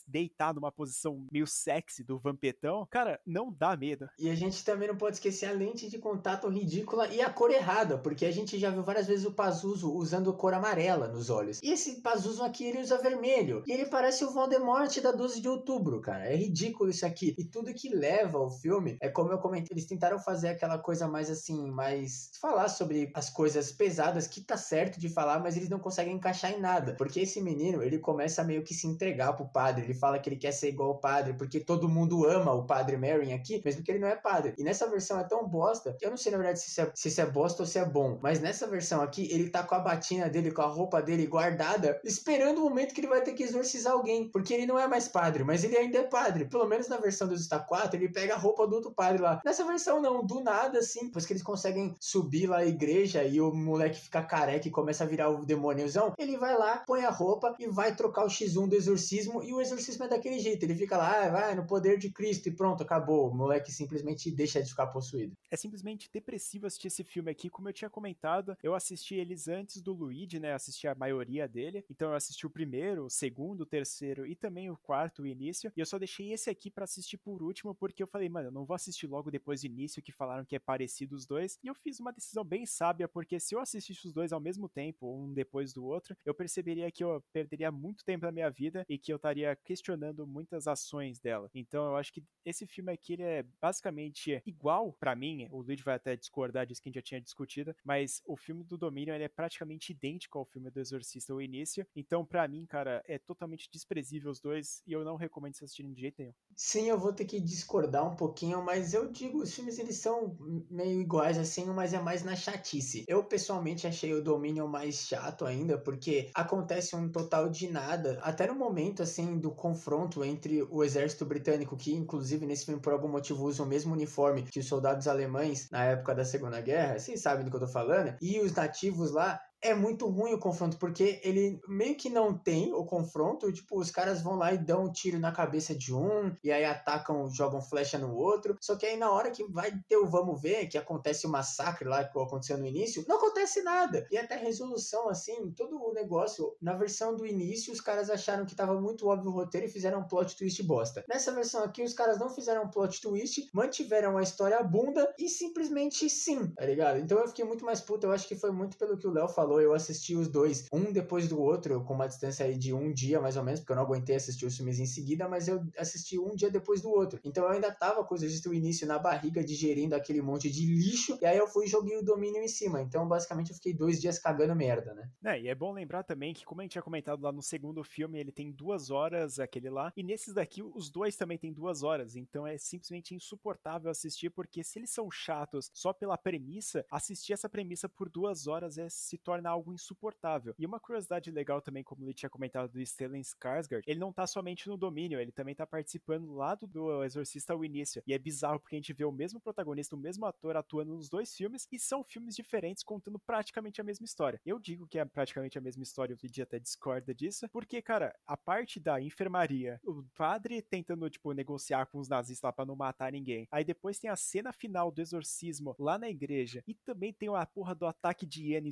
deitar 0.07 0.53
numa 0.53 0.71
posição 0.71 1.26
meio 1.32 1.47
sexy 1.47 2.03
do 2.03 2.19
vampetão, 2.19 2.86
cara, 2.89 3.19
não 3.26 3.51
dá 3.51 3.76
medo. 3.76 4.07
E 4.19 4.30
a 4.30 4.36
gente 4.36 4.63
também 4.63 4.88
não 4.88 4.97
pode 4.97 5.17
esquecer 5.17 5.47
a 5.47 5.51
lente 5.51 5.89
de 5.89 5.97
contato 5.97 6.47
ridícula 6.47 7.07
e 7.07 7.21
a 7.21 7.30
cor 7.30 7.51
errada, 7.51 7.97
porque 7.97 8.26
a 8.26 8.32
gente 8.32 8.57
já 8.59 8.69
viu 8.69 8.84
várias 8.84 9.07
vezes 9.07 9.26
o 9.26 9.34
Pazuzu 9.34 9.93
usando 9.93 10.36
cor 10.36 10.53
amarela 10.53 11.07
nos 11.07 11.30
olhos. 11.30 11.59
E 11.61 11.71
esse 11.71 12.01
Pazuzu 12.01 12.43
aqui, 12.43 12.65
ele 12.65 12.82
usa 12.82 12.97
vermelho. 12.97 13.63
E 13.65 13.71
ele 13.71 13.86
parece 13.86 14.24
o 14.24 14.32
Voldemort 14.32 14.99
da 14.99 15.11
12 15.11 15.41
de 15.41 15.47
outubro, 15.47 16.01
cara. 16.01 16.26
É 16.26 16.36
ridículo 16.36 16.89
isso 16.89 17.05
aqui. 17.05 17.36
E 17.38 17.45
tudo 17.45 17.74
que 17.74 17.89
leva 17.89 18.38
ao 18.38 18.49
filme 18.49 18.97
é 19.01 19.09
como 19.09 19.32
eu 19.32 19.38
comentei, 19.38 19.69
eles 19.71 19.86
tentaram 19.86 20.19
fazer 20.19 20.49
aquela 20.49 20.78
coisa 20.78 21.07
mais 21.07 21.30
assim, 21.30 21.69
mais 21.71 22.32
falar 22.39 22.69
sobre 22.69 23.11
as 23.14 23.30
coisas 23.30 23.72
pesadas 23.72 24.28
que 24.28 24.41
tá 24.41 24.57
certo 24.57 24.99
de 24.99 25.09
falar, 25.09 25.39
mas 25.39 25.55
eles 25.55 25.70
não 25.70 25.80
conseguem 25.80 26.16
encaixar 26.16 26.51
em 26.51 26.59
nada. 26.59 26.95
Porque 26.95 27.22
esse 27.22 27.41
menino, 27.41 27.84
ele 27.84 27.99
começa 27.99 28.41
a 28.41 28.45
meio 28.45 28.64
que 28.64 28.74
se 28.74 28.88
entregar 28.88 29.34
pro 29.34 29.47
padre. 29.47 29.84
Ele 29.84 29.93
fala 29.93 30.20
que 30.20 30.30
ele 30.30 30.38
quer 30.38 30.51
ser 30.51 30.70
igual 30.70 30.89
ao 30.89 30.99
padre, 30.99 31.34
porque 31.34 31.59
todo 31.59 31.89
mundo 31.89 32.26
ama 32.26 32.53
o 32.53 32.66
padre 32.66 32.97
Marion 32.97 33.36
aqui, 33.36 33.61
mesmo 33.64 33.84
que 33.84 33.91
ele 33.91 33.99
não 33.99 34.07
é 34.07 34.16
padre. 34.16 34.53
E 34.57 34.64
nessa 34.64 34.89
versão 34.89 35.20
é 35.20 35.24
tão 35.24 35.47
bosta, 35.47 35.95
que 35.97 36.05
eu 36.05 36.09
não 36.09 36.18
sei 36.18 36.32
na 36.32 36.38
verdade 36.38 36.59
se 36.59 36.70
isso 36.70 36.82
é, 36.82 36.91
se 36.93 37.07
isso 37.07 37.22
é 37.22 37.26
bosta 37.26 37.64
ou 37.64 37.68
se 37.68 37.78
é 37.78 37.86
bom. 37.86 38.20
Mas 38.22 38.39
nessa 38.39 38.68
versão 38.68 39.01
aqui, 39.01 39.28
ele 39.32 39.49
tá 39.49 39.64
com 39.64 39.76
a 39.76 39.80
batina 39.80 40.30
dele, 40.30 40.51
com 40.51 40.61
a 40.61 40.68
roupa 40.68 41.01
dele 41.01 41.28
guardada, 41.28 41.99
esperando 42.03 42.59
o 42.59 42.70
momento 42.70 42.93
que 42.93 43.01
ele 43.01 43.07
vai 43.07 43.22
ter 43.22 43.34
que 43.34 43.43
exorcizar 43.43 43.93
alguém. 43.93 44.30
Porque 44.30 44.53
ele 44.53 44.66
não 44.66 44.80
é 44.80 44.88
mais 44.88 45.07
padre, 45.07 45.43
mas 45.43 45.64
ele 45.64 45.78
ainda 45.78 45.99
é 45.99 46.03
padre. 46.03 46.45
Pelo 46.45 46.68
menos 46.68 46.88
na 46.88 46.97
versão 46.97 47.28
dos 47.28 47.45
Star 47.45 47.66
4, 47.66 47.97
ele 47.97 48.09
pega 48.09 48.34
a 48.34 48.38
roupa 48.38 48.68
do 48.68 48.76
outro 48.76 48.91
padre 48.91 49.22
lá. 49.22 49.41
Nessa 49.45 49.66
versão 49.66 50.01
não, 50.01 50.26
do 50.26 50.41
nada 50.41 50.80
assim, 50.80 51.05
depois 51.05 51.26
que 51.26 51.34
eles 51.34 51.43
conseguem 51.43 51.95
subir 51.99 52.47
lá 52.47 52.57
a 52.57 52.66
igreja 52.66 53.03
e 53.04 53.41
o 53.41 53.54
moleque 53.54 53.99
fica 53.99 54.24
careca 54.24 54.68
e 54.68 54.72
começa 54.72 55.04
a 55.04 55.08
virar 55.08 55.30
o 55.30 55.45
demôniozão, 55.45 56.14
ele 56.18 56.38
vai 56.38 56.58
lá, 56.58 56.78
põe 56.78 57.04
a 57.04 57.10
roupa 57.10 57.56
e 57.60 57.68
vai 57.68 57.95
trocar 57.95 58.26
o 58.26 58.30
X1 58.30 58.68
do 58.68 58.76
exorcismo. 58.76 59.43
E 59.43 59.54
o 59.54 59.62
exorcismo 59.62 60.06
é 60.06 60.08
daquele 60.08 60.39
jeito. 60.39 60.64
Ele 60.64 60.76
fica 60.76 60.97
lá, 60.97 61.26
ah, 61.26 61.30
vai 61.30 61.56
no 61.56 61.66
poder 61.66 61.97
de 61.97 62.10
Cristo 62.10 62.47
e 62.47 62.51
pronto, 62.51 62.84
acabou. 62.84 63.30
O 63.30 63.36
moleque 63.36 63.72
simplesmente 63.72 64.32
deixa 64.32 64.62
de 64.62 64.70
ficar 64.70 64.88
possuído. 64.88 65.36
É 65.51 65.58
simplesmente 65.58 66.10
depressivo 66.12 66.68
assistir 66.68 66.88
esse 66.88 67.04
filme 67.04 67.32
aqui. 67.32 67.49
Como 67.49 67.70
eu 67.70 67.74
tinha 67.74 67.89
comentado, 67.89 68.58
eu 68.64 68.74
assisti 68.76 69.16
eles 69.16 69.47
antes 69.47 69.82
do 69.82 69.93
Luigi, 69.93 70.39
né? 70.39 70.54
Assisti 70.54 70.88
a 70.88 70.95
maioria 70.95 71.47
dele. 71.47 71.84
Então 71.89 72.10
eu 72.10 72.16
assisti 72.16 72.45
o 72.45 72.49
primeiro, 72.49 73.06
o 73.06 73.10
segundo, 73.10 73.62
o 73.62 73.66
terceiro 73.66 74.26
e 74.26 74.36
também 74.36 74.70
o 74.70 74.78
quarto, 74.78 75.24
o 75.24 75.28
início. 75.28 75.72
E 75.76 75.80
eu 75.80 75.86
só 75.86 75.97
deixei 75.97 76.32
esse 76.32 76.49
aqui 76.49 76.70
para 76.70 76.84
assistir 76.84 77.18
por 77.18 77.41
último, 77.41 77.74
porque 77.76 78.04
eu 78.04 78.08
falei, 78.08 78.30
mano, 78.30 78.47
eu 78.47 78.51
não 78.51 78.66
vou 78.66 78.76
assistir 78.76 79.08
logo 79.08 79.32
depois 79.32 79.62
do 79.62 79.68
início, 79.68 80.01
que 80.01 80.12
falaram 80.12 80.45
que 80.45 80.56
é 80.56 80.60
parecido 80.60 81.16
os 81.16 81.26
dois. 81.26 81.58
E 81.64 81.68
eu 81.68 81.76
fiz 81.76 81.99
uma 81.99 82.12
decisão 82.12 82.43
bem 82.43 82.66
sábia, 82.66 82.92
porque 83.13 83.39
se 83.39 83.55
eu 83.55 83.59
assistisse 83.59 84.07
os 84.07 84.13
dois 84.13 84.31
ao 84.31 84.39
mesmo 84.39 84.69
tempo, 84.69 85.13
um 85.15 85.33
depois 85.33 85.73
do 85.73 85.85
outro, 85.85 86.15
eu 86.25 86.33
perceberia 86.33 86.91
que 86.91 87.03
eu 87.03 87.23
perderia 87.31 87.71
muito 87.71 88.03
tempo 88.03 88.21
da 88.21 88.31
minha 88.31 88.49
vida 88.49 88.85
e 88.89 88.97
que 88.97 89.11
eu 89.11 89.17
estaria 89.17 89.55
questionando 89.55 90.27
muitas 90.27 90.67
ações 90.67 91.19
dela. 91.19 91.49
Então 91.53 91.85
eu 91.85 91.95
acho 91.95 92.13
que 92.13 92.23
esse 92.45 92.65
filme 92.67 92.91
aqui 92.91 93.13
ele 93.13 93.23
é 93.23 93.45
basicamente 93.61 94.41
igual 94.45 94.93
para 94.93 95.15
mim, 95.15 95.47
o 95.51 95.61
Luigi 95.61 95.83
vai 95.83 95.95
até 95.95 96.15
discordar 96.15 96.65
disso 96.65 96.81
que 96.81 96.89
a 96.89 96.91
gente 96.91 96.95
já 96.95 97.01
tinha 97.01 97.21
discutido, 97.21 97.75
mas 97.83 98.21
o 98.25 98.35
filme 98.35 98.63
do 98.63 98.77
Domínio 98.77 99.13
ele 99.13 99.23
é 99.23 99.29
praticamente 99.29 99.91
idêntico 99.91 100.37
ao 100.37 100.45
filme 100.45 100.69
do 100.69 100.79
Exorcista, 100.79 101.33
o 101.33 101.41
início. 101.41 101.85
Então 101.95 102.25
para 102.25 102.47
mim, 102.47 102.65
cara, 102.65 103.01
é 103.07 103.17
totalmente 103.17 103.69
desprezível 103.71 104.31
os 104.31 104.39
dois 104.39 104.81
e 104.85 104.93
eu 104.93 105.03
não 105.03 105.15
recomendo 105.15 105.55
vocês 105.55 105.69
assistirem 105.69 105.93
de 105.93 106.01
jeito 106.01 106.15
nenhum. 106.19 106.33
Sim, 106.55 106.87
eu 106.87 106.99
vou 106.99 107.13
ter 107.13 107.25
que 107.25 107.39
discordar 107.39 108.05
um 108.05 108.15
pouquinho, 108.15 108.63
mas 108.63 108.93
eu 108.93 109.11
digo, 109.11 109.41
os 109.41 109.53
filmes 109.53 109.79
eles 109.79 109.97
são 109.97 110.37
meio 110.69 111.01
iguais 111.01 111.37
assim, 111.37 111.65
mas 111.65 111.93
é 111.93 111.99
mais 111.99 112.23
na 112.23 112.35
chatice. 112.35 112.82
Eu 113.07 113.23
pessoalmente 113.23 113.88
achei 113.88 114.13
o 114.13 114.21
Dominion 114.23 114.67
mais 114.67 114.95
chato 114.95 115.45
ainda, 115.45 115.77
porque 115.77 116.29
acontece 116.36 116.95
um 116.95 117.09
total 117.11 117.49
de 117.49 117.69
nada. 117.69 118.19
Até 118.21 118.47
no 118.47 118.55
momento, 118.55 119.01
assim, 119.03 119.38
do 119.39 119.51
confronto 119.51 120.23
entre 120.23 120.63
o 120.63 120.84
exército 120.84 121.25
britânico, 121.25 121.77
que 121.77 121.93
inclusive 121.93 122.45
nesse 122.45 122.65
filme 122.65 122.81
por 122.81 122.93
algum 122.93 123.07
motivo 123.07 123.45
usa 123.45 123.63
o 123.63 123.65
mesmo 123.67 123.93
uniforme 123.93 124.43
que 124.43 124.59
os 124.59 124.67
soldados 124.67 125.07
alemães 125.07 125.69
na 125.71 125.86
época 125.86 126.15
da 126.15 126.25
Segunda 126.25 126.61
Guerra, 126.61 126.99
vocês 126.99 127.21
sabem 127.21 127.45
do 127.45 127.51
que 127.51 127.55
eu 127.57 127.61
tô 127.61 127.67
falando, 127.67 128.15
e 128.21 128.39
os 128.39 128.53
nativos 128.53 129.11
lá, 129.11 129.39
é 129.64 129.74
muito 129.74 130.07
ruim 130.07 130.34
o 130.34 130.39
confronto, 130.39 130.78
porque 130.78 131.22
ele 131.24 131.59
meio 131.68 131.95
que 131.95 132.09
não 132.09 132.38
tem 132.38 132.74
o 132.74 132.86
confronto, 132.86 133.51
tipo, 133.51 133.80
os 133.80 133.89
caras 133.89 134.22
vão 134.22 134.36
lá 134.36 134.53
e 134.53 134.57
dão 134.57 134.86
um 134.86 134.91
tiro 134.91 135.18
na 135.18 135.32
cabeça 135.32 135.74
de 135.74 135.93
um, 135.93 136.36
e 136.43 136.51
aí 136.51 136.66
atacam, 136.66 137.30
jogam 137.30 137.61
flecha 137.61 137.97
no 137.97 138.14
outro, 138.14 138.57
só 138.59 138.76
que 138.76 138.86
aí 138.86 138.97
na 138.97 139.11
hora 139.11 139.32
que 139.32 139.43
vai 139.45 139.72
ter 139.88 139.97
o 139.97 140.05
vamos 140.05 140.41
ver, 140.41 140.68
que 140.68 140.78
acontece 140.78 141.26
o 141.26 141.30
massacre 141.30 141.88
lá 141.88 142.03
que 142.03 142.20
aconteceu 142.20 142.57
no 142.57 142.66
início, 142.66 143.05
não 143.07 143.18
acontece 143.18 143.61
nada, 143.61 144.05
e 144.11 144.18
até 144.18 144.36
resolução, 144.36 145.09
assim, 145.09 145.51
todo 145.51 145.82
o 145.82 145.93
negócio, 145.93 146.55
na 146.61 146.74
versão 146.74 147.16
do 147.16 147.26
início, 147.26 147.72
os 147.72 147.82
caras 147.82 148.09
acharam 148.09 148.45
que 148.45 148.55
tava 148.55 148.80
muito 148.80 149.07
óbvio 149.07 149.32
o 149.32 149.34
roteiro 149.34 149.68
e 149.68 149.70
fizeram 149.70 150.01
um 150.01 150.07
plot 150.07 150.36
twist 150.36 150.61
bosta. 150.64 151.03
Nessa 151.07 151.32
versão 151.32 151.64
aqui, 151.64 151.84
os 151.84 151.93
caras 151.93 152.20
não 152.20 152.30
fizeram 152.30 152.64
um 152.64 152.70
plot 152.70 153.01
twist, 153.01 153.49
mantiveram 153.53 154.18
a 154.18 154.22
história 154.22 154.61
bunda 154.61 155.14
e 155.18 155.30
simplesmente 155.30 156.09
sim, 156.09 156.47
tá 156.47 156.66
ligado? 156.66 156.99
Então 156.99 157.18
eu 157.18 157.28
fiquei 157.28 157.45
muito 157.45 157.64
mais 157.64 157.80
puto, 157.80 158.05
eu 158.05 158.11
acho 158.11 158.28
que 158.28 158.36
foi 158.36 158.51
muito 158.51 158.78
pelo 158.78 158.97
que 158.97 159.07
o 159.07 159.11
Léo 159.11 159.28
falou, 159.28 159.53
falou, 159.54 159.62
eu 159.62 159.74
assisti 159.74 160.16
os 160.16 160.28
dois, 160.28 160.68
um 160.72 160.91
depois 160.91 161.28
do 161.28 161.39
outro, 161.39 161.84
com 161.84 161.93
uma 161.93 162.08
distância 162.08 162.45
aí 162.45 162.58
de 162.58 162.74
um 162.74 162.91
dia 162.91 163.20
mais 163.20 163.38
ou 163.38 163.43
menos, 163.43 163.60
porque 163.60 163.72
eu 163.72 163.76
não 163.76 163.84
aguentei 163.84 164.16
assistir 164.16 164.45
os 164.45 164.56
filmes 164.56 164.80
em 164.80 164.86
seguida, 164.86 165.28
mas 165.28 165.47
eu 165.47 165.64
assisti 165.78 166.18
um 166.18 166.36
dia 166.36 166.49
depois 166.49 166.82
do 166.82 166.89
outro. 166.89 167.20
Então 167.24 167.43
eu 167.43 167.51
ainda 167.51 167.72
tava 167.72 168.04
com 168.04 168.16
o 168.16 168.54
início 168.54 168.88
na 168.88 168.97
barriga, 168.97 169.43
digerindo 169.43 169.95
aquele 169.95 170.22
monte 170.22 170.49
de 170.49 170.66
lixo, 170.66 171.18
e 171.22 171.26
aí 171.26 171.38
eu 171.38 171.47
fui 171.47 171.66
e 171.66 171.70
joguei 171.70 171.97
o 171.97 172.04
domínio 172.04 172.41
em 172.41 172.47
cima. 172.47 172.82
Então 172.82 173.08
basicamente 173.08 173.51
eu 173.51 173.56
fiquei 173.56 173.74
dois 173.74 174.01
dias 174.01 174.18
cagando 174.18 174.56
merda, 174.56 174.93
né? 174.93 175.10
É, 175.24 175.41
e 175.41 175.47
é 175.47 175.56
bom 175.56 175.72
lembrar 175.72 176.04
também 176.04 176.34
que, 176.34 176.45
como 176.45 176.62
a 176.62 176.64
gente 176.64 176.72
tinha 176.72 176.82
comentado 176.82 177.22
lá 177.22 177.32
no 177.32 177.41
segundo 177.41 177.84
filme, 177.84 178.20
ele 178.20 178.32
tem 178.32 178.51
duas 178.51 178.89
horas, 178.89 179.39
aquele 179.39 179.70
lá, 179.70 179.91
e 179.95 180.04
nesses 180.04 180.34
daqui 180.34 180.64
os 180.64 180.89
dois 180.89 181.16
também 181.16 181.38
tem 181.38 181.54
duas 181.54 181.84
horas, 181.84 182.16
então 182.16 182.47
é 182.47 182.58
simplesmente 182.58 183.14
insuportável 183.14 183.89
assistir, 183.89 184.30
porque 184.30 184.64
se 184.64 184.80
eles 184.80 184.89
são 184.89 185.10
chatos 185.12 185.70
só 185.74 185.93
pela 185.93 186.18
premissa, 186.18 186.86
assistir 186.89 187.34
essa 187.34 187.49
premissa 187.49 187.88
por 187.88 188.10
duas 188.10 188.47
horas 188.47 188.78
é, 188.78 188.88
se 188.89 189.18
torna 189.18 189.42
algo 189.49 189.73
insuportável. 189.73 190.53
E 190.57 190.65
uma 190.65 190.79
curiosidade 190.79 191.31
legal 191.31 191.61
também, 191.61 191.83
como 191.83 192.03
ele 192.03 192.13
tinha 192.13 192.29
comentado 192.29 192.71
do 192.71 192.85
Stellan 192.85 193.19
Skarsgård, 193.19 193.83
ele 193.85 193.99
não 193.99 194.11
tá 194.11 194.25
somente 194.25 194.67
no 194.67 194.77
domínio, 194.77 195.19
ele 195.19 195.31
também 195.31 195.55
tá 195.55 195.65
participando 195.65 196.25
do 196.25 196.33
lado 196.33 196.67
do 196.67 197.03
Exorcista 197.03 197.53
ao 197.53 197.63
início. 197.63 198.01
E 198.05 198.13
é 198.13 198.17
bizarro 198.17 198.59
porque 198.59 198.75
a 198.75 198.79
gente 198.79 198.93
vê 198.93 199.05
o 199.05 199.11
mesmo 199.11 199.39
protagonista, 199.39 199.95
o 199.95 199.99
mesmo 199.99 200.25
ator 200.25 200.55
atuando 200.55 200.93
nos 200.93 201.09
dois 201.09 201.35
filmes, 201.35 201.67
e 201.71 201.79
são 201.79 202.03
filmes 202.03 202.35
diferentes 202.35 202.83
contando 202.83 203.19
praticamente 203.19 203.81
a 203.81 203.83
mesma 203.83 204.05
história. 204.05 204.39
Eu 204.45 204.59
digo 204.59 204.87
que 204.87 204.99
é 204.99 205.05
praticamente 205.05 205.57
a 205.57 205.61
mesma 205.61 205.83
história, 205.83 206.13
o 206.13 206.17
vídeo 206.17 206.43
até 206.43 206.59
discorda 206.59 207.13
disso, 207.13 207.47
porque, 207.49 207.81
cara, 207.81 208.15
a 208.25 208.37
parte 208.37 208.79
da 208.79 209.01
enfermaria, 209.01 209.79
o 209.83 210.03
padre 210.15 210.61
tentando, 210.61 211.09
tipo, 211.09 211.31
negociar 211.33 211.85
com 211.85 211.99
os 211.99 212.07
nazistas 212.07 212.43
lá 212.43 212.51
pra 212.51 212.65
não 212.65 212.75
matar 212.75 213.11
ninguém. 213.11 213.47
Aí 213.51 213.63
depois 213.63 213.99
tem 213.99 214.09
a 214.09 214.15
cena 214.15 214.51
final 214.51 214.91
do 214.91 215.01
exorcismo 215.01 215.75
lá 215.77 215.97
na 215.97 216.09
igreja, 216.09 216.63
e 216.67 216.73
também 216.73 217.13
tem 217.13 217.29
a 217.33 217.45
porra 217.45 217.75
do 217.75 217.85
ataque 217.85 218.25
de 218.25 218.47
hiena 218.47 218.67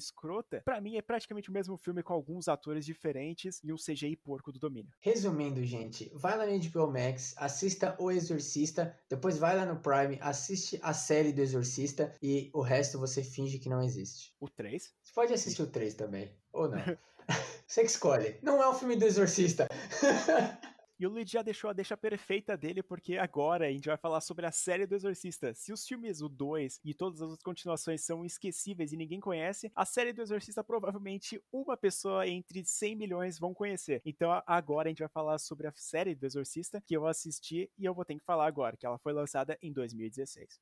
escrota. 0.52 0.62
Pra 0.64 0.82
mim 0.82 0.97
é 0.97 1.02
praticamente 1.02 1.49
o 1.49 1.54
mesmo 1.54 1.78
filme 1.78 2.04
com 2.04 2.14
alguns 2.14 2.47
atores 2.47 2.86
diferentes 2.86 3.62
e 3.64 3.72
um 3.72 3.78
CGI 3.78 4.16
porco 4.18 4.52
do 4.52 4.60
domínio. 4.60 4.91
Resumindo, 4.99 5.64
gente, 5.64 6.12
vai 6.14 6.38
lá 6.38 6.45
no 6.45 6.60
HBO 6.60 6.91
Max, 6.91 7.34
assista 7.38 7.95
O 7.97 8.12
Exorcista, 8.12 8.97
depois 9.10 9.38
vai 9.38 9.56
lá 9.56 9.66
no 9.66 9.80
Prime, 9.80 10.18
assiste 10.22 10.80
a 10.82 10.93
série 10.93 11.32
do 11.32 11.41
Exorcista 11.41 12.14
e 12.22 12.49
o 12.54 12.62
resto 12.62 12.99
você 12.99 13.24
finge 13.24 13.60
que 13.60 13.70
não 13.70 13.82
existe. 13.82 14.34
O 14.39 14.49
3? 14.49 14.93
Você 15.02 15.14
pode 15.14 15.34
assistir 15.34 15.62
o 15.62 15.68
3 15.68 15.93
também, 15.93 16.36
ou 16.52 16.70
não. 16.70 16.82
Você 17.68 17.82
que 17.82 17.88
escolhe. 17.88 18.38
Não 18.41 18.62
é 18.62 18.68
o 18.68 18.74
filme 18.74 18.95
do 18.95 19.06
Exorcista. 19.06 19.68
E 21.02 21.08
o 21.08 21.10
Luigi 21.10 21.32
já 21.32 21.41
deixou 21.41 21.68
a 21.68 21.74
deixa 21.74 21.97
perfeita 21.97 22.56
dele, 22.56 22.84
porque 22.84 23.18
agora 23.18 23.66
a 23.66 23.72
gente 23.72 23.88
vai 23.88 23.97
falar 23.97 24.22
sobre 24.22 24.45
a 24.45 24.52
série 24.52 24.86
do 24.86 24.93
Exorcista. 24.93 25.52
Se 25.52 25.74
os 25.74 25.84
filmes, 25.84 26.22
o 26.22 26.30
2 26.30 26.80
e 26.86 26.93
todas 26.93 27.24
as 27.24 27.30
outras 27.32 27.43
continuações 27.43 28.02
são 28.02 28.24
esquecíveis 28.24 28.93
e 28.93 28.97
ninguém 28.97 29.20
conhece, 29.20 29.72
a 29.74 29.84
série 29.84 30.14
do 30.14 30.22
Exorcista 30.22 30.64
provavelmente 30.64 31.41
uma 31.52 31.76
pessoa 31.76 32.28
entre 32.28 32.64
100 32.64 32.95
milhões 32.95 33.39
vão 33.39 33.52
conhecer. 33.52 33.99
Então 34.06 34.30
agora 34.45 34.89
a 34.89 34.91
gente 34.91 34.99
vai 34.99 35.10
falar 35.10 35.39
sobre 35.39 35.66
a 35.66 35.74
série 35.74 36.14
do 36.14 36.28
Exorcista, 36.28 36.80
que 36.86 36.95
eu 36.95 37.08
assisti 37.08 37.68
e 37.80 37.84
eu 37.84 37.95
vou 37.95 38.06
ter 38.06 38.14
que 38.14 38.24
falar 38.24 38.45
agora, 38.45 38.78
que 38.78 38.86
ela 38.86 38.99
foi 38.99 39.12
lançada 39.12 39.58
em 39.60 39.74
2016. 39.74 40.62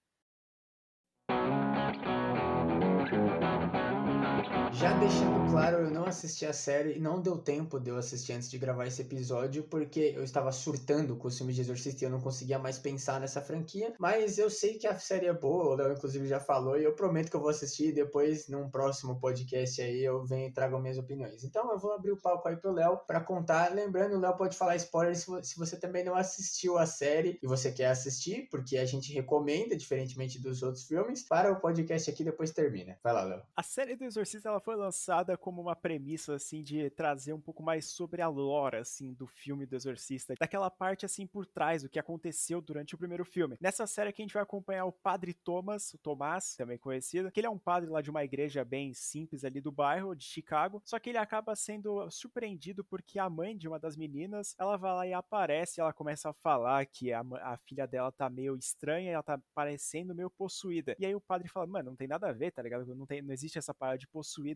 Já 4.80 4.98
deixando 4.98 5.52
claro, 5.52 5.80
eu 5.80 5.92
não 5.92 6.06
assisti 6.06 6.46
a 6.46 6.54
série 6.54 6.94
e 6.94 7.00
não 7.02 7.22
deu 7.22 7.38
tempo 7.38 7.82
de 7.82 7.90
eu 7.90 7.98
assistir 7.98 8.32
antes 8.32 8.50
de 8.50 8.58
gravar 8.58 8.88
esse 8.88 9.02
episódio, 9.02 9.64
porque 9.64 10.14
eu 10.16 10.24
estava 10.24 10.54
surtando 10.54 11.18
com 11.18 11.28
o 11.28 11.32
filme 11.32 11.52
de 11.52 11.60
Exorcista 11.60 12.02
e 12.02 12.08
eu 12.08 12.10
não 12.10 12.22
conseguia 12.22 12.58
mais 12.58 12.80
pensar 12.80 13.20
nessa 13.20 13.42
franquia. 13.42 13.94
Mas 14.00 14.38
eu 14.38 14.50
sei 14.50 14.76
que 14.76 14.88
a 14.88 14.98
série 14.98 15.26
é 15.26 15.34
boa, 15.34 15.66
o 15.66 15.76
Léo 15.76 15.92
inclusive 15.92 16.26
já 16.28 16.40
falou, 16.40 16.80
e 16.80 16.86
eu 16.86 16.94
prometo 16.94 17.30
que 17.30 17.36
eu 17.36 17.42
vou 17.42 17.50
assistir 17.50 17.90
e 17.90 17.92
depois, 17.92 18.48
num 18.48 18.70
próximo 18.70 19.20
podcast 19.20 19.82
aí, 19.82 20.02
eu 20.02 20.24
venho 20.24 20.48
e 20.48 20.54
trago 20.54 20.80
minhas 20.80 20.98
opiniões. 20.98 21.44
Então 21.44 21.70
eu 21.74 21.78
vou 21.78 21.92
abrir 21.92 22.12
o 22.12 22.22
palco 22.22 22.48
aí 22.48 22.56
pro 22.56 22.72
Léo 22.72 23.00
para 23.06 23.20
contar. 23.20 23.74
Lembrando, 23.74 24.16
o 24.16 24.20
Léo 24.20 24.38
pode 24.38 24.56
falar 24.56 24.78
spoiler 24.78 25.14
se 25.14 25.58
você 25.58 25.78
também 25.78 26.06
não 26.06 26.16
assistiu 26.16 26.78
a 26.78 26.86
série 26.86 27.38
e 27.44 27.48
você 27.48 27.70
quer 27.70 27.88
assistir, 27.88 28.48
porque 28.50 28.78
a 28.78 28.86
gente 28.86 29.12
recomenda, 29.12 29.76
diferentemente 29.76 30.42
dos 30.42 30.64
outros 30.64 30.86
filmes, 30.86 31.28
para 31.28 31.52
o 31.52 31.60
podcast 31.60 32.10
aqui 32.10 32.24
depois 32.24 32.52
termina. 32.52 32.98
Vai 33.04 33.12
lá, 33.12 33.24
Léo. 33.24 33.42
A 33.58 33.64
série 33.64 33.98
do 33.98 34.06
Exorcista 34.06 34.48
ela 34.48 34.62
foi 34.69 34.69
lançada 34.76 35.38
como 35.38 35.62
uma 35.62 35.76
premissa 35.76 36.36
assim 36.36 36.64
de 36.64 36.90
trazer 36.92 37.34
um 37.34 37.42
pouco 37.42 37.64
mais 37.64 37.86
sobre 37.86 38.22
a 38.22 38.28
lore 38.28 38.78
assim 38.78 39.14
do 39.14 39.28
filme 39.28 39.66
do 39.66 39.76
Exorcista, 39.76 40.34
daquela 40.40 40.70
parte 40.70 41.06
assim 41.06 41.26
por 41.26 41.46
trás 41.46 41.84
do 41.84 41.90
que 41.90 42.00
aconteceu 42.00 42.62
durante 42.62 42.96
o 42.96 42.98
primeiro 42.98 43.26
filme. 43.26 43.58
Nessa 43.60 43.86
série 43.88 44.10
aqui 44.10 44.22
a 44.22 44.26
gente 44.26 44.34
vai 44.34 44.44
acompanhar 44.44 44.86
o 44.86 44.92
Padre 44.92 45.34
Thomas, 45.34 45.94
o 45.94 45.98
Tomás, 45.98 46.56
também 46.56 46.78
conhecido, 46.78 47.32
que 47.32 47.40
ele 47.40 47.48
é 47.48 47.50
um 47.50 47.58
padre 47.58 47.90
lá 47.90 48.02
de 48.02 48.10
uma 48.10 48.24
igreja 48.24 48.64
bem 48.64 48.94
simples 48.94 49.44
ali 49.44 49.62
do 49.62 49.72
bairro 49.72 50.16
de 50.16 50.26
Chicago, 50.26 50.82
só 50.86 51.00
que 51.00 51.10
ele 51.10 51.18
acaba 51.18 51.56
sendo 51.56 52.10
surpreendido 52.10 52.84
porque 52.84 53.20
a 53.20 53.30
mãe 53.30 53.56
de 53.56 53.68
uma 53.68 53.80
das 53.80 53.96
meninas, 53.96 54.56
ela 54.58 54.78
vai 54.78 54.94
lá 54.94 55.08
e 55.08 55.14
aparece, 55.14 55.80
ela 55.80 55.94
começa 55.94 56.30
a 56.30 56.34
falar 56.34 56.86
que 56.86 57.14
a, 57.14 57.22
a 57.42 57.58
filha 57.58 57.86
dela 57.86 58.12
tá 58.12 58.30
meio 58.30 58.56
estranha, 58.56 59.12
ela 59.12 59.24
tá 59.24 59.40
parecendo 59.54 60.16
meio 60.16 60.30
possuída. 60.30 60.96
E 61.00 61.06
aí 61.06 61.16
o 61.16 61.22
padre 61.22 61.48
fala: 61.48 61.68
"Mano, 61.68 61.92
não 61.92 61.96
tem 61.96 62.08
nada 62.08 62.30
a 62.30 62.34
ver, 62.34 62.52
tá 62.52 62.62
ligado? 62.62 62.86
Não 62.96 63.06
tem 63.06 63.22
não 63.22 63.34
existe 63.34 63.58
essa 63.58 63.74
parada 63.74 63.98
de 63.98 64.08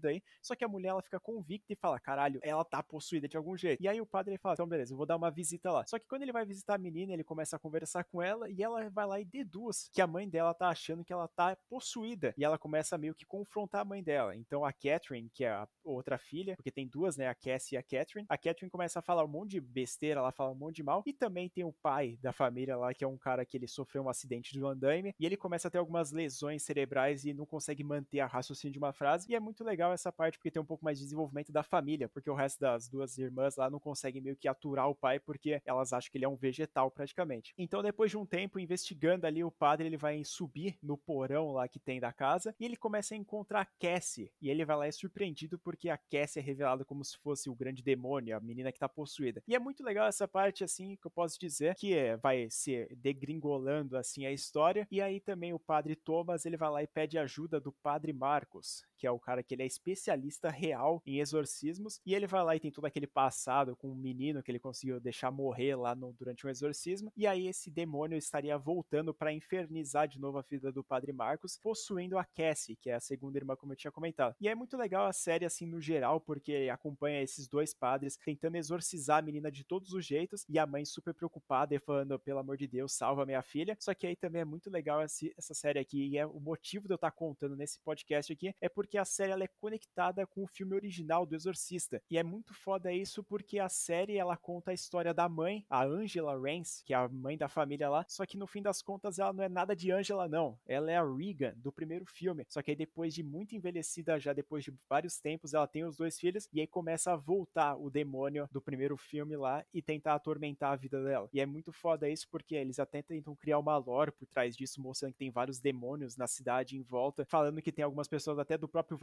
aí. 0.07 0.21
Só 0.41 0.55
que 0.55 0.63
a 0.63 0.67
mulher 0.67 0.89
ela 0.89 1.01
fica 1.01 1.19
convicta 1.19 1.71
e 1.71 1.75
fala: 1.75 1.99
caralho, 1.99 2.39
ela 2.43 2.63
tá 2.63 2.81
possuída 2.81 3.27
de 3.27 3.37
algum 3.37 3.55
jeito. 3.57 3.81
E 3.81 3.87
aí 3.87 3.99
o 4.01 4.05
padre 4.05 4.37
fala: 4.37 4.53
então 4.53 4.67
beleza, 4.67 4.93
eu 4.93 4.97
vou 4.97 5.05
dar 5.05 5.15
uma 5.15 5.31
visita 5.31 5.71
lá. 5.71 5.85
Só 5.85 5.99
que 5.99 6.07
quando 6.07 6.23
ele 6.23 6.31
vai 6.31 6.45
visitar 6.45 6.75
a 6.75 6.77
menina, 6.77 7.13
ele 7.13 7.23
começa 7.23 7.55
a 7.55 7.59
conversar 7.59 8.03
com 8.05 8.21
ela 8.21 8.49
e 8.49 8.61
ela 8.61 8.89
vai 8.89 9.05
lá 9.05 9.19
e 9.19 9.25
deduz 9.25 9.89
que 9.93 10.01
a 10.01 10.07
mãe 10.07 10.27
dela 10.27 10.53
tá 10.53 10.69
achando 10.69 11.03
que 11.03 11.13
ela 11.13 11.27
tá 11.27 11.57
possuída. 11.69 12.33
E 12.37 12.43
ela 12.43 12.57
começa 12.57 12.97
meio 12.97 13.15
que 13.15 13.25
confrontar 13.25 13.81
a 13.81 13.85
mãe 13.85 14.03
dela. 14.03 14.35
Então 14.35 14.65
a 14.65 14.71
Catherine, 14.71 15.29
que 15.33 15.43
é 15.43 15.49
a 15.49 15.67
outra 15.83 16.17
filha, 16.17 16.55
porque 16.55 16.71
tem 16.71 16.87
duas, 16.87 17.17
né? 17.17 17.27
A 17.27 17.35
Cassie 17.35 17.75
e 17.75 17.77
a 17.77 17.83
Catherine. 17.83 18.25
A 18.29 18.37
Catherine 18.37 18.69
começa 18.71 18.99
a 18.99 19.01
falar 19.01 19.23
um 19.23 19.27
monte 19.27 19.51
de 19.51 19.61
besteira, 19.61 20.19
ela 20.19 20.31
fala 20.31 20.51
um 20.51 20.55
monte 20.55 20.77
de 20.77 20.83
mal. 20.83 21.03
E 21.05 21.13
também 21.13 21.49
tem 21.49 21.63
o 21.63 21.73
pai 21.73 22.17
da 22.21 22.31
família 22.31 22.77
lá, 22.77 22.93
que 22.93 23.03
é 23.03 23.07
um 23.07 23.17
cara 23.17 23.45
que 23.45 23.57
ele 23.57 23.67
sofreu 23.67 24.03
um 24.03 24.09
acidente 24.09 24.57
do 24.57 24.67
andaime. 24.67 25.13
E 25.19 25.25
ele 25.25 25.37
começa 25.37 25.67
a 25.67 25.71
ter 25.71 25.77
algumas 25.77 26.11
lesões 26.11 26.63
cerebrais 26.63 27.25
e 27.25 27.33
não 27.33 27.45
consegue 27.45 27.83
manter 27.83 28.19
a 28.19 28.27
raciocínio 28.27 28.73
de 28.73 28.79
uma 28.79 28.93
frase. 28.93 29.27
E 29.29 29.35
é 29.35 29.39
muito 29.39 29.63
legal 29.63 29.82
essa 29.91 30.11
parte 30.11 30.37
porque 30.37 30.51
tem 30.51 30.61
um 30.61 30.65
pouco 30.65 30.83
mais 30.83 30.97
de 30.97 31.03
desenvolvimento 31.03 31.51
da 31.51 31.63
família, 31.63 32.07
porque 32.07 32.29
o 32.29 32.35
resto 32.35 32.59
das 32.59 32.87
duas 32.87 33.17
irmãs 33.17 33.55
lá 33.55 33.69
não 33.69 33.79
conseguem 33.79 34.21
meio 34.21 34.35
que 34.35 34.47
aturar 34.47 34.89
o 34.89 34.95
pai 34.95 35.19
porque 35.19 35.61
elas 35.65 35.93
acham 35.93 36.11
que 36.11 36.17
ele 36.17 36.25
é 36.25 36.29
um 36.29 36.35
vegetal 36.35 36.89
praticamente. 36.91 37.53
Então 37.57 37.81
depois 37.81 38.11
de 38.11 38.17
um 38.17 38.25
tempo 38.25 38.59
investigando 38.59 39.27
ali 39.27 39.43
o 39.43 39.51
padre, 39.51 39.87
ele 39.87 39.97
vai 39.97 40.23
subir 40.23 40.77
no 40.81 40.97
porão 40.97 41.51
lá 41.51 41.67
que 41.67 41.79
tem 41.79 41.99
da 41.99 42.13
casa 42.13 42.55
e 42.59 42.65
ele 42.65 42.75
começa 42.75 43.13
a 43.13 43.17
encontrar 43.17 43.61
a 43.61 43.65
Cassie 43.65 44.31
e 44.41 44.49
ele 44.49 44.65
vai 44.65 44.77
lá 44.77 44.85
e 44.85 44.89
é 44.89 44.91
surpreendido 44.91 45.57
porque 45.59 45.89
a 45.89 45.97
Cassie 45.97 46.39
é 46.39 46.41
revelada 46.41 46.85
como 46.85 47.03
se 47.03 47.17
fosse 47.17 47.49
o 47.49 47.55
grande 47.55 47.81
demônio, 47.81 48.35
a 48.35 48.39
menina 48.39 48.71
que 48.71 48.79
tá 48.79 48.87
possuída. 48.87 49.41
E 49.47 49.55
é 49.55 49.59
muito 49.59 49.83
legal 49.83 50.07
essa 50.07 50.27
parte 50.27 50.63
assim 50.63 50.95
que 50.95 51.07
eu 51.07 51.11
posso 51.11 51.39
dizer 51.39 51.75
que 51.75 51.93
é, 51.93 52.17
vai 52.17 52.47
ser 52.49 52.95
degringolando 52.95 53.97
assim 53.97 54.25
a 54.25 54.31
história 54.31 54.87
e 54.91 55.01
aí 55.01 55.19
também 55.19 55.53
o 55.53 55.59
padre 55.59 55.95
Thomas 55.95 56.45
ele 56.45 56.57
vai 56.57 56.69
lá 56.69 56.83
e 56.83 56.87
pede 56.87 57.17
ajuda 57.17 57.59
do 57.59 57.71
padre 57.71 58.13
Marcos, 58.13 58.85
que 58.97 59.07
é 59.07 59.11
o 59.11 59.19
cara 59.19 59.43
que 59.43 59.53
ele 59.53 59.63
é 59.63 59.65
especialista 59.73 60.49
real 60.49 61.01
em 61.05 61.19
exorcismos, 61.19 61.99
e 62.05 62.13
ele 62.13 62.27
vai 62.27 62.43
lá 62.43 62.55
e 62.55 62.59
tem 62.59 62.71
todo 62.71 62.85
aquele 62.85 63.07
passado 63.07 63.75
com 63.75 63.89
um 63.89 63.95
menino 63.95 64.41
que 64.41 64.51
ele 64.51 64.59
conseguiu 64.59 64.99
deixar 64.99 65.31
morrer 65.31 65.75
lá 65.75 65.95
no, 65.95 66.13
durante 66.13 66.45
um 66.45 66.49
exorcismo, 66.49 67.11
e 67.17 67.27
aí 67.27 67.47
esse 67.47 67.69
demônio 67.69 68.17
estaria 68.17 68.57
voltando 68.57 69.13
para 69.13 69.33
infernizar 69.33 70.07
de 70.07 70.19
novo 70.19 70.37
a 70.37 70.41
vida 70.41 70.71
do 70.71 70.83
Padre 70.83 71.11
Marcos, 71.11 71.59
possuindo 71.61 72.17
a 72.17 72.23
Cassie, 72.23 72.75
que 72.75 72.89
é 72.89 72.93
a 72.93 72.99
segunda 72.99 73.37
irmã, 73.37 73.55
como 73.55 73.73
eu 73.73 73.77
tinha 73.77 73.91
comentado. 73.91 74.35
E 74.39 74.47
é 74.47 74.55
muito 74.55 74.77
legal 74.77 75.07
a 75.07 75.13
série, 75.13 75.45
assim, 75.45 75.65
no 75.65 75.81
geral, 75.81 76.21
porque 76.21 76.69
acompanha 76.71 77.21
esses 77.21 77.47
dois 77.47 77.73
padres 77.73 78.17
tentando 78.23 78.55
exorcizar 78.55 79.19
a 79.19 79.21
menina 79.21 79.51
de 79.51 79.63
todos 79.63 79.93
os 79.93 80.05
jeitos, 80.05 80.45
e 80.47 80.59
a 80.59 80.65
mãe 80.65 80.85
super 80.85 81.13
preocupada 81.13 81.75
e 81.75 81.79
falando, 81.79 82.17
pelo 82.19 82.39
amor 82.39 82.57
de 82.57 82.67
Deus, 82.67 82.93
salva 82.93 83.25
minha 83.25 83.41
filha. 83.41 83.75
Só 83.79 83.93
que 83.93 84.07
aí 84.07 84.15
também 84.15 84.41
é 84.41 84.45
muito 84.45 84.69
legal 84.69 85.01
essa 85.01 85.53
série 85.53 85.79
aqui, 85.79 86.07
e 86.07 86.17
é 86.17 86.25
o 86.25 86.39
motivo 86.39 86.87
de 86.87 86.93
eu 86.93 86.95
estar 86.95 87.11
contando 87.11 87.55
nesse 87.55 87.79
podcast 87.79 88.31
aqui, 88.31 88.53
é 88.61 88.69
porque 88.69 88.83
porque 88.83 88.97
a 88.97 89.05
série 89.05 89.31
ela 89.31 89.43
é 89.43 89.49
conectada 89.63 90.27
com 90.27 90.43
o 90.43 90.47
filme 90.47 90.75
original 90.75 91.25
do 91.25 91.35
Exorcista. 91.35 92.01
E 92.09 92.17
é 92.17 92.23
muito 92.23 92.53
foda 92.53 92.91
isso 92.91 93.23
porque 93.23 93.59
a 93.59 93.69
série 93.69 94.17
ela 94.17 94.37
conta 94.37 94.71
a 94.71 94.73
história 94.73 95.13
da 95.13 95.27
mãe, 95.27 95.65
a 95.69 95.85
Angela 95.85 96.37
Rance, 96.37 96.83
que 96.83 96.93
é 96.93 96.97
a 96.97 97.07
mãe 97.07 97.37
da 97.37 97.49
família 97.49 97.89
lá, 97.89 98.05
só 98.07 98.25
que 98.25 98.37
no 98.37 98.45
fim 98.45 98.61
das 98.61 98.81
contas 98.81 99.19
ela 99.19 99.33
não 99.33 99.43
é 99.43 99.49
nada 99.49 99.73
de 99.75 99.89
Angela 99.89 100.27
não. 100.27 100.59
Ela 100.67 100.91
é 100.91 100.97
a 100.97 101.03
Regan 101.03 101.53
do 101.55 101.71
primeiro 101.71 102.05
filme. 102.05 102.45
Só 102.49 102.61
que 102.61 102.71
aí 102.71 102.75
depois 102.75 103.13
de 103.13 103.23
muito 103.23 103.55
envelhecida 103.55 104.19
já 104.19 104.33
depois 104.33 104.63
de 104.63 104.73
vários 104.89 105.19
tempos, 105.19 105.53
ela 105.53 105.67
tem 105.67 105.85
os 105.85 105.95
dois 105.95 106.19
filhos 106.19 106.49
e 106.51 106.59
aí 106.59 106.67
começa 106.67 107.13
a 107.13 107.15
voltar 107.15 107.77
o 107.77 107.89
demônio 107.89 108.49
do 108.51 108.61
primeiro 108.61 108.97
filme 108.97 109.37
lá 109.37 109.65
e 109.73 109.81
tentar 109.81 110.15
atormentar 110.15 110.73
a 110.73 110.75
vida 110.75 111.01
dela. 111.01 111.29
E 111.31 111.39
é 111.39 111.45
muito 111.45 111.71
foda 111.71 112.09
isso 112.09 112.27
porque 112.29 112.53
eles 112.53 112.79
até 112.79 113.01
tentam 113.01 113.33
criar 113.33 113.59
uma 113.59 113.77
lore 113.77 114.11
por 114.11 114.27
trás 114.27 114.57
disso, 114.57 114.81
mostrando 114.81 115.13
que 115.13 115.19
tem 115.19 115.31
vários 115.31 115.61
demônios 115.61 116.17
na 116.17 116.27
cidade 116.27 116.77
em 116.77 116.83
volta, 116.83 117.25
falando 117.29 117.61
que 117.61 117.71
tem 117.71 117.85
algumas 117.85 118.09
pessoas 118.09 118.37
até 118.37 118.57
do 118.57 118.67
próprio 118.67 118.83
próprio 118.83 118.97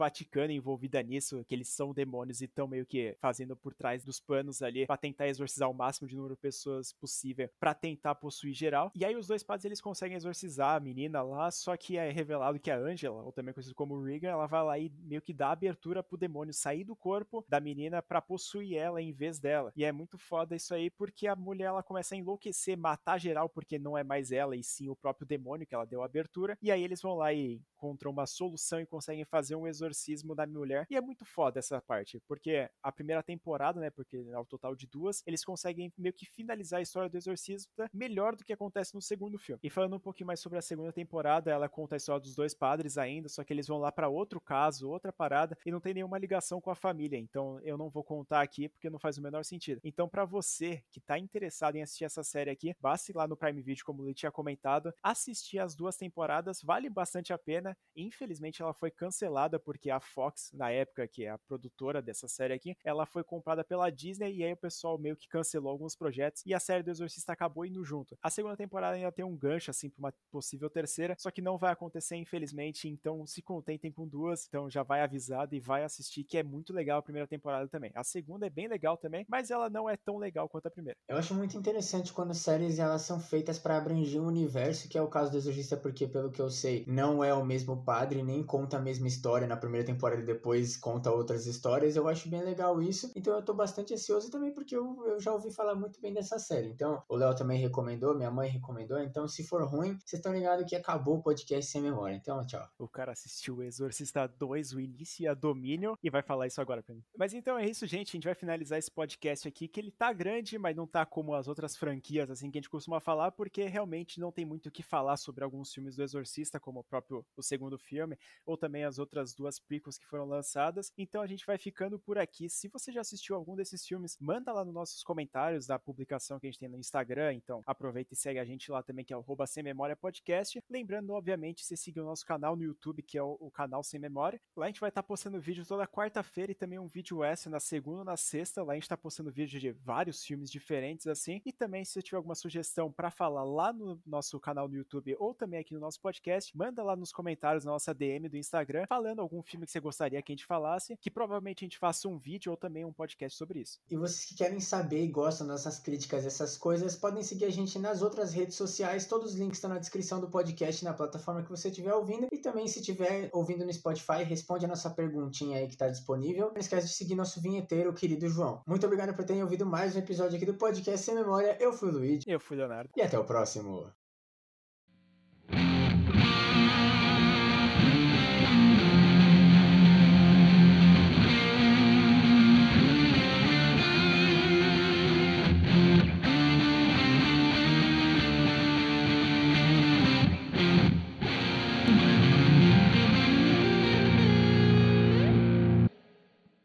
Vaticano 0.51 0.57
envolvida 0.57 1.01
nisso, 1.01 1.43
que 1.45 1.55
eles 1.55 1.69
são 1.69 1.93
demônios 1.93 2.41
e 2.41 2.45
estão 2.45 2.67
meio 2.67 2.85
que 2.85 3.15
fazendo 3.19 3.55
por 3.55 3.73
trás 3.73 4.03
dos 4.03 4.19
panos 4.19 4.61
ali 4.61 4.85
para 4.85 4.97
tentar 4.97 5.27
exorcizar 5.27 5.69
o 5.69 5.73
máximo 5.73 6.07
de 6.07 6.15
número 6.15 6.35
de 6.35 6.41
pessoas 6.41 6.91
possível 6.93 7.49
para 7.59 7.73
tentar 7.73 8.15
possuir 8.15 8.53
geral. 8.53 8.91
E 8.93 9.05
aí 9.05 9.15
os 9.15 9.27
dois 9.27 9.43
padres 9.43 9.65
eles 9.65 9.81
conseguem 9.81 10.17
exorcizar 10.17 10.75
a 10.75 10.79
menina 10.79 11.21
lá, 11.21 11.49
só 11.51 11.75
que 11.77 11.97
é 11.97 12.11
revelado 12.11 12.59
que 12.59 12.69
a 12.69 12.77
Angela, 12.77 13.23
ou 13.23 13.31
também 13.31 13.53
conhecida 13.53 13.75
como 13.75 14.01
Regan, 14.01 14.29
ela 14.29 14.47
vai 14.47 14.63
lá 14.63 14.79
e 14.79 14.89
meio 15.03 15.21
que 15.21 15.33
dá 15.33 15.51
abertura 15.51 16.03
pro 16.03 16.17
demônio 16.17 16.53
sair 16.53 16.83
do 16.83 16.95
corpo 16.95 17.45
da 17.47 17.59
menina 17.59 18.01
para 18.01 18.21
possuir 18.21 18.77
ela 18.77 19.01
em 19.01 19.11
vez 19.11 19.39
dela. 19.39 19.71
E 19.75 19.85
é 19.85 19.91
muito 19.91 20.17
foda 20.17 20.55
isso 20.55 20.73
aí 20.73 20.89
porque 20.89 21.27
a 21.27 21.35
mulher 21.35 21.65
ela 21.65 21.83
começa 21.83 22.15
a 22.15 22.17
enlouquecer, 22.17 22.77
matar 22.77 23.19
geral 23.19 23.49
porque 23.49 23.79
não 23.79 23.97
é 23.97 24.03
mais 24.03 24.31
ela 24.31 24.55
e 24.55 24.63
sim 24.63 24.89
o 24.89 24.95
próprio 24.95 25.27
demônio 25.27 25.65
que 25.65 25.75
ela 25.75 25.85
deu 25.85 26.03
abertura. 26.03 26.57
E 26.61 26.71
aí 26.71 26.83
eles 26.83 27.01
vão 27.01 27.15
lá 27.15 27.33
e 27.33 27.61
encontram 27.75 28.11
uma 28.11 28.25
solução 28.25 28.79
e 28.79 28.85
conseguem 28.85 29.25
fazer 29.25 29.55
um 29.55 29.67
exorcismo 29.67 30.35
da 30.45 30.59
mulher. 30.59 30.85
E 30.89 30.95
é 30.95 31.01
muito 31.01 31.25
foda 31.25 31.59
essa 31.59 31.81
parte, 31.81 32.21
porque 32.27 32.69
a 32.81 32.91
primeira 32.91 33.23
temporada, 33.23 33.79
né, 33.79 33.89
porque 33.89 34.17
ao 34.33 34.45
total 34.45 34.75
de 34.75 34.87
duas, 34.87 35.23
eles 35.25 35.43
conseguem 35.43 35.91
meio 35.97 36.13
que 36.13 36.25
finalizar 36.25 36.79
a 36.79 36.83
história 36.83 37.09
do 37.09 37.17
exorcismo 37.17 37.71
melhor 37.93 38.35
do 38.35 38.43
que 38.43 38.53
acontece 38.53 38.93
no 38.93 39.01
segundo 39.01 39.37
filme. 39.37 39.59
E 39.63 39.69
falando 39.69 39.95
um 39.95 39.99
pouquinho 39.99 40.27
mais 40.27 40.39
sobre 40.39 40.57
a 40.59 40.61
segunda 40.61 40.91
temporada, 40.91 41.51
ela 41.51 41.69
conta 41.69 41.95
a 41.95 41.97
história 41.97 42.21
dos 42.21 42.35
dois 42.35 42.53
padres 42.53 42.97
ainda, 42.97 43.29
só 43.29 43.43
que 43.43 43.53
eles 43.53 43.67
vão 43.67 43.77
lá 43.77 43.91
para 43.91 44.09
outro 44.09 44.39
caso, 44.39 44.89
outra 44.89 45.11
parada 45.11 45.57
e 45.65 45.71
não 45.71 45.79
tem 45.79 45.93
nenhuma 45.93 46.17
ligação 46.17 46.61
com 46.61 46.69
a 46.69 46.75
família. 46.75 47.17
Então 47.17 47.59
eu 47.61 47.77
não 47.77 47.89
vou 47.89 48.03
contar 48.03 48.41
aqui 48.41 48.69
porque 48.69 48.89
não 48.89 48.99
faz 48.99 49.17
o 49.17 49.21
menor 49.21 49.43
sentido. 49.43 49.81
Então 49.83 50.07
para 50.07 50.25
você 50.25 50.83
que 50.89 50.99
tá 50.99 51.17
interessado 51.17 51.75
em 51.75 51.81
assistir 51.81 52.05
essa 52.05 52.23
série 52.23 52.49
aqui, 52.49 52.75
basta 52.79 53.11
ir 53.11 53.15
lá 53.15 53.27
no 53.27 53.37
Prime 53.37 53.61
Video, 53.61 53.83
como 53.85 54.05
ele 54.05 54.13
tinha 54.13 54.31
comentado, 54.31 54.93
assistir 55.01 55.59
as 55.59 55.75
duas 55.75 55.95
temporadas, 55.97 56.61
vale 56.61 56.89
bastante 56.89 57.33
a 57.33 57.37
pena. 57.37 57.77
Infelizmente 57.95 58.61
ela 58.61 58.73
foi 58.73 58.91
cancelada 58.91 59.59
porque 59.59 59.89
a 59.89 59.99
Fox, 59.99 60.30
na 60.53 60.71
época 60.71 61.07
que 61.07 61.25
é 61.25 61.29
a 61.29 61.37
produtora 61.37 62.01
dessa 62.01 62.27
série 62.27 62.53
aqui, 62.53 62.75
ela 62.83 63.05
foi 63.05 63.23
comprada 63.23 63.63
pela 63.63 63.89
Disney 63.89 64.33
e 64.35 64.43
aí 64.43 64.53
o 64.53 64.57
pessoal 64.57 64.97
meio 64.97 65.15
que 65.15 65.27
cancelou 65.27 65.71
alguns 65.71 65.95
projetos 65.95 66.43
e 66.45 66.53
a 66.53 66.59
série 66.59 66.83
do 66.83 66.91
Exorcista 66.91 67.33
acabou 67.33 67.65
indo 67.65 67.83
junto. 67.83 68.17
A 68.21 68.29
segunda 68.29 68.55
temporada 68.55 68.95
ainda 68.95 69.11
tem 69.11 69.25
um 69.25 69.35
gancho 69.35 69.71
assim 69.71 69.89
para 69.89 69.99
uma 69.99 70.13
possível 70.31 70.69
terceira, 70.69 71.15
só 71.17 71.31
que 71.31 71.41
não 71.41 71.57
vai 71.57 71.71
acontecer 71.71 72.15
infelizmente, 72.15 72.87
então 72.87 73.25
se 73.25 73.41
contentem 73.41 73.91
com 73.91 74.07
duas, 74.07 74.45
então 74.47 74.69
já 74.69 74.83
vai 74.83 75.01
avisado 75.01 75.55
e 75.55 75.59
vai 75.59 75.83
assistir 75.83 76.23
que 76.23 76.37
é 76.37 76.43
muito 76.43 76.73
legal 76.73 76.99
a 76.99 77.03
primeira 77.03 77.27
temporada 77.27 77.67
também. 77.67 77.91
A 77.95 78.03
segunda 78.03 78.45
é 78.45 78.49
bem 78.49 78.67
legal 78.67 78.97
também, 78.97 79.25
mas 79.27 79.51
ela 79.51 79.69
não 79.69 79.89
é 79.89 79.97
tão 79.97 80.17
legal 80.17 80.47
quanto 80.47 80.67
a 80.67 80.71
primeira. 80.71 80.97
Eu 81.07 81.17
acho 81.17 81.33
muito 81.33 81.57
interessante 81.57 82.13
quando 82.13 82.33
séries 82.33 82.79
elas 82.79 83.01
são 83.01 83.19
feitas 83.19 83.59
para 83.59 83.77
abranger 83.77 84.21
um 84.21 84.27
universo, 84.27 84.87
que 84.87 84.97
é 84.97 85.01
o 85.01 85.07
caso 85.07 85.31
do 85.31 85.37
Exorcista, 85.37 85.77
porque 85.77 86.07
pelo 86.07 86.31
que 86.31 86.41
eu 86.41 86.49
sei, 86.49 86.85
não 86.87 87.23
é 87.23 87.33
o 87.33 87.45
mesmo 87.45 87.83
padre, 87.83 88.23
nem 88.23 88.43
conta 88.43 88.77
a 88.77 88.81
mesma 88.81 89.07
história 89.07 89.47
na 89.47 89.57
primeira 89.57 89.85
temporada 89.85 90.20
depois 90.21 90.77
conta 90.77 91.11
outras 91.11 91.45
histórias. 91.45 91.95
Eu 91.95 92.07
acho 92.07 92.29
bem 92.29 92.43
legal 92.43 92.81
isso. 92.81 93.11
Então 93.15 93.35
eu 93.35 93.41
tô 93.41 93.53
bastante 93.53 93.93
ansioso 93.93 94.29
também 94.29 94.51
porque 94.51 94.75
eu, 94.75 95.05
eu 95.05 95.19
já 95.19 95.31
ouvi 95.33 95.51
falar 95.51 95.75
muito 95.75 95.99
bem 96.01 96.13
dessa 96.13 96.39
série. 96.39 96.69
Então, 96.69 97.01
o 97.07 97.15
Léo 97.15 97.35
também 97.35 97.59
recomendou, 97.59 98.15
minha 98.15 98.31
mãe 98.31 98.49
recomendou. 98.49 98.99
Então, 98.99 99.27
se 99.27 99.43
for 99.43 99.63
ruim, 99.63 99.97
vocês 100.05 100.19
estão 100.19 100.33
ligados 100.33 100.65
que 100.65 100.75
acabou 100.75 101.17
o 101.17 101.23
podcast 101.23 101.71
sem 101.71 101.81
memória. 101.81 102.15
Então, 102.15 102.45
tchau. 102.45 102.67
O 102.77 102.87
cara 102.87 103.11
assistiu 103.11 103.63
Exorcista 103.63 104.27
2, 104.27 104.73
o 104.73 104.79
início 104.79 105.23
e 105.23 105.27
a 105.27 105.33
domínio, 105.33 105.97
e 106.01 106.09
vai 106.09 106.21
falar 106.21 106.47
isso 106.47 106.61
agora 106.61 106.83
pra 106.83 106.95
mim. 106.95 107.03
Mas 107.17 107.33
então 107.33 107.57
é 107.57 107.67
isso, 107.67 107.85
gente. 107.85 108.09
A 108.09 108.13
gente 108.13 108.25
vai 108.25 108.35
finalizar 108.35 108.79
esse 108.79 108.91
podcast 108.91 109.47
aqui, 109.47 109.67
que 109.67 109.79
ele 109.79 109.91
tá 109.91 110.11
grande, 110.13 110.57
mas 110.57 110.75
não 110.75 110.87
tá 110.87 111.05
como 111.05 111.33
as 111.33 111.47
outras 111.47 111.75
franquias, 111.75 112.29
assim, 112.29 112.49
que 112.49 112.57
a 112.57 112.61
gente 112.61 112.69
costuma 112.69 112.99
falar, 112.99 113.31
porque 113.31 113.65
realmente 113.65 114.19
não 114.19 114.31
tem 114.31 114.45
muito 114.45 114.67
o 114.67 114.71
que 114.71 114.83
falar 114.83 115.17
sobre 115.17 115.43
alguns 115.43 115.73
filmes 115.73 115.95
do 115.95 116.03
Exorcista, 116.03 116.59
como 116.59 116.79
o 116.79 116.83
próprio 116.83 117.25
o 117.35 117.43
segundo 117.43 117.77
filme, 117.77 118.17
ou 118.45 118.57
também 118.57 118.83
as 118.83 118.99
outras 118.99 119.33
duas 119.33 119.59
prequels 119.59 119.97
que 119.97 120.07
foram 120.11 120.25
lançadas. 120.25 120.91
Então 120.97 121.21
a 121.21 121.27
gente 121.27 121.45
vai 121.45 121.57
ficando 121.57 121.97
por 121.97 122.17
aqui. 122.17 122.49
Se 122.49 122.67
você 122.67 122.91
já 122.91 122.99
assistiu 122.99 123.35
algum 123.35 123.55
desses 123.55 123.87
filmes, 123.87 124.17
manda 124.19 124.51
lá 124.51 124.65
nos 124.65 124.73
nossos 124.73 125.01
comentários 125.03 125.65
da 125.65 125.79
publicação 125.79 126.37
que 126.37 126.45
a 126.45 126.49
gente 126.51 126.59
tem 126.59 126.67
no 126.67 126.77
Instagram. 126.77 127.33
Então 127.33 127.61
aproveita 127.65 128.13
e 128.13 128.17
segue 128.17 128.37
a 128.37 128.45
gente 128.45 128.69
lá 128.69 128.83
também, 128.83 129.05
que 129.05 129.13
é 129.13 129.17
o 129.17 129.25
Sem 129.47 129.63
Memória 129.63 129.95
Podcast. 129.95 130.61
Lembrando, 130.69 131.13
obviamente, 131.13 131.65
você 131.65 131.77
seguir 131.77 132.01
o 132.01 132.05
nosso 132.05 132.25
canal 132.25 132.55
no 132.57 132.63
YouTube, 132.63 133.01
que 133.01 133.17
é 133.17 133.23
o, 133.23 133.37
o 133.39 133.49
canal 133.49 133.83
Sem 133.83 133.99
Memória. 133.99 134.39
Lá 134.55 134.65
a 134.65 134.67
gente 134.67 134.81
vai 134.81 134.89
estar 134.89 135.01
tá 135.01 135.07
postando 135.07 135.39
vídeo 135.39 135.65
toda 135.65 135.87
quarta-feira 135.87 136.51
e 136.51 136.55
também 136.55 136.77
um 136.77 136.87
vídeo 136.87 137.23
extra 137.23 137.49
na 137.49 137.59
segunda 137.59 138.03
na 138.03 138.17
sexta. 138.17 138.61
Lá 138.63 138.73
a 138.73 138.75
gente 138.75 138.83
está 138.83 138.97
postando 138.97 139.31
vídeo 139.31 139.59
de 139.59 139.71
vários 139.71 140.23
filmes 140.25 140.51
diferentes, 140.51 141.07
assim. 141.07 141.41
E 141.45 141.53
também, 141.53 141.85
se 141.85 141.93
você 141.93 142.01
tiver 142.01 142.17
alguma 142.17 142.35
sugestão 142.35 142.91
para 142.91 143.09
falar 143.09 143.45
lá 143.45 143.71
no 143.71 144.01
nosso 144.05 144.37
canal 144.39 144.67
no 144.67 144.75
YouTube 144.75 145.15
ou 145.17 145.33
também 145.33 145.61
aqui 145.61 145.73
no 145.73 145.79
nosso 145.79 146.01
podcast, 146.01 146.55
manda 146.55 146.83
lá 146.83 146.95
nos 146.97 147.13
comentários 147.13 147.63
na 147.63 147.71
nossa 147.71 147.93
DM 147.93 148.27
do 148.27 148.37
Instagram, 148.37 148.85
falando 148.87 149.21
algum 149.21 149.41
filme 149.41 149.65
que 149.65 149.71
você 149.71 149.79
gostaria 149.91 150.21
que 150.21 150.31
a 150.31 150.35
gente 150.35 150.45
falasse, 150.45 150.95
que 150.97 151.11
provavelmente 151.11 151.63
a 151.63 151.65
gente 151.65 151.77
faça 151.77 152.07
um 152.07 152.17
vídeo 152.17 152.51
ou 152.51 152.57
também 152.57 152.85
um 152.85 152.93
podcast 152.93 153.37
sobre 153.37 153.59
isso. 153.59 153.77
E 153.89 153.97
vocês 153.97 154.25
que 154.25 154.35
querem 154.35 154.59
saber 154.59 155.03
e 155.03 155.07
gostam 155.07 155.45
das 155.45 155.65
nossas 155.65 155.79
críticas, 155.79 156.25
essas 156.25 156.57
coisas, 156.57 156.95
podem 156.95 157.21
seguir 157.21 157.45
a 157.45 157.49
gente 157.49 157.77
nas 157.77 158.01
outras 158.01 158.33
redes 158.33 158.55
sociais. 158.55 159.05
Todos 159.05 159.33
os 159.33 159.39
links 159.39 159.57
estão 159.57 159.69
na 159.69 159.77
descrição 159.77 160.21
do 160.21 160.29
podcast, 160.29 160.83
na 160.83 160.93
plataforma 160.93 161.43
que 161.43 161.49
você 161.49 161.67
estiver 161.67 161.93
ouvindo. 161.93 162.27
E 162.31 162.37
também, 162.37 162.67
se 162.67 162.79
estiver 162.79 163.29
ouvindo 163.33 163.65
no 163.65 163.73
Spotify, 163.73 164.23
responde 164.23 164.65
a 164.65 164.69
nossa 164.69 164.89
perguntinha 164.89 165.57
aí 165.57 165.67
que 165.67 165.73
está 165.73 165.89
disponível. 165.89 166.51
Não 166.53 166.59
esquece 166.59 166.87
de 166.87 166.93
seguir 166.93 167.15
nosso 167.15 167.41
vinheteiro, 167.41 167.89
o 167.89 167.93
querido 167.93 168.29
João. 168.29 168.61
Muito 168.65 168.85
obrigado 168.85 169.13
por 169.13 169.25
terem 169.25 169.43
ouvido 169.43 169.65
mais 169.65 169.95
um 169.95 169.99
episódio 169.99 170.37
aqui 170.37 170.45
do 170.45 170.53
podcast 170.53 171.05
Sem 171.05 171.15
Memória. 171.15 171.57
Eu 171.59 171.73
fui 171.73 171.89
o 171.89 171.91
Luiz. 171.91 172.23
Eu 172.25 172.39
fui 172.39 172.55
o 172.55 172.59
Leonardo. 172.59 172.89
E 172.95 173.01
até 173.01 173.19
o 173.19 173.25
próximo. 173.25 173.91